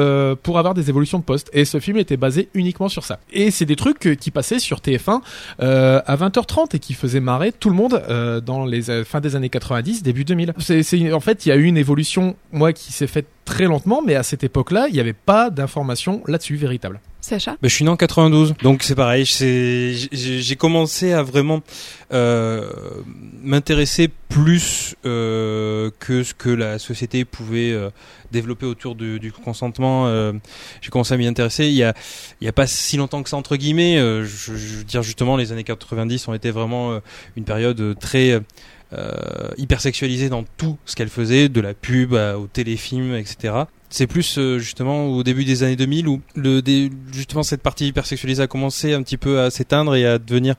pour 0.44 0.60
avoir 0.60 0.74
des 0.74 0.90
évolutions 0.90 1.20
de 1.20 1.24
poste. 1.24 1.50
Et 1.54 1.66
ce 1.66 1.80
film 1.80 1.98
était 1.98 2.18
basé 2.18 2.50
uniquement 2.54 2.90
sur 2.90 3.04
ça. 3.04 3.20
Et 3.32 3.52
c'est 3.52 3.66
des 3.66 3.76
trucs 3.76 4.18
qui 4.20 4.32
passaient 4.32 4.60
sur 4.60 4.80
TF1 4.80 5.22
euh, 5.60 6.02
à 6.06 6.16
20h30 6.16 6.76
et 6.76 6.80
qui 6.80 6.94
faisaient 6.94 7.20
marrer 7.20 7.52
tout 7.52 7.70
le 7.70 7.76
monde 7.76 8.02
dans 8.46 8.66
les 8.66 8.90
euh, 8.90 9.04
fin 9.04 9.20
des 9.20 9.36
années 9.36 9.50
90, 9.50 10.04
début 10.04 10.26
2000. 10.26 10.54
C'est, 10.60 10.84
c'est 10.84 11.12
en 11.14 11.20
fait 11.20 11.46
il 11.46 11.50
y 11.50 11.52
a 11.52 11.56
eu 11.56 11.66
une 11.66 11.78
évolution 11.78 12.36
moi 12.52 12.74
qui 12.74 12.94
s'est 12.94 13.08
faite 13.08 13.28
très 13.46 13.66
lentement, 13.66 14.02
mais 14.06 14.16
à 14.16 14.24
cette 14.24 14.44
époque-là, 14.44 14.88
il 14.90 14.94
n'y 14.94 15.00
avait 15.00 15.14
pas 15.14 15.50
d'information 15.50 16.22
là-dessus 16.28 16.56
véritable. 16.56 17.00
Sacha 17.22 17.52
Bah, 17.54 17.58
je 17.64 17.70
suis 17.70 17.84
né 17.84 17.90
en 17.90 17.96
92, 17.98 18.54
donc 18.62 18.84
c'est 18.84 18.94
pareil. 18.94 19.26
J'ai 19.26 20.56
commencé 20.58 21.12
à 21.12 21.24
vraiment 21.24 21.62
euh, 22.14 22.70
m'intéresser 23.42 24.10
plus 24.30 24.96
euh, 25.06 25.90
que 26.00 26.22
ce 26.24 26.34
que 26.36 26.50
la 26.50 26.78
société 26.78 27.26
pouvait 27.26 27.72
euh, 27.72 27.90
développer 28.32 28.66
autour 28.68 28.94
du, 28.96 29.20
du 29.20 29.32
consentement. 29.32 30.06
euh, 30.08 30.34
J'ai 30.82 30.90
commencé 30.92 31.14
à 31.14 31.18
m'y 31.18 31.26
intéresser. 31.26 31.66
Il 31.66 31.74
y 31.74 31.84
a, 31.84 31.94
il 32.42 32.46
y 32.46 32.48
a 32.48 32.54
pas 32.54 32.68
si 32.68 32.98
longtemps 32.98 33.24
que 33.24 33.30
ça 33.30 33.38
entre 33.38 33.56
guillemets. 33.56 33.98
euh, 33.98 34.24
je, 34.24 34.56
je 34.56 34.76
veux 34.78 34.84
dire 34.84 35.02
justement, 35.02 35.36
les 35.38 35.52
années 35.52 35.64
90 35.64 36.28
ont 36.28 36.34
été 36.36 36.52
vraiment 36.52 36.92
euh, 36.92 37.00
une 37.38 37.44
période 37.46 37.98
très 38.00 38.32
euh, 38.32 38.40
hyper 39.58 39.82
sexualisée 39.82 40.30
dans 40.30 40.44
tout 40.58 40.78
ce 40.86 40.96
qu'elle 40.96 41.10
faisait, 41.10 41.50
de 41.50 41.60
la 41.62 41.74
pub 41.74 42.14
au 42.14 42.48
téléfilm, 42.48 43.16
etc. 43.16 43.54
C'est 43.90 44.08
plus 44.08 44.38
euh, 44.38 44.58
justement 44.60 45.08
au 45.08 45.24
début 45.24 45.46
des 45.46 45.64
années 45.64 45.76
2000 45.76 46.08
où 46.08 46.22
le 46.36 46.62
justement 47.14 47.44
cette 47.44 47.62
partie 47.62 47.88
hypersexualisée 47.88 48.42
a 48.44 48.48
commencé 48.48 48.94
un 48.94 49.02
petit 49.04 49.16
peu 49.18 49.40
à 49.40 49.50
s'éteindre 49.52 49.96
et 49.96 50.06
à 50.06 50.18
devenir 50.18 50.56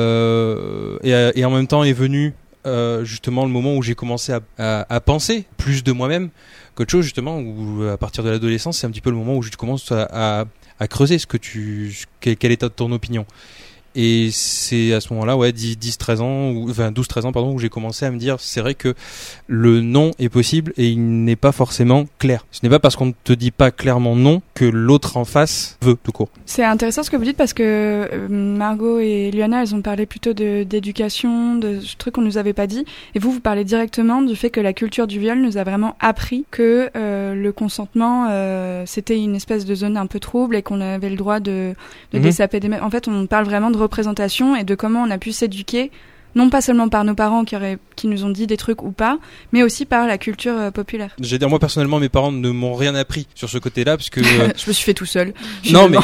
euh, 0.00 0.98
et, 1.34 1.44
en 1.44 1.50
même 1.50 1.66
temps 1.66 1.84
est 1.84 1.92
venu 1.92 2.34
euh, 2.66 3.04
justement 3.04 3.44
le 3.44 3.50
moment 3.50 3.74
où 3.76 3.82
j'ai 3.82 3.94
commencé 3.94 4.32
à, 4.32 4.40
à- 4.58 4.94
à 4.94 5.00
penser 5.00 5.46
plus 5.56 5.82
de 5.82 5.92
moi-même 5.92 6.28
qu'autre 6.74 6.90
chose 6.90 7.04
justement 7.04 7.38
où 7.38 7.82
à 7.84 7.96
partir 7.96 8.22
de 8.22 8.30
l'adolescence 8.30 8.78
c'est 8.78 8.86
un 8.86 8.90
petit 8.90 9.00
peu 9.00 9.10
le 9.10 9.16
moment 9.16 9.36
où 9.36 9.42
je 9.42 9.50
commence 9.52 9.90
à, 9.92 10.44
creuser 10.88 11.18
ce 11.18 11.26
que 11.26 11.36
tu 11.38 11.92
ce- 11.92 12.06
quel, 12.20 12.36
quel 12.36 12.52
est 12.52 12.68
ton 12.76 12.92
opinion 12.92 13.24
et 13.94 14.30
c'est 14.32 14.92
à 14.92 15.00
ce 15.00 15.12
moment-là, 15.12 15.36
ouais, 15.36 15.52
10, 15.52 15.78
10, 15.78 15.98
13 15.98 16.20
ans, 16.20 16.50
ou, 16.50 16.70
enfin 16.70 16.90
12, 16.92 17.08
13 17.08 17.26
ans, 17.26 17.32
pardon, 17.32 17.52
où 17.52 17.58
j'ai 17.58 17.68
commencé 17.68 18.04
à 18.06 18.10
me 18.10 18.18
dire, 18.18 18.36
c'est 18.38 18.60
vrai 18.60 18.74
que 18.74 18.94
le 19.46 19.80
non 19.80 20.12
est 20.18 20.28
possible 20.28 20.72
et 20.76 20.88
il 20.88 21.24
n'est 21.24 21.36
pas 21.36 21.52
forcément 21.52 22.06
clair. 22.18 22.46
Ce 22.50 22.60
n'est 22.62 22.70
pas 22.70 22.78
parce 22.78 22.96
qu'on 22.96 23.06
ne 23.06 23.12
te 23.24 23.32
dit 23.32 23.50
pas 23.50 23.70
clairement 23.70 24.16
non 24.16 24.42
que 24.54 24.64
l'autre 24.64 25.16
en 25.16 25.24
face 25.24 25.78
veut, 25.82 25.96
tout 26.02 26.12
court. 26.12 26.28
C'est 26.46 26.64
intéressant 26.64 27.02
ce 27.02 27.10
que 27.10 27.16
vous 27.16 27.24
dites 27.24 27.36
parce 27.36 27.52
que 27.52 27.62
euh, 28.12 28.28
Margot 28.28 28.98
et 28.98 29.30
Liana, 29.30 29.62
elles 29.62 29.74
ont 29.74 29.82
parlé 29.82 30.06
plutôt 30.06 30.32
de- 30.32 30.64
d'éducation, 30.64 31.56
de, 31.56 31.80
ce 31.80 31.96
truc 31.96 32.14
qu'on 32.14 32.22
nous 32.22 32.38
avait 32.38 32.52
pas 32.52 32.66
dit. 32.66 32.84
Et 33.14 33.18
vous, 33.18 33.32
vous 33.32 33.40
parlez 33.40 33.64
directement 33.64 34.22
du 34.22 34.36
fait 34.36 34.50
que 34.50 34.60
la 34.60 34.72
culture 34.72 35.06
du 35.06 35.18
viol 35.18 35.38
nous 35.40 35.56
a 35.58 35.64
vraiment 35.64 35.96
appris 36.00 36.44
que 36.50 36.90
euh, 36.96 37.34
le 37.34 37.52
consentement, 37.52 38.26
euh, 38.30 38.84
c'était 38.86 39.18
une 39.18 39.34
espèce 39.34 39.64
de 39.64 39.74
zone 39.74 39.96
un 39.96 40.06
peu 40.06 40.20
trouble 40.20 40.56
et 40.56 40.62
qu'on 40.62 40.80
avait 40.80 41.10
le 41.10 41.16
droit 41.16 41.40
de, 41.40 41.74
de 42.12 42.18
dessaper 42.18 42.60
des. 42.60 42.70
En 42.80 42.90
fait, 42.90 43.08
on 43.08 43.26
parle 43.26 43.44
vraiment 43.44 43.70
de 43.70 43.76
représentation 43.80 44.56
et 44.56 44.64
de 44.64 44.74
comment 44.74 45.02
on 45.02 45.10
a 45.10 45.18
pu 45.18 45.32
s'éduquer. 45.32 45.90
Non 46.36 46.48
pas 46.48 46.60
seulement 46.60 46.88
par 46.88 47.04
nos 47.04 47.14
parents 47.14 47.44
qui, 47.44 47.56
auraient, 47.56 47.78
qui 47.96 48.06
nous 48.06 48.24
ont 48.24 48.30
dit 48.30 48.46
des 48.46 48.56
trucs 48.56 48.82
ou 48.82 48.92
pas, 48.92 49.18
mais 49.52 49.64
aussi 49.64 49.84
par 49.84 50.06
la 50.06 50.16
culture 50.16 50.56
euh, 50.56 50.70
populaire. 50.70 51.10
J'ai 51.18 51.38
dire, 51.38 51.48
moi 51.48 51.58
personnellement, 51.58 51.98
mes 51.98 52.08
parents 52.08 52.30
ne 52.30 52.50
m'ont 52.50 52.74
rien 52.74 52.94
appris 52.94 53.26
sur 53.34 53.48
ce 53.48 53.58
côté-là, 53.58 53.96
parce 53.96 54.10
que 54.10 54.20
euh, 54.20 54.52
Je 54.56 54.68
me 54.68 54.72
suis 54.72 54.84
fait 54.84 54.94
tout 54.94 55.06
seul. 55.06 55.34
non, 55.72 55.88
mais 55.88 55.98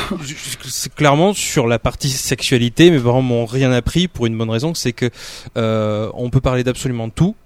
clairement 0.96 1.32
sur 1.32 1.68
la 1.68 1.78
partie 1.78 2.10
sexualité, 2.10 2.90
mes 2.90 2.98
parents 2.98 3.22
m'ont 3.22 3.46
rien 3.46 3.70
appris 3.70 4.08
pour 4.08 4.26
une 4.26 4.36
bonne 4.36 4.50
raison, 4.50 4.74
c'est 4.74 4.92
que 4.92 5.10
euh, 5.56 6.10
on 6.14 6.28
peut 6.30 6.40
parler 6.40 6.64
d'absolument 6.64 7.08
tout, 7.08 7.36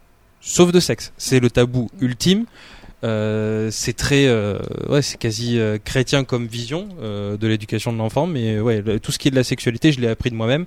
sauf 0.40 0.72
de 0.72 0.80
sexe. 0.80 1.12
C'est 1.18 1.40
le 1.40 1.50
tabou 1.50 1.90
ultime. 2.00 2.46
Euh, 3.02 3.70
c'est 3.70 3.94
très, 3.94 4.26
euh, 4.26 4.58
ouais, 4.88 5.02
c'est 5.02 5.18
quasi 5.18 5.58
euh, 5.58 5.78
chrétien 5.82 6.24
comme 6.24 6.46
vision 6.46 6.88
euh, 7.00 7.36
de 7.36 7.46
l'éducation 7.46 7.92
de 7.92 7.98
l'enfant, 7.98 8.26
mais 8.26 8.56
euh, 8.56 8.60
ouais, 8.60 8.82
tout 9.00 9.12
ce 9.12 9.18
qui 9.18 9.28
est 9.28 9.30
de 9.30 9.36
la 9.36 9.44
sexualité, 9.44 9.92
je 9.92 10.00
l'ai 10.00 10.08
appris 10.08 10.30
de 10.30 10.34
moi-même, 10.34 10.66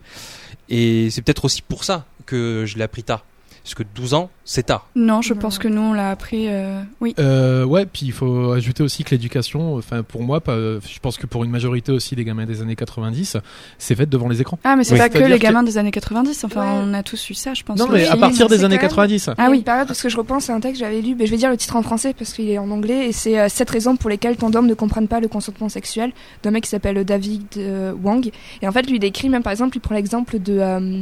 et 0.70 1.10
c'est 1.12 1.22
peut-être 1.22 1.46
aussi 1.46 1.62
pour 1.62 1.84
ça 1.84 2.06
que 2.26 2.64
je 2.66 2.78
l'ai 2.78 2.84
appris 2.84 3.04
tard, 3.04 3.26
parce 3.64 3.76
que 3.76 3.84
12 3.96 4.14
ans, 4.14 4.30
c'est 4.46 4.64
tard. 4.66 4.88
Non, 4.96 5.22
je 5.22 5.34
pense 5.34 5.58
que 5.58 5.68
nous, 5.70 5.82
on 5.82 5.94
l'a 5.94 6.10
appris. 6.12 6.48
euh, 6.50 6.82
Oui. 7.00 7.16
Euh, 7.18 7.64
ouais, 7.64 7.86
puis 7.86 8.06
il 8.08 8.12
faut 8.12 8.52
ajouter 8.52 8.84
aussi 8.84 9.04
que 9.06 9.12
l'éducation, 9.12 9.76
enfin 9.76 10.04
pour 10.04 10.22
moi, 10.22 10.42
pas, 10.42 10.56
je 10.58 11.00
pense 11.02 11.18
que 11.18 11.26
pour 11.28 11.44
une 11.46 11.50
majorité 11.52 11.92
aussi 11.94 12.16
des 12.16 12.26
gamins 12.26 12.46
des 12.46 12.62
années 12.62 12.76
90, 12.76 13.38
c'est 13.78 13.96
fait 13.96 14.06
devant 14.06 14.28
les 14.28 14.42
écrans. 14.42 14.60
Ah, 14.66 14.76
mais 14.76 14.84
c'est 14.84 14.94
Oui. 14.96 15.00
pas 15.00 15.08
que 15.10 15.18
les 15.18 15.38
que- 15.38 15.42
gamins 15.44 15.64
des 15.64 15.78
années 15.78 15.92
90. 15.92 16.44
Enfin, 16.44 16.62
Ouais. 16.62 16.84
on 16.90 16.94
a 16.94 17.04
tous 17.04 17.30
eu 17.30 17.34
ça, 17.34 17.54
je 17.54 17.64
pense. 17.64 17.80
Non, 17.80 17.88
mais 17.90 18.06
à 18.08 18.18
partir 18.18 18.48
des 18.50 18.64
années 18.66 18.76
quand 18.76 18.82
même- 18.84 18.90
90. 18.90 19.30
Ah 19.38 19.48
oui. 19.50 19.62
Période, 19.62 19.88
parce 19.88 20.02
que 20.02 20.10
je 20.10 20.18
repense 20.18 20.50
à 20.50 20.56
un 20.56 20.60
texte 20.60 20.82
que 20.82 20.86
j'avais 20.86 21.02
lu, 21.02 21.16
mais 21.18 21.26
je 21.26 21.32
vais 21.32 21.38
dire 21.38 21.50
le 21.50 21.56
titre 21.58 21.78
en 21.78 21.82
français 21.84 22.14
parce 22.14 22.34
qu'il 22.34 22.50
est 22.50 22.58
en 22.58 22.70
anglais, 22.70 23.08
et 23.08 23.12
c'est 23.14 23.40
euh, 23.40 23.48
sept 23.48 23.70
raisons 23.70 23.96
pour 23.96 24.10
lesquelles 24.10 24.36
tant 24.36 24.50
d'hommes 24.50 24.68
ne 24.68 24.74
comprennent 24.74 25.08
pas 25.08 25.22
le 25.22 25.30
consentement 25.30 25.70
sexuel 25.70 26.12
d'un 26.44 26.52
mec 26.52 26.64
qui 26.66 26.70
s'appelle 26.70 27.04
David 27.06 27.44
euh, 27.58 27.94
Wang. 28.04 28.30
Et 28.62 28.68
en 28.68 28.72
fait, 28.74 28.90
lui, 28.90 28.98
il 28.98 29.04
écrit 29.06 29.30
même 29.30 29.42
par 29.44 29.52
exemple, 29.52 29.78
il 29.78 29.80
prend 29.80 29.96
l'exemple 29.96 30.38
de, 30.40 30.58
euh, 30.60 31.00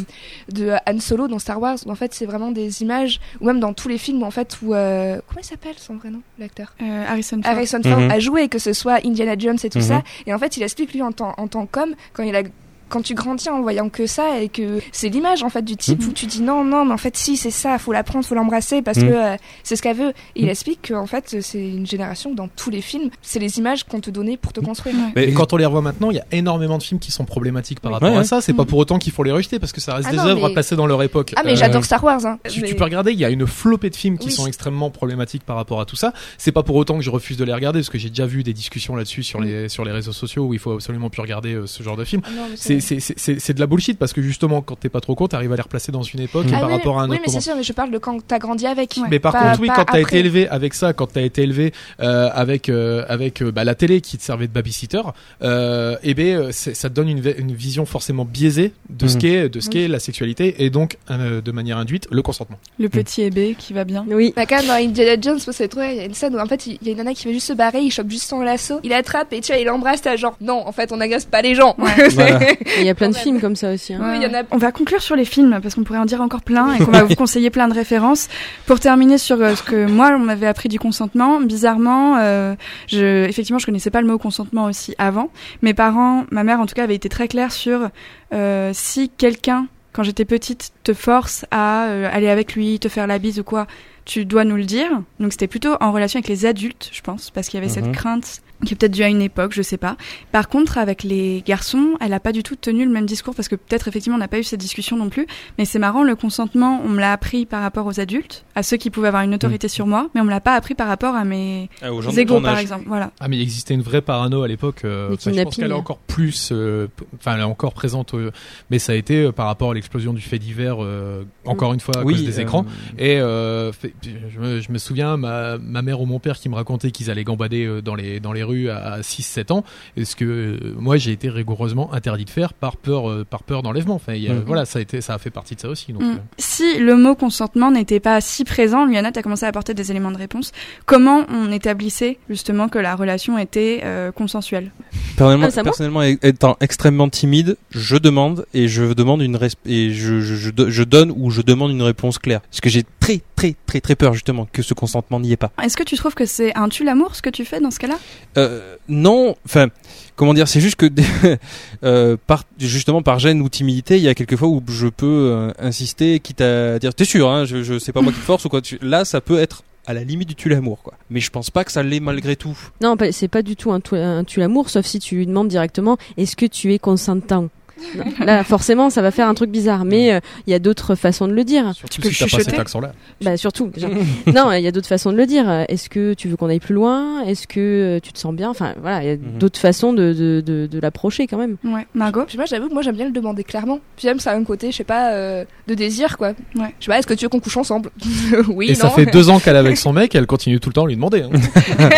de 0.53 0.71
Han 0.87 0.99
Solo 0.99 1.27
dans 1.27 1.39
Star 1.39 1.59
Wars, 1.59 1.77
où 1.87 1.91
en 1.91 1.95
fait, 1.95 2.13
c'est 2.13 2.27
vraiment 2.27 2.50
des 2.51 2.81
images, 2.81 3.19
ou 3.39 3.45
même 3.45 3.59
dans 3.59 3.73
tous 3.73 3.87
les 3.87 3.97
films, 3.97 4.23
en 4.23 4.31
fait, 4.31 4.57
où. 4.61 4.73
euh, 4.73 5.19
comment 5.27 5.41
il 5.41 5.45
s'appelle 5.45 5.75
son 5.77 5.95
vrai 5.95 6.09
nom, 6.09 6.21
l'acteur? 6.39 6.73
Euh, 6.81 7.05
Harrison 7.07 7.41
Ford. 7.41 7.51
Harrison 7.51 7.81
Ford 7.83 7.99
Mhm. 7.99 8.11
a 8.11 8.19
joué, 8.19 8.47
que 8.49 8.59
ce 8.59 8.73
soit 8.73 9.05
Indiana 9.05 9.35
Jones 9.37 9.57
et 9.63 9.69
tout 9.69 9.79
Mhm. 9.79 9.83
ça. 9.83 10.03
Et 10.25 10.33
en 10.33 10.39
fait, 10.39 10.57
il 10.57 10.63
explique 10.63 10.93
lui 10.93 11.01
en 11.01 11.11
tant, 11.11 11.33
en 11.37 11.47
tant 11.47 11.65
qu'homme, 11.65 11.95
quand 12.13 12.23
il 12.23 12.35
a 12.35 12.43
quand 12.91 13.01
tu 13.01 13.13
grandis 13.15 13.49
en 13.49 13.61
voyant 13.61 13.89
que 13.89 14.05
ça 14.05 14.39
et 14.41 14.49
que 14.49 14.79
c'est 14.91 15.09
l'image 15.09 15.41
en 15.43 15.49
fait 15.49 15.63
du 15.63 15.75
type 15.77 16.01
Mhm. 16.01 16.09
où 16.09 16.11
tu 16.11 16.25
dis 16.27 16.41
non 16.41 16.63
non 16.63 16.85
mais 16.85 16.93
en 16.93 16.97
fait 16.97 17.17
si 17.17 17.37
c'est 17.37 17.49
ça 17.51 17.79
faut 17.79 17.93
la 17.93 18.03
prendre 18.03 18.23
faut 18.25 18.35
l'embrasser 18.35 18.81
parce 18.81 18.97
Mhm. 18.99 19.07
que 19.09 19.13
euh, 19.13 19.35
c'est 19.63 19.75
ce 19.75 19.81
qu'elle 19.81 19.97
veut 19.97 20.09
et 20.09 20.41
il 20.41 20.43
Mhm. 20.45 20.49
explique 20.51 20.87
qu'en 20.89 21.07
fait 21.07 21.37
c'est 21.41 21.59
une 21.67 21.87
génération 21.87 22.33
dans 22.33 22.47
tous 22.49 22.69
les 22.69 22.81
films 22.81 23.09
c'est 23.21 23.39
les 23.39 23.57
images 23.57 23.83
qu'on 23.85 23.99
te 24.01 24.09
donnait 24.11 24.37
pour 24.37 24.53
te 24.53 24.59
construire 24.59 24.95
Ouais. 24.95 25.11
Mais 25.15 25.31
quand 25.31 25.53
on 25.53 25.57
les 25.57 25.65
revoit 25.65 25.81
maintenant, 25.81 26.11
il 26.11 26.17
y 26.17 26.19
a 26.19 26.25
énormément 26.33 26.77
de 26.77 26.83
films 26.83 26.99
qui 26.99 27.11
sont 27.11 27.23
problématiques 27.25 27.79
par 27.79 27.91
Oui. 27.91 27.93
rapport 27.95 28.09
Ouais, 28.09 28.15
à 28.15 28.19
ouais. 28.19 28.25
ça. 28.25 28.41
C'est 28.41 28.53
pas 28.53 28.65
pour 28.65 28.77
autant 28.77 28.99
qu'il 28.99 29.13
faut 29.13 29.23
les 29.23 29.31
rejeter 29.31 29.57
parce 29.57 29.71
que 29.71 29.79
ça 29.79 29.95
reste 29.95 30.07
Ah 30.09 30.11
des 30.11 30.19
œuvres 30.19 30.47
mais- 30.47 30.51
à 30.51 30.55
passer 30.55 30.75
dans 30.75 30.85
leur 30.85 31.01
époque. 31.01 31.33
ah 31.37 31.41
mais 31.45 31.53
Euh, 31.53 31.55
j'adore 31.55 31.85
Star 31.85 32.03
Wars 32.03 32.25
hein. 32.25 32.39
Tu, 32.49 32.59
Mais- 32.61 32.67
tu 32.67 32.75
peux 32.75 32.83
regarder, 32.83 33.13
il 33.13 33.19
y 33.19 33.23
a 33.25 33.29
une 33.29 33.47
flopée 33.47 33.89
de 33.89 33.95
films 33.95 34.17
qui 34.17 34.27
Oui. 34.27 34.31
sont 34.33 34.47
extrêmement 34.47 34.89
problématiques 34.89 35.43
par 35.43 35.55
rapport 35.55 35.79
à 35.79 35.85
tout 35.85 35.95
ça. 35.95 36.11
C'est 36.37 36.51
pas 36.51 36.63
pour 36.63 36.75
autant 36.75 36.97
que 36.97 37.03
je 37.03 37.09
refuse 37.09 37.37
de 37.37 37.45
les 37.45 37.53
regarder, 37.53 37.79
parce 37.79 37.89
que 37.89 37.97
j'ai 37.97 38.09
déjà 38.09 38.25
vu 38.25 38.43
des 38.43 38.53
discussions 38.53 38.95
là-dessus 38.97 39.23
sur 39.23 39.39
les 39.39 39.69
sur 39.69 39.85
les 39.85 39.91
réseaux 39.91 40.11
sociaux 40.11 40.43
où 40.45 40.53
il 40.53 40.59
faut 40.59 40.73
absolument 40.73 41.09
plus 41.09 41.21
regarder 41.21 41.53
euh, 41.53 41.67
ce 41.67 41.83
genre 41.83 41.95
de 41.95 42.03
film. 42.03 42.21
Ah 42.25 42.29
C'est 42.55 42.80
c'est 42.81 42.99
c'est 42.99 43.17
c'est- 43.17 43.39
c'est 43.39 43.53
de 43.53 43.59
la 43.59 43.67
bullshit 43.67 43.97
parce 43.97 44.13
que 44.13 44.21
justement 44.21 44.61
quand 44.61 44.75
t'es 44.79 44.89
pas 44.89 44.99
trop 45.01 45.15
con, 45.15 45.27
t'arrives 45.27 45.51
à 45.53 45.55
les 45.55 45.61
replacer 45.61 45.91
dans 45.91 46.03
une 46.03 46.19
époque 46.19 46.45
et 46.47 46.53
Ah 46.55 46.59
par 46.59 46.69
oui, 46.69 46.75
rapport 46.75 46.99
à 46.99 47.03
un 47.03 47.09
oui 47.09 47.15
autre 47.17 47.23
mais 47.27 47.31
c'est 47.33 47.41
sûr 47.41 47.55
mais 47.55 47.63
je 47.63 47.73
parle 47.73 47.91
de 47.91 47.97
quand 47.97 48.17
t'as 48.27 48.39
grandi 48.39 48.65
avec 48.67 48.81
Ouais. 48.97 49.07
Mais 49.09 49.19
par 49.19 49.31
Pas- 49.33 49.41
contre, 49.51 49.61
oui, 49.61 49.69
quand 49.73 49.85
t'as 49.85 49.99
été 50.01 50.17
élevé 50.19 50.47
avec 50.49 50.73
ça, 50.73 50.91
quand 50.93 51.07
t'as 51.07 51.21
été 51.21 51.43
élevé 51.43 51.71
euh, 52.01 52.29
avec 52.33 52.67
euh, 52.67 53.05
avec 53.07 53.41
euh, 53.41 53.51
bah, 53.51 53.63
la 53.63 53.73
télé 53.75 54.01
qui 54.01 54.17
te 54.17 54.23
servait 54.23 54.47
de 54.47 54.51
babysitter, 54.53 55.01
euh, 55.43 55.95
eh 56.03 56.13
ben 56.13 56.35
euh, 56.37 56.51
ça 56.51 56.89
te 56.89 56.93
donne 56.93 57.09
une, 57.09 57.33
une 57.37 57.53
vision 57.53 57.85
forcément 57.85 58.25
biaisée 58.25 58.73
de 58.89 59.07
ce 59.07 59.15
Mhm. 59.15 59.21
qu'est 59.21 59.49
de 59.49 59.59
ce 59.59 59.67
Oui. 59.67 59.71
qu'est 59.73 59.87
la 59.87 59.99
sexualité 59.99 60.63
et 60.63 60.69
donc 60.69 60.97
euh, 61.09 61.41
de 61.41 61.51
manière 61.51 61.77
induite 61.77 62.07
le 62.11 62.21
consentement. 62.21 62.57
Le 62.79 62.89
petit 62.89 63.21
ébé 63.21 63.55
qui 63.57 63.73
va 63.73 63.83
bien. 63.83 64.05
Oui. 64.09 64.33
Bah 64.35 64.45
quand 64.45 64.57
même 64.57 64.67
dans 64.67 64.73
Indiana 64.73 65.19
Jones, 65.21 65.39
c'est 65.39 65.67
trop, 65.67 65.81
il 65.81 65.95
y 65.95 65.99
a 65.99 66.05
une 66.05 66.13
scène 66.13 66.35
où 66.35 66.39
en 66.39 66.45
fait 66.47 66.67
il 66.67 66.77
y 66.83 66.89
a 66.89 66.91
une 66.91 66.97
nana 66.97 67.13
qui 67.13 67.27
va 67.27 67.33
juste 67.33 67.47
se 67.47 67.53
barrer, 67.53 67.79
il 67.81 67.91
chope 67.91 68.09
juste 68.09 68.27
son 68.27 68.41
lasso, 68.41 68.79
il 68.83 68.93
attrape 68.93 69.31
et 69.33 69.41
tu 69.41 69.51
vois, 69.53 69.61
il 69.61 69.69
embrasse, 69.69 70.01
t'as 70.01 70.15
genre 70.15 70.35
non, 70.41 70.65
en 70.67 70.71
fait 70.71 70.91
on 70.91 70.97
n'agace 70.97 71.25
pas 71.25 71.41
les 71.41 71.55
gens. 71.55 71.75
Voilà. 72.11 72.39
Et 72.77 72.81
Il 72.81 72.85
y 72.85 72.89
a 72.89 72.95
plein 72.95 73.09
de 73.09 73.15
films 73.15 73.39
comme 73.41 73.55
ça 73.55 73.73
aussi. 73.73 73.93
hein. 73.93 73.99
Oui, 74.01 74.17
il 74.17 74.23
y 74.23 74.25
en 74.25 74.33
a- 74.33 74.43
On 74.51 74.57
va 74.57 74.71
conclure 74.71 75.01
sur 75.01 75.15
les 75.15 75.25
films 75.25 75.59
parce 75.61 75.75
qu'on 75.75 75.83
pourrait 75.83 75.99
en 75.99 76.05
dire 76.05 76.21
encore 76.21 76.41
plein 76.41 76.73
et 76.73 76.79
qu'on 76.83 76.91
va 76.91 77.03
vous 77.03 77.15
conseiller 77.15 77.49
plein 77.49 77.67
de 77.67 77.73
références. 77.73 78.27
Pour 78.65 78.79
terminer 78.79 79.17
sur 79.17 79.41
euh, 79.41 79.55
ce 79.55 79.63
que 79.63 79.85
moi 79.89 80.11
on 80.15 80.19
m'avait 80.19 80.47
appris 80.47 80.69
du 80.69 80.79
consentement, 80.79 81.39
bizarrement, 81.41 82.17
euh, 82.19 82.55
je, 82.87 83.25
effectivement, 83.25 83.59
je 83.59 83.65
connaissais 83.65 83.89
pas 83.91 84.01
le 84.01 84.07
mot 84.07 84.17
consentement 84.17 84.65
aussi 84.65 84.95
avant. 84.97 85.29
Mes 85.61 85.73
parents, 85.73 86.25
ma 86.31 86.43
mère 86.43 86.59
en 86.59 86.65
tout 86.65 86.75
cas, 86.75 86.83
avait 86.83 86.95
été 86.95 87.09
très 87.09 87.27
claire 87.27 87.51
sur 87.51 87.89
euh, 88.33 88.71
si 88.73 89.09
quelqu'un, 89.09 89.67
quand 89.93 90.03
j'étais 90.03 90.25
petite, 90.25 90.71
te 90.83 90.93
force 90.93 91.45
à 91.51 91.85
euh, 91.85 92.09
aller 92.11 92.29
avec 92.29 92.55
lui, 92.55 92.79
te 92.79 92.87
faire 92.87 93.07
la 93.07 93.19
bise 93.19 93.39
ou 93.39 93.43
quoi, 93.43 93.67
tu 94.05 94.25
dois 94.25 94.45
nous 94.45 94.55
le 94.55 94.63
dire. 94.63 94.89
Donc 95.19 95.31
c'était 95.33 95.47
plutôt 95.47 95.75
en 95.81 95.91
relation 95.91 96.17
avec 96.19 96.27
les 96.29 96.45
adultes, 96.45 96.89
je 96.93 97.01
pense, 97.01 97.29
parce 97.29 97.47
qu'il 97.49 97.59
y 97.59 97.63
avait 97.63 97.67
Mhm. 97.67 97.83
cette 97.85 97.91
crainte 97.91 98.41
qui 98.65 98.73
est 98.73 98.77
peut-être 98.77 98.91
dû 98.91 99.03
à 99.03 99.07
une 99.09 99.21
époque, 99.21 99.53
je 99.53 99.61
sais 99.61 99.77
pas. 99.77 99.97
Par 100.31 100.47
contre, 100.49 100.77
avec 100.77 101.03
les 101.03 101.43
garçons, 101.45 101.95
elle 101.99 102.13
a 102.13 102.19
pas 102.19 102.31
du 102.31 102.43
tout 102.43 102.55
tenu 102.55 102.85
le 102.85 102.91
même 102.91 103.05
discours 103.05 103.33
parce 103.35 103.47
que 103.47 103.55
peut-être 103.55 103.87
effectivement 103.87 104.15
on 104.15 104.19
n'a 104.19 104.27
pas 104.27 104.39
eu 104.39 104.43
cette 104.43 104.59
discussion 104.59 104.97
non 104.97 105.09
plus. 105.09 105.25
Mais 105.57 105.65
c'est 105.65 105.79
marrant, 105.79 106.03
le 106.03 106.15
consentement, 106.15 106.81
on 106.85 106.89
me 106.89 106.99
l'a 106.99 107.11
appris 107.13 107.45
par 107.45 107.61
rapport 107.61 107.85
aux 107.87 107.99
adultes, 107.99 108.45
à 108.55 108.63
ceux 108.63 108.77
qui 108.77 108.89
pouvaient 108.89 109.07
avoir 109.07 109.23
une 109.23 109.33
autorité 109.33 109.67
sur 109.67 109.87
moi, 109.87 110.09
mais 110.13 110.21
on 110.21 110.25
me 110.25 110.29
l'a 110.29 110.41
pas 110.41 110.55
appris 110.55 110.75
par 110.75 110.87
rapport 110.87 111.15
à 111.15 111.23
mes 111.25 111.69
Ah, 111.81 111.93
aux 111.93 112.01
gens 112.01 112.11
de 112.11 112.19
égaux, 112.19 112.39
par 112.41 112.57
exemple. 112.57 112.85
Voilà. 112.87 113.11
Ah 113.19 113.27
mais 113.27 113.37
il 113.37 113.41
existait 113.41 113.73
une 113.73 113.81
vraie 113.81 114.01
parano 114.01 114.43
à 114.43 114.47
l'époque. 114.47 114.81
euh, 114.85 115.09
je 115.19 115.29
pense 115.43 115.55
qu'elle 115.55 115.71
est 115.71 115.73
encore 115.73 115.97
plus, 115.99 116.49
euh, 116.51 116.87
enfin 117.15 117.33
elle 117.35 117.41
est 117.41 117.43
encore 117.43 117.73
présente, 117.73 118.13
euh, 118.13 118.31
mais 118.69 118.79
ça 118.79 118.91
a 118.91 118.95
été 118.95 119.23
euh, 119.23 119.31
par 119.31 119.47
rapport 119.47 119.71
à 119.71 119.73
l'explosion 119.73 120.13
du 120.13 120.21
fait 120.21 120.39
divers, 120.39 120.77
euh, 120.83 121.23
encore 121.45 121.73
une 121.73 121.79
fois 121.79 121.97
à 121.99 122.03
cause 122.03 122.23
des 122.23 122.39
euh, 122.39 122.41
écrans. 122.43 122.65
Et 122.97 123.17
euh, 123.19 123.71
fait- 123.71 123.93
je, 124.03 124.39
me, 124.39 124.59
je 124.61 124.71
me 124.71 124.77
souviens, 124.77 125.17
ma, 125.17 125.57
ma 125.57 125.81
mère 125.81 126.01
ou 126.01 126.05
mon 126.05 126.19
père 126.19 126.37
qui 126.37 126.49
me 126.49 126.55
racontait 126.55 126.91
qu'ils 126.91 127.09
allaient 127.09 127.23
gambader 127.23 127.65
euh, 127.65 127.81
dans 127.81 127.95
les, 127.95 128.19
dans 128.19 128.33
les 128.33 128.43
rues 128.43 128.50
à 128.69 129.01
6-7 129.01 129.51
ans, 129.51 129.63
et 129.97 130.05
ce 130.05 130.15
que 130.15 130.25
euh, 130.25 130.57
moi 130.77 130.97
j'ai 130.97 131.11
été 131.11 131.29
rigoureusement 131.29 131.93
interdit 131.93 132.25
de 132.25 132.29
faire 132.29 132.53
par 132.53 132.77
peur, 132.77 133.09
euh, 133.09 133.25
par 133.29 133.43
peur 133.43 133.63
d'enlèvement. 133.63 133.95
Enfin, 133.95 134.13
a- 134.13 134.33
Mhm. 134.33 134.43
voilà, 134.45 134.65
ça 134.65 134.79
a, 134.79 134.81
été, 134.81 135.01
ça 135.01 135.13
a 135.13 135.17
fait 135.17 135.29
partie 135.29 135.55
de 135.55 135.61
ça 135.61 135.69
aussi. 135.69 135.93
Donc, 135.93 136.01
Mm. 136.03 136.11
euh, 136.11 136.17
Si 136.37 136.77
le 136.79 136.95
mot 136.95 137.15
consentement 137.15 137.71
n'était 137.71 137.99
pas 137.99 138.21
si 138.21 138.43
présent, 138.43 138.85
Liana, 138.85 139.11
tu 139.11 139.19
as 139.19 139.23
commencé 139.23 139.45
à 139.45 139.49
apporter 139.49 139.73
des 139.73 139.91
éléments 139.91 140.11
de 140.11 140.17
réponse. 140.17 140.51
Comment 140.85 141.25
on 141.29 141.51
établissait 141.51 142.17
justement 142.29 142.67
que 142.69 142.79
la 142.79 142.95
relation 142.95 143.37
était 143.37 143.81
euh, 143.83 144.11
consensuelle? 144.11 144.71
Personnellement, 145.17 145.47
Ah, 145.55 145.63
personnellement, 145.63 146.01
étant 146.01 146.57
extrêmement 146.61 147.09
timide, 147.09 147.57
je 147.71 147.95
demande 147.97 148.45
et 148.53 148.67
je 148.67 148.93
demande 148.93 149.21
une 149.21 149.37
et 149.65 149.91
je, 149.91 150.19
je, 150.21 150.35
je, 150.35 150.49
do- 150.51 150.69
je 150.69 150.83
donne 150.83 151.11
ou 151.15 151.29
je 151.31 151.41
demande 151.41 151.71
une 151.71 151.81
réponse 151.81 152.17
claire. 152.19 152.41
Parce 152.41 152.61
que 152.61 152.69
j'ai 152.69 152.83
très 152.99 153.21
très 153.35 153.55
très 153.65 153.81
très 153.81 153.95
peur 153.95 154.13
justement 154.13 154.47
que 154.51 154.61
ce 154.61 154.73
consentement 154.73 155.19
n'y 155.19 155.31
ait 155.31 155.37
pas. 155.37 155.51
Est-ce 155.63 155.75
que 155.77 155.83
tu 155.83 155.95
trouves 155.97 156.13
que 156.15 156.25
c'est 156.25 156.55
un 156.57 156.69
tue 156.69 156.83
l'amour 156.83 157.15
ce 157.15 157.21
que 157.21 157.29
tu 157.29 157.45
fais 157.45 157.59
dans 157.59 157.71
ce 157.71 157.79
cas-là? 157.79 157.95
Euh, 158.41 158.75
non, 158.87 159.35
enfin, 159.45 159.67
comment 160.15 160.33
dire, 160.33 160.47
c'est 160.47 160.59
juste 160.61 160.75
que 160.75 160.89
euh, 161.83 162.17
justement 162.57 163.01
par 163.01 163.19
gêne 163.19 163.41
ou 163.41 163.49
timidité, 163.49 163.97
il 163.97 164.03
y 164.03 164.07
a 164.07 164.15
quelques 164.15 164.35
fois 164.35 164.47
où 164.47 164.61
je 164.67 164.87
peux 164.87 165.05
euh, 165.31 165.51
insister, 165.59 166.19
quitte 166.19 166.41
à 166.41 166.79
dire, 166.79 166.93
t'es 166.93 167.05
sûr, 167.05 167.29
hein, 167.29 167.45
je, 167.45 167.79
sais 167.79 167.91
pas 167.91 168.01
moi 168.01 168.11
qui 168.11 168.19
force 168.19 168.45
ou 168.45 168.49
quoi. 168.49 168.61
Là, 168.81 169.05
ça 169.05 169.21
peut 169.21 169.39
être 169.39 169.63
à 169.87 169.93
la 169.93 170.03
limite 170.03 170.29
du 170.29 170.35
tue 170.35 170.49
l'amour, 170.49 170.83
quoi. 170.83 170.93
Mais 171.09 171.19
je 171.19 171.31
pense 171.31 171.49
pas 171.49 171.63
que 171.63 171.71
ça 171.71 171.81
l'est 171.83 171.99
malgré 171.99 172.35
tout. 172.35 172.57
Non, 172.81 172.95
c'est 173.11 173.27
pas 173.27 173.41
du 173.41 173.55
tout 173.55 173.71
un, 173.71 173.79
tu- 173.79 173.95
un 173.95 174.23
tu 174.23 174.39
l'amour, 174.39 174.69
sauf 174.69 174.85
si 174.85 174.99
tu 174.99 175.15
lui 175.15 175.25
demandes 175.25 175.47
directement 175.47 175.97
est-ce 176.17 176.35
que 176.35 176.45
tu 176.45 176.73
es 176.73 176.79
consentant? 176.79 177.49
Là, 178.25 178.43
forcément, 178.43 178.89
ça 178.89 179.01
va 179.01 179.11
faire 179.11 179.27
un 179.27 179.33
truc 179.33 179.49
bizarre, 179.51 179.85
mais 179.85 180.13
euh, 180.13 180.19
il 180.47 180.51
y 180.51 180.53
a 180.53 180.59
d'autres 180.59 180.95
façons 180.95 181.27
de 181.27 181.33
le 181.33 181.43
dire. 181.43 181.73
surtout 181.75 182.01
peux 182.01 182.09
si 182.09 182.17
t'as 182.19 182.25
pas 182.25 182.29
chuchoter 182.29 182.51
cet 182.51 182.59
accent-là. 182.59 182.91
Bah 183.21 183.37
surtout. 183.37 183.67
déjà. 183.67 183.87
non, 184.27 184.51
il 184.51 184.61
y 184.63 184.67
a 184.67 184.71
d'autres 184.71 184.87
façons 184.87 185.11
de 185.11 185.17
le 185.17 185.25
dire. 185.25 185.49
Est-ce 185.69 185.89
que 185.89 186.13
tu 186.13 186.27
veux 186.27 186.35
qu'on 186.37 186.49
aille 186.49 186.59
plus 186.59 186.73
loin? 186.75 187.21
Est-ce 187.23 187.47
que 187.47 187.59
euh, 187.59 187.99
tu 188.01 188.11
te 188.13 188.19
sens 188.19 188.33
bien? 188.33 188.49
Enfin, 188.49 188.73
voilà, 188.81 189.03
il 189.03 189.07
y 189.07 189.11
a 189.11 189.15
Mhm. 189.15 189.37
d'autres 189.39 189.59
façons 189.59 189.93
de, 189.93 190.13
de, 190.13 190.41
de, 190.45 190.67
de 190.67 190.79
l'approcher 190.79 191.27
quand 191.27 191.37
même. 191.37 191.57
Ouais. 191.63 191.85
Margot? 191.93 192.23
Puis 192.27 192.37
moi, 192.37 192.45
j'avoue 192.45 192.67
que 192.69 192.73
moi, 192.73 192.81
j'aime 192.81 192.95
bien 192.95 193.05
le 193.05 193.11
demander 193.11 193.43
clairement. 193.43 193.79
Puis 193.97 194.07
même, 194.07 194.19
ça 194.19 194.31
a 194.31 194.35
un 194.35 194.43
côté, 194.43 194.71
je 194.71 194.77
sais 194.77 194.83
pas, 194.83 195.11
euh, 195.11 195.43
de 195.67 195.73
désir, 195.73 196.17
quoi. 196.17 196.29
Ouais. 196.55 196.73
Je 196.79 196.85
sais 196.85 196.91
pas, 196.91 196.99
est-ce 196.99 197.07
que 197.07 197.13
tu 197.13 197.25
veux 197.25 197.29
qu'on 197.29 197.39
couche 197.39 197.57
ensemble? 197.57 197.89
Oui, 198.47 198.67
Et 198.69 198.73
non. 198.73 198.79
ça 198.79 198.89
fait 198.89 199.05
deux 199.05 199.29
ans 199.29 199.39
qu'elle 199.39 199.55
est 199.55 199.59
avec 199.59 199.77
son 199.77 199.93
mec, 199.93 200.15
elle 200.15 200.25
continue 200.27 200.59
tout 200.59 200.69
le 200.69 200.73
temps 200.73 200.85
à 200.85 200.87
lui 200.87 200.95
demander. 200.95 201.21
hein. 201.23 201.29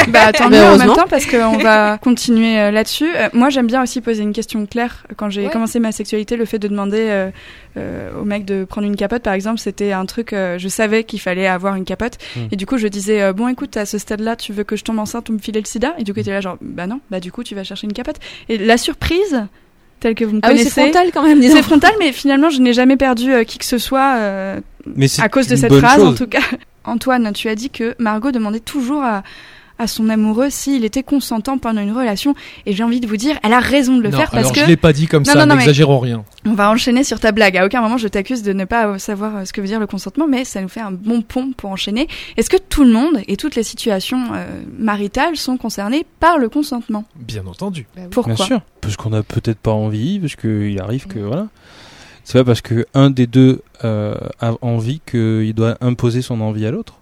Bah 0.10 0.32
tant 0.34 0.50
Mais 0.50 0.58
mieux 0.60 0.66
en 0.66 0.78
même 0.78 0.88
temps 0.94 1.06
parce 1.10 1.26
qu'on 1.26 1.58
va 1.58 1.98
continuer 1.98 2.60
euh, 2.60 2.72
là-dessus. 2.72 3.10
Euh, 3.16 3.30
moi 3.34 3.50
j'aime 3.50 3.68
bien 3.68 3.82
aussi 3.84 4.02
poser 4.02 4.24
une 4.24 4.34
question 4.34 4.66
claire. 4.66 5.06
Quand 5.18 5.30
j'ai 5.30 5.46
Ouais. 5.46 5.50
commencé 5.52 5.73
ma 5.80 5.92
sexualité, 5.92 6.36
le 6.36 6.46
fait 6.46 6.60
de 6.60 6.68
demander 6.68 7.08
euh, 7.10 7.32
euh, 7.78 8.12
au 8.20 8.26
mec 8.26 8.46
de 8.46 8.66
prendre 8.66 8.88
une 8.88 8.96
capote 8.96 9.24
par 9.24 9.34
exemple, 9.34 9.60
c'était 9.60 9.92
un 9.92 10.06
truc, 10.06 10.34
euh, 10.34 10.58
je 10.58 10.68
savais 10.68 11.04
qu'il 11.04 11.20
fallait 11.20 11.48
avoir 11.48 11.76
une 11.76 11.86
capote. 11.86 12.18
Mm. 12.36 12.40
Et 12.52 12.56
du 12.56 12.66
coup 12.66 12.78
je 12.78 12.88
disais, 12.88 13.22
euh, 13.22 13.34
bon 13.34 13.48
écoute, 13.48 13.78
à 13.78 13.86
ce 13.86 13.98
stade-là, 13.98 14.36
tu 14.36 14.54
veux 14.54 14.64
que 14.64 14.76
je 14.76 14.84
tombe 14.84 15.00
enceinte 15.00 15.30
ou 15.30 15.34
me 15.34 15.40
filer 15.40 15.60
le 15.60 15.66
sida? 15.66 15.94
Et 15.98 16.04
du 16.04 16.14
coup 16.14 16.20
il 16.20 16.22
était 16.22 16.32
là 16.32 16.42
genre, 16.42 16.58
bah 16.62 16.88
non, 16.88 17.00
bah 17.12 17.20
du 17.20 17.32
coup 17.32 17.44
tu 17.44 17.56
vas 17.56 17.64
chercher 17.64 17.88
une 17.88 17.94
capote. 17.94 18.18
Et 18.50 18.58
la 18.58 18.78
surprise, 18.78 19.48
telle 20.04 20.16
que 20.16 20.26
vous 20.26 20.36
me 20.36 20.40
Ah 20.44 20.50
oui, 20.52 20.60
c'est 20.60 20.70
connaissez... 20.70 20.82
frontal 20.82 21.12
quand 21.14 21.24
même. 21.24 21.42
c'est 21.42 21.64
frontal, 21.64 21.94
mais 21.98 22.12
finalement, 22.12 22.50
je 22.50 22.60
n'ai 22.60 22.74
jamais 22.74 22.98
perdu 22.98 23.32
euh, 23.32 23.44
qui 23.44 23.58
que 23.58 23.66
ce 23.66 23.78
soit 23.78 24.18
euh, 24.18 24.60
Mais 24.96 25.08
c'est 25.08 25.22
à 25.22 25.30
cause 25.30 25.48
de 25.48 25.56
cette 25.56 25.74
phrase, 25.74 26.04
en 26.04 26.14
tout 26.14 26.28
cas. 26.28 26.42
Antoine, 26.86 27.32
tu 27.32 27.48
as 27.48 27.56
dit 27.56 27.70
que 27.70 27.96
Margot 27.98 28.32
demandait 28.32 28.60
toujours 28.60 29.02
à, 29.02 29.24
à 29.80 29.88
son 29.88 30.10
amoureux 30.10 30.50
s'il 30.50 30.86
était 30.86 31.04
consentant 31.04 31.58
pendant 31.58 31.82
une 31.82 31.92
relation. 31.92 32.36
Et 32.66 32.74
j'ai 32.74 32.84
envie 32.84 33.00
de 33.00 33.08
vous 33.08 33.18
dire, 33.18 33.38
elle 33.44 33.54
a 33.54 33.60
raison 33.60 33.98
de 33.98 34.02
le 34.04 34.10
non, 34.10 34.18
faire 34.18 34.30
parce 34.32 34.44
alors 34.44 34.54
que 34.54 34.60
je 34.62 34.66
l'ai 34.66 34.78
pas 34.78 34.94
dit 34.94 35.08
comme 35.08 35.24
Non, 35.26 35.34
ça, 35.34 35.46
n'exagérons 35.46 36.00
rien. 36.00 36.24
on 36.46 36.54
va 36.54 36.70
enchaîner 36.70 37.04
sur 37.04 37.20
ta 37.20 37.32
blague. 37.32 37.58
À 37.58 37.66
aucun 37.66 37.82
moment, 37.82 37.98
je 37.98 38.08
t'accuse 38.08 38.44
de 38.44 38.54
ne 38.54 38.66
pas 38.66 39.00
savoir 39.00 39.38
euh, 39.38 39.46
ce 39.46 39.54
que 39.54 39.62
veut 39.62 39.68
dire 39.68 39.80
le 39.80 39.88
consentement, 39.88 40.28
mais 40.28 40.46
ça 40.46 40.62
nous 40.62 40.70
fait 40.70 40.80
un 40.82 40.92
bon 40.92 41.22
pont 41.22 41.52
pour 41.56 41.70
enchaîner. 41.72 42.08
Est-ce 42.38 42.50
que 42.50 42.58
tout 42.58 42.84
le 42.84 42.92
monde 42.92 43.20
et 43.28 43.36
toutes 43.38 43.56
les 43.56 43.64
situations 43.64 44.22
euh, 44.34 44.46
maritales 44.78 45.36
sont 45.38 45.58
concernées 45.58 46.06
par 46.20 46.38
le 46.38 46.50
consentement? 46.50 47.06
Bien 47.16 47.46
entendu. 47.48 47.88
Bah 47.96 48.02
oui. 48.04 48.08
Pourquoi? 48.12 48.34
Bien 48.36 48.46
sûr. 48.46 48.62
Parce 48.82 48.96
qu'on 48.96 49.14
a 49.14 49.24
peut-être 49.24 49.60
pas 49.60 49.72
envie, 49.72 50.20
parce 50.20 50.36
qu'il 50.36 50.80
arrive 50.80 51.08
que 51.08 51.20
voilà. 51.20 51.48
C'est 52.26 52.38
pas 52.38 52.46
parce 52.46 52.62
que 52.62 52.86
un 52.94 53.10
des 53.10 53.28
deux 53.28 53.62
euh, 53.84 54.16
a 54.40 54.54
envie 54.62 55.02
qu'il 55.06 55.54
doit 55.54 55.78
imposer 55.82 56.22
son 56.22 56.40
envie 56.42 56.66
à 56.66 56.72
l'autre. 56.72 57.00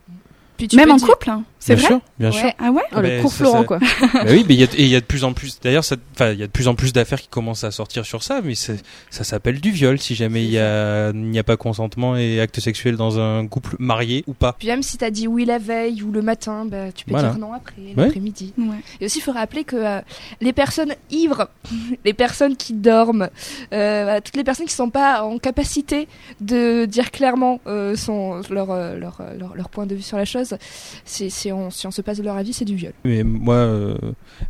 Même 0.76 0.92
en 0.92 0.96
dire- 0.96 1.08
couple, 1.08 1.30
hein, 1.30 1.44
c'est 1.64 1.76
Bien 1.76 1.84
vrai 1.84 1.88
sûr, 1.94 2.02
bien 2.20 2.30
Ouais. 2.32 2.38
sûr. 2.38 2.50
Ah 2.60 2.72
ouais 2.72 2.82
Oh, 2.92 2.96
le 3.00 3.02
Mais 3.04 3.22
cours 3.22 3.32
Florent 3.34 3.64
quoi. 3.64 3.78
bah 4.14 4.22
oui, 4.30 4.44
mais 4.48 4.56
il 4.56 4.60
y 4.60 4.64
a, 4.64 4.98
y 4.98 5.00
de 5.00 5.06
plus 5.06 5.24
en 5.24 5.32
plus. 5.34 5.60
D'ailleurs, 5.62 5.84
enfin, 6.16 6.32
il 6.32 6.40
y 6.40 6.44
a 6.44 6.48
de 6.48 6.52
plus 6.52 6.68
en 6.68 6.74
plus 6.76 6.92
d'affaires 6.92 7.22
qui 7.22 7.28
commencent 7.28 7.64
à 7.64 7.70
sortir 7.72 8.04
sur 8.06 8.24
ça, 8.24 8.42
mais 8.44 8.56
ça 8.56 8.74
s'appelle 9.12 9.62
du 9.62 9.70
viol 9.72 10.00
si 10.00 10.16
jamais 10.16 10.44
il 10.44 10.50
y 10.52 10.58
a, 10.60 11.12
il 11.12 11.22
n'y 11.30 11.38
a 11.38 11.44
pas 11.44 11.58
consentement 11.58 12.18
et 12.18 12.42
acte 12.42 12.60
sexuel 12.60 12.98
dans 12.98 13.20
un 13.20 13.46
couple 13.48 13.76
marié 13.80 14.24
ou 14.28 14.34
pas. 14.34 14.56
Puis 14.58 14.68
même 14.70 14.82
si 14.84 14.98
t'as 14.98 15.12
dit 15.12 15.28
oui 15.28 15.46
la 15.46 15.60
veille 15.60 16.02
ou 16.02 16.12
le 16.12 16.22
matin, 16.24 16.66
bah, 16.66 16.92
tu 16.92 17.06
peux 17.06 17.12
Voilà. 17.12 17.30
dire 17.30 17.38
non 17.40 17.54
après, 17.54 17.76
Ouais. 17.82 17.94
l'après-midi. 17.96 18.54
Ouais. 18.58 18.78
Et 19.00 19.06
aussi, 19.06 19.20
il 19.20 19.22
faut 19.22 19.32
rappeler 19.32 19.64
que 19.64 19.76
euh, 19.76 20.02
les 20.42 20.54
personnes 20.54 20.96
ivres, 21.12 21.48
les 22.06 22.14
personnes 22.14 22.58
qui 22.58 22.74
dorment, 22.74 23.30
euh, 23.72 24.20
toutes 24.24 24.36
les 24.36 24.44
personnes 24.44 24.66
qui 24.66 24.74
sont 24.74 24.90
pas 24.90 25.22
en 25.24 25.38
capacité 25.38 26.08
de 26.42 26.86
dire 26.86 27.12
clairement 27.12 27.60
son, 27.96 28.42
leur, 28.50 28.68
leur, 28.98 29.22
euh, 29.22 29.36
leur, 29.38 29.56
leur 29.56 29.70
point 29.70 29.86
de 29.86 29.94
vue 29.96 30.02
sur 30.02 30.18
la 30.18 30.26
chose, 30.26 30.56
c'est, 31.06 31.51
si, 31.52 31.54
on, 31.54 31.70
si 31.70 31.88
on 31.88 31.92
se 31.92 32.02
passe 32.02 32.18
de 32.18 32.24
leur 32.24 32.36
avis, 32.38 32.54
c'est 32.54 32.66
du 32.66 32.76
viol. 32.76 32.94
Mais 33.04 33.24
moi, 33.24 33.56
euh, 33.56 33.96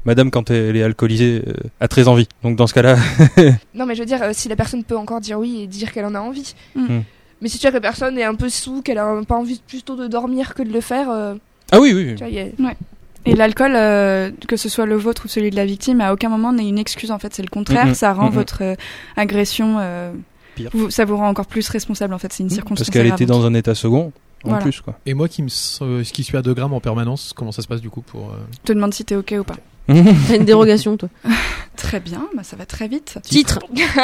madame, 0.06 0.30
quand 0.32 0.52
elle 0.52 0.76
est 0.78 0.84
alcoolisée, 0.84 1.44
euh, 1.48 1.54
a 1.80 1.88
très 1.88 2.08
envie. 2.08 2.28
Donc 2.44 2.56
dans 2.58 2.68
ce 2.68 2.74
cas-là, 2.74 2.96
Non, 3.74 3.86
mais 3.86 3.96
je 3.96 4.00
veux 4.02 4.06
dire, 4.06 4.22
euh, 4.22 4.32
si 4.34 4.48
la 4.50 4.56
personne 4.56 4.84
peut 4.84 4.98
encore 4.98 5.22
dire 5.22 5.40
oui 5.40 5.62
et 5.64 5.68
dire 5.68 5.92
qu'elle 5.92 6.06
en 6.06 6.16
a 6.16 6.20
envie. 6.20 6.54
Mm. 6.76 6.82
Mm. 6.98 7.04
Mais 7.42 7.50
si 7.50 7.58
tu 7.58 7.64
vois 7.64 7.72
que 7.72 7.78
la 7.78 7.82
personne 7.82 8.18
est 8.20 8.24
un 8.24 8.36
peu 8.36 8.50
sous, 8.50 8.82
qu'elle 8.84 9.00
a 9.00 9.22
pas 9.28 9.36
envie 9.36 9.60
plutôt 9.68 9.96
de 9.96 10.08
dormir 10.08 10.54
que 10.54 10.62
de 10.62 10.72
le 10.72 10.82
faire, 10.82 11.10
euh, 11.10 11.34
ah 11.72 11.80
oui, 11.80 11.94
oui. 11.96 12.16
tu 12.16 12.24
vois, 12.24 12.72
Et 13.26 13.34
l'alcool, 13.36 13.74
euh, 13.76 14.30
que 14.48 14.58
ce 14.58 14.70
soit 14.70 14.86
le 14.86 14.96
vôtre 14.96 15.26
ou 15.26 15.28
celui 15.28 15.50
de 15.50 15.56
la 15.56 15.66
victime, 15.66 16.02
à 16.02 16.14
aucun 16.14 16.30
moment 16.30 16.54
n'est 16.54 16.68
une 16.68 16.78
excuse. 16.78 17.10
En 17.12 17.18
fait, 17.20 17.34
c'est 17.34 17.42
le 17.42 17.50
contraire. 17.50 17.88
Mhm, 17.88 17.94
Ça 17.96 18.14
rend 18.14 18.30
votre 18.30 18.62
euh, 18.64 18.76
agression, 19.16 19.78
euh, 19.80 20.12
Pire. 20.56 20.70
vous- 20.74 20.90
ça 20.92 21.06
vous 21.06 21.18
rend 21.18 21.30
encore 21.30 21.46
plus 21.48 21.68
responsable. 21.70 22.14
En 22.14 22.18
fait, 22.20 22.32
c'est 22.34 22.44
une 22.44 22.50
circonstance. 22.50 22.88
Parce 22.88 22.90
qu'elle 22.92 23.08
était 23.12 23.26
dans 23.26 23.46
un 23.46 23.54
état 23.54 23.74
second, 23.76 24.12
en 24.44 24.50
Voilà. 24.50 24.64
plus, 24.64 24.82
quoi. 24.82 24.98
Et 25.06 25.14
moi 25.14 25.28
qui, 25.28 25.42
me, 25.44 25.50
euh, 25.84 26.04
qui 26.04 26.24
suis 26.24 26.38
à 26.38 26.42
2 26.42 26.54
grammes 26.54 26.74
en 26.74 26.80
permanence, 26.82 27.34
comment 27.36 27.52
ça 27.52 27.62
se 27.62 27.68
passe 27.68 27.82
du 27.82 27.90
coup 27.90 28.02
pour... 28.02 28.32
euh, 28.32 28.38
Je 28.54 28.68
te 28.68 28.74
demande 28.74 28.94
si 28.94 29.06
t'es 29.06 29.16
ok 29.16 29.36
ou 29.40 29.44
pas. 29.44 29.56
T'as 30.28 30.36
une 30.36 30.46
dérogation 30.46 30.98
toi. 30.98 31.10
Très 31.78 32.00
bien, 32.00 32.28
bah 32.36 32.44
ça 32.44 32.56
va 32.58 32.66
très 32.66 32.88
vite. 32.88 33.18
Titre. 33.24 33.58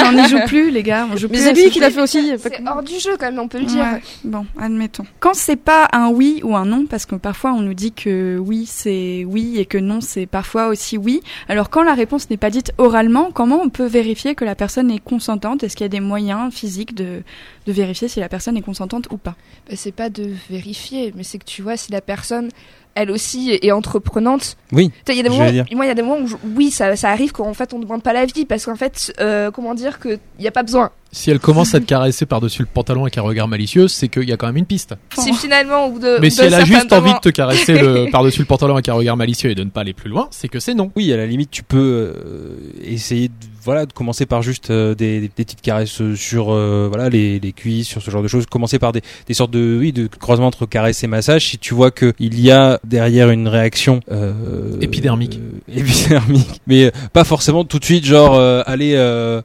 on 0.05 0.11
n'y 0.13 0.27
joue 0.27 0.39
plus, 0.47 0.71
les 0.71 0.81
gars. 0.83 1.05
On 1.11 1.17
joue 1.17 1.27
Mais 1.29 1.37
c'est 1.37 1.53
lui 1.53 1.69
qui 1.69 1.79
l'a 1.79 1.91
fait 1.91 2.01
aussi. 2.01 2.31
c'est 2.39 2.61
hors 2.65 2.81
du 2.81 2.97
jeu 2.97 3.11
quand 3.19 3.27
même, 3.27 3.37
on 3.39 3.47
peut 3.47 3.59
le 3.59 3.65
dire. 3.65 3.83
Ouais, 3.83 4.01
Bon, 4.23 4.45
admettons. 4.59 5.03
Quand 5.19 5.33
c'est 5.35 5.57
pas 5.57 5.87
un 5.93 6.07
oui 6.09 6.39
ou 6.43 6.55
un 6.55 6.65
non, 6.65 6.85
parce 6.89 7.05
que 7.05 7.15
parfois 7.15 7.51
on 7.53 7.61
nous 7.61 7.73
dit 7.75 7.91
que 7.91 8.37
oui 8.39 8.65
c'est 8.65 9.25
oui 9.27 9.59
et 9.59 9.65
que 9.65 9.77
non 9.77 10.01
c'est 10.01 10.25
parfois 10.25 10.67
aussi 10.69 10.97
oui. 10.97 11.21
Alors 11.49 11.69
quand 11.69 11.83
la 11.83 11.93
réponse 11.93 12.29
n'est 12.29 12.37
pas 12.37 12.49
dite 12.49 12.71
oralement, 12.77 13.29
comment 13.31 13.61
on 13.61 13.69
peut 13.69 13.85
vérifier 13.85 14.33
que 14.33 14.45
la 14.45 14.55
personne 14.55 14.89
est 14.89 14.99
consentante? 15.03 15.63
Est-ce 15.63 15.75
qu'il 15.75 15.83
y 15.83 15.85
a 15.85 15.89
des 15.89 15.99
moyens 15.99 16.51
physiques 16.53 16.95
de, 16.95 17.21
de 17.67 17.71
vérifier 17.71 18.07
si 18.07 18.19
la 18.19 18.29
personne 18.29 18.57
est 18.57 18.61
consentante 18.61 19.07
ou 19.11 19.17
pas? 19.17 19.35
Bah, 19.69 19.75
c'est 19.75 19.91
pas 19.91 20.09
de 20.09 20.31
vérifier, 20.49 21.13
mais 21.15 21.23
c'est 21.23 21.37
que 21.37 21.45
tu 21.45 21.61
vois 21.61 21.77
si 21.77 21.91
la 21.91 22.01
personne, 22.01 22.49
elle 22.97 23.11
aussi, 23.11 23.57
est 23.61 23.71
entreprenante. 23.71 24.57
Oui. 24.71 24.91
Il 25.07 25.15
y 25.15 25.19
a 25.19 25.23
des 25.23 25.29
moments, 25.29 25.43
moi, 25.71 25.85
il 25.85 25.87
y 25.87 25.91
a 25.91 25.93
des 25.93 26.01
moments 26.01 26.19
où, 26.19 26.27
je- 26.27 26.35
oui, 26.55 26.71
ça, 26.71 26.95
ça 26.95 27.09
arrive 27.09 27.31
qu'en 27.31 27.53
fait, 27.53 27.73
on 27.73 27.77
ne 27.77 27.83
demande 27.83 28.01
pas 28.03 28.11
l'avis, 28.13 28.45
parce 28.45 28.65
qu'en 28.65 28.75
fait, 28.75 29.13
euh, 29.19 29.51
comment 29.51 29.73
dire 29.75 29.99
qu'il 29.99 30.19
n'y 30.39 30.47
a 30.47 30.51
pas 30.51 30.63
besoin. 30.63 30.89
Si 31.11 31.31
elle 31.31 31.39
commence 31.39 31.73
à 31.73 31.79
te 31.79 31.85
caresser 31.85 32.25
par-dessus 32.25 32.63
le 32.63 32.67
pantalon 32.71 33.03
avec 33.03 33.17
un 33.17 33.21
regard 33.21 33.47
malicieux, 33.47 33.87
c'est 33.87 34.09
qu'il 34.09 34.27
y 34.27 34.33
a 34.33 34.37
quand 34.37 34.47
même 34.47 34.57
une 34.57 34.65
piste. 34.65 34.93
Si 35.17 35.31
finalement, 35.33 35.85
au 35.85 35.91
bout 35.91 35.99
de. 35.99 36.17
Mais 36.19 36.29
si 36.29 36.41
elle 36.41 36.53
a 36.53 36.65
juste 36.65 36.91
envie 36.91 37.13
de 37.13 37.19
te 37.19 37.29
caresser 37.29 37.79
le, 37.79 38.07
par-dessus 38.11 38.41
le 38.41 38.45
pantalon 38.45 38.73
avec 38.73 38.89
un 38.89 38.93
regard 38.93 39.15
malicieux 39.15 39.49
et 39.51 39.55
de 39.55 39.63
ne 39.63 39.69
pas 39.69 39.81
aller 39.81 39.93
plus 39.93 40.09
loin, 40.09 40.27
c'est 40.31 40.49
que 40.49 40.59
c'est 40.59 40.73
non. 40.73 40.91
Oui, 40.97 41.11
à 41.13 41.17
la 41.17 41.25
limite, 41.25 41.49
tu 41.49 41.63
peux 41.63 42.13
euh, 42.13 42.55
essayer 42.83 43.29
de, 43.29 43.33
voilà, 43.67 43.85
de 43.85 43.91
commencer 43.91 44.25
par 44.25 44.41
juste 44.41 44.69
euh, 44.71 44.95
des, 44.95 45.19
des 45.19 45.27
petites 45.27 45.61
caresses 45.61 46.01
sur 46.15 46.53
euh, 46.53 46.87
voilà, 46.89 47.09
les, 47.09 47.37
les 47.39 47.51
cuisses, 47.51 47.87
sur 47.87 48.01
ce 48.01 48.09
genre 48.09 48.23
de 48.23 48.29
choses. 48.29 48.45
Commencer 48.45 48.79
par 48.79 48.93
des, 48.93 49.01
des 49.27 49.33
sortes 49.33 49.51
de, 49.51 49.77
oui, 49.79 49.91
de 49.91 50.07
croisement 50.07 50.47
entre 50.47 50.65
caresse 50.65 51.03
et 51.03 51.07
massage. 51.07 51.45
Si 51.47 51.57
tu 51.57 51.73
vois 51.73 51.91
qu'il 51.91 52.39
y 52.39 52.49
a 52.49 52.79
derrière 52.85 53.29
une 53.29 53.49
réaction 53.49 53.99
euh, 54.09 54.79
Épidermique. 54.79 55.37
euh, 55.69 55.77
épidermique. 55.79 56.61
Mais 56.65 56.85
euh, 56.85 56.91
pas 57.11 57.25
forcément 57.25 57.65
tout 57.65 57.77
de 57.79 57.83
suite, 57.85 58.05
genre, 58.05 58.35
euh, 58.35 58.63
aller, 58.65 58.93
euh, 58.95 59.41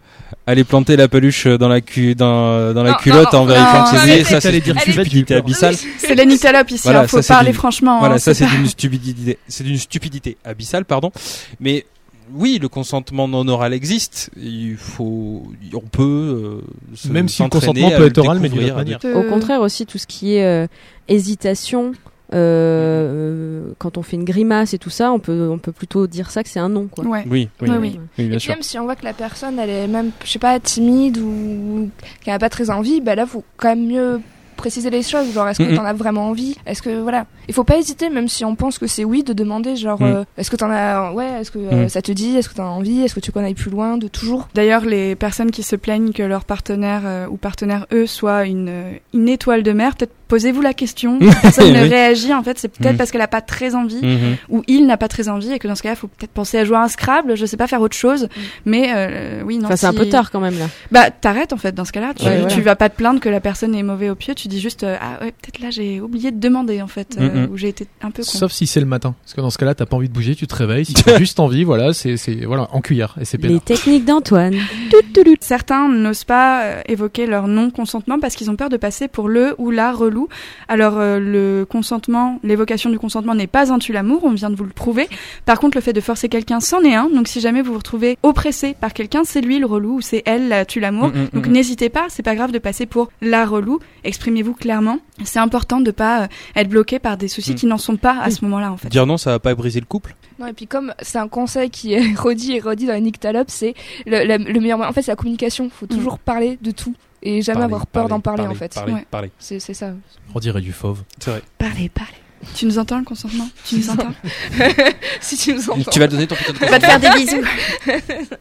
aller 0.47 0.63
planter 0.63 0.97
la 0.97 1.09
peluche 1.09 1.49
dans 1.49 1.69
la 1.69 1.81
cu 1.81 2.15
dans, 2.15 2.73
dans 2.73 2.85
la 2.85 2.93
Non, 2.93 2.97
culotte 2.99 3.33
non, 3.33 3.41
en 3.41 3.45
vérifiant 3.47 3.85
que 3.91 3.99
c'est 3.99 4.25
ça 4.25 4.41
c'est 4.41 4.61
dire 4.61 4.81
stupidité 4.81 5.35
abyssale. 5.35 5.75
C'est 5.99 6.15
les 6.15 6.27
nyctalopes 6.27 6.71
ici, 6.71 6.83
Voilà, 6.85 7.01
hein, 7.01 7.07
faut 7.09 7.17
ça, 7.17 7.23
c'est 7.23 7.35
parler 7.35 7.53
franchement. 7.53 7.99
Voilà, 7.99 8.15
hein, 8.15 8.19
ça 8.19 8.35
c'est 8.35 8.47
d'une 8.47 8.67
stupidité, 8.69 9.39
c'est 9.49 9.65
d'une 9.65 9.79
stupidité 9.79 10.37
abyssale, 10.45 10.85
pardon. 10.85 11.11
Mais 11.59 11.87
oui, 12.35 12.59
le 12.61 12.69
consentement 12.69 13.29
non 13.29 13.47
oral 13.49 13.73
existe. 13.73 14.31
Il 14.37 14.77
faut, 14.77 15.43
on 15.75 15.81
peut 15.81 16.03
euh, 16.03 16.61
se- 16.95 17.09
Même 17.09 17.29
si 17.29 17.43
le 17.43 17.49
consentement 17.49 17.91
peut 17.91 18.07
être 18.07 18.19
oral, 18.19 18.39
mais 18.41 18.49
d'une 18.49 18.65
autre 18.65 18.79
à 18.79 18.85
dire. 18.85 18.99
manière. 19.03 19.17
Au 19.19 19.29
contraire 19.29 19.61
aussi, 19.61 19.87
tout 19.87 19.99
ce 19.99 20.07
qui 20.07 20.35
est 20.35 20.45
euh, 20.45 20.67
hésitation, 21.09 21.93
euh, 22.35 23.73
quand 23.79 23.99
on 23.99 24.03
fait 24.03 24.17
une 24.17 24.25
grimace 24.25 24.75
et 24.75 24.79
tout 24.79 24.91
ça, 24.91 25.13
on 25.13 25.19
peut, 25.19 25.49
on 25.51 25.59
peut 25.59 25.73
plutôt 25.73 26.07
dire 26.07 26.31
ça 26.31 26.43
que 26.43 26.49
c'est 26.49 26.59
un 26.61 26.69
non. 26.69 26.87
Quoi. 26.89 27.05
Ouais. 27.05 27.25
Oui, 27.29 27.49
oui, 27.61 27.69
Oui, 27.69 27.77
oui, 27.77 27.77
oui. 27.95 28.01
oui, 28.19 28.25
bien 28.29 28.37
Et 28.37 28.41
sûr. 28.41 28.53
même 28.55 28.63
si 28.63 28.79
on 28.79 28.85
voit 28.85 28.97
que 28.97 29.05
la 29.05 29.13
personne, 29.13 29.59
elle 29.59 29.71
est 29.71 29.87
même, 29.89 30.11
je 30.25 30.31
sais 30.31 30.39
pas, 30.39 30.59
timide 30.61 31.19
ou 31.19 31.91
qu'elle 32.25 32.35
a 32.35 32.39
pas 32.39 32.49
très 32.51 32.71
envie, 32.71 33.01
bah 33.01 33.15
là, 33.15 33.27
faut 33.27 33.45
quand 33.57 33.69
même 33.69 33.87
mieux 33.87 34.21
préciser 34.63 34.91
les 34.91 35.03
choses. 35.03 35.33
Genre, 35.35 35.49
est-ce 35.49 35.59
que 35.63 35.75
t'en 35.75 35.85
as 35.85 35.93
vraiment 35.93 36.29
envie? 36.29 36.57
Est-ce 36.67 36.83
que 36.83 37.01
voilà, 37.03 37.27
il 37.49 37.55
faut 37.55 37.65
pas 37.65 37.77
hésiter, 37.79 38.09
même 38.11 38.29
si 38.29 38.45
on 38.45 38.55
pense 38.55 38.79
que 38.79 38.87
c'est 38.87 39.05
oui, 39.05 39.25
de 39.25 39.33
demander 39.33 39.75
genre, 39.75 40.01
Mhm. 40.01 40.09
euh, 40.09 40.25
est-ce 40.39 40.51
que 40.53 40.57
t'en 40.57 40.71
as, 40.71 41.13
ouais, 41.13 41.29
est-ce 41.41 41.51
que 41.51 41.59
euh, 41.59 41.83
Mhm. 41.83 41.89
ça 41.89 42.01
te 42.01 42.13
dit, 42.13 42.37
est-ce 42.37 42.49
que 42.49 42.55
t'en 42.55 42.67
as 42.67 42.77
envie, 42.81 43.03
est-ce 43.03 43.15
que 43.15 43.21
tu 43.21 43.33
connais 43.33 43.55
plus 43.55 43.71
loin, 43.71 43.99
de 43.99 44.07
toujours? 44.09 44.49
D'ailleurs, 44.55 44.85
les 44.85 45.17
personnes 45.17 45.51
qui 45.51 45.63
se 45.65 45.75
plaignent 45.77 46.13
que 46.13 46.23
leur 46.23 46.45
partenaire 46.45 47.03
euh, 47.05 47.27
ou 47.29 47.37
partenaire 47.37 47.87
eux 47.93 48.07
soit 48.07 48.45
une, 48.47 48.73
une 49.13 49.29
étoile 49.29 49.63
de 49.65 49.73
mer, 49.73 49.97
peut-être 49.97 50.13
posez-vous 50.33 50.63
la 50.63 50.73
question. 50.75 51.19
Si 51.21 51.41
personne 51.43 51.73
ne 51.75 51.81
réagit, 51.89 52.33
en 52.33 52.43
fait, 52.43 52.59
c'est 52.59 52.69
peut-être 52.69 52.93
Mhm. 52.93 52.97
parce 52.99 53.11
qu'elle 53.11 53.21
a 53.21 53.29
pas 53.29 53.43
très 53.43 53.75
envie 53.75 54.01
Mhm. 54.03 54.37
ou 54.49 54.63
il 54.67 54.87
n'a 54.87 54.97
pas 54.97 55.09
très 55.09 55.29
envie 55.29 55.53
et 55.53 55.59
que 55.59 55.69
dans 55.69 55.75
ce 55.75 55.83
cas-là, 55.83 55.95
faut 55.97 56.07
peut-être 56.09 56.31
penser 56.31 56.57
à 56.59 56.65
jouer 56.65 56.77
à 56.77 56.83
un 56.83 56.89
Scrabble, 56.89 57.37
je 57.37 57.45
sais 57.45 57.57
pas 57.59 57.67
faire 57.67 57.81
autre 57.83 57.97
chose. 57.97 58.29
Mais 58.65 58.93
euh, 58.95 59.43
oui, 59.45 59.59
non. 59.59 59.67
Enfin, 59.67 59.77
c'est 59.77 59.87
un 59.87 59.93
si- 59.93 59.99
peu 59.99 60.09
tard 60.09 60.31
quand 60.31 60.41
même 60.41 60.59
là. 60.59 60.67
Bah, 60.91 61.11
t'arrêtes 61.11 61.53
en 61.53 61.57
fait 61.59 61.75
dans 61.75 61.85
ce 61.85 61.93
cas-là. 61.93 62.15
Tu, 62.17 62.25
Ouais, 62.25 62.47
tu 62.49 62.61
vas 62.63 62.77
pas 62.77 62.89
te 62.89 62.97
plaindre 62.97 63.21
que 63.21 63.29
la 63.29 63.41
personne 63.41 63.75
est 63.75 63.83
mauvais 63.83 64.09
au 64.11 64.15
pied. 64.15 64.35
Tu 64.35 64.49
dis 64.49 64.61
juste 64.61 64.85
euh, 64.85 64.97
ah 65.01 65.19
ouais 65.23 65.33
peut-être 65.33 65.61
là 65.61 65.69
j'ai 65.71 66.01
oublié 66.01 66.31
de 66.31 66.41
demander 66.41 66.81
en 66.81 66.87
fait 66.87 67.17
euh, 67.21 67.47
Mhm. 67.47 67.53
ou 67.53 67.57
j'ai 67.59 67.69
été 67.69 67.87
un 68.03 68.11
peu 68.11 68.23
con. 68.23 68.31
Sauf 68.39 68.53
si 68.53 68.67
c'est 68.67 68.81
le 68.81 68.87
matin. 68.87 69.15
Parce 69.23 69.35
que 69.35 69.41
dans 69.43 69.51
ce 69.51 69.59
cas-là, 69.59 69.75
t'as 69.75 69.85
pas 69.87 69.97
envie 69.97 70.09
de 70.09 70.15
bouger, 70.15 70.35
tu 70.35 70.47
te 70.47 70.55
réveilles. 70.55 70.85
Si 70.87 70.95
t'as 71.05 71.19
juste 71.19 71.41
envie, 71.41 71.65
voilà, 71.65 71.93
c'est, 71.93 72.17
c'est, 72.17 72.45
voilà, 72.47 72.69
en 72.73 72.81
cuillère. 72.81 73.15
Et 73.21 73.25
c'est 73.27 73.43
Les 73.43 73.61
techniques 73.61 74.05
d'Antoine. 74.07 74.55
Certains 75.41 75.89
n'osent 75.89 76.25
pas 76.25 76.63
euh, 76.63 76.81
évoquer 76.87 77.27
leur 77.27 77.49
non-consentement 77.49 78.19
parce 78.21 78.35
qu'ils 78.37 78.51
ont 78.51 78.57
peur 78.57 78.69
de 78.69 78.77
passer 78.77 79.09
pour 79.09 79.29
le 79.29 79.55
ou 79.59 79.71
la 79.71 79.93
relou. 79.93 80.22
Alors 80.69 80.99
euh, 80.99 81.19
le 81.21 81.65
consentement, 81.69 82.39
l'évocation 82.43 82.91
du 82.91 82.99
consentement 82.99 83.35
n'est 83.35 83.47
pas 83.47 83.73
un 83.73 83.79
tue-l'amour, 83.79 84.25
on 84.25 84.33
vient 84.33 84.51
de 84.51 84.57
vous 84.57 84.65
le 84.65 84.71
prouver. 84.71 85.09
Par 85.45 85.61
contre, 85.61 85.77
le 85.77 85.81
fait 85.83 85.93
de 85.93 86.01
forcer 86.01 86.29
quelqu'un, 86.29 86.61
c'en 86.61 86.83
est 86.83 86.95
un. 86.95 87.09
Donc 87.09 87.29
si 87.29 87.41
jamais 87.41 87.63
vous 87.63 87.73
vous 87.73 87.79
retrouvez 87.79 88.19
oppressé 88.23 88.75
par 88.81 88.93
quelqu'un, 88.93 89.23
c'est 89.25 89.41
lui 89.41 89.59
le 89.59 89.67
relou 89.67 89.97
ou 89.97 90.01
c'est 90.01 90.23
elle 90.27 90.49
la 90.49 90.65
tue-l'amour. 90.65 91.09
Mhm, 91.09 91.29
Donc 91.33 91.47
mhm. 91.47 91.53
n'hésitez 91.53 91.89
pas, 91.91 92.07
c'est 92.09 92.23
pas 92.23 92.35
grave 92.35 92.51
de 92.51 92.59
passer 92.59 92.87
pour 92.87 93.11
la 93.21 93.47
relou. 93.47 93.79
Exprimez-vous 94.05 94.55
clairement. 94.55 94.99
C'est 95.25 95.39
important 95.39 95.81
de 95.81 95.91
pas 95.91 96.23
euh, 96.23 96.27
être 96.57 96.69
bloqué 96.69 96.99
par 96.99 97.17
des 97.17 97.29
soucis 97.29 97.53
Mm. 97.53 97.57
qui 97.57 97.67
n'en 97.67 97.79
sont 97.79 97.97
pas 97.97 98.19
à 98.21 98.31
ce 98.31 98.45
moment-là 98.45 98.73
en 98.73 98.77
fait. 98.77 98.89
Dire 98.89 99.07
non, 99.07 99.17
ça 99.17 99.31
va 99.31 99.39
pas 99.39 99.55
briser 99.55 99.81
le 99.81 99.87
couple? 99.87 100.15
Non, 100.39 100.47
et 100.47 100.53
puis 100.53 100.67
comme 100.67 100.95
c'est 101.03 101.19
un 101.19 101.29
conseil 101.29 101.71
qui 101.71 101.93
est 101.93 102.15
redit 102.19 102.55
et 102.55 102.61
redit 102.61 102.87
dans 102.87 102.95
les 102.95 103.01
Nyctalopes, 103.01 103.51
c'est 103.51 103.75
le, 104.07 104.25
le, 104.25 104.39
le 104.53 104.61
meilleur 104.61 104.79
moyen. 104.79 104.91
En 104.91 104.93
fait, 104.95 105.03
c'est 105.03 105.13
la 105.13 105.17
communication. 105.17 105.71
Faut 105.71 105.87
toujours 105.87 106.19
parler 106.19 106.59
de 106.63 106.71
tout 106.71 106.95
et 107.23 107.43
jamais 107.43 107.55
Parler, 107.61 107.65
avoir 107.65 107.87
peur 107.87 108.03
parler, 108.05 108.09
d'en 108.11 108.21
parler, 108.21 108.43
parler, 108.45 108.55
en 108.57 108.59
fait. 108.59 108.75
Parler, 108.75 108.93
Ouais. 108.95 109.07
parler. 109.11 109.31
C'est 109.39 109.61
c'est 109.61 109.75
ça. 109.75 109.93
On 110.35 110.41
dirait 110.41 110.61
du 110.61 110.73
fauve. 110.73 111.03
C'est 111.19 111.31
vrai. 111.31 111.43
Parlez, 111.59 111.89
parlez. 111.89 112.13
Tu 112.57 112.67
nous 112.67 112.77
entends 112.81 112.99
le 112.99 113.05
consentement? 113.05 113.49
Tu 113.65 113.77
nous 113.77 113.89
entends? 113.91 114.13
Si 115.21 115.37
tu 115.37 115.55
nous 115.55 115.71
entends. 115.71 115.91
Tu 115.93 116.01
vas 116.01 116.09
donner 116.09 116.27
ton 116.27 116.35
putain 116.35 116.53
de 116.53 116.59
On 116.65 116.67
va 116.71 116.79
te 116.81 116.85
faire 116.87 116.99
des 116.99 117.11
bisous. 117.11 117.45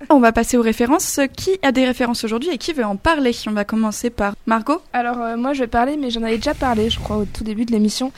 On 0.09 0.19
va 0.19 0.31
passer 0.31 0.57
aux 0.57 0.63
références. 0.63 1.19
Qui 1.37 1.51
a 1.61 1.71
des 1.71 1.85
références 1.85 2.23
aujourd'hui 2.23 2.49
et 2.49 2.57
qui 2.57 2.73
veut 2.73 2.83
en 2.83 2.95
parler? 2.95 3.31
On 3.47 3.51
va 3.51 3.63
commencer 3.63 4.09
par 4.09 4.33
Margot. 4.47 4.81
Alors 4.93 5.19
euh, 5.21 5.37
moi 5.37 5.53
je 5.53 5.59
vais 5.61 5.67
parler, 5.67 5.97
mais 5.97 6.09
j'en 6.09 6.23
avais 6.23 6.37
déjà 6.37 6.55
parlé, 6.55 6.89
je 6.89 6.99
crois, 6.99 7.17
au 7.17 7.25
tout 7.25 7.43
début 7.43 7.65
de 7.65 7.71
l'émission, 7.71 8.11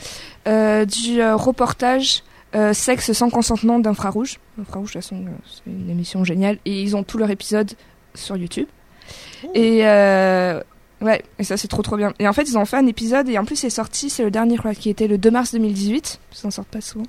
euh, 0.48 0.86
du 0.86 1.20
euh, 1.20 1.36
reportage 1.36 2.22
euh, 2.54 2.72
Sexe 2.72 3.12
sans 3.12 3.28
consentement 3.28 3.78
d'Infrarouge. 3.78 4.38
Infrarouge, 4.58 4.88
de 4.88 4.92
toute 4.94 5.02
façon, 5.02 5.16
euh, 5.26 5.30
c'est 5.44 5.70
une 5.70 5.90
émission 5.90 6.24
géniale, 6.24 6.56
et 6.64 6.80
ils 6.82 6.96
ont 6.96 7.02
tous 7.02 7.18
leurs 7.18 7.30
épisodes 7.30 7.70
sur 8.14 8.36
YouTube. 8.38 8.68
Et 9.54 9.86
euh, 9.86 10.60
ouais, 11.00 11.22
et 11.38 11.44
ça 11.44 11.56
c'est 11.56 11.68
trop 11.68 11.82
trop 11.82 11.96
bien. 11.96 12.12
Et 12.18 12.28
en 12.28 12.32
fait 12.32 12.44
ils 12.44 12.56
ont 12.56 12.64
fait 12.64 12.76
un 12.76 12.86
épisode, 12.86 13.28
et 13.28 13.38
en 13.38 13.44
plus 13.44 13.56
c'est 13.56 13.70
sorti, 13.70 14.10
c'est 14.10 14.24
le 14.24 14.30
dernier, 14.30 14.54
je 14.56 14.60
crois, 14.60 14.74
qui 14.74 14.90
était 14.90 15.08
le 15.08 15.18
2 15.18 15.30
mars 15.30 15.52
2018, 15.52 16.20
parce 16.30 16.40
qu'ils 16.40 16.46
n'en 16.46 16.50
sortent 16.50 16.68
pas 16.68 16.80
souvent. 16.80 17.06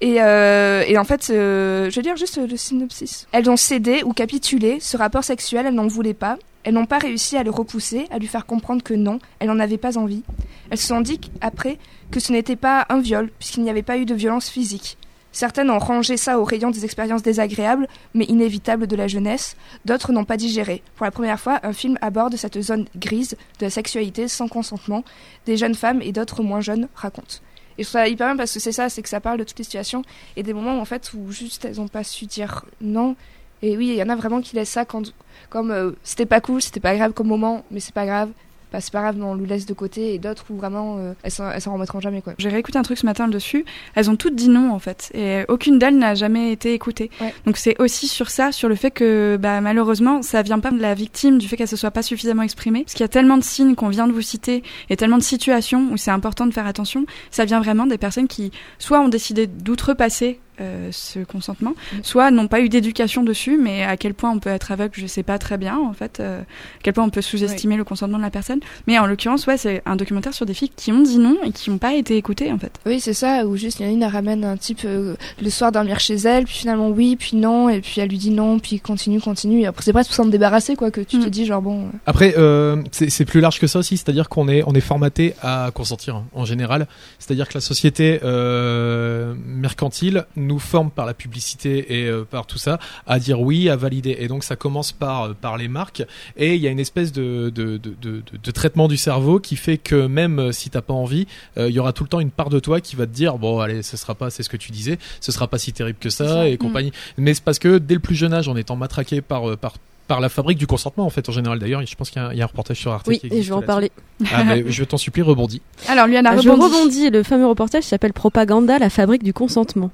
Et, 0.00 0.16
euh, 0.20 0.84
et 0.86 0.98
en 0.98 1.04
fait, 1.04 1.30
euh, 1.30 1.88
je 1.90 1.96
vais 1.96 2.02
dire 2.02 2.16
juste 2.16 2.38
le 2.38 2.56
synopsis. 2.56 3.26
Elles 3.32 3.48
ont 3.48 3.56
cédé 3.56 4.02
ou 4.04 4.12
capitulé, 4.12 4.78
ce 4.80 4.96
rapport 4.96 5.24
sexuel, 5.24 5.66
elles 5.66 5.74
n'en 5.74 5.86
voulaient 5.86 6.14
pas. 6.14 6.38
Elles 6.64 6.74
n'ont 6.74 6.86
pas 6.86 6.98
réussi 6.98 7.36
à 7.36 7.44
le 7.44 7.50
repousser, 7.50 8.06
à 8.10 8.18
lui 8.18 8.26
faire 8.26 8.44
comprendre 8.44 8.82
que 8.82 8.92
non, 8.92 9.20
elles 9.38 9.46
n'en 9.46 9.60
avaient 9.60 9.78
pas 9.78 9.96
envie. 9.96 10.22
Elles 10.68 10.78
se 10.78 10.88
sont 10.88 11.00
dit 11.00 11.20
après 11.40 11.78
que 12.10 12.20
ce 12.20 12.32
n'était 12.32 12.56
pas 12.56 12.86
un 12.88 13.00
viol, 13.00 13.30
puisqu'il 13.38 13.62
n'y 13.62 13.70
avait 13.70 13.82
pas 13.82 13.98
eu 13.98 14.04
de 14.04 14.14
violence 14.14 14.48
physique. 14.48 14.98
Certaines 15.36 15.68
ont 15.68 15.78
rangé 15.78 16.16
ça 16.16 16.40
au 16.40 16.44
rayon 16.44 16.70
des 16.70 16.86
expériences 16.86 17.22
désagréables, 17.22 17.88
mais 18.14 18.24
inévitables 18.24 18.86
de 18.86 18.96
la 18.96 19.06
jeunesse. 19.06 19.54
D'autres 19.84 20.10
n'ont 20.10 20.24
pas 20.24 20.38
digéré. 20.38 20.82
Pour 20.94 21.04
la 21.04 21.10
première 21.10 21.38
fois, 21.38 21.60
un 21.62 21.74
film 21.74 21.98
aborde 22.00 22.36
cette 22.36 22.58
zone 22.62 22.86
grise 22.96 23.36
de 23.58 23.66
la 23.66 23.70
sexualité 23.70 24.28
sans 24.28 24.48
consentement. 24.48 25.04
Des 25.44 25.58
jeunes 25.58 25.74
femmes 25.74 26.00
et 26.00 26.10
d'autres 26.10 26.42
moins 26.42 26.62
jeunes 26.62 26.88
racontent. 26.94 27.36
Et 27.76 27.82
je 27.82 27.88
trouve 27.90 28.00
ça 28.00 28.08
hyper 28.08 28.28
bien 28.28 28.36
parce 28.38 28.54
que 28.54 28.60
c'est 28.60 28.72
ça, 28.72 28.88
c'est 28.88 29.02
que 29.02 29.10
ça 29.10 29.20
parle 29.20 29.38
de 29.38 29.44
toutes 29.44 29.58
les 29.58 29.64
situations 29.64 30.00
et 30.36 30.42
des 30.42 30.54
moments 30.54 30.80
en 30.80 30.86
fait 30.86 31.12
où 31.12 31.30
juste 31.30 31.66
elles 31.66 31.76
n'ont 31.76 31.88
pas 31.88 32.02
su 32.02 32.24
dire 32.24 32.64
non. 32.80 33.14
Et 33.60 33.76
oui, 33.76 33.88
il 33.88 33.96
y 33.96 34.02
en 34.02 34.08
a 34.08 34.16
vraiment 34.16 34.40
qui 34.40 34.56
laissent 34.56 34.70
ça 34.70 34.86
quand, 34.86 35.12
comme 35.50 35.70
euh, 35.70 35.90
c'était 36.02 36.24
pas 36.24 36.40
cool, 36.40 36.62
c'était 36.62 36.80
pas 36.80 36.96
grave 36.96 37.12
comme 37.12 37.26
moment, 37.26 37.62
mais 37.70 37.80
c'est 37.80 37.92
pas 37.92 38.06
grave. 38.06 38.30
Bah, 38.72 38.80
c'est 38.80 38.92
pas 38.92 39.00
grave, 39.00 39.16
mais 39.18 39.24
on 39.24 39.34
le 39.34 39.44
laisse 39.44 39.66
de 39.66 39.74
côté. 39.74 40.14
Et 40.14 40.18
d'autres 40.18 40.44
où 40.50 40.56
vraiment 40.56 40.96
euh, 40.98 41.12
elles 41.22 41.30
s'en 41.30 41.50
elles 41.50 41.60
s'en 41.60 41.72
remettront 41.72 42.00
jamais 42.00 42.22
quoi. 42.22 42.34
J'ai 42.38 42.48
réécouté 42.48 42.78
un 42.78 42.82
truc 42.82 42.98
ce 42.98 43.06
matin 43.06 43.28
dessus. 43.28 43.64
Elles 43.94 44.10
ont 44.10 44.16
toutes 44.16 44.34
dit 44.34 44.48
non 44.48 44.72
en 44.72 44.78
fait, 44.78 45.10
et 45.14 45.44
aucune 45.48 45.78
d'elles 45.78 45.98
n'a 45.98 46.14
jamais 46.14 46.52
été 46.52 46.74
écoutée. 46.74 47.10
Ouais. 47.20 47.34
Donc 47.44 47.56
c'est 47.56 47.80
aussi 47.80 48.08
sur 48.08 48.30
ça, 48.30 48.52
sur 48.52 48.68
le 48.68 48.74
fait 48.74 48.90
que 48.90 49.38
bah, 49.40 49.60
malheureusement, 49.60 50.22
ça 50.22 50.42
vient 50.42 50.60
pas 50.60 50.70
de 50.70 50.80
la 50.80 50.94
victime, 50.94 51.38
du 51.38 51.48
fait 51.48 51.56
qu'elle 51.56 51.68
se 51.68 51.76
soit 51.76 51.90
pas 51.90 52.02
suffisamment 52.02 52.42
exprimée, 52.42 52.82
parce 52.82 52.94
qu'il 52.94 53.02
y 53.02 53.04
a 53.04 53.08
tellement 53.08 53.38
de 53.38 53.44
signes 53.44 53.74
qu'on 53.74 53.88
vient 53.88 54.06
de 54.06 54.12
vous 54.12 54.22
citer, 54.22 54.62
et 54.90 54.96
tellement 54.96 55.18
de 55.18 55.22
situations 55.22 55.88
où 55.92 55.96
c'est 55.96 56.10
important 56.10 56.46
de 56.46 56.52
faire 56.52 56.66
attention. 56.66 57.06
Ça 57.30 57.44
vient 57.44 57.60
vraiment 57.60 57.86
des 57.86 57.98
personnes 57.98 58.28
qui 58.28 58.50
soit 58.78 59.00
ont 59.00 59.08
décidé 59.08 59.46
d'outrepasser 59.46 60.40
euh, 60.60 60.88
ce 60.92 61.20
consentement, 61.20 61.74
Mm. 61.92 61.96
soit 62.02 62.30
n'ont 62.30 62.48
pas 62.48 62.60
eu 62.60 62.68
d'éducation 62.68 63.22
dessus, 63.22 63.58
mais 63.58 63.82
à 63.84 63.96
quel 63.96 64.14
point 64.14 64.30
on 64.30 64.38
peut 64.38 64.50
être 64.50 64.72
aveugle, 64.72 64.92
je 64.96 65.06
sais 65.06 65.22
pas 65.22 65.38
très 65.38 65.58
bien 65.58 65.76
en 65.78 65.92
fait, 65.92 66.20
euh, 66.20 66.40
à 66.40 66.44
quel 66.82 66.94
point 66.94 67.04
on 67.04 67.10
peut 67.10 67.22
sous-estimer 67.22 67.76
le 67.76 67.84
consentement 67.84 68.18
de 68.18 68.22
la 68.22 68.30
personne. 68.30 68.60
Mais 68.86 68.98
en 68.98 69.06
l'occurrence, 69.06 69.46
ouais, 69.46 69.56
c'est 69.56 69.82
un 69.86 69.96
documentaire 69.96 70.34
sur 70.34 70.46
des 70.46 70.54
filles 70.54 70.70
qui 70.74 70.92
ont 70.92 71.02
dit 71.02 71.18
non 71.18 71.36
et 71.44 71.50
qui 71.52 71.70
n'ont 71.70 71.78
pas 71.78 71.94
été 71.94 72.16
écoutées 72.16 72.50
en 72.52 72.58
fait. 72.58 72.72
Oui, 72.86 73.00
c'est 73.00 73.14
ça, 73.14 73.46
où 73.46 73.56
juste 73.56 73.80
il 73.80 73.84
y 73.84 73.86
en 73.86 73.90
a 73.90 73.92
une, 73.92 74.02
elle 74.02 74.10
ramène 74.10 74.44
un 74.44 74.56
type 74.56 74.80
euh, 74.84 75.14
le 75.42 75.50
soir 75.50 75.72
dormir 75.72 76.00
chez 76.00 76.14
elle, 76.16 76.44
puis 76.44 76.54
finalement 76.54 76.88
oui, 76.88 77.16
puis 77.16 77.36
non, 77.36 77.68
et 77.68 77.80
puis 77.80 78.00
elle 78.00 78.08
lui 78.08 78.18
dit 78.18 78.30
non, 78.30 78.58
puis 78.58 78.80
continue, 78.80 79.20
continue. 79.20 79.60
Et 79.60 79.66
après, 79.66 79.82
c'est 79.84 79.92
presque 79.92 80.08
pour 80.10 80.16
s'en 80.16 80.26
débarrasser, 80.26 80.76
quoi, 80.76 80.90
que 80.90 81.00
tu 81.00 81.18
te 81.18 81.26
Mm. 81.26 81.30
dis, 81.30 81.46
genre 81.46 81.62
bon. 81.62 81.88
Après, 82.06 82.34
euh, 82.38 82.82
c'est 82.92 83.10
c'est 83.10 83.24
plus 83.24 83.40
large 83.40 83.58
que 83.60 83.66
ça 83.66 83.78
aussi, 83.78 83.96
c'est-à-dire 83.96 84.28
qu'on 84.28 84.48
est 84.48 84.62
on 84.66 84.72
est 84.74 84.80
formaté 84.80 85.34
à 85.42 85.70
consentir 85.74 86.16
hein, 86.16 86.24
en 86.34 86.44
général. 86.44 86.86
C'est-à-dire 87.18 87.48
que 87.48 87.54
la 87.54 87.60
société 87.60 88.20
euh, 88.24 89.34
mercantile 89.46 90.24
nous 90.46 90.58
forme 90.58 90.90
par 90.90 91.06
la 91.06 91.14
publicité 91.14 92.00
et 92.00 92.06
euh, 92.08 92.24
par 92.24 92.46
tout 92.46 92.58
ça 92.58 92.78
à 93.06 93.18
dire 93.18 93.40
oui, 93.40 93.68
à 93.68 93.76
valider. 93.76 94.16
Et 94.18 94.28
donc 94.28 94.44
ça 94.44 94.56
commence 94.56 94.92
par 94.92 95.22
euh, 95.24 95.32
par 95.40 95.56
les 95.56 95.68
marques 95.68 96.02
et 96.36 96.54
il 96.54 96.60
y 96.62 96.66
a 96.66 96.70
une 96.70 96.78
espèce 96.80 97.12
de 97.12 97.50
de, 97.54 97.76
de, 97.76 97.94
de, 98.00 98.10
de- 98.20 98.22
de 98.42 98.50
traitement 98.50 98.88
du 98.88 98.96
cerveau 98.96 99.40
qui 99.40 99.56
fait 99.56 99.78
que 99.78 100.06
même 100.06 100.38
euh, 100.38 100.52
si 100.52 100.70
t'as 100.70 100.80
pas 100.82 100.94
envie, 100.94 101.26
euh, 101.58 101.68
il 101.68 101.74
y 101.74 101.78
aura 101.78 101.92
tout 101.92 102.04
le 102.04 102.08
temps 102.08 102.20
une 102.20 102.30
part 102.30 102.50
de 102.50 102.58
toi 102.60 102.80
qui 102.80 102.96
va 102.96 103.06
te 103.06 103.12
dire 103.12 103.38
bon 103.38 103.60
allez, 103.60 103.82
ce 103.82 103.96
sera 103.96 104.14
pas, 104.14 104.30
c'est 104.30 104.42
ce 104.42 104.48
que 104.48 104.56
tu 104.56 104.72
disais, 104.72 104.98
ce 105.20 105.32
sera 105.32 105.48
pas 105.48 105.58
si 105.58 105.72
terrible 105.72 105.98
que 106.00 106.10
ça, 106.10 106.28
ça. 106.28 106.48
et 106.48 106.56
compagnie. 106.56 106.92
Mais 107.18 107.34
c'est 107.34 107.44
parce 107.44 107.58
que 107.58 107.78
dès 107.78 107.94
le 107.94 108.00
plus 108.00 108.14
jeune 108.14 108.32
âge, 108.32 108.48
en 108.48 108.56
étant 108.56 108.76
matraqué 108.76 109.20
par 109.20 109.56
par 109.58 109.74
par 110.08 110.20
la 110.20 110.28
fabrique 110.28 110.58
du 110.58 110.66
consentement 110.66 111.04
en 111.04 111.10
fait 111.10 111.28
en 111.28 111.32
général 111.32 111.58
d'ailleurs 111.58 111.84
je 111.84 111.94
pense 111.96 112.10
qu'il 112.10 112.22
y, 112.22 112.24
a 112.24 112.28
un- 112.28 112.32
il 112.32 112.38
y 112.38 112.40
a 112.40 112.44
un 112.44 112.46
reportage 112.48 112.78
sur 112.78 112.92
Arte 112.92 113.06
Oui, 113.08 113.18
qui 113.18 113.26
et 113.26 113.42
je 113.42 113.48
vais 113.48 113.54
en 113.54 113.62
parler. 113.62 113.90
ah, 114.32 114.44
mais 114.44 114.64
je 114.68 114.84
t'en 114.84 114.96
supplie 114.96 115.22
rebondis 115.22 115.60
Alors, 115.88 116.06
lui, 116.06 116.16
a 116.16 116.22
Ah, 116.24 116.36
je 116.36 116.48
rebondi. 116.48 116.74
rebondis. 116.74 117.10
Le 117.10 117.22
fameux 117.22 117.46
reportage 117.46 117.82
s'appelle 117.84 118.12
Propaganda, 118.12 118.78
la 118.78 118.88
fabrique 118.90 119.22
du 119.22 119.32
consentement. 119.32 119.90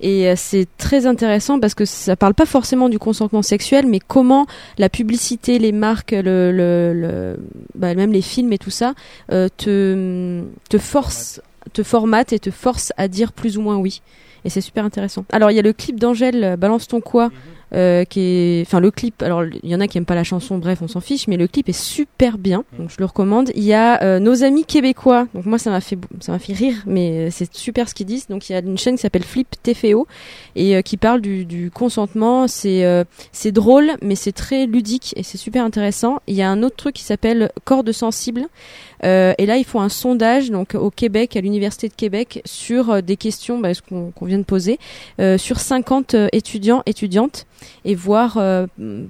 Et 0.00 0.28
euh, 0.28 0.34
c'est 0.36 0.66
très 0.78 1.06
intéressant 1.06 1.60
parce 1.60 1.74
que 1.74 1.84
ça 1.84 2.16
parle 2.16 2.34
pas 2.34 2.44
forcément 2.46 2.88
du 2.88 2.98
consentement 2.98 3.42
sexuel, 3.42 3.86
mais 3.86 4.00
comment 4.00 4.46
la 4.78 4.88
publicité, 4.88 5.58
les 5.58 5.72
marques, 5.72 6.10
le, 6.12 6.50
le, 6.52 6.92
le- 6.92 7.36
bah, 7.74 7.94
même 7.94 8.12
les 8.12 8.22
films 8.22 8.52
et 8.52 8.58
tout 8.58 8.70
ça, 8.70 8.94
euh, 9.30 9.48
te, 9.56 10.42
te 10.68 10.78
force, 10.78 11.40
te 11.72 11.82
formate 11.82 12.32
et 12.32 12.38
te 12.38 12.50
force 12.50 12.92
à 12.96 13.08
dire 13.08 13.32
plus 13.32 13.58
ou 13.58 13.62
moins 13.62 13.76
oui. 13.76 14.02
Et 14.44 14.50
c'est 14.50 14.60
super 14.60 14.84
intéressant. 14.84 15.24
Alors 15.32 15.52
il 15.52 15.54
y 15.54 15.60
a 15.60 15.62
le 15.62 15.72
clip 15.72 16.00
d'Angèle, 16.00 16.42
euh, 16.42 16.56
Balance 16.56 16.88
ton 16.88 17.00
quoi, 17.00 17.30
euh, 17.74 18.04
qui 18.04 18.20
est, 18.20 18.62
enfin 18.66 18.80
le 18.80 18.90
clip. 18.90 19.22
Alors 19.22 19.44
il 19.44 19.70
y 19.70 19.74
en 19.74 19.80
a 19.80 19.88
qui 19.88 19.98
aiment 19.98 20.04
pas 20.04 20.14
la 20.14 20.24
chanson, 20.24 20.58
bref, 20.58 20.80
on 20.82 20.88
s'en 20.88 21.00
fiche, 21.00 21.28
mais 21.28 21.36
le 21.36 21.46
clip 21.46 21.68
est 21.68 21.72
super 21.72 22.38
bien, 22.38 22.64
donc 22.78 22.90
je 22.90 22.96
le 22.98 23.04
recommande. 23.04 23.50
Il 23.54 23.64
y 23.64 23.72
a 23.72 24.02
euh, 24.02 24.18
nos 24.18 24.42
amis 24.44 24.64
québécois, 24.64 25.26
donc 25.34 25.46
moi 25.46 25.58
ça 25.58 25.70
m'a 25.70 25.80
fait, 25.80 25.98
ça 26.20 26.32
m'a 26.32 26.38
fait 26.38 26.52
rire, 26.52 26.76
mais 26.86 27.26
euh, 27.26 27.28
c'est 27.30 27.52
super 27.54 27.88
ce 27.88 27.94
qu'ils 27.94 28.06
disent. 28.06 28.28
Donc 28.28 28.48
il 28.48 28.52
y 28.52 28.56
a 28.56 28.58
une 28.60 28.78
chaîne 28.78 28.96
qui 28.96 29.02
s'appelle 29.02 29.24
Flip 29.24 29.48
TFO 29.62 30.06
et 30.56 30.76
euh, 30.76 30.82
qui 30.82 30.96
parle 30.96 31.20
du, 31.20 31.44
du 31.44 31.70
consentement. 31.70 32.46
C'est 32.48 32.84
euh, 32.84 33.04
c'est 33.32 33.52
drôle, 33.52 33.92
mais 34.02 34.14
c'est 34.14 34.32
très 34.32 34.66
ludique 34.66 35.14
et 35.16 35.22
c'est 35.22 35.38
super 35.38 35.64
intéressant. 35.64 36.20
Il 36.26 36.34
y 36.34 36.42
a 36.42 36.50
un 36.50 36.62
autre 36.62 36.76
truc 36.76 36.94
qui 36.94 37.04
s'appelle 37.04 37.50
Cordes 37.64 37.92
sensibles. 37.92 38.46
Euh, 39.04 39.34
et 39.38 39.46
là, 39.46 39.56
ils 39.56 39.64
font 39.64 39.80
un 39.80 39.88
sondage 39.88 40.50
donc 40.50 40.74
au 40.74 40.90
Québec, 40.90 41.36
à 41.36 41.40
l'université 41.40 41.88
de 41.88 41.94
Québec, 41.94 42.42
sur 42.44 42.90
euh, 42.90 43.00
des 43.00 43.16
questions, 43.16 43.58
bah, 43.58 43.70
qu'on 43.88 44.26
vient 44.26 44.38
de 44.38 44.44
poser, 44.44 44.78
euh, 45.20 45.38
sur 45.38 45.60
50 45.60 46.14
euh, 46.14 46.28
étudiants, 46.32 46.82
étudiantes, 46.86 47.46
et 47.84 47.94
voir 47.94 48.38
euh, 48.38 48.66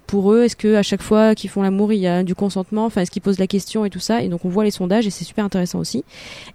pour 0.07 0.33
eux, 0.33 0.45
est-ce 0.45 0.57
que 0.57 0.75
à 0.75 0.83
chaque 0.83 1.03
fois 1.03 1.35
qu'ils 1.35 1.51
font 1.51 1.63
l'amour, 1.63 1.93
il 1.93 2.01
y 2.01 2.07
a 2.07 2.23
du 2.23 2.35
consentement, 2.35 2.85
enfin, 2.85 3.01
est-ce 3.01 3.11
qu'ils 3.11 3.23
posent 3.23 3.39
la 3.39 3.47
question 3.47 3.85
et 3.85 3.91
tout 3.91 4.01
ça. 4.01 4.23
Et 4.23 4.29
donc, 4.29 4.45
on 4.45 4.49
voit 4.49 4.65
les 4.65 4.71
sondages 4.71 5.07
et 5.07 5.11
c'est 5.11 5.25
super 5.25 5.45
intéressant 5.45 5.79
aussi. 5.79 6.05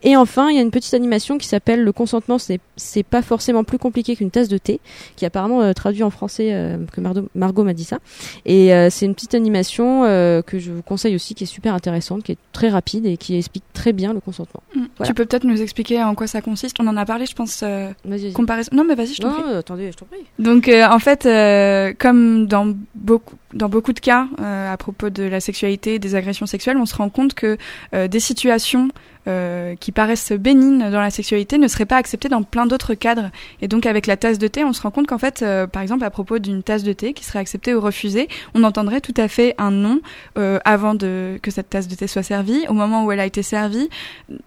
Et 0.04 0.16
enfin, 0.16 0.50
il 0.50 0.56
y 0.56 0.60
a 0.60 0.62
une 0.62 0.72
petite 0.72 0.94
animation 0.94 1.38
qui 1.38 1.48
s'appelle 1.48 1.84
le 1.84 1.92
consentement. 1.92 2.38
C'est 2.76 3.04
pas 3.04 3.22
forcément 3.22 3.64
plus 3.64 3.80
compliqué 3.80 4.16
qu'une 4.16 4.32
tasse 4.32 4.48
de 4.48 4.58
thé, 4.58 4.80
qui 5.16 5.26
apparemment 5.26 5.74
traduit 5.74 6.04
en 6.04 6.10
français, 6.10 6.78
que 6.94 7.02
Margot 7.36 7.64
m'a 7.64 7.74
dit 7.74 7.84
ça. 7.84 7.98
Et 8.46 8.70
c'est 8.90 9.06
une 9.06 9.16
petite 9.16 9.34
animation 9.34 10.04
que 10.46 10.60
je 10.60 10.72
vous 10.72 10.84
conseille 10.84 11.16
aussi, 11.16 11.34
qui 11.34 11.46
est 11.46 11.48
super 11.48 11.74
intéressante, 11.74 12.24
qui 12.24 12.34
est 12.34 12.38
très 12.52 12.70
rapide 12.70 13.06
et 13.06 13.18
qui 13.18 13.27
explique 13.36 13.64
très 13.74 13.94
bien 13.94 14.14
le 14.14 14.20
consentement. 14.20 14.64
Mm. 14.76 14.82
Voilà. 14.98 15.08
Tu 15.08 15.14
peux 15.14 15.26
peut-être 15.26 15.44
nous 15.46 15.62
expliquer 15.62 16.02
en 16.04 16.16
quoi 16.16 16.28
ça 16.28 16.42
consiste 16.42 16.78
On 16.80 16.88
en 16.88 16.98
a 16.98 17.06
parlé, 17.06 17.26
je 17.26 17.34
pense. 17.36 17.62
euh, 17.64 17.90
Vas-y, 18.06 18.22
vas-y. 18.24 18.34
comparaison. 18.34 18.70
Non, 18.74 18.84
mais 18.84 18.96
vas-y, 18.96 19.14
je 19.16 19.22
t'en 19.22 19.30
Non, 19.30 19.42
prie. 19.42 19.52
euh, 19.52 19.60
attendez, 19.60 19.92
je 19.92 19.98
t'en 19.98 20.06
prie. 20.06 20.26
Donc 20.40 20.68
euh, 20.68 20.88
en 20.88 21.00
fait, 21.00 21.26
euh, 21.26 21.94
comme 21.98 22.48
dans 22.48 22.74
beaucoup 22.96 23.36
dans 23.54 23.70
beaucoup 23.70 23.94
de 23.94 24.00
cas 24.02 24.28
euh, 24.42 24.74
à 24.74 24.78
propos 24.78 25.10
de 25.10 25.24
la 25.24 25.40
sexualité, 25.40 26.00
des 26.00 26.16
agressions 26.16 26.46
sexuelles, 26.46 26.78
on 26.78 26.86
se 26.86 26.96
rend 26.96 27.10
compte 27.10 27.34
que 27.34 27.58
des 27.94 28.20
situations 28.20 28.90
euh, 29.28 29.76
qui 29.76 29.92
paraissent 29.92 30.32
bénignes 30.32 30.90
dans 30.90 31.02
la 31.02 31.10
sexualité 31.10 31.58
ne 31.58 31.68
seraient 31.68 31.86
pas 31.86 31.98
acceptées 31.98 32.30
dans 32.30 32.44
plein 32.44 32.66
d'autres 32.66 32.94
cadres. 32.94 33.30
Et 33.62 33.68
donc 33.68 33.86
avec 33.86 34.08
la 34.08 34.16
tasse 34.16 34.38
de 34.38 34.48
thé, 34.48 34.64
on 34.64 34.74
se 34.74 34.82
rend 34.82 34.92
compte 34.92 35.08
qu'en 35.08 35.18
fait, 35.18 35.42
euh, 35.42 35.68
par 35.68 35.82
exemple 35.82 36.06
à 36.06 36.10
propos 36.10 36.40
d'une 36.40 36.64
tasse 36.64 36.84
de 36.84 36.94
thé 36.94 37.14
qui 37.14 37.26
serait 37.26 37.40
acceptée 37.40 37.74
ou 37.76 37.82
refusée, 37.82 38.30
on 38.54 38.64
entendrait 38.64 39.02
tout 39.02 39.14
à 39.18 39.28
fait 39.28 39.54
un 39.58 39.72
non 39.72 40.00
euh, 40.38 40.60
avant 40.64 40.94
de 40.94 41.40
que 41.42 41.52
cette 41.52 41.70
tasse 41.70 41.88
de 41.88 41.96
thé 41.96 42.08
soit 42.08 42.24
servie. 42.24 42.66
Au 42.70 42.74
moment 42.74 43.04
où 43.04 43.12
elle 43.12 43.20
a 43.20 43.26
été 43.26 43.44
servie, 43.44 43.90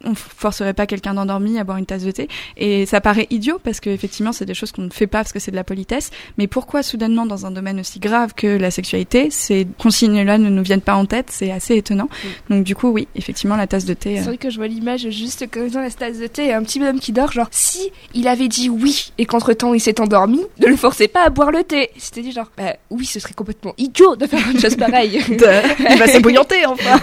on 0.04 0.14
forcerait 0.14 0.74
pas 0.74 0.86
quelqu'un 0.86 1.14
d'endormi 1.14 1.58
à 1.58 1.64
boire 1.64 1.76
une 1.76 1.86
tasse 1.86 2.04
de 2.04 2.10
thé. 2.10 2.28
Et 2.56 2.86
ça 2.86 3.00
paraît 3.00 3.26
idiot 3.30 3.60
parce 3.62 3.80
que 3.80 3.90
effectivement 3.90 4.32
c'est 4.32 4.46
des 4.46 4.54
choses 4.54 4.72
qu'on 4.72 4.82
ne 4.82 4.90
fait 4.90 5.06
pas 5.06 5.18
parce 5.18 5.32
que 5.32 5.40
c'est 5.40 5.50
de 5.50 5.56
la 5.56 5.64
politesse. 5.64 6.10
Mais 6.38 6.46
pourquoi 6.46 6.82
soudainement 6.82 7.26
dans 7.26 7.44
un 7.44 7.50
domaine 7.50 7.80
aussi 7.80 8.00
grave 8.00 8.32
que 8.34 8.46
la 8.46 8.70
sexualité, 8.70 9.30
ces 9.30 9.66
consignes-là 9.78 10.38
ne 10.38 10.48
nous 10.48 10.62
viennent 10.62 10.80
pas 10.80 10.94
en 10.94 11.04
tête? 11.04 11.26
C'est 11.30 11.50
assez 11.50 11.76
étonnant. 11.76 12.08
Donc 12.48 12.64
du 12.64 12.74
coup 12.74 12.88
oui, 12.88 13.08
effectivement 13.14 13.56
la 13.56 13.66
tasse 13.66 13.84
de 13.84 13.94
thé. 13.94 14.16
C'est 14.16 14.22
euh, 14.22 14.24
vrai 14.24 14.38
que 14.38 14.48
je 14.48 14.56
vois 14.56 14.68
l'image 14.70 15.08
juste 15.10 15.50
comme 15.50 15.68
dans 15.68 15.80
la 15.80 15.90
tasse 15.90 16.18
de 16.18 16.26
thé 16.26 16.46
et 16.46 16.52
un 16.54 16.62
petit 16.62 16.78
bonhomme 16.78 17.00
qui 17.00 17.12
dort, 17.12 17.32
genre 17.32 17.48
si 17.50 17.90
il 18.14 18.26
avait 18.28 18.48
dit 18.48 18.68
oui 18.68 19.12
et 19.18 19.26
qu'entre 19.26 19.52
temps 19.52 19.74
il 19.74 19.80
s'est 19.80 20.00
endormi, 20.00 20.40
ne 20.60 20.66
le 20.66 20.76
forcez 20.76 21.08
pas 21.08 21.24
à 21.26 21.30
boire 21.30 21.50
le 21.50 21.62
thé. 21.64 21.90
C'était 21.98 22.22
dit 22.22 22.32
genre 22.32 22.50
bah 22.56 22.74
oui, 22.90 23.04
ce 23.04 23.20
serait 23.20 23.34
complètement 23.34 23.74
idiot 23.78 24.16
de 24.16 24.26
faire 24.26 24.40
une 24.50 24.60
chose 24.60 24.76
pareille. 24.76 25.20
il 25.28 25.98
va 25.98 26.06
s'ébouillanter 26.06 26.64
enfin. 26.66 27.00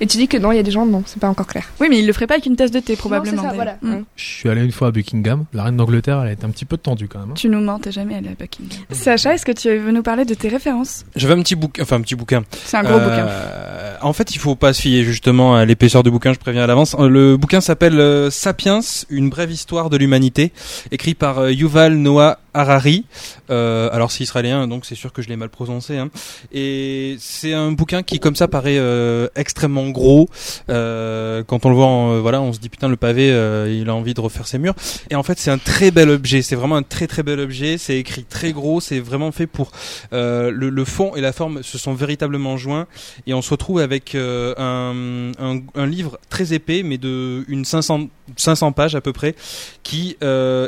et 0.00 0.06
tu 0.06 0.16
dis 0.18 0.28
que 0.28 0.36
non, 0.36 0.52
il 0.52 0.56
y 0.56 0.60
a 0.60 0.62
des 0.62 0.70
gens 0.70 0.86
non, 0.86 1.02
c'est 1.06 1.20
pas 1.20 1.28
encore 1.28 1.46
clair. 1.46 1.64
oui, 1.80 1.88
mais 1.90 1.98
il 1.98 2.06
le 2.06 2.12
ferait 2.12 2.26
pas 2.26 2.34
avec 2.34 2.46
une 2.46 2.56
tasse 2.56 2.70
de 2.70 2.80
thé 2.80 2.96
probablement. 2.96 3.36
Non, 3.36 3.42
c'est 3.42 3.48
ça, 3.48 3.54
voilà. 3.54 3.78
Mm. 3.82 4.04
Je 4.16 4.24
suis 4.24 4.48
allé 4.48 4.62
une 4.64 4.72
fois 4.72 4.88
à 4.88 4.90
Buckingham. 4.90 5.44
La 5.52 5.64
reine 5.64 5.76
d'Angleterre, 5.76 6.20
elle 6.22 6.28
a 6.28 6.32
été 6.32 6.44
un 6.44 6.50
petit 6.50 6.64
peu 6.64 6.76
tendue 6.76 7.08
quand 7.08 7.20
même. 7.20 7.30
hein. 7.30 7.34
Tu 7.36 7.48
nous 7.48 7.60
mens, 7.60 7.78
t'es 7.78 7.92
jamais 7.92 8.14
allé 8.16 8.28
à 8.28 8.32
Buckingham. 8.38 8.78
Sacha, 8.90 9.34
est-ce 9.34 9.44
que 9.46 9.52
tu 9.52 9.68
veux 9.76 9.92
nous 9.92 10.02
parler 10.02 10.24
de 10.24 10.34
tes 10.34 10.48
références? 10.48 11.04
J'avais 11.16 11.34
un 11.34 11.42
petit 11.42 11.54
bouquin, 11.54 11.82
enfin 11.82 11.96
un 11.96 12.00
petit 12.02 12.14
bouquin. 12.14 12.42
C'est 12.64 12.76
un 12.76 12.82
gros 12.82 12.94
Euh, 12.98 13.92
bouquin. 13.96 14.06
En 14.06 14.12
fait, 14.12 14.34
il 14.34 14.38
faut 14.38 14.54
pas 14.54 14.72
se 14.72 14.82
fier 14.82 15.02
justement 15.04 15.56
à 15.56 15.64
l'épaisseur 15.64 16.02
du 16.02 16.10
bouquin, 16.10 16.32
je 16.32 16.38
préviens 16.48 16.64
à 16.64 16.66
l'avance. 16.66 16.96
Euh, 16.98 17.10
Le 17.10 17.36
bouquin 17.36 17.60
s'appelle 17.60 18.00
euh, 18.00 18.30
Sapiens, 18.30 18.80
une 19.10 19.28
brève 19.28 19.50
histoire 19.50 19.90
de 19.90 19.98
l'humanité, 19.98 20.50
écrit 20.90 21.12
par 21.12 21.40
euh, 21.40 21.52
Yuval 21.52 21.96
Noah 21.96 22.38
Harari. 22.58 23.04
Euh, 23.50 23.88
alors 23.92 24.10
c'est 24.10 24.24
israélien, 24.24 24.66
donc 24.66 24.84
c'est 24.84 24.96
sûr 24.96 25.12
que 25.12 25.22
je 25.22 25.28
l'ai 25.28 25.36
mal 25.36 25.48
prononcé. 25.48 25.96
Hein. 25.96 26.10
Et 26.52 27.16
c'est 27.20 27.54
un 27.54 27.70
bouquin 27.70 28.02
qui, 28.02 28.18
comme 28.18 28.34
ça, 28.34 28.48
paraît 28.48 28.78
euh, 28.78 29.28
extrêmement 29.36 29.88
gros. 29.90 30.28
Euh, 30.68 31.44
quand 31.44 31.64
on 31.64 31.68
le 31.68 31.74
voit, 31.76 32.20
voilà, 32.20 32.40
on 32.40 32.52
se 32.52 32.58
dit 32.58 32.68
putain 32.68 32.88
le 32.88 32.96
pavé, 32.96 33.28
il 33.70 33.88
a 33.88 33.94
envie 33.94 34.14
de 34.14 34.20
refaire 34.20 34.46
ses 34.46 34.58
murs. 34.58 34.74
Et 35.10 35.14
en 35.14 35.22
fait, 35.22 35.38
c'est 35.38 35.50
un 35.50 35.58
très 35.58 35.90
bel 35.90 36.10
objet. 36.10 36.42
C'est 36.42 36.56
vraiment 36.56 36.76
un 36.76 36.82
très 36.82 37.06
très 37.06 37.22
bel 37.22 37.38
objet. 37.38 37.78
C'est 37.78 37.96
écrit 37.96 38.24
très 38.24 38.52
gros. 38.52 38.80
C'est 38.80 39.00
vraiment 39.00 39.30
fait 39.30 39.46
pour 39.46 39.70
le, 40.10 40.84
fond 40.84 41.14
et 41.16 41.20
la 41.20 41.32
forme 41.32 41.62
se 41.62 41.76
sont 41.76 41.92
véritablement 41.92 42.56
joints 42.56 42.86
et 43.26 43.34
on 43.34 43.42
se 43.42 43.50
retrouve 43.50 43.80
avec 43.80 44.14
un, 44.14 45.32
un, 45.38 45.86
livre 45.86 46.18
très 46.30 46.54
épais 46.54 46.82
mais 46.82 46.96
de 46.96 47.44
une 47.48 47.64
500 47.64 48.08
500 48.36 48.72
pages 48.72 48.94
à 48.94 49.00
peu 49.00 49.12
près 49.12 49.34
qui 49.82 50.16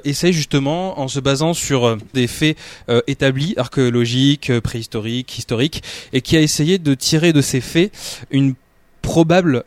essaye 0.04 0.32
justement 0.32 1.00
en 1.00 1.08
se 1.08 1.20
basant 1.20 1.54
sur 1.54 1.79
euh, 1.84 1.96
des 2.14 2.26
faits 2.26 2.56
euh, 2.88 3.00
établis 3.06 3.54
archéologiques 3.56 4.50
euh, 4.50 4.60
préhistoriques 4.60 5.38
historiques 5.38 5.82
et 6.12 6.20
qui 6.20 6.36
a 6.36 6.40
essayé 6.40 6.78
de 6.78 6.94
tirer 6.94 7.32
de 7.32 7.40
ces 7.40 7.60
faits 7.60 7.92
une 8.30 8.54
probable 9.02 9.64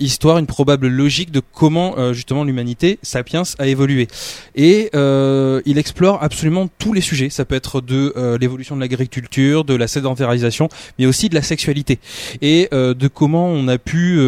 histoire, 0.00 0.38
une 0.38 0.46
probable 0.46 0.88
logique 0.88 1.30
de 1.30 1.40
comment 1.40 2.12
justement 2.12 2.42
l'humanité, 2.42 2.98
sapiens, 3.00 3.44
a 3.60 3.66
évolué. 3.68 4.08
Et 4.56 4.90
il 4.92 5.78
explore 5.78 6.20
absolument 6.20 6.68
tous 6.78 6.92
les 6.92 7.00
sujets. 7.00 7.30
Ça 7.30 7.44
peut 7.44 7.54
être 7.54 7.80
de 7.80 8.12
l'évolution 8.40 8.74
de 8.74 8.80
l'agriculture, 8.80 9.64
de 9.64 9.74
la 9.74 9.86
sédentarisation, 9.86 10.68
mais 10.98 11.06
aussi 11.06 11.28
de 11.28 11.36
la 11.36 11.42
sexualité 11.42 12.00
et 12.42 12.68
de 12.72 13.08
comment 13.08 13.46
on 13.46 13.68
a 13.68 13.78
pu 13.78 14.18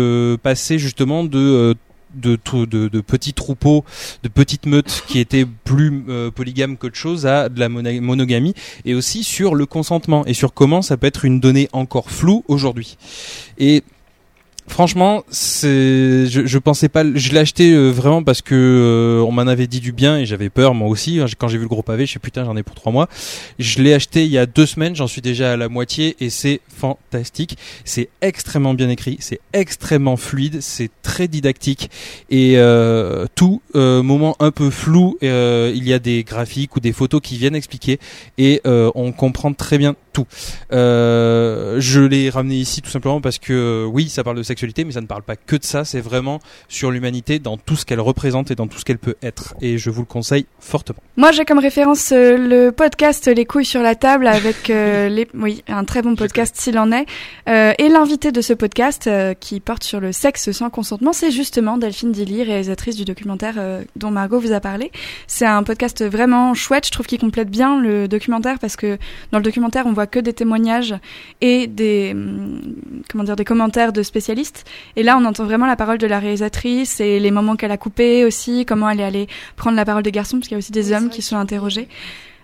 passer 0.41 0.79
justement 0.79 1.25
de 1.25 1.75
de, 2.15 2.39
de, 2.53 2.89
de 2.89 3.01
petits 3.01 3.35
troupeaux, 3.35 3.85
de 4.23 4.29
petites 4.29 4.67
meutes 4.67 5.05
qui 5.07 5.19
étaient 5.19 5.47
plus 5.47 6.05
euh, 6.09 6.31
polygames 6.31 6.77
qu'autre 6.77 6.97
chose 6.97 7.27
à 7.27 7.49
de 7.49 7.59
la 7.59 7.69
monogamie 7.69 8.55
et 8.85 8.95
aussi 8.95 9.25
sur 9.25 9.55
le 9.55 9.67
consentement 9.67 10.25
et 10.27 10.35
sur 10.35 10.55
comment 10.55 10.83
ça 10.83 10.97
peut 10.97 11.07
être 11.07 11.25
une 11.25 11.41
donnée 11.41 11.69
encore 11.73 12.11
floue 12.11 12.45
aujourd'hui. 12.49 12.97
Et 13.59 13.83
Franchement, 14.69 15.25
c'est, 15.29 16.27
je, 16.29 16.47
je 16.47 16.59
pensais 16.59 16.89
pas, 16.89 17.03
je 17.15 17.33
l'ai 17.33 17.41
acheté 17.41 17.73
euh, 17.73 17.91
vraiment 17.91 18.23
parce 18.23 18.43
que 18.43 18.55
euh, 18.55 19.25
on 19.27 19.33
m'en 19.33 19.43
avait 19.43 19.67
dit 19.67 19.81
du 19.81 19.93
bien 19.93 20.19
et 20.19 20.25
j'avais 20.25 20.51
peur 20.51 20.73
moi 20.73 20.89
aussi. 20.89 21.21
hein. 21.21 21.27
Quand 21.37 21.49
j'ai 21.49 21.59
vu 21.59 21.65
le 21.65 21.69
gros 21.69 21.83
pavé, 21.83 22.07
je 22.07 22.13
sais 22.13 22.19
putain, 22.21 22.45
j'en 22.45 22.57
ai 22.57 22.63
pour 22.63 22.77
trois 22.77 22.93
mois. 22.93 23.09
Je 23.59 23.83
l'ai 23.83 23.93
acheté 23.93 24.25
il 24.25 24.31
y 24.31 24.39
a 24.39 24.47
deux 24.47 24.65
semaines, 24.65 24.95
j'en 24.95 25.09
suis 25.09 25.21
déjà 25.21 25.53
à 25.53 25.57
la 25.57 25.69
moitié 25.69 26.17
et 26.21 26.31
c'est 26.31 26.61
fantastique. 26.69 27.59
C'est 27.85 28.09
extrêmement 28.23 28.73
bien 28.73 28.89
écrit, 28.89 29.17
c'est 29.21 29.41
extrêmement 29.53 30.17
fluide, 30.17 30.63
c'est 30.63 30.91
très 31.03 31.27
didactique 31.29 31.91
et 32.31 32.55
euh, 32.57 33.27
tout 33.35 33.61
euh, 33.75 34.03
moment 34.03 34.37
un 34.39 34.53
peu 34.53 34.71
flou, 34.71 35.19
il 35.21 35.85
y 35.85 35.93
a 35.93 35.99
des 35.99 36.23
graphiques 36.23 36.77
ou 36.77 36.81
des 36.81 36.93
photos 36.93 37.21
qui 37.21 37.37
viennent 37.37 37.57
expliquer 37.57 37.99
et 38.39 38.61
on 38.65 39.13
comprend 39.13 39.53
très 39.53 39.77
bien 39.77 39.97
tout. 40.13 40.27
Euh, 40.73 41.77
je 41.81 42.01
l'ai 42.01 42.31
ramené 42.31 42.57
ici 42.57 42.83
tout 42.83 42.91
simplement 42.91 43.21
parce 43.21 43.39
que 43.39 43.53
euh, 43.53 43.85
oui, 43.85 44.09
ça 44.09 44.25
parle 44.25 44.37
de 44.37 44.43
sexualité, 44.43 44.85
mais 44.85 44.93
ça 44.93 45.01
ne 45.01 45.07
parle 45.07 45.23
pas 45.23 45.37
que 45.37 45.57
de 45.57 45.65
ça. 45.65 45.85
C'est 45.85 46.01
vraiment 46.01 46.41
sur 46.69 46.91
l'humanité 46.91 47.39
dans 47.39 47.57
tout 47.57 47.77
ce 47.77 47.85
qu'elle 47.85 48.01
représente 48.01 48.51
et 48.51 48.55
dans 48.55 48.67
tout 48.67 48.79
ce 48.79 48.85
qu'elle 48.85 48.99
peut 48.99 49.17
être. 49.23 49.55
Et 49.61 49.79
je 49.79 49.91
vous 49.91 50.03
le 50.03 50.07
conseille 50.07 50.47
fortement. 50.61 51.01
Moi, 51.17 51.33
j'ai 51.33 51.45
comme 51.45 51.59
référence 51.59 52.13
euh, 52.13 52.37
le 52.37 52.73
podcast 52.73 53.29
Les 53.29 53.45
couilles 53.45 53.65
sur 53.65 53.83
la 53.83 53.95
table 53.95 54.27
avec 54.27 54.71
euh, 54.71 55.09
les, 55.11 55.29
oui, 55.35 55.63
un 55.69 55.85
très 55.85 56.03
bon 56.03 56.15
podcast 56.15 56.57
s'il 56.57 56.79
en 56.79 56.91
est. 56.93 57.07
Euh, 57.49 57.73
et 57.79 57.89
l'invité 57.89 58.33
de 58.33 58.41
ce 58.41 58.53
podcast 58.53 59.07
euh, 59.07 59.35
qui 59.35 59.61
porte 59.61 59.85
sur 59.85 60.01
le 60.01 60.13
sexe 60.13 60.51
sans 60.53 60.71
consentement, 60.71 61.13
c'est 61.13 61.31
justement 61.31 61.79
Delphine 61.79 62.13
Dilly, 62.13 62.43
réalisatrice 62.43 62.97
du 62.97 63.05
documentaire 63.05 63.55
dont 63.97 64.11
Margot 64.11 64.41
vous 64.41 64.53
a 64.53 64.61
parlé. 64.61 64.91
C'est 65.27 65.47
un 65.47 65.63
podcast 65.63 66.05
vraiment 66.05 66.55
chouette. 66.55 66.87
Je 66.87 66.93
trouve 66.93 67.07
qu'il 67.07 67.19
complète 67.19 67.51
bien 67.51 67.81
le 67.81 68.09
documentaire 68.09 68.59
parce 68.59 68.77
que 68.77 68.99
dans 69.31 69.39
le 69.39 69.45
documentaire, 69.45 69.87
on 69.87 69.93
voit 69.93 70.02
que 70.07 70.19
des 70.19 70.33
témoignages 70.33 70.95
et 71.41 71.67
des, 71.67 72.13
hum, 72.13 72.77
comment 73.11 73.25
dire, 73.25 73.37
des 73.37 73.45
commentaires 73.45 73.93
de 73.93 74.03
spécialistes. 74.03 74.65
Et 74.97 75.03
là, 75.03 75.19
on 75.19 75.25
entend 75.25 75.45
vraiment 75.45 75.67
la 75.67 75.77
parole 75.77 75.99
de 75.99 76.07
la 76.07 76.19
réalisatrice 76.19 77.01
et 77.01 77.21
les 77.21 77.31
moments 77.31 77.57
qu'elle 77.57 77.73
a 77.73 77.77
coupés 77.77 78.25
aussi, 78.25 78.65
comment 78.67 78.89
elle 78.91 79.01
est 79.01 79.05
allée 79.05 79.27
prendre 79.57 79.77
la 79.77 79.85
parole 79.85 80.03
des 80.03 80.13
garçons, 80.13 80.39
parce 80.39 80.49
qu'il 80.49 80.55
y 80.55 80.57
a 80.57 80.59
aussi 80.59 80.73
des 80.73 80.93
hommes 80.93 81.09
qui 81.09 81.23
sont 81.23 81.37
interrogés. 81.37 81.89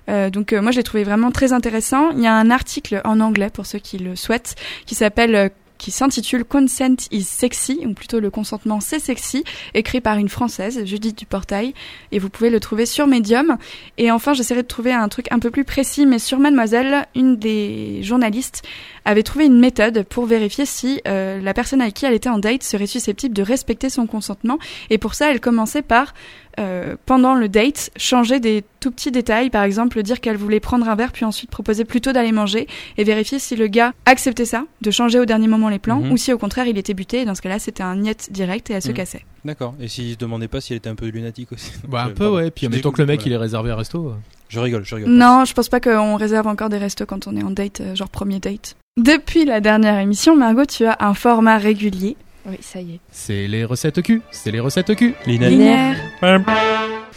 Euh, 0.08 0.30
donc 0.30 0.52
euh, 0.52 0.62
moi, 0.62 0.70
je 0.70 0.78
l'ai 0.78 0.82
trouvé 0.82 1.04
vraiment 1.04 1.30
très 1.30 1.52
intéressant. 1.52 2.10
Il 2.10 2.20
y 2.20 2.26
a 2.26 2.34
un 2.34 2.50
article 2.50 3.00
en 3.04 3.20
anglais 3.20 3.50
pour 3.50 3.66
ceux 3.66 3.78
qui 3.78 3.98
le 3.98 4.16
souhaitent, 4.16 4.54
qui 4.86 4.94
s'appelle 4.94 5.34
euh, 5.34 5.48
qui 5.78 5.90
s'intitule 5.90 6.44
Consent 6.44 7.08
is 7.10 7.22
sexy, 7.22 7.80
ou 7.86 7.94
plutôt 7.94 8.20
le 8.20 8.30
consentement 8.30 8.80
c'est 8.80 8.98
sexy, 8.98 9.44
écrit 9.74 10.00
par 10.00 10.18
une 10.18 10.28
française, 10.28 10.84
Judith 10.84 11.18
Duportail, 11.18 11.74
et 12.12 12.18
vous 12.18 12.28
pouvez 12.28 12.50
le 12.50 12.60
trouver 12.60 12.86
sur 12.86 13.06
Medium. 13.06 13.56
Et 13.96 14.10
enfin, 14.10 14.34
j'essaierai 14.34 14.62
de 14.62 14.68
trouver 14.68 14.92
un 14.92 15.08
truc 15.08 15.26
un 15.30 15.38
peu 15.38 15.50
plus 15.50 15.64
précis, 15.64 16.06
mais 16.06 16.18
sur 16.18 16.38
Mademoiselle, 16.38 17.06
une 17.14 17.36
des 17.36 18.02
journalistes 18.02 18.62
avait 19.04 19.22
trouvé 19.22 19.46
une 19.46 19.58
méthode 19.58 20.04
pour 20.04 20.26
vérifier 20.26 20.66
si 20.66 21.00
euh, 21.08 21.40
la 21.40 21.54
personne 21.54 21.80
avec 21.80 21.94
qui 21.94 22.04
elle 22.04 22.12
était 22.12 22.28
en 22.28 22.38
date 22.38 22.62
serait 22.62 22.86
susceptible 22.86 23.34
de 23.34 23.42
respecter 23.42 23.88
son 23.88 24.06
consentement. 24.06 24.58
Et 24.90 24.98
pour 24.98 25.14
ça, 25.14 25.30
elle 25.30 25.40
commençait 25.40 25.82
par 25.82 26.12
euh, 26.58 26.96
pendant 27.06 27.34
le 27.34 27.48
date, 27.48 27.90
changer 27.96 28.40
des 28.40 28.64
tout 28.80 28.90
petits 28.90 29.10
détails, 29.10 29.48
par 29.50 29.62
exemple 29.62 30.02
dire 30.02 30.20
qu'elle 30.20 30.36
voulait 30.36 30.60
prendre 30.60 30.88
un 30.88 30.94
verre 30.94 31.12
puis 31.12 31.24
ensuite 31.24 31.50
proposer 31.50 31.84
plutôt 31.84 32.12
d'aller 32.12 32.32
manger 32.32 32.66
et 32.96 33.04
vérifier 33.04 33.38
si 33.38 33.56
le 33.56 33.66
gars 33.68 33.92
acceptait 34.06 34.44
ça, 34.44 34.64
de 34.82 34.90
changer 34.90 35.18
au 35.18 35.24
dernier 35.24 35.48
moment 35.48 35.68
les 35.68 35.78
plans, 35.78 36.00
Mhm. 36.00 36.12
ou 36.12 36.16
si 36.16 36.32
au 36.32 36.38
contraire 36.38 36.66
il 36.66 36.76
était 36.78 36.94
buté 36.94 37.20
et 37.20 37.24
dans 37.24 37.34
ce 37.34 37.42
cas-là 37.42 37.58
c'était 37.58 37.82
un 37.82 37.96
niet 37.96 38.28
direct 38.30 38.70
et 38.70 38.74
elle 38.74 38.82
se 38.82 38.88
Mhm. 38.88 38.94
cassait. 38.94 39.24
D'accord. 39.44 39.74
Et 39.80 39.88
s'il 39.88 40.12
se 40.12 40.18
demandait 40.18 40.48
pas 40.48 40.60
si 40.60 40.72
elle 40.72 40.78
était 40.78 40.90
un 40.90 40.94
peu 40.96 41.06
lunatique 41.08 41.52
aussi. 41.52 41.72
Bah, 41.88 42.02
un 42.04 42.08
Je- 42.08 42.12
peu, 42.14 42.24
pardon. 42.24 42.36
ouais. 42.36 42.50
Puis, 42.50 42.68
mettons 42.68 42.90
que 42.90 43.00
le 43.00 43.06
mec, 43.06 43.20
voilà. 43.20 43.30
il 43.30 43.32
est 43.34 43.36
réservé 43.38 43.70
à 43.70 43.76
resto. 43.76 44.08
euh. 44.08 44.14
Je 44.48 44.60
rigole, 44.60 44.84
je 44.84 44.94
rigole. 44.94 45.10
Non, 45.10 45.44
je 45.44 45.52
pense 45.52 45.68
pas 45.68 45.78
qu'on 45.80 46.16
réserve 46.16 46.46
encore 46.46 46.68
des 46.70 46.78
restos 46.78 47.04
quand 47.06 47.26
on 47.26 47.36
est 47.36 47.42
en 47.42 47.50
date, 47.50 47.80
euh, 47.80 47.94
genre 47.94 48.08
premier 48.08 48.40
date. 48.40 48.76
Depuis 48.96 49.44
la 49.44 49.60
dernière 49.60 49.98
émission, 49.98 50.34
Margot, 50.36 50.64
tu 50.64 50.84
as 50.86 50.96
un 51.00 51.14
format 51.14 51.58
régulier. 51.58 52.16
Oui, 52.48 52.56
ça 52.60 52.80
y 52.80 52.94
est. 52.94 53.00
C'est 53.12 53.46
les 53.46 53.64
recettes 53.64 54.00
cul. 54.02 54.22
C'est 54.30 54.50
les 54.50 54.60
recettes 54.60 54.94
cul. 54.96 55.14
Lina. 55.26 55.48
Linéaire. 55.50 55.96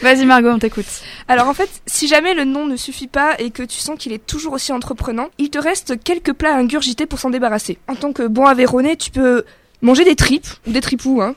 Vas-y 0.00 0.26
Margot, 0.26 0.50
on 0.50 0.58
t'écoute. 0.58 0.86
Alors 1.28 1.48
en 1.48 1.54
fait, 1.54 1.70
si 1.86 2.08
jamais 2.08 2.34
le 2.34 2.44
nom 2.44 2.66
ne 2.66 2.76
suffit 2.76 3.06
pas 3.06 3.36
et 3.38 3.50
que 3.50 3.62
tu 3.62 3.78
sens 3.78 3.96
qu'il 3.98 4.12
est 4.12 4.24
toujours 4.26 4.52
aussi 4.54 4.72
entreprenant, 4.72 5.28
il 5.38 5.50
te 5.50 5.58
reste 5.58 6.02
quelques 6.02 6.32
plats 6.32 6.54
à 6.54 6.58
ingurgiter 6.58 7.06
pour 7.06 7.18
s'en 7.18 7.30
débarrasser. 7.30 7.78
En 7.88 7.94
tant 7.94 8.12
que 8.12 8.26
bon 8.26 8.46
Aveyronais, 8.46 8.96
tu 8.96 9.10
peux 9.10 9.44
manger 9.80 10.04
des 10.04 10.16
tripes, 10.16 10.46
ou 10.66 10.72
des 10.72 10.80
tripous, 10.80 11.20
hein. 11.22 11.34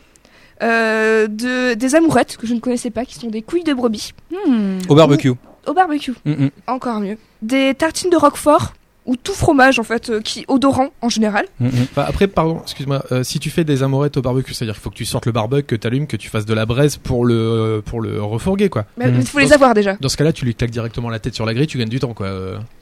Euh, 0.63 1.27
de, 1.27 1.73
des 1.73 1.95
amourettes 1.95 2.37
que 2.37 2.47
je 2.47 2.53
ne 2.53 2.59
connaissais 2.59 2.89
pas, 2.89 3.03
qui 3.05 3.15
sont 3.15 3.27
des 3.29 3.41
couilles 3.41 3.63
de 3.65 3.73
brebis, 3.73 4.13
Hmm. 4.47 4.77
Au 4.87 4.95
barbecue. 4.95 5.33
au 5.67 5.73
barbecue, 5.73 6.13
Mm, 6.25 6.31
mm. 6.45 6.49
encore 6.67 6.99
mieux. 7.01 7.17
Des 7.41 7.73
tartines 7.75 8.09
de 8.09 8.15
roquefort, 8.17 8.73
ou 9.05 9.15
tout 9.15 9.33
fromage 9.33 9.79
en 9.79 9.83
fait, 9.83 10.09
euh, 10.09 10.21
qui 10.21 10.45
odorant 10.47 10.89
en 11.01 11.09
général. 11.09 11.45
Mm, 11.59 11.67
mm. 11.67 11.71
Après, 11.97 12.27
pardon, 12.27 12.59
excuse-moi. 12.63 13.03
euh, 13.11 13.23
si 13.23 13.39
tu 13.39 13.49
fais 13.49 13.63
des 13.63 13.83
amourettes 13.83 14.17
au 14.17 14.21
barbecue, 14.21 14.53
c'est-à-dire 14.53 14.73
qu'il 14.75 14.81
faut 14.83 14.89
que 14.89 14.95
tu 14.95 15.05
sortes 15.05 15.25
le 15.25 15.31
barbecue, 15.31 15.63
que 15.63 15.75
t'allumes, 15.75 16.07
que 16.07 16.17
tu 16.17 16.29
fasses 16.29 16.45
de 16.45 16.53
la 16.53 16.65
braise 16.65 16.97
pour 16.97 17.25
le 17.25 17.81
pour 17.85 18.01
le 18.01 18.21
refourguer, 18.21 18.69
quoi. 18.69 18.85
Mais 18.97 19.07
Mhm. 19.11 19.19
il 19.21 19.27
faut 19.27 19.39
les 19.39 19.53
avoir 19.53 19.73
déjà. 19.73 19.95
Dans 19.99 20.09
ce 20.09 20.17
cas-là, 20.17 20.33
tu 20.33 20.45
lui 20.45 20.55
claques 20.55 20.71
directement 20.71 21.09
la 21.09 21.19
tête 21.19 21.35
sur 21.35 21.45
la 21.45 21.53
grille, 21.53 21.67
tu 21.67 21.77
gagnes 21.77 21.89
du 21.89 21.99
temps, 21.99 22.13
quoi. 22.13 22.29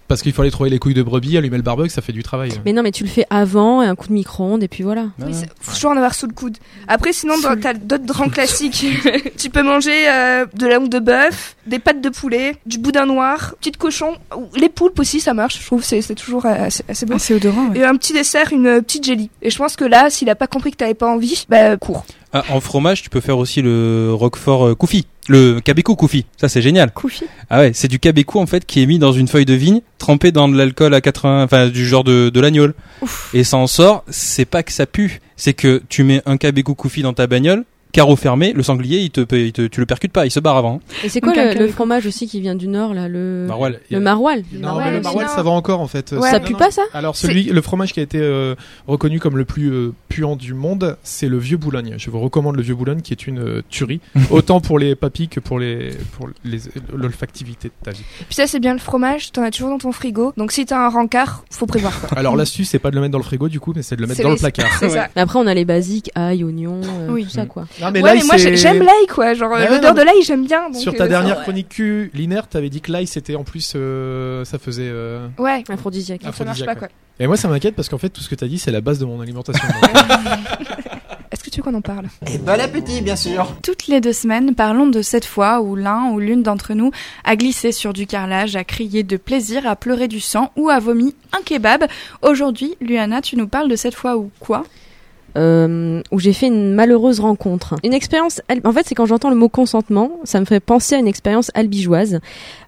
Parce 0.07 0.21
qu'il 0.21 0.33
faut 0.33 0.41
aller 0.41 0.51
trouver 0.51 0.69
les 0.69 0.79
couilles 0.79 0.93
de 0.93 1.01
brebis, 1.03 1.37
allumer 1.37 1.57
le 1.57 1.63
barbecue, 1.63 1.89
ça 1.89 2.01
fait 2.01 2.11
du 2.11 2.23
travail. 2.23 2.51
Mais 2.65 2.73
non, 2.73 2.83
mais 2.83 2.91
tu 2.91 3.03
le 3.03 3.09
fais 3.09 3.25
avant, 3.29 3.81
et 3.81 3.87
un 3.87 3.95
coup 3.95 4.07
de 4.07 4.13
micro-ondes, 4.13 4.61
et 4.63 4.67
puis 4.67 4.83
voilà. 4.83 5.07
Oui, 5.19 5.33
faut 5.59 5.73
toujours 5.73 5.91
en 5.91 5.97
avoir 5.97 6.13
sous 6.13 6.27
le 6.27 6.33
coude. 6.33 6.57
Après, 6.87 7.13
sinon, 7.13 7.35
t'as 7.61 7.73
d'autres 7.73 8.05
grands 8.05 8.29
classiques. 8.29 8.85
tu 9.37 9.49
peux 9.49 9.63
manger 9.63 10.09
euh, 10.09 10.45
de 10.53 10.67
la 10.67 10.75
langue 10.75 10.89
de 10.89 10.99
bœuf, 10.99 11.55
des 11.67 11.79
pâtes 11.79 12.01
de 12.01 12.09
poulet, 12.09 12.55
du 12.65 12.77
boudin 12.77 13.05
noir, 13.05 13.55
petite 13.59 13.77
cochon, 13.77 14.15
ou 14.35 14.47
les 14.55 14.69
poulpes 14.69 14.99
aussi, 14.99 15.19
ça 15.19 15.33
marche. 15.33 15.59
Je 15.59 15.65
trouve 15.65 15.81
que 15.81 16.01
c'est 16.01 16.15
toujours 16.15 16.45
assez, 16.45 16.83
assez 16.87 17.05
bon. 17.05 17.15
Ah, 17.15 17.19
c'est 17.19 17.33
odorant. 17.35 17.69
ouais. 17.69 17.79
Et 17.79 17.83
un 17.83 17.95
petit 17.95 18.13
dessert, 18.13 18.51
une 18.51 18.67
euh, 18.67 18.81
petite 18.81 19.05
jelly. 19.05 19.29
Et 19.41 19.49
je 19.49 19.57
pense 19.57 19.75
que 19.75 19.85
là, 19.85 20.09
s'il 20.09 20.29
a 20.29 20.35
pas 20.35 20.47
compris 20.47 20.71
que 20.71 20.77
t'avais 20.77 20.93
pas 20.93 21.07
envie, 21.07 21.45
bah 21.49 21.77
cours. 21.77 22.05
Ah, 22.33 22.43
en 22.49 22.59
fromage, 22.59 23.03
tu 23.03 23.09
peux 23.09 23.21
faire 23.21 23.37
aussi 23.37 23.61
le 23.61 24.11
Roquefort 24.13 24.67
euh, 24.67 24.75
Koufi. 24.75 25.05
Le 25.29 25.61
Kabeko 25.61 25.95
Koufi. 25.95 26.25
Ça, 26.37 26.49
c'est 26.49 26.61
génial. 26.61 26.91
Koufi. 26.91 27.23
Ah 27.49 27.59
ouais, 27.59 27.71
c'est 27.73 27.87
du 27.87 27.99
Kabeko 27.99 28.41
en 28.41 28.45
fait 28.45 28.65
qui 28.65 28.81
est 28.81 28.85
mis 28.85 28.99
dans 28.99 29.13
une 29.13 29.27
feuille 29.27 29.45
de 29.45 29.53
vigne, 29.53 29.81
trempé 29.97 30.31
dans 30.31 30.49
de 30.49 30.57
l'alcool 30.57 30.93
à 30.93 31.01
80, 31.01 31.43
enfin 31.43 31.69
du 31.69 31.85
genre 31.87 32.03
de, 32.03 32.29
de 32.29 32.39
l'agnole. 32.41 32.73
Et 33.33 33.43
ça 33.43 33.57
en 33.57 33.67
sort, 33.67 34.03
c'est 34.09 34.45
pas 34.45 34.63
que 34.63 34.71
ça 34.71 34.85
pue, 34.85 35.21
c'est 35.37 35.53
que 35.53 35.81
tu 35.87 36.03
mets 36.03 36.21
un 36.25 36.37
Kabeko 36.37 36.75
Koufi 36.75 37.01
dans 37.03 37.13
ta 37.13 37.27
bagnole, 37.27 37.63
carreau 37.93 38.15
fermé, 38.17 38.51
le 38.53 38.63
sanglier, 38.63 38.99
il 38.99 39.11
te, 39.11 39.21
il 39.35 39.53
te- 39.53 39.67
tu 39.67 39.79
le 39.79 39.85
percutes 39.85 40.11
pas, 40.11 40.25
il 40.25 40.31
se 40.31 40.41
barre 40.41 40.57
avant. 40.57 40.81
hein. 40.83 40.95
Et 41.05 41.09
c'est 41.09 41.21
quoi 41.21 41.33
le, 41.33 41.67
fromage 41.69 42.05
aussi 42.05 42.27
qui 42.27 42.41
vient 42.41 42.55
du 42.55 42.67
nord, 42.67 42.93
là 42.93 43.07
Le, 43.07 43.45
Maroilles. 43.47 43.79
le 43.89 43.99
maroilles? 44.01 44.43
Non, 44.53 44.77
mais 44.79 44.91
le 44.91 44.99
maroilles, 45.01 45.27
ça 45.33 45.41
va 45.43 45.51
encore 45.51 45.79
en 45.79 45.87
fait. 45.87 46.11
Ouais. 46.11 46.29
Ça 46.29 46.39
Non, 46.39 46.45
pue 46.45 46.53
non. 46.53 46.59
pas, 46.59 46.71
ça? 46.71 46.81
Alors 46.93 47.15
celui, 47.15 47.45
le 47.45 47.61
fromage 47.61 47.93
qui 47.93 47.99
a 48.01 48.03
été 48.03 48.17
euh, 48.19 48.55
reconnu 48.87 49.19
comme 49.21 49.37
le 49.37 49.45
plus 49.45 49.71
euh, 49.71 49.93
puant 50.09 50.35
du 50.35 50.53
monde, 50.53 50.97
c'est 51.03 51.29
le 51.29 51.37
vieux 51.37 51.57
Boulogne. 51.57 51.93
Je 51.97 52.09
vous 52.09 52.19
recommande 52.19 52.55
le 52.57 52.61
vieux 52.63 52.75
Boulogne, 52.75 53.01
qui 53.01 53.13
est 53.13 53.27
une 53.27 53.39
euh, 53.39 53.61
tuerie, 53.69 54.01
autant 54.31 54.59
pour 54.59 54.79
les 54.79 54.95
papilles 54.95 55.27
que 55.29 55.39
pour 55.39 55.59
les 55.59 55.91
pour 56.17 56.27
les 56.43 56.59
l'olfactivité 56.93 57.67
de 57.69 57.73
ta 57.83 57.91
vie. 57.91 58.03
Puis 58.25 58.35
ça, 58.35 58.47
c'est 58.47 58.59
bien 58.59 58.73
le 58.73 58.79
fromage, 58.79 59.31
t'en 59.31 59.43
as 59.43 59.51
toujours 59.51 59.69
dans 59.69 59.77
ton 59.77 59.91
frigo. 59.91 60.33
Donc 60.37 60.51
si 60.51 60.65
t'as 60.65 60.77
un 60.85 60.89
rencard, 60.89 61.43
faut 61.51 61.65
prévoir. 61.65 61.99
quoi. 62.01 62.17
Alors 62.17 62.35
l'astuce, 62.35 62.69
c'est 62.69 62.79
pas 62.79 62.89
de 62.89 62.95
le 62.95 63.01
mettre 63.01 63.11
dans 63.11 63.17
le 63.19 63.23
frigo 63.23 63.49
du 63.49 63.59
coup, 63.59 63.73
mais 63.75 63.81
c'est 63.83 63.95
de 63.95 64.01
le 64.01 64.07
mettre 64.07 64.21
dans 64.23 64.29
les- 64.29 64.35
le 64.35 64.39
placard. 64.39 64.69
C'est 64.79 64.89
ça. 64.89 65.07
Mais 65.15 65.21
après, 65.21 65.39
on 65.39 65.47
a 65.47 65.53
les 65.53 65.65
basiques, 65.65 66.11
ail, 66.15 66.43
oignon, 66.43 66.81
euh, 66.83 67.07
Oui. 67.11 67.23
tout 67.25 67.29
ça, 67.29 67.45
quoi. 67.45 67.65
Non, 67.91 68.01
ouais, 68.01 68.09
l'ail, 68.13 68.19
mais 68.19 68.25
moi 68.25 68.37
c'est- 68.37 68.55
j'aime 68.55 68.79
l'ail 68.79 69.07
quoi. 69.13 69.33
Genre 69.33 69.51
Ouais, 69.51 69.69
l'odeur 69.69 69.93
non, 69.93 69.99
de 70.01 70.05
l'ail, 70.05 70.21
j'aime 70.23 70.45
bien. 70.45 70.69
donc, 70.69 70.81
Sur 70.81 70.93
euh, 70.93 70.97
ta 70.97 71.07
dernière 71.07 71.37
ça- 71.37 71.43
chronique 71.43 71.69
Q, 71.69 72.11
Linaire, 72.13 72.47
t'avais 72.47 72.69
dit 72.69 72.81
que 72.81 72.91
l'ail 72.91 73.07
c'était 73.07 73.35
en 73.35 73.43
plus, 73.43 73.73
euh, 73.75 74.43
ça 74.45 74.59
faisait. 74.59 74.83
euh, 74.87 75.27
Ouais, 75.37 75.63
Aphrodisiaque. 75.69 76.21
Ça 76.21 76.27
marche 76.27 76.37
pas 76.37 76.43
Aphrodisiaque, 76.43 76.79
quoi. 76.79 76.87
Et 77.19 77.27
moi, 77.27 77.37
ça 77.37 77.47
m'inquiète 77.47 77.75
parce 77.75 77.89
qu'en 77.89 77.97
fait, 77.99 78.09
tout 78.09 78.21
ce 78.21 78.29
que 78.29 78.35
t'as 78.35 78.47
dit, 78.47 78.57
c'est 78.59 78.71
la 78.71 78.81
base 78.81 78.97
de 78.99 79.05
mon 79.05 79.21
alimentation. 79.21 79.67
Est-ce 81.31 81.43
que 81.43 81.49
tu 81.49 81.57
veux 81.59 81.63
qu'on 81.63 81.73
en 81.73 81.81
parle? 81.81 82.05
Et 82.31 82.37
bon 82.37 82.59
appétit, 82.59 83.01
bien 83.01 83.15
sûr. 83.15 83.55
Toutes 83.63 83.87
les 83.87 84.01
deux 84.01 84.13
semaines, 84.13 84.53
parlons 84.53 84.85
de 84.87 85.01
cette 85.01 85.25
fois 85.25 85.61
où 85.61 85.75
l'un 85.75 86.11
ou 86.11 86.19
l'une 86.19 86.43
d'entre 86.43 86.73
nous 86.75 86.91
a 87.23 87.35
glissé 87.35 87.71
sur 87.71 87.91
du 87.91 88.05
carrelage, 88.05 88.55
a 88.55 88.63
crié 88.63 89.01
de 89.03 89.17
plaisir, 89.17 89.65
a 89.67 89.75
pleuré 89.75 90.07
du 90.07 90.19
sang 90.19 90.51
ou 90.55 90.69
a 90.69 90.79
vomi 90.79 91.15
un 91.35 91.41
kebab. 91.43 91.85
Aujourd'hui, 92.21 92.75
Luana, 92.81 93.21
tu 93.21 93.35
nous 93.35 93.47
parles 93.47 93.67
de 93.69 93.75
cette 93.75 93.95
fois 93.95 94.15
où 94.15 94.29
quoi? 94.39 94.63
Euh, 95.37 96.01
où 96.11 96.19
j'ai 96.19 96.33
fait 96.33 96.47
une 96.47 96.73
malheureuse 96.73 97.19
rencontre. 97.19 97.75
Une 97.83 97.93
expérience, 97.93 98.41
en 98.63 98.71
fait, 98.71 98.85
c'est 98.85 98.95
quand 98.95 99.05
j'entends 99.05 99.29
le 99.29 99.35
mot 99.35 99.49
consentement, 99.49 100.11
ça 100.23 100.39
me 100.39 100.45
fait 100.45 100.59
penser 100.59 100.95
à 100.95 100.99
une 100.99 101.07
expérience 101.07 101.51
albigeoise. 101.53 102.19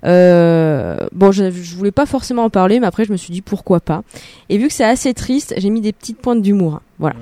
Euh, 0.05 0.97
bon, 1.11 1.31
je, 1.31 1.51
je 1.51 1.75
voulais 1.75 1.91
pas 1.91 2.05
forcément 2.05 2.43
en 2.43 2.49
parler, 2.49 2.79
mais 2.79 2.87
après 2.87 3.05
je 3.05 3.11
me 3.11 3.17
suis 3.17 3.31
dit 3.31 3.41
pourquoi 3.41 3.79
pas. 3.79 4.03
Et 4.49 4.57
vu 4.57 4.67
que 4.67 4.73
c'est 4.73 4.83
assez 4.83 5.13
triste, 5.13 5.53
j'ai 5.57 5.69
mis 5.69 5.81
des 5.81 5.93
petites 5.93 6.17
pointes 6.17 6.41
d'humour. 6.41 6.81
Voilà. 6.99 7.15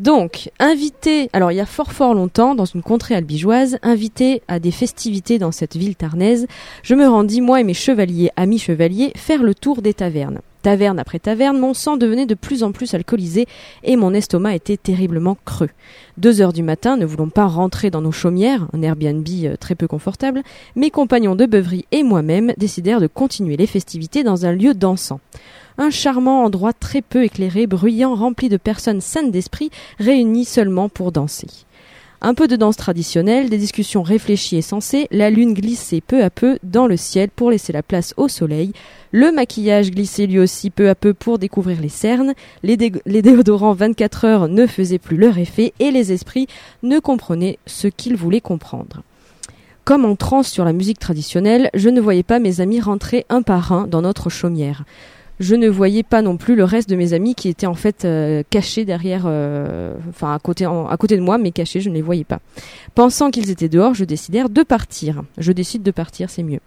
Donc, 0.00 0.50
invité, 0.58 1.28
alors 1.34 1.52
il 1.52 1.56
y 1.56 1.60
a 1.60 1.66
fort 1.66 1.92
fort 1.92 2.14
longtemps, 2.14 2.54
dans 2.54 2.64
une 2.64 2.82
contrée 2.82 3.14
albigeoise, 3.14 3.78
invité 3.82 4.42
à 4.48 4.58
des 4.58 4.70
festivités 4.70 5.38
dans 5.38 5.52
cette 5.52 5.76
ville 5.76 5.94
tarnaise, 5.94 6.46
je 6.82 6.94
me 6.94 7.06
rendis, 7.06 7.42
moi 7.42 7.60
et 7.60 7.64
mes 7.64 7.74
chevaliers, 7.74 8.30
amis 8.34 8.58
chevaliers, 8.58 9.12
faire 9.14 9.42
le 9.42 9.54
tour 9.54 9.82
des 9.82 9.92
tavernes. 9.92 10.40
Taverne 10.62 10.98
après 10.98 11.18
taverne, 11.18 11.58
mon 11.58 11.72
sang 11.72 11.96
devenait 11.96 12.26
de 12.26 12.34
plus 12.34 12.62
en 12.62 12.72
plus 12.72 12.92
alcoolisé 12.92 13.46
et 13.82 13.96
mon 13.96 14.12
estomac 14.12 14.54
était 14.54 14.76
terriblement 14.76 15.38
creux. 15.46 15.70
Deux 16.18 16.42
heures 16.42 16.52
du 16.52 16.62
matin, 16.62 16.98
ne 16.98 17.06
voulant 17.06 17.30
pas 17.30 17.46
rentrer 17.46 17.90
dans 17.90 18.02
nos 18.02 18.12
chaumières, 18.12 18.68
un 18.74 18.82
Airbnb 18.82 19.26
euh, 19.44 19.56
très 19.56 19.74
peu 19.74 19.88
confortable, 19.88 20.42
mes 20.76 20.90
compagnons 20.90 21.34
de 21.34 21.46
beuverie 21.46 21.86
et 21.92 22.02
moi-même 22.02 22.52
décidèrent 22.58 23.00
de 23.00 23.06
continuer 23.06 23.56
les 23.56 23.66
festivités 23.66 24.22
dans 24.22 24.44
un 24.44 24.52
lieu 24.52 24.74
dansant. 24.74 25.20
Un 25.78 25.88
charmant 25.88 26.44
endroit 26.44 26.74
très 26.74 27.00
peu 27.00 27.24
éclairé, 27.24 27.66
bruyant, 27.66 28.14
rempli 28.14 28.50
de 28.50 28.58
personnes 28.58 29.00
saines 29.00 29.30
d'esprit, 29.30 29.70
réunies 29.98 30.44
seulement 30.44 30.90
pour 30.90 31.10
danser. 31.10 31.46
Un 32.22 32.34
peu 32.34 32.48
de 32.48 32.56
danse 32.56 32.76
traditionnelle, 32.76 33.48
des 33.48 33.56
discussions 33.56 34.02
réfléchies 34.02 34.56
et 34.58 34.62
sensées, 34.62 35.08
la 35.10 35.30
lune 35.30 35.54
glissait 35.54 36.02
peu 36.02 36.22
à 36.22 36.28
peu 36.28 36.58
dans 36.62 36.86
le 36.86 36.98
ciel 36.98 37.30
pour 37.30 37.50
laisser 37.50 37.72
la 37.72 37.82
place 37.82 38.12
au 38.18 38.28
soleil, 38.28 38.72
le 39.10 39.32
maquillage 39.32 39.90
glissait 39.90 40.26
lui 40.26 40.38
aussi 40.38 40.68
peu 40.68 40.90
à 40.90 40.94
peu 40.94 41.14
pour 41.14 41.38
découvrir 41.38 41.80
les 41.80 41.88
cernes, 41.88 42.34
les, 42.62 42.76
dé- 42.76 42.92
les 43.06 43.22
déodorants 43.22 43.72
24 43.72 44.24
heures 44.26 44.48
ne 44.48 44.66
faisaient 44.66 44.98
plus 44.98 45.16
leur 45.16 45.38
effet 45.38 45.72
et 45.80 45.90
les 45.90 46.12
esprits 46.12 46.46
ne 46.82 46.98
comprenaient 46.98 47.58
ce 47.64 47.88
qu'ils 47.88 48.16
voulaient 48.16 48.42
comprendre. 48.42 49.02
Comme 49.86 50.04
en 50.04 50.14
transe 50.14 50.48
sur 50.48 50.66
la 50.66 50.74
musique 50.74 50.98
traditionnelle, 50.98 51.70
je 51.72 51.88
ne 51.88 52.02
voyais 52.02 52.22
pas 52.22 52.38
mes 52.38 52.60
amis 52.60 52.80
rentrer 52.82 53.24
un 53.30 53.40
par 53.40 53.72
un 53.72 53.86
dans 53.86 54.02
notre 54.02 54.28
chaumière. 54.28 54.84
Je 55.40 55.54
ne 55.54 55.70
voyais 55.70 56.02
pas 56.02 56.20
non 56.20 56.36
plus 56.36 56.54
le 56.54 56.64
reste 56.64 56.90
de 56.90 56.96
mes 56.96 57.14
amis 57.14 57.34
qui 57.34 57.48
étaient 57.48 57.66
en 57.66 57.74
fait 57.74 58.04
euh, 58.04 58.42
cachés 58.50 58.84
derrière, 58.84 59.22
euh, 59.24 59.94
enfin 60.10 60.34
à 60.34 60.38
côté, 60.38 60.66
de 60.66 61.20
moi, 61.20 61.38
mais 61.38 61.50
cachés, 61.50 61.80
je 61.80 61.88
ne 61.88 61.94
les 61.94 62.02
voyais 62.02 62.24
pas. 62.24 62.40
Pensant 62.94 63.30
qu'ils 63.30 63.50
étaient 63.50 63.70
dehors, 63.70 63.94
je 63.94 64.04
décidèrent 64.04 64.50
de 64.50 64.62
partir. 64.62 65.22
Je 65.38 65.52
décide 65.52 65.82
de 65.82 65.90
partir, 65.92 66.28
c'est 66.28 66.42
mieux. 66.42 66.60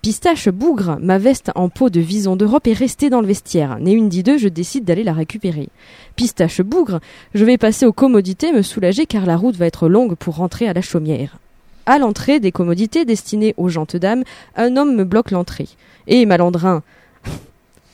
Pistache 0.00 0.48
bougre, 0.48 0.96
ma 1.00 1.18
veste 1.18 1.50
en 1.56 1.68
peau 1.68 1.90
de 1.90 1.98
vison 1.98 2.36
d'Europe 2.36 2.68
est 2.68 2.72
restée 2.72 3.10
dans 3.10 3.20
le 3.20 3.26
vestiaire. 3.26 3.80
Né 3.80 3.94
une 3.94 4.08
dit 4.08 4.22
deux, 4.22 4.38
je 4.38 4.48
décide 4.48 4.84
d'aller 4.84 5.02
la 5.02 5.12
récupérer. 5.12 5.68
Pistache 6.14 6.60
bougre, 6.60 7.00
je 7.34 7.44
vais 7.44 7.58
passer 7.58 7.84
aux 7.84 7.92
commodités, 7.92 8.52
me 8.52 8.62
soulager 8.62 9.06
car 9.06 9.26
la 9.26 9.36
route 9.36 9.56
va 9.56 9.66
être 9.66 9.88
longue 9.88 10.14
pour 10.14 10.36
rentrer 10.36 10.68
à 10.68 10.72
la 10.72 10.82
chaumière. 10.82 11.38
À 11.84 11.98
l'entrée 11.98 12.38
des 12.38 12.52
commodités 12.52 13.04
destinées 13.04 13.54
aux 13.56 13.68
gentes 13.68 13.96
dames, 13.96 14.22
un 14.54 14.76
homme 14.76 14.94
me 14.94 15.04
bloque 15.04 15.32
l'entrée. 15.32 15.68
Et 16.06 16.24
malandrin, 16.26 16.84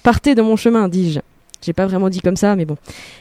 partez 0.07 0.37
de 0.37 0.43
mon 0.43 0.55
chemin, 0.55 0.87
dis-je. 0.87 1.19
J'ai 1.63 1.73
pas 1.73 1.85
vraiment 1.87 2.09
dit 2.09 2.21
comme 2.21 2.37
ça, 2.37 2.55
mais 2.55 2.65
bon. 2.65 2.77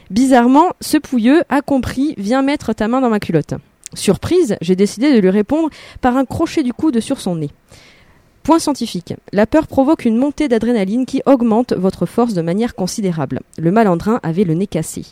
Bizarrement, 0.08 0.68
ce 0.80 0.98
pouilleux 0.98 1.42
a 1.48 1.60
compris, 1.60 2.14
viens 2.16 2.42
mettre 2.42 2.74
ta 2.74 2.86
main 2.86 3.00
dans 3.00 3.10
ma 3.10 3.18
culotte. 3.18 3.54
Surprise, 3.92 4.56
j'ai 4.60 4.76
décidé 4.76 5.12
de 5.12 5.18
lui 5.18 5.30
répondre 5.30 5.68
par 6.00 6.16
un 6.16 6.24
crochet 6.24 6.62
du 6.62 6.72
coude 6.72 7.00
sur 7.00 7.20
son 7.20 7.34
nez. 7.34 7.50
Point 8.44 8.60
scientifique. 8.60 9.14
La 9.32 9.48
peur 9.48 9.66
provoque 9.66 10.04
une 10.04 10.16
montée 10.16 10.46
d'adrénaline 10.46 11.06
qui 11.06 11.22
augmente 11.26 11.72
votre 11.72 12.06
force 12.06 12.34
de 12.34 12.42
manière 12.42 12.76
considérable. 12.76 13.40
Le 13.58 13.72
malandrin 13.72 14.20
avait 14.22 14.44
le 14.44 14.54
nez 14.54 14.68
cassé. 14.68 15.06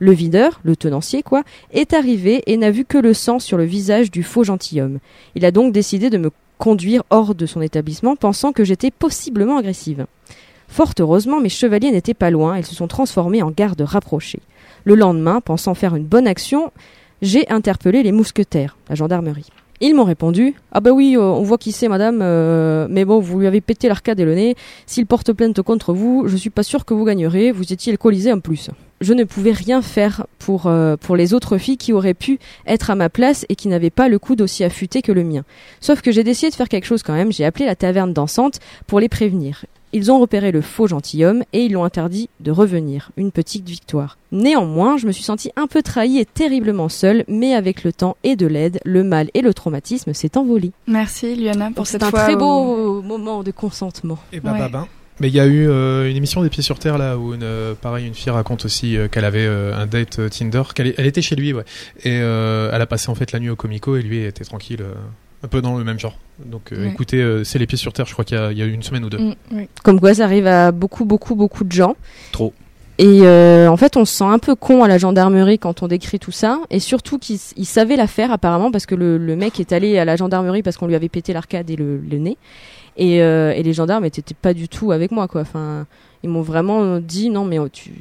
Le 0.00 0.10
videur, 0.10 0.58
le 0.64 0.74
tenancier 0.74 1.22
quoi, 1.22 1.44
est 1.70 1.92
arrivé 1.92 2.42
et 2.48 2.56
n'a 2.56 2.72
vu 2.72 2.84
que 2.84 2.98
le 2.98 3.14
sang 3.14 3.38
sur 3.38 3.56
le 3.56 3.64
visage 3.64 4.10
du 4.10 4.24
faux 4.24 4.42
gentilhomme. 4.42 4.98
Il 5.36 5.44
a 5.44 5.52
donc 5.52 5.72
décidé 5.72 6.10
de 6.10 6.18
me 6.18 6.32
conduire 6.58 7.04
hors 7.08 7.36
de 7.36 7.46
son 7.46 7.62
établissement 7.62 8.16
pensant 8.16 8.52
que 8.52 8.64
j'étais 8.64 8.90
possiblement 8.90 9.58
agressive. 9.58 10.06
Fort 10.70 10.92
heureusement, 11.00 11.40
mes 11.40 11.48
chevaliers 11.48 11.90
n'étaient 11.90 12.14
pas 12.14 12.30
loin, 12.30 12.56
ils 12.56 12.64
se 12.64 12.76
sont 12.76 12.86
transformés 12.86 13.42
en 13.42 13.50
gardes 13.50 13.82
rapprochés. 13.82 14.40
Le 14.84 14.94
lendemain, 14.94 15.40
pensant 15.40 15.74
faire 15.74 15.96
une 15.96 16.04
bonne 16.04 16.28
action, 16.28 16.70
j'ai 17.22 17.50
interpellé 17.50 18.04
les 18.04 18.12
mousquetaires, 18.12 18.76
la 18.88 18.94
gendarmerie. 18.94 19.48
Ils 19.80 19.94
m'ont 19.94 20.04
répondu 20.04 20.54
Ah 20.70 20.80
bah 20.80 20.92
oui, 20.92 21.16
euh, 21.16 21.22
on 21.22 21.42
voit 21.42 21.58
qui 21.58 21.72
c'est, 21.72 21.88
madame, 21.88 22.20
euh, 22.22 22.86
mais 22.88 23.04
bon, 23.04 23.18
vous 23.18 23.40
lui 23.40 23.46
avez 23.48 23.60
pété 23.60 23.88
l'arcade 23.88 24.20
et 24.20 24.24
le 24.24 24.34
nez. 24.36 24.54
S'il 24.86 25.06
porte 25.06 25.32
plainte 25.32 25.60
contre 25.62 25.92
vous, 25.92 26.28
je 26.28 26.36
suis 26.36 26.50
pas 26.50 26.62
sûr 26.62 26.84
que 26.84 26.94
vous 26.94 27.04
gagnerez. 27.04 27.50
Vous 27.50 27.72
étiez 27.72 27.92
alcoolisé 27.92 28.32
en 28.32 28.38
plus. 28.38 28.70
Je 29.00 29.12
ne 29.12 29.24
pouvais 29.24 29.52
rien 29.52 29.82
faire 29.82 30.26
pour 30.38 30.66
euh, 30.66 30.96
pour 30.96 31.16
les 31.16 31.34
autres 31.34 31.58
filles 31.58 31.78
qui 31.78 31.94
auraient 31.94 32.14
pu 32.14 32.38
être 32.66 32.90
à 32.90 32.94
ma 32.94 33.08
place 33.08 33.44
et 33.48 33.56
qui 33.56 33.68
n'avaient 33.68 33.90
pas 33.90 34.08
le 34.08 34.18
coude 34.18 34.42
aussi 34.42 34.62
affûté 34.62 35.02
que 35.02 35.12
le 35.12 35.24
mien. 35.24 35.42
Sauf 35.80 36.02
que 36.02 36.12
j'ai 36.12 36.22
décidé 36.22 36.50
de 36.50 36.54
faire 36.54 36.68
quelque 36.68 36.84
chose 36.84 37.02
quand 37.02 37.14
même. 37.14 37.32
J'ai 37.32 37.46
appelé 37.46 37.64
la 37.64 37.74
taverne 37.74 38.12
dansante 38.12 38.60
pour 38.86 39.00
les 39.00 39.08
prévenir. 39.08 39.64
Ils 39.92 40.10
ont 40.12 40.18
repéré 40.20 40.52
le 40.52 40.60
faux 40.60 40.86
gentilhomme 40.86 41.42
et 41.52 41.62
ils 41.64 41.72
l'ont 41.72 41.84
interdit 41.84 42.28
de 42.40 42.50
revenir. 42.50 43.10
Une 43.16 43.32
petite 43.32 43.68
victoire. 43.68 44.18
Néanmoins, 44.32 44.96
je 44.98 45.06
me 45.06 45.12
suis 45.12 45.24
sentie 45.24 45.50
un 45.56 45.66
peu 45.66 45.82
trahie 45.82 46.18
et 46.18 46.24
terriblement 46.24 46.88
seule, 46.88 47.24
mais 47.28 47.54
avec 47.54 47.82
le 47.82 47.92
temps 47.92 48.16
et 48.22 48.36
de 48.36 48.46
l'aide, 48.46 48.78
le 48.84 49.02
mal 49.02 49.30
et 49.34 49.40
le 49.42 49.52
traumatisme 49.52 50.14
s'est 50.14 50.36
envolé. 50.38 50.70
Merci 50.86 51.34
Liana 51.34 51.70
pour 51.74 51.86
C'est 51.86 51.92
cette 51.92 52.04
un 52.04 52.10
fois 52.10 52.22
très 52.22 52.34
où- 52.34 52.38
beau 52.38 53.02
moment 53.02 53.42
de 53.42 53.50
consentement. 53.50 54.18
Et 54.32 54.40
bah, 54.40 54.52
Ouais. 54.52 54.58
bah, 54.60 54.68
bah. 54.72 54.86
Mais 55.18 55.28
il 55.28 55.34
y 55.34 55.40
a 55.40 55.46
eu 55.46 55.68
euh, 55.68 56.08
une 56.08 56.16
émission 56.16 56.42
des 56.42 56.48
pieds 56.48 56.62
sur 56.62 56.78
terre 56.78 56.96
là 56.96 57.18
où 57.18 57.34
une, 57.34 57.42
euh, 57.42 57.74
pareil 57.74 58.06
une 58.06 58.14
fille 58.14 58.30
raconte 58.30 58.64
aussi 58.64 58.96
euh, 58.96 59.06
qu'elle 59.06 59.26
avait 59.26 59.44
euh, 59.44 59.76
un 59.76 59.84
date 59.86 60.18
euh, 60.18 60.28
Tinder, 60.30 60.62
qu'elle 60.74 60.94
elle 60.96 61.04
était 61.06 61.20
chez 61.20 61.36
lui 61.36 61.52
ouais, 61.52 61.64
et 62.04 62.20
euh, 62.22 62.70
elle 62.72 62.80
a 62.80 62.86
passé 62.86 63.10
en 63.10 63.14
fait 63.14 63.30
la 63.32 63.38
nuit 63.38 63.50
au 63.50 63.56
Comico 63.56 63.96
et 63.96 64.02
lui 64.02 64.24
était 64.24 64.44
tranquille, 64.44 64.80
euh, 64.80 64.94
un 65.42 65.48
peu 65.48 65.60
dans 65.62 65.76
le 65.78 65.84
même 65.84 65.98
genre. 65.98 66.16
Donc 66.44 66.72
euh, 66.72 66.84
Ouais. 66.84 66.90
écoutez, 66.90 67.18
euh, 67.22 67.44
c'est 67.44 67.58
les 67.58 67.66
pieds 67.66 67.78
sur 67.78 67.92
terre, 67.92 68.06
je 68.06 68.12
crois 68.12 68.24
qu'il 68.24 68.36
y, 68.36 68.40
a- 68.40 68.52
y 68.52 68.60
une 68.68 68.82
semaine 68.82 69.04
ou 69.04 69.10
deux. 69.10 69.18
Mm, 69.18 69.34
oui. 69.52 69.68
Comme 69.82 70.00
quoi, 70.00 70.14
ça 70.14 70.24
arrive 70.24 70.46
à 70.46 70.72
beaucoup, 70.72 71.04
beaucoup, 71.04 71.34
beaucoup 71.34 71.64
de 71.64 71.72
gens. 71.72 71.96
Trop. 72.32 72.52
Et 72.98 73.20
euh, 73.22 73.68
en 73.68 73.78
fait, 73.78 73.96
on 73.96 74.04
se 74.04 74.14
sent 74.14 74.24
un 74.24 74.38
peu 74.38 74.54
con 74.54 74.84
à 74.84 74.88
la 74.88 74.98
gendarmerie 74.98 75.58
quand 75.58 75.82
on 75.82 75.88
décrit 75.88 76.18
tout 76.18 76.32
ça, 76.32 76.60
et 76.68 76.80
surtout 76.80 77.18
qu'il 77.18 77.36
s- 77.36 77.54
il 77.56 77.64
savait 77.64 77.96
la 77.96 78.06
faire 78.06 78.30
apparemment 78.30 78.70
parce 78.70 78.84
que 78.84 78.94
le, 78.94 79.16
le 79.16 79.36
mec 79.36 79.58
est 79.58 79.72
allé 79.72 79.98
à 79.98 80.04
la 80.04 80.16
gendarmerie 80.16 80.62
parce 80.62 80.76
qu'on 80.76 80.86
lui 80.86 80.94
avait 80.94 81.08
pété 81.08 81.32
l'arcade 81.32 81.70
et 81.70 81.76
le, 81.76 81.96
le 81.98 82.18
nez, 82.18 82.36
et, 82.98 83.22
euh, 83.22 83.52
et 83.56 83.62
les 83.62 83.72
gendarmes 83.72 84.04
étaient 84.04 84.22
pas 84.34 84.52
du 84.52 84.68
tout 84.68 84.92
avec 84.92 85.12
moi 85.12 85.28
quoi. 85.28 85.40
Enfin, 85.40 85.86
ils 86.22 86.30
m'ont 86.30 86.42
vraiment 86.42 86.98
dit 86.98 87.30
non 87.30 87.44
mais 87.44 87.58
oh, 87.58 87.68
tu 87.68 87.92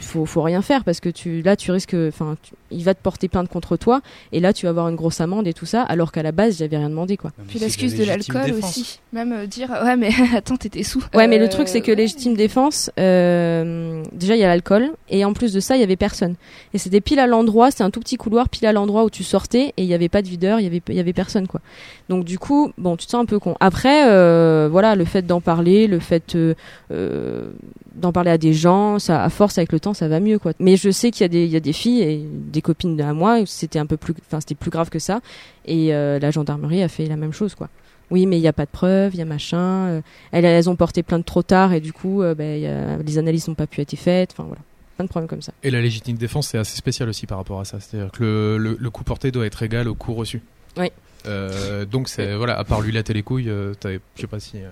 faut 0.00 0.26
faut 0.26 0.42
rien 0.42 0.62
faire 0.62 0.84
parce 0.84 1.00
que 1.00 1.08
tu 1.08 1.42
là 1.42 1.56
tu 1.56 1.70
risques, 1.70 1.94
enfin 2.08 2.36
il 2.70 2.84
va 2.84 2.94
te 2.94 3.02
porter 3.02 3.28
plainte 3.28 3.48
contre 3.48 3.76
toi, 3.76 4.00
et 4.32 4.40
là 4.40 4.52
tu 4.52 4.66
vas 4.66 4.70
avoir 4.70 4.88
une 4.88 4.96
grosse 4.96 5.20
amende 5.20 5.46
et 5.46 5.54
tout 5.54 5.66
ça, 5.66 5.82
alors 5.82 6.12
qu'à 6.12 6.22
la 6.22 6.32
base 6.32 6.58
j'avais 6.58 6.76
rien 6.76 6.90
demandé 6.90 7.16
quoi. 7.16 7.32
Puis 7.48 7.58
l'excuse 7.58 7.96
de 7.96 8.04
l'alcool 8.04 8.52
aussi. 8.52 9.00
Même 9.12 9.32
euh, 9.32 9.46
dire 9.46 9.70
ouais 9.84 9.96
mais 9.96 10.10
attends 10.36 10.56
t'étais 10.56 10.82
sous. 10.82 11.02
Ouais, 11.14 11.26
mais 11.28 11.38
le 11.38 11.44
Euh, 11.44 11.48
truc, 11.48 11.68
c'est 11.68 11.80
que 11.80 11.90
légitime 11.90 12.34
défense, 12.34 12.90
euh, 12.98 14.02
déjà, 14.12 14.36
il 14.36 14.40
y 14.40 14.44
a 14.44 14.48
l'alcool, 14.48 14.90
et 15.08 15.24
en 15.24 15.32
plus 15.32 15.52
de 15.52 15.60
ça, 15.60 15.76
il 15.76 15.80
y 15.80 15.82
avait 15.82 15.96
personne. 15.96 16.34
Et 16.74 16.78
c'était 16.78 17.00
pile 17.00 17.18
à 17.18 17.26
l'endroit, 17.26 17.70
c'était 17.70 17.84
un 17.84 17.90
tout 17.90 18.00
petit 18.00 18.16
couloir, 18.16 18.48
pile 18.48 18.66
à 18.66 18.72
l'endroit 18.72 19.04
où 19.04 19.10
tu 19.10 19.24
sortais, 19.24 19.72
et 19.76 19.82
il 19.82 19.86
y 19.86 19.94
avait 19.94 20.08
pas 20.08 20.20
de 20.22 20.28
videur, 20.28 20.60
il 20.60 20.64
y 20.64 20.66
avait, 20.66 20.82
il 20.88 20.94
y 20.94 21.00
avait 21.00 21.12
personne, 21.14 21.46
quoi. 21.46 21.60
Donc, 22.08 22.24
du 22.24 22.38
coup, 22.38 22.70
bon, 22.78 22.96
tu 22.96 23.06
te 23.06 23.10
sens 23.12 23.22
un 23.22 23.26
peu 23.26 23.38
con. 23.38 23.54
Après, 23.60 24.08
euh, 24.08 24.68
voilà, 24.70 24.94
le 24.94 25.04
fait 25.04 25.22
d'en 25.22 25.40
parler, 25.40 25.86
le 25.86 25.98
fait 26.00 26.34
euh, 26.34 26.54
euh, 26.90 27.48
d'en 27.94 28.12
parler 28.12 28.30
à 28.30 28.38
des 28.38 28.52
gens, 28.52 28.98
ça, 28.98 29.22
à 29.24 29.28
force, 29.30 29.58
avec 29.58 29.72
le 29.72 29.80
temps, 29.80 29.94
ça 29.94 30.08
va 30.08 30.20
mieux, 30.20 30.38
quoi. 30.38 30.52
Mais 30.60 30.76
je 30.76 30.90
sais 30.90 31.10
qu'il 31.10 31.22
y 31.22 31.24
a 31.24 31.28
des, 31.28 31.44
il 31.44 31.50
y 31.50 31.56
a 31.56 31.60
des 31.60 31.72
filles 31.72 32.02
et 32.02 32.24
des 32.24 32.62
copines 32.62 33.00
à 33.00 33.12
moi, 33.12 33.44
c'était 33.46 33.78
un 33.78 33.86
peu 33.86 33.96
plus, 33.96 34.14
enfin, 34.26 34.40
c'était 34.40 34.54
plus 34.54 34.70
grave 34.70 34.88
que 34.90 34.98
ça, 34.98 35.20
et 35.66 35.94
euh, 35.94 36.18
la 36.18 36.30
gendarmerie 36.30 36.82
a 36.82 36.88
fait 36.88 37.06
la 37.06 37.16
même 37.16 37.32
chose, 37.32 37.54
quoi. 37.54 37.68
Oui, 38.10 38.24
mais 38.24 38.38
il 38.38 38.40
n'y 38.40 38.48
a 38.48 38.52
pas 38.54 38.64
de 38.64 38.70
preuves, 38.70 39.14
il 39.14 39.18
y 39.18 39.22
a 39.22 39.26
machin. 39.26 39.58
euh, 39.88 40.00
elles, 40.32 40.44
elles 40.46 40.70
ont 40.70 40.76
porté 40.76 41.02
plainte 41.02 41.26
trop 41.26 41.42
tard 41.42 41.74
et 41.74 41.80
du 41.80 41.92
coup, 41.92 42.22
euh, 42.22 42.34
ben, 42.34 42.64
a- 42.64 43.02
les 43.02 43.18
analyses 43.18 43.48
n'ont 43.48 43.54
pas 43.54 43.66
pu 43.66 43.82
être 43.82 43.94
faites. 43.96 44.30
Enfin 44.32 44.44
voilà, 44.44 44.62
plein 44.96 45.04
de 45.04 45.10
problèmes 45.10 45.28
comme 45.28 45.42
ça. 45.42 45.52
Et 45.62 45.70
la 45.70 45.82
légitime 45.82 46.16
défense 46.16 46.48
c'est 46.48 46.56
assez 46.56 46.74
spécial 46.78 47.06
aussi 47.10 47.26
par 47.26 47.36
rapport 47.36 47.60
à 47.60 47.66
ça, 47.66 47.80
c'est-à-dire 47.80 48.10
que 48.10 48.22
le, 48.24 48.56
le, 48.56 48.78
le 48.80 48.90
coup 48.90 49.04
porté 49.04 49.30
doit 49.30 49.44
être 49.44 49.62
égal 49.62 49.88
au 49.88 49.94
coup 49.94 50.14
reçu. 50.14 50.40
Oui. 50.78 50.90
Euh, 51.26 51.84
donc 51.84 52.08
c'est 52.08 52.34
voilà, 52.34 52.58
à 52.58 52.64
part 52.64 52.80
lui 52.80 52.92
latter 52.92 53.12
les 53.12 53.22
couilles, 53.22 53.50
euh, 53.50 53.74
je 53.84 53.98
sais 54.20 54.26
pas 54.26 54.40
si. 54.40 54.56
euh, 54.56 54.68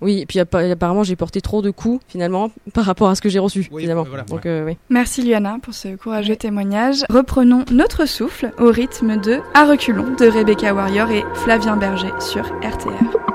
Oui, 0.00 0.20
et 0.20 0.26
puis 0.26 0.38
appa- 0.40 0.70
apparemment 0.72 1.02
j'ai 1.04 1.16
porté 1.16 1.40
trop 1.40 1.62
de 1.62 1.70
coups 1.70 2.02
finalement 2.08 2.50
par 2.74 2.84
rapport 2.84 3.08
à 3.08 3.14
ce 3.14 3.20
que 3.22 3.28
j'ai 3.28 3.38
reçu 3.38 3.68
Oui, 3.70 3.82
finalement. 3.82 4.04
voilà, 4.04 4.24
Donc 4.24 4.44
ouais. 4.44 4.50
euh, 4.50 4.64
oui. 4.66 4.76
Merci 4.90 5.22
Liana 5.22 5.58
pour 5.62 5.72
ce 5.74 5.96
courageux 5.96 6.36
témoignage. 6.36 7.04
Reprenons 7.10 7.64
notre 7.70 8.06
souffle 8.06 8.50
au 8.58 8.70
rythme 8.70 9.20
de 9.20 9.38
À 9.54 9.64
reculons 9.66 10.14
de 10.18 10.26
Rebecca 10.26 10.74
Warrior 10.74 11.10
et 11.10 11.24
Flavien 11.34 11.76
Berger 11.76 12.12
sur 12.20 12.44
RTR. 12.62 13.33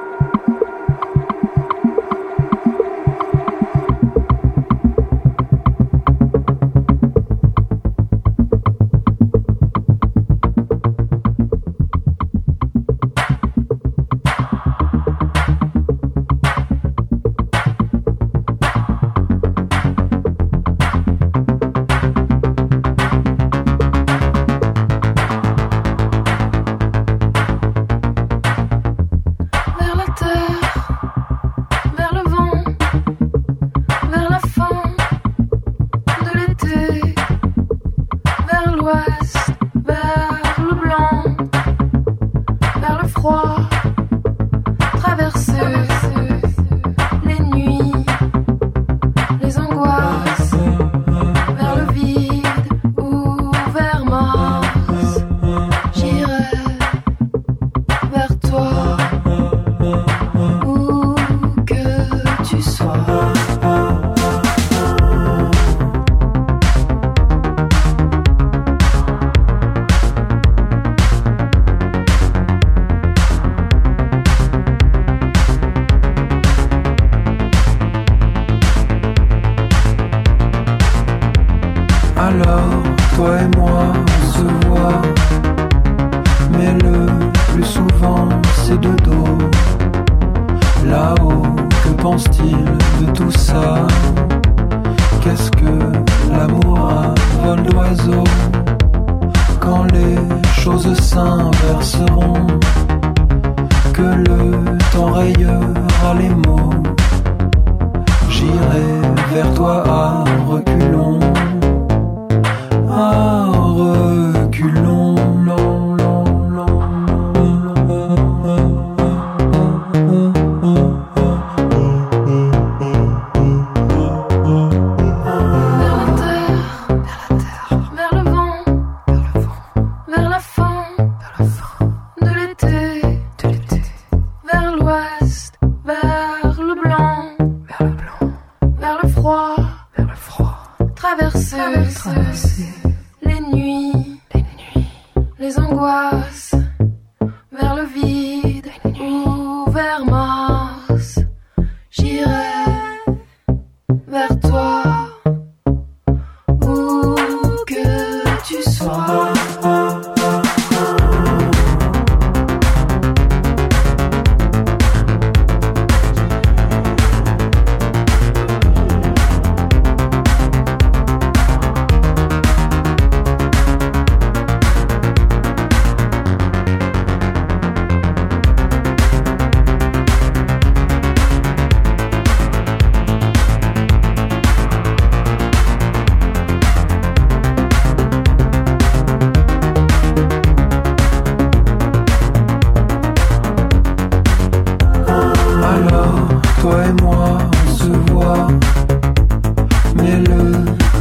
De 93.29 93.68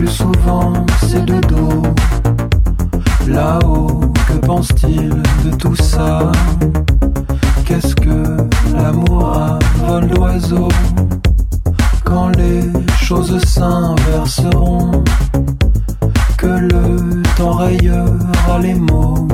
souvent, 0.08 0.72
c'est 1.06 1.24
de 1.24 1.40
dos. 1.40 1.82
Là-haut, 3.26 4.00
que 4.26 4.46
pense-t-il 4.46 5.10
de 5.44 5.56
tout 5.56 5.76
ça? 5.76 6.32
Qu'est-ce 7.66 7.94
que 7.94 8.36
l'amour 8.72 9.36
a 9.36 9.58
vol 9.78 10.08
d'oiseau 10.08 10.68
Quand 12.04 12.28
les 12.30 12.62
choses 12.96 13.38
s'inverseront, 13.44 15.04
que 16.38 16.46
le 16.46 17.22
temps 17.36 17.52
rayera 17.52 18.58
les 18.60 18.74
mots. 18.74 19.28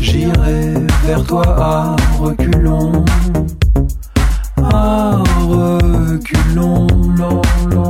J'irai 0.00 0.74
vers 1.04 1.24
toi 1.24 1.44
à 1.58 1.96
reculons. 2.18 3.04
À 4.72 5.18
reculons, 5.48 6.86
non, 7.18 7.42
non. 7.74 7.85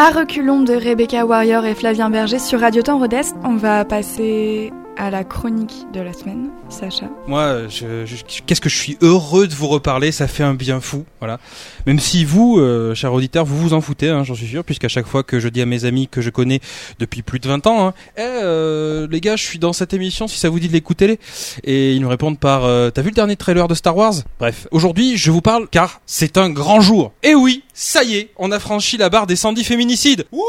À 0.00 0.10
reculons 0.10 0.60
de 0.60 0.74
Rebecca 0.74 1.26
Warrior 1.26 1.64
et 1.64 1.74
Flavien 1.74 2.08
Berger 2.08 2.38
sur 2.38 2.60
Radio 2.60 2.82
Temps 2.82 3.00
Rodest, 3.00 3.34
on 3.42 3.56
va 3.56 3.84
passer 3.84 4.72
à 4.98 5.10
la 5.10 5.22
chronique 5.24 5.86
de 5.94 6.00
la 6.00 6.12
semaine. 6.12 6.50
Sacha. 6.68 7.08
Moi, 7.28 7.68
je, 7.68 8.04
qu'est-ce 8.44 8.60
que 8.60 8.68
je 8.68 8.76
suis 8.76 8.98
heureux 9.00 9.46
de 9.46 9.54
vous 9.54 9.68
reparler, 9.68 10.10
ça 10.12 10.26
fait 10.26 10.42
un 10.42 10.54
bien 10.54 10.80
fou, 10.80 11.04
voilà. 11.20 11.38
Même 11.86 12.00
si 12.00 12.24
vous, 12.24 12.58
euh, 12.58 12.94
chers 12.94 13.12
auditeurs, 13.12 13.44
vous 13.44 13.56
vous 13.56 13.74
en 13.74 13.80
foutez, 13.80 14.08
hein, 14.10 14.24
j'en 14.24 14.34
suis 14.34 14.48
sûr, 14.48 14.64
puisqu'à 14.64 14.88
chaque 14.88 15.06
fois 15.06 15.22
que 15.22 15.38
je 15.38 15.48
dis 15.48 15.62
à 15.62 15.66
mes 15.66 15.84
amis 15.84 16.08
que 16.08 16.20
je 16.20 16.30
connais 16.30 16.60
depuis 16.98 17.22
plus 17.22 17.38
de 17.38 17.48
20 17.48 17.66
ans, 17.68 17.86
hein, 17.86 17.94
Eh, 18.16 18.22
euh, 18.22 19.06
les 19.10 19.20
gars, 19.20 19.36
je 19.36 19.44
suis 19.44 19.60
dans 19.60 19.72
cette 19.72 19.94
émission, 19.94 20.26
si 20.26 20.38
ça 20.38 20.48
vous 20.48 20.58
dit 20.58 20.68
de 20.68 20.72
l'écouter, 20.72 21.20
et 21.62 21.94
ils 21.94 22.02
me 22.02 22.08
répondent 22.08 22.38
par, 22.38 22.64
euh, 22.64 22.90
t'as 22.90 23.02
vu 23.02 23.10
le 23.10 23.14
dernier 23.14 23.36
trailer 23.36 23.68
de 23.68 23.74
Star 23.74 23.96
Wars? 23.96 24.14
Bref, 24.40 24.66
aujourd'hui, 24.72 25.16
je 25.16 25.30
vous 25.30 25.42
parle 25.42 25.68
car 25.70 26.00
c'est 26.06 26.36
un 26.36 26.50
grand 26.50 26.80
jour. 26.80 27.12
Et 27.22 27.36
oui, 27.36 27.62
ça 27.72 28.02
y 28.02 28.16
est, 28.16 28.30
on 28.36 28.50
a 28.50 28.58
franchi 28.58 28.96
la 28.96 29.10
barre 29.10 29.28
des 29.28 29.36
110 29.36 29.62
féminicides. 29.62 30.26
Wouh 30.32 30.42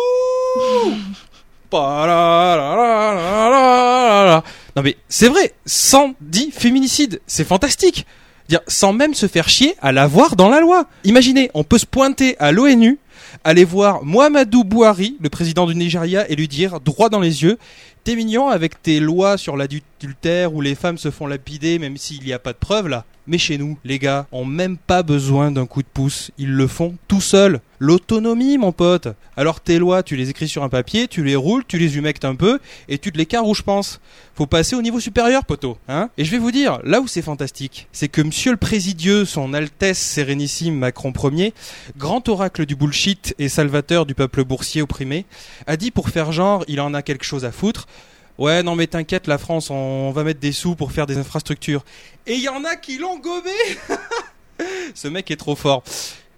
Non 4.75 4.83
mais 4.83 4.97
c'est 5.07 5.29
vrai, 5.29 5.53
110 5.65 6.51
féminicides, 6.51 7.21
c'est 7.27 7.45
fantastique. 7.47 8.05
Dire 8.47 8.61
sans 8.67 8.93
même 8.93 9.13
se 9.13 9.27
faire 9.27 9.47
chier 9.47 9.75
à 9.81 9.91
l'avoir 9.91 10.35
dans 10.35 10.49
la 10.49 10.59
loi. 10.59 10.85
Imaginez, 11.03 11.51
on 11.53 11.63
peut 11.63 11.77
se 11.77 11.85
pointer 11.85 12.35
à 12.39 12.51
l'ONU, 12.51 12.97
aller 13.43 13.63
voir 13.63 14.03
Mohamedou 14.03 14.63
Bouhari, 14.63 15.17
le 15.21 15.29
président 15.29 15.67
du 15.67 15.75
Nigeria, 15.75 16.29
et 16.29 16.35
lui 16.35 16.47
dire 16.47 16.79
droit 16.79 17.09
dans 17.09 17.19
les 17.19 17.43
yeux, 17.43 17.59
t'es 18.03 18.15
mignon 18.15 18.49
avec 18.49 18.81
tes 18.81 18.99
lois 18.99 19.37
sur 19.37 19.55
l'adultère 19.55 20.53
où 20.53 20.61
les 20.61 20.73
femmes 20.73 20.97
se 20.97 21.11
font 21.11 21.27
lapider 21.27 21.77
même 21.77 21.97
s'il 21.97 22.23
n'y 22.23 22.33
a 22.33 22.39
pas 22.39 22.53
de 22.53 22.57
preuves 22.57 22.87
là. 22.87 23.05
Mais 23.29 23.37
chez 23.37 23.59
nous, 23.59 23.77
les 23.85 23.99
gars, 23.99 24.25
ont 24.31 24.43
même 24.43 24.75
pas 24.75 25.03
besoin 25.03 25.51
d'un 25.51 25.67
coup 25.67 25.83
de 25.83 25.87
pouce. 25.87 26.31
Ils 26.39 26.51
le 26.51 26.65
font 26.65 26.95
tout 27.07 27.21
seuls. 27.21 27.61
L'autonomie, 27.77 28.57
mon 28.57 28.71
pote. 28.71 29.07
Alors 29.37 29.61
tes 29.61 29.77
lois, 29.77 30.01
tu 30.01 30.15
les 30.15 30.31
écris 30.31 30.47
sur 30.47 30.63
un 30.63 30.69
papier, 30.69 31.07
tu 31.07 31.23
les 31.23 31.35
roules, 31.35 31.63
tu 31.67 31.77
les 31.77 31.95
humectes 31.95 32.25
un 32.25 32.33
peu, 32.33 32.57
et 32.87 32.97
tu 32.97 33.11
te 33.11 33.19
les 33.19 33.27
carres 33.27 33.47
où 33.47 33.53
je 33.53 33.61
pense. 33.61 34.01
Faut 34.33 34.47
passer 34.47 34.75
au 34.75 34.81
niveau 34.81 34.99
supérieur, 34.99 35.45
poteau. 35.45 35.77
Hein 35.87 36.09
et 36.17 36.25
je 36.25 36.31
vais 36.31 36.39
vous 36.39 36.51
dire, 36.51 36.79
là 36.83 37.01
où 37.01 37.07
c'est 37.07 37.21
fantastique, 37.21 37.87
c'est 37.91 38.07
que 38.07 38.23
Monsieur 38.23 38.49
le 38.49 38.57
Présidieux, 38.57 39.25
son 39.25 39.53
Altesse 39.53 39.99
Sérénissime 39.99 40.75
Macron 40.75 41.13
Ier, 41.31 41.53
grand 41.97 42.27
oracle 42.29 42.65
du 42.65 42.75
bullshit 42.75 43.35
et 43.37 43.47
salvateur 43.47 44.07
du 44.07 44.15
peuple 44.15 44.43
boursier 44.43 44.81
opprimé, 44.81 45.27
a 45.67 45.77
dit 45.77 45.91
pour 45.91 46.09
faire 46.09 46.31
genre, 46.31 46.65
il 46.67 46.81
en 46.81 46.95
a 46.95 47.03
quelque 47.03 47.25
chose 47.25 47.45
à 47.45 47.51
foutre. 47.51 47.85
Ouais, 48.39 48.63
non 48.63 48.75
mais 48.75 48.87
t'inquiète, 48.87 49.27
la 49.27 49.37
France, 49.37 49.69
on 49.69 50.11
va 50.11 50.23
mettre 50.23 50.39
des 50.39 50.53
sous 50.53 50.73
pour 50.73 50.93
faire 50.93 51.05
des 51.05 51.17
infrastructures. 51.17 51.83
Et 52.25 52.35
il 52.35 52.41
y 52.41 52.47
en 52.47 52.63
a 52.63 52.77
qui 52.77 52.97
l'ont 52.97 53.19
gobé 53.19 53.51
Ce 54.95 55.09
mec 55.09 55.29
est 55.29 55.35
trop 55.35 55.57
fort. 55.57 55.83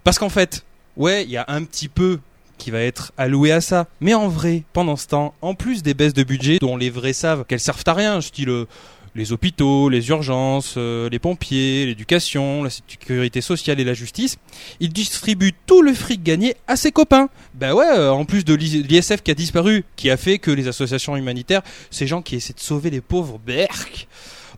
Parce 0.02 0.18
qu'en 0.18 0.28
fait, 0.28 0.64
ouais, 0.96 1.22
il 1.22 1.30
y 1.30 1.36
a 1.36 1.44
un 1.46 1.62
petit 1.62 1.86
peu 1.86 2.18
qui 2.58 2.72
va 2.72 2.80
être 2.80 3.12
alloué 3.16 3.52
à 3.52 3.60
ça. 3.60 3.86
Mais 4.00 4.14
en 4.14 4.26
vrai, 4.26 4.64
pendant 4.72 4.96
ce 4.96 5.06
temps, 5.06 5.32
en 5.42 5.54
plus 5.54 5.84
des 5.84 5.94
baisses 5.94 6.12
de 6.12 6.24
budget 6.24 6.58
dont 6.60 6.76
les 6.76 6.90
vrais 6.90 7.12
savent 7.12 7.44
qu'elles 7.44 7.60
servent 7.60 7.84
à 7.86 7.94
rien, 7.94 8.20
style 8.20 8.50
euh, 8.50 8.66
les 9.14 9.32
hôpitaux, 9.32 9.88
les 9.88 10.08
urgences, 10.08 10.74
euh, 10.76 11.08
les 11.10 11.18
pompiers, 11.18 11.86
l'éducation, 11.86 12.62
la 12.62 12.70
sécurité 12.70 13.40
sociale 13.40 13.80
et 13.80 13.84
la 13.84 13.94
justice, 13.94 14.38
il 14.80 14.92
distribue 14.92 15.52
tout 15.66 15.82
le 15.82 15.92
fric 15.92 16.22
gagné 16.22 16.56
à 16.66 16.76
ses 16.76 16.92
copains. 16.92 17.28
Ben 17.54 17.74
ouais, 17.74 17.86
euh, 17.86 18.10
en 18.10 18.24
plus 18.24 18.44
de 18.44 18.54
l'ISF 18.54 19.22
qui 19.22 19.30
a 19.30 19.34
disparu, 19.34 19.84
qui 19.96 20.10
a 20.10 20.16
fait 20.16 20.38
que 20.38 20.50
les 20.50 20.68
associations 20.68 21.16
humanitaires, 21.16 21.62
ces 21.90 22.06
gens 22.06 22.22
qui 22.22 22.36
essaient 22.36 22.54
de 22.54 22.60
sauver 22.60 22.90
les 22.90 23.00
pauvres, 23.00 23.38
berk, 23.44 24.08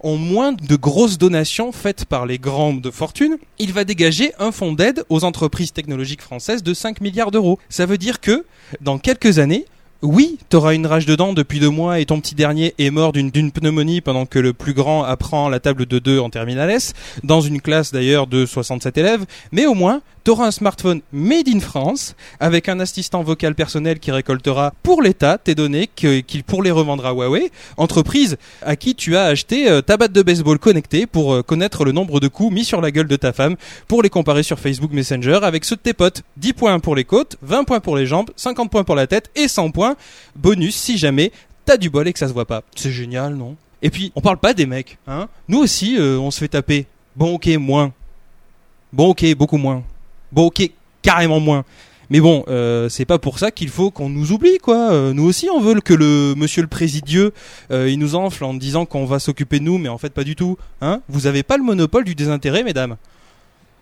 ont 0.05 0.19
moins 0.19 0.53
de 0.53 0.77
grosses 0.77 1.17
donations 1.17 1.73
faites 1.73 2.05
par 2.05 2.27
les 2.27 2.39
grands 2.39 2.75
de 2.75 2.91
fortune, 2.91 3.39
il 3.59 3.73
va 3.73 3.85
dégager 3.85 4.33
un 4.39 4.53
fonds 4.53 4.73
d'aide 4.73 5.05
aux 5.09 5.25
entreprises 5.25 5.73
technologiques 5.73 6.21
françaises 6.21 6.63
de 6.63 6.75
5 6.75 7.01
milliards 7.01 7.31
d'euros. 7.31 7.59
Ça 7.71 7.87
veut 7.87 7.97
dire 7.97 8.21
que, 8.21 8.45
dans 8.83 8.99
quelques 8.99 9.39
années, 9.39 9.65
oui, 10.05 10.39
t'auras 10.51 10.75
une 10.75 10.87
rage 10.87 11.07
dedans 11.07 11.33
depuis 11.33 11.61
deux 11.61 11.71
mois 11.71 11.99
et 11.99 12.05
ton 12.05 12.21
petit 12.21 12.35
dernier 12.35 12.75
est 12.79 12.91
mort 12.91 13.13
d'une 13.13 13.31
pneumonie 13.51 14.03
pendant 14.03 14.27
que 14.27 14.39
le 14.39 14.53
plus 14.53 14.75
grand 14.75 15.03
apprend 15.03 15.49
la 15.49 15.61
table 15.61 15.87
de 15.87 15.99
2 15.99 16.19
en 16.19 16.29
terminale 16.29 16.71
S, 16.71 16.93
dans 17.23 17.41
une 17.41 17.61
classe 17.61 17.91
d'ailleurs 17.91 18.27
de 18.27 18.45
67 18.45 18.99
élèves, 18.99 19.25
mais 19.51 19.65
au 19.65 19.73
moins, 19.73 20.03
t'auras 20.25 20.47
un 20.47 20.51
smartphone 20.51 21.03
made 21.13 21.49
in 21.49 21.61
France, 21.61 22.17
avec 22.41 22.69
un 22.69 22.81
assistant 22.81 23.23
vocal 23.23 23.55
personnel 23.55 24.01
qui 24.01 24.11
récoltera 24.11 24.73
pour 24.83 25.03
l'État 25.03 25.39
tes 25.39 25.55
données 25.55 25.89
qu'il 25.95 26.45
pour 26.45 26.63
les 26.63 26.71
revendre 26.71 27.07
à 27.07 27.13
Huawei, 27.13 27.53
entreprise 27.77 28.39
à 28.63 28.75
qui 28.75 28.95
tu 28.95 29.17
as 29.17 29.25
acheté 29.25 29.71
euh, 29.71 29.83
ta 29.83 29.97
batte 29.99 30.13
de 30.13 30.23
baseball 30.23 30.59
connectée 30.59 31.07
pour 31.07 31.35
euh, 31.35 31.43
connaître 31.43 31.85
le 31.85 31.93
nombre 31.93 32.21
de 32.21 32.29
coups 32.29 32.53
mis 32.53 32.65
sur 32.65 32.81
la 32.81 32.91
gueule 32.91 33.07
de 33.07 33.17
ta 33.17 33.33
femme, 33.33 33.57
pour 33.87 34.03
les 34.03 34.11
comparer 34.11 34.43
sur 34.43 34.59
Facebook 34.59 34.93
Messenger 34.93 35.41
avec 35.43 35.65
ceux 35.65 35.77
de 35.77 35.83
tes 35.83 35.93
potes. 35.93 36.23
10 36.39 36.55
points 36.55 36.81
pour 36.81 36.97
les 36.97 37.05
côtes, 37.05 37.37
20 37.43 37.65
points 37.65 37.81
pour 37.81 37.97
les 37.97 38.07
jambes, 38.07 38.31
50 38.35 38.71
points 38.71 38.85
pour 38.85 38.95
la 38.95 39.07
tête 39.07 39.31
et 39.37 39.47
100 39.47 39.71
points 39.71 39.95
bonus 40.35 40.75
si 40.75 40.97
jamais 40.97 41.33
t'as 41.67 41.77
du 41.77 41.91
bol 41.91 42.09
et 42.09 42.13
que 42.13 42.19
ça 42.19 42.29
se 42.29 42.33
voit 42.33 42.47
pas. 42.47 42.63
C'est 42.75 42.93
génial, 42.93 43.35
non? 43.35 43.57
Et 43.83 43.91
puis, 43.91 44.13
on 44.15 44.23
parle 44.23 44.39
pas 44.39 44.55
des 44.55 44.65
mecs, 44.65 44.97
hein? 45.07 45.29
Nous 45.49 45.59
aussi, 45.59 45.99
euh, 45.99 46.19
on 46.19 46.31
se 46.31 46.39
fait 46.39 46.49
taper. 46.49 46.87
Bon, 47.17 47.35
ok, 47.35 47.47
moins. 47.59 47.93
Bon, 48.93 49.09
ok, 49.09 49.35
beaucoup 49.35 49.59
moins. 49.59 49.83
Bon, 50.35 50.47
ok, 50.47 50.69
carrément 51.01 51.39
moins. 51.39 51.65
Mais 52.11 52.19
bon, 52.19 52.45
euh, 52.49 52.89
c'est 52.89 53.05
pas 53.05 53.21
pour 53.21 53.39
ça 53.39 53.53
qu'il 53.53 53.69
faut 53.69 53.93
qu'on 53.93 54.09
nous 54.09 54.33
oublie, 54.33 54.59
quoi. 54.59 54.91
Euh, 54.93 55.13
nous 55.13 55.25
aussi, 55.25 55.49
on 55.49 55.61
veut 55.61 55.81
que 55.81 55.95
le 55.95 56.35
Monsieur 56.37 56.61
le 56.61 56.67
Présidieux, 56.67 57.33
euh, 57.71 57.89
il 57.89 58.01
nous 58.01 58.17
enfle 58.17 58.43
en 58.43 58.53
disant 58.53 58.85
qu'on 58.85 59.07
va 59.07 59.21
s'occuper 59.21 59.61
de 59.61 59.65
nous, 59.65 59.79
mais 59.79 59.89
en 59.89 59.97
fait 59.97 60.13
pas 60.13 60.25
du 60.25 60.35
tout. 60.35 60.59
Hein 60.81 61.03
Vous 61.09 61.29
avez 61.29 61.45
pas 61.45 61.57
le 61.57 61.63
monopole 61.63 62.03
du 62.03 62.17
désintérêt, 62.17 62.65
mesdames. 62.65 62.97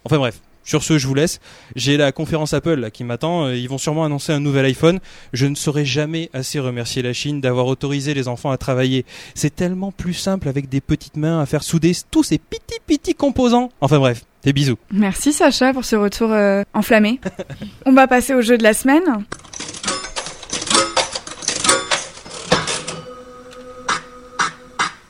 Enfin 0.04 0.18
bref. 0.18 0.42
Sur 0.64 0.82
ce, 0.82 0.98
je 0.98 1.06
vous 1.06 1.14
laisse. 1.14 1.40
J'ai 1.76 1.96
la 1.96 2.12
conférence 2.12 2.54
Apple 2.54 2.74
là, 2.74 2.90
qui 2.90 3.04
m'attend. 3.04 3.46
Euh, 3.46 3.56
Ils 3.56 3.68
vont 3.68 3.78
sûrement 3.78 4.04
annoncer 4.04 4.32
un 4.32 4.40
nouvel 4.40 4.64
iPhone. 4.66 5.00
Je 5.32 5.46
ne 5.46 5.54
saurais 5.54 5.84
jamais 5.84 6.30
assez 6.32 6.58
remercier 6.60 7.02
la 7.02 7.12
Chine 7.12 7.40
d'avoir 7.40 7.66
autorisé 7.66 8.14
les 8.14 8.28
enfants 8.28 8.50
à 8.50 8.56
travailler. 8.56 9.04
C'est 9.34 9.54
tellement 9.54 9.92
plus 9.92 10.14
simple 10.14 10.48
avec 10.48 10.68
des 10.68 10.80
petites 10.80 11.16
mains 11.16 11.40
à 11.40 11.46
faire 11.46 11.62
souder 11.62 11.92
tous 12.10 12.22
ces 12.22 12.38
petits 12.38 12.80
petits 12.86 13.14
composants. 13.14 13.70
Enfin 13.80 13.98
bref, 13.98 14.24
des 14.44 14.52
bisous. 14.52 14.76
Merci 14.92 15.32
Sacha 15.32 15.72
pour 15.72 15.84
ce 15.84 15.96
retour 15.96 16.32
euh, 16.32 16.62
enflammé. 16.74 17.20
On 17.86 17.92
va 17.92 18.06
passer 18.06 18.34
au 18.34 18.42
jeu 18.42 18.58
de 18.58 18.62
la 18.62 18.74
semaine. 18.74 19.02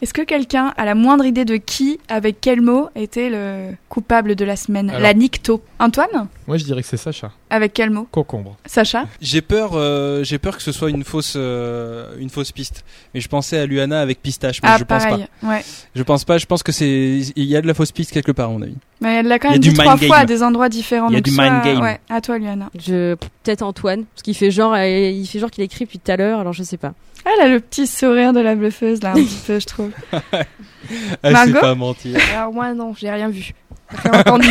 Est-ce 0.03 0.13
que 0.13 0.23
quelqu'un 0.23 0.75
a 0.77 0.85
la 0.85 0.97
moindre 0.97 1.25
idée 1.25 1.45
de 1.45 1.57
qui, 1.57 2.01
avec 2.09 2.39
quel 2.41 2.61
mot, 2.61 2.89
était 2.97 3.31
le 3.31 3.75
coupable 3.89 4.35
de 4.35 4.45
la 4.45 4.57
semaine? 4.57 4.91
Alors. 4.91 5.01
La 5.01 5.15
nicto. 5.15 5.63
Antoine? 5.79 6.27
Moi, 6.49 6.57
je 6.57 6.65
dirais 6.65 6.83
que 6.83 6.89
c'est 6.89 6.97
Sacha. 6.97 7.31
Avec 7.51 7.73
quel 7.73 7.91
mot? 7.91 8.09
Concombre. 8.11 8.57
Sacha? 8.67 9.07
J'ai 9.21 9.43
peur, 9.43 9.71
euh, 9.75 10.25
j'ai 10.25 10.39
peur 10.39 10.57
que 10.57 10.63
ce 10.63 10.73
soit 10.73 10.91
une 10.91 11.05
fausse, 11.05 11.35
euh, 11.37 12.17
une 12.19 12.31
fausse 12.31 12.51
piste. 12.51 12.85
Mais 13.15 13.21
je 13.21 13.29
pensais 13.29 13.59
à 13.59 13.65
Luana 13.67 14.01
avec 14.01 14.21
pistache, 14.21 14.61
mais 14.61 14.71
Ah, 14.73 14.77
je 14.79 14.83
pense 14.85 15.05
pareil. 15.05 15.27
Ouais. 15.45 15.61
pas. 15.61 15.65
Je 15.95 16.03
pense 16.03 16.25
pas. 16.25 16.39
Je 16.39 16.47
pense 16.47 16.65
que 16.65 16.73
c'est, 16.73 17.21
il 17.37 17.45
y 17.45 17.55
a 17.55 17.63
de 17.63 17.69
la 17.69 17.75
fausse 17.75 17.93
piste 17.93 18.11
quelque 18.11 18.33
part, 18.33 18.49
à 18.49 18.53
mon 18.53 18.63
avis. 18.63 18.75
Mais 19.01 19.19
elle 19.21 19.29
l'a 19.29 19.39
quand 19.39 19.51
Il 19.51 19.53
y 19.53 19.55
a 19.55 19.59
même 19.59 19.61
dit 19.61 19.73
trois 19.73 19.95
mind 19.97 20.07
fois 20.09 20.17
à 20.17 20.21
game. 20.21 20.27
des 20.37 20.43
endroits 20.43 20.69
différents. 20.69 21.11
Il 21.11 21.13
y 21.13 21.17
a 21.17 21.21
donc 21.21 21.25
du 21.27 21.31
soit- 21.31 21.49
mind 21.49 21.65
game. 21.65 21.81
Ouais, 21.81 22.01
à 22.11 22.21
toi, 22.21 22.39
Luana. 22.39 22.71
Je 22.77 23.15
peut-être 23.15 23.63
Antoine, 23.63 24.05
parce 24.07 24.23
qu'il 24.23 24.35
fait 24.35 24.51
genre, 24.51 24.75
euh, 24.75 24.85
il 24.89 25.27
fait 25.27 25.39
genre 25.39 25.51
qu'il 25.51 25.63
écrit 25.63 25.85
depuis 25.85 26.01
tout 26.01 26.11
à 26.11 26.17
l'heure, 26.17 26.41
alors 26.41 26.53
je 26.53 26.65
sais 26.65 26.77
pas. 26.77 26.93
Elle 27.25 27.41
a 27.41 27.49
le 27.49 27.61
petit 27.61 27.87
sourire 27.87 28.33
de 28.33 28.41
la 28.41 28.55
bluffeuse, 28.55 29.03
là, 29.03 29.11
un 29.11 29.15
petit 29.15 29.41
peu, 29.47 29.61
je 29.61 29.67
trouve. 29.67 29.91
Elle 31.23 31.33
Margot 31.33 31.55
sait 31.55 31.61
pas 31.61 31.75
mentir. 31.75 32.19
Alors 32.35 32.53
moi 32.53 32.75
non, 32.75 32.95
j'ai 32.99 33.11
rien 33.11 33.29
vu. 33.29 33.53
J'ai 34.03 34.11
rien 34.11 34.21
entendu. 34.21 34.49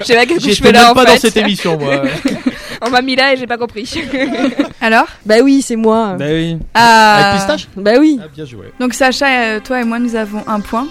je 0.00 0.04
sais 0.06 0.14
pas 0.14 0.26
qu'est-ce 0.26 0.46
que 0.46 0.52
je 0.52 0.62
fais 0.62 0.72
là 0.72 0.90
en 0.90 0.94
pas 0.94 1.06
fait. 1.06 1.14
dans 1.14 1.20
cette 1.20 1.36
émission, 1.36 1.78
moi. 1.78 2.02
On 2.82 2.90
m'a 2.90 3.02
mis 3.02 3.14
là 3.16 3.32
et 3.32 3.36
j'ai 3.36 3.46
pas 3.46 3.58
compris. 3.58 3.92
Alors? 4.80 5.06
Bah 5.26 5.36
oui, 5.42 5.60
c'est 5.60 5.76
moi. 5.76 6.16
Bah 6.18 6.26
oui. 6.30 6.56
Ah. 6.72 7.16
Avec 7.16 7.40
pistache? 7.40 7.68
Bah 7.76 7.92
oui. 7.98 8.18
Ah, 8.22 8.28
bien 8.34 8.44
joué. 8.44 8.72
Donc 8.78 8.94
Sacha, 8.94 9.26
euh, 9.26 9.60
toi 9.60 9.80
et 9.80 9.84
moi, 9.84 9.98
nous 9.98 10.16
avons 10.16 10.42
un 10.46 10.60
point. 10.60 10.86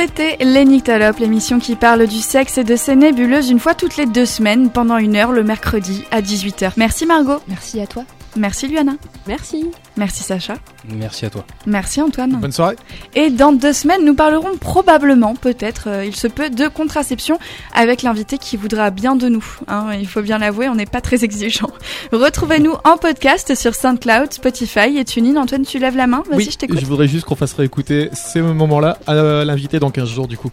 C'était 0.00 0.36
l'Enictalope, 0.38 1.18
l'émission 1.18 1.58
qui 1.58 1.74
parle 1.74 2.06
du 2.06 2.20
sexe 2.20 2.56
et 2.56 2.62
de 2.62 2.76
ses 2.76 2.94
nébuleuses 2.94 3.50
une 3.50 3.58
fois 3.58 3.74
toutes 3.74 3.96
les 3.96 4.06
deux 4.06 4.26
semaines 4.26 4.70
pendant 4.70 4.96
une 4.96 5.16
heure 5.16 5.32
le 5.32 5.42
mercredi 5.42 6.04
à 6.12 6.22
18h. 6.22 6.74
Merci 6.76 7.04
Margot. 7.04 7.40
Merci 7.48 7.80
à 7.80 7.86
toi. 7.88 8.04
Merci 8.36 8.68
Luana. 8.68 8.92
Merci. 9.26 9.66
Merci 9.96 10.22
Sacha. 10.22 10.54
Merci 10.88 11.26
à 11.26 11.30
toi. 11.30 11.44
Merci 11.66 12.00
Antoine. 12.00 12.36
Bonne 12.40 12.52
soirée. 12.52 12.76
Et 13.14 13.30
dans 13.30 13.52
deux 13.52 13.72
semaines, 13.72 14.04
nous 14.04 14.14
parlerons 14.14 14.56
probablement, 14.58 15.34
peut-être, 15.34 15.88
euh, 15.88 16.04
il 16.04 16.14
se 16.14 16.28
peut, 16.28 16.50
de 16.50 16.68
contraception 16.68 17.38
avec 17.74 18.02
l'invité 18.02 18.38
qui 18.38 18.56
voudra 18.56 18.90
bien 18.90 19.16
de 19.16 19.28
nous. 19.28 19.44
hein. 19.66 19.86
il 19.98 20.06
faut 20.06 20.22
bien 20.22 20.38
l'avouer, 20.38 20.68
on 20.68 20.74
n'est 20.76 20.86
pas 20.86 21.00
très 21.00 21.24
exigeant. 21.24 21.70
Retrouvez-nous 22.12 22.74
en 22.84 22.96
podcast 22.96 23.54
sur 23.54 23.74
SoundCloud, 23.74 24.32
Spotify 24.32 24.98
et 24.98 25.04
TuneIn. 25.04 25.36
Antoine, 25.40 25.64
tu 25.64 25.78
lèves 25.78 25.96
la 25.96 26.06
main? 26.06 26.22
Vas-y, 26.30 26.36
Oui, 26.38 26.48
je 26.52 26.56
t'écoute. 26.58 26.78
je 26.80 26.86
voudrais 26.86 27.08
juste 27.08 27.24
qu'on 27.24 27.36
fasse 27.36 27.54
réécouter 27.54 28.10
ces 28.12 28.40
moments-là 28.42 28.98
à 29.06 29.14
l'invité 29.44 29.78
dans 29.80 29.90
15 29.90 30.08
jours 30.08 30.28
du 30.28 30.36
coup. 30.36 30.50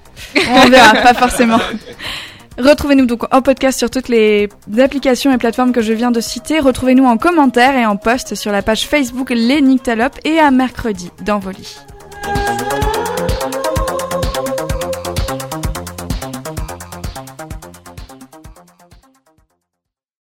On 0.50 0.70
verra, 0.70 0.94
pas 0.96 1.14
forcément. 1.14 1.60
Retrouvez-nous 2.58 3.06
donc 3.06 3.24
en 3.34 3.42
podcast 3.42 3.78
sur 3.78 3.90
toutes 3.90 4.08
les 4.08 4.50
applications 4.78 5.34
et 5.34 5.38
plateformes 5.38 5.74
que 5.74 5.82
je 5.82 5.94
viens 5.94 6.12
de 6.12 6.22
citer. 6.22 6.60
Retrouvez-nous 6.60 7.06
en 7.06 7.18
commentaire 7.18 7.76
et 7.76 7.86
en 7.86 7.98
post 7.98 8.36
sur 8.36 8.52
la 8.52 8.62
page 8.62 8.88
Facebook 8.88 9.30
Les 9.30 9.62
Nyctalopes 9.62 10.20
et 10.24 10.40
à 10.40 10.52
mercredi 10.52 11.12
dans 11.26 11.40
vos 11.40 11.52
lits. 11.52 11.78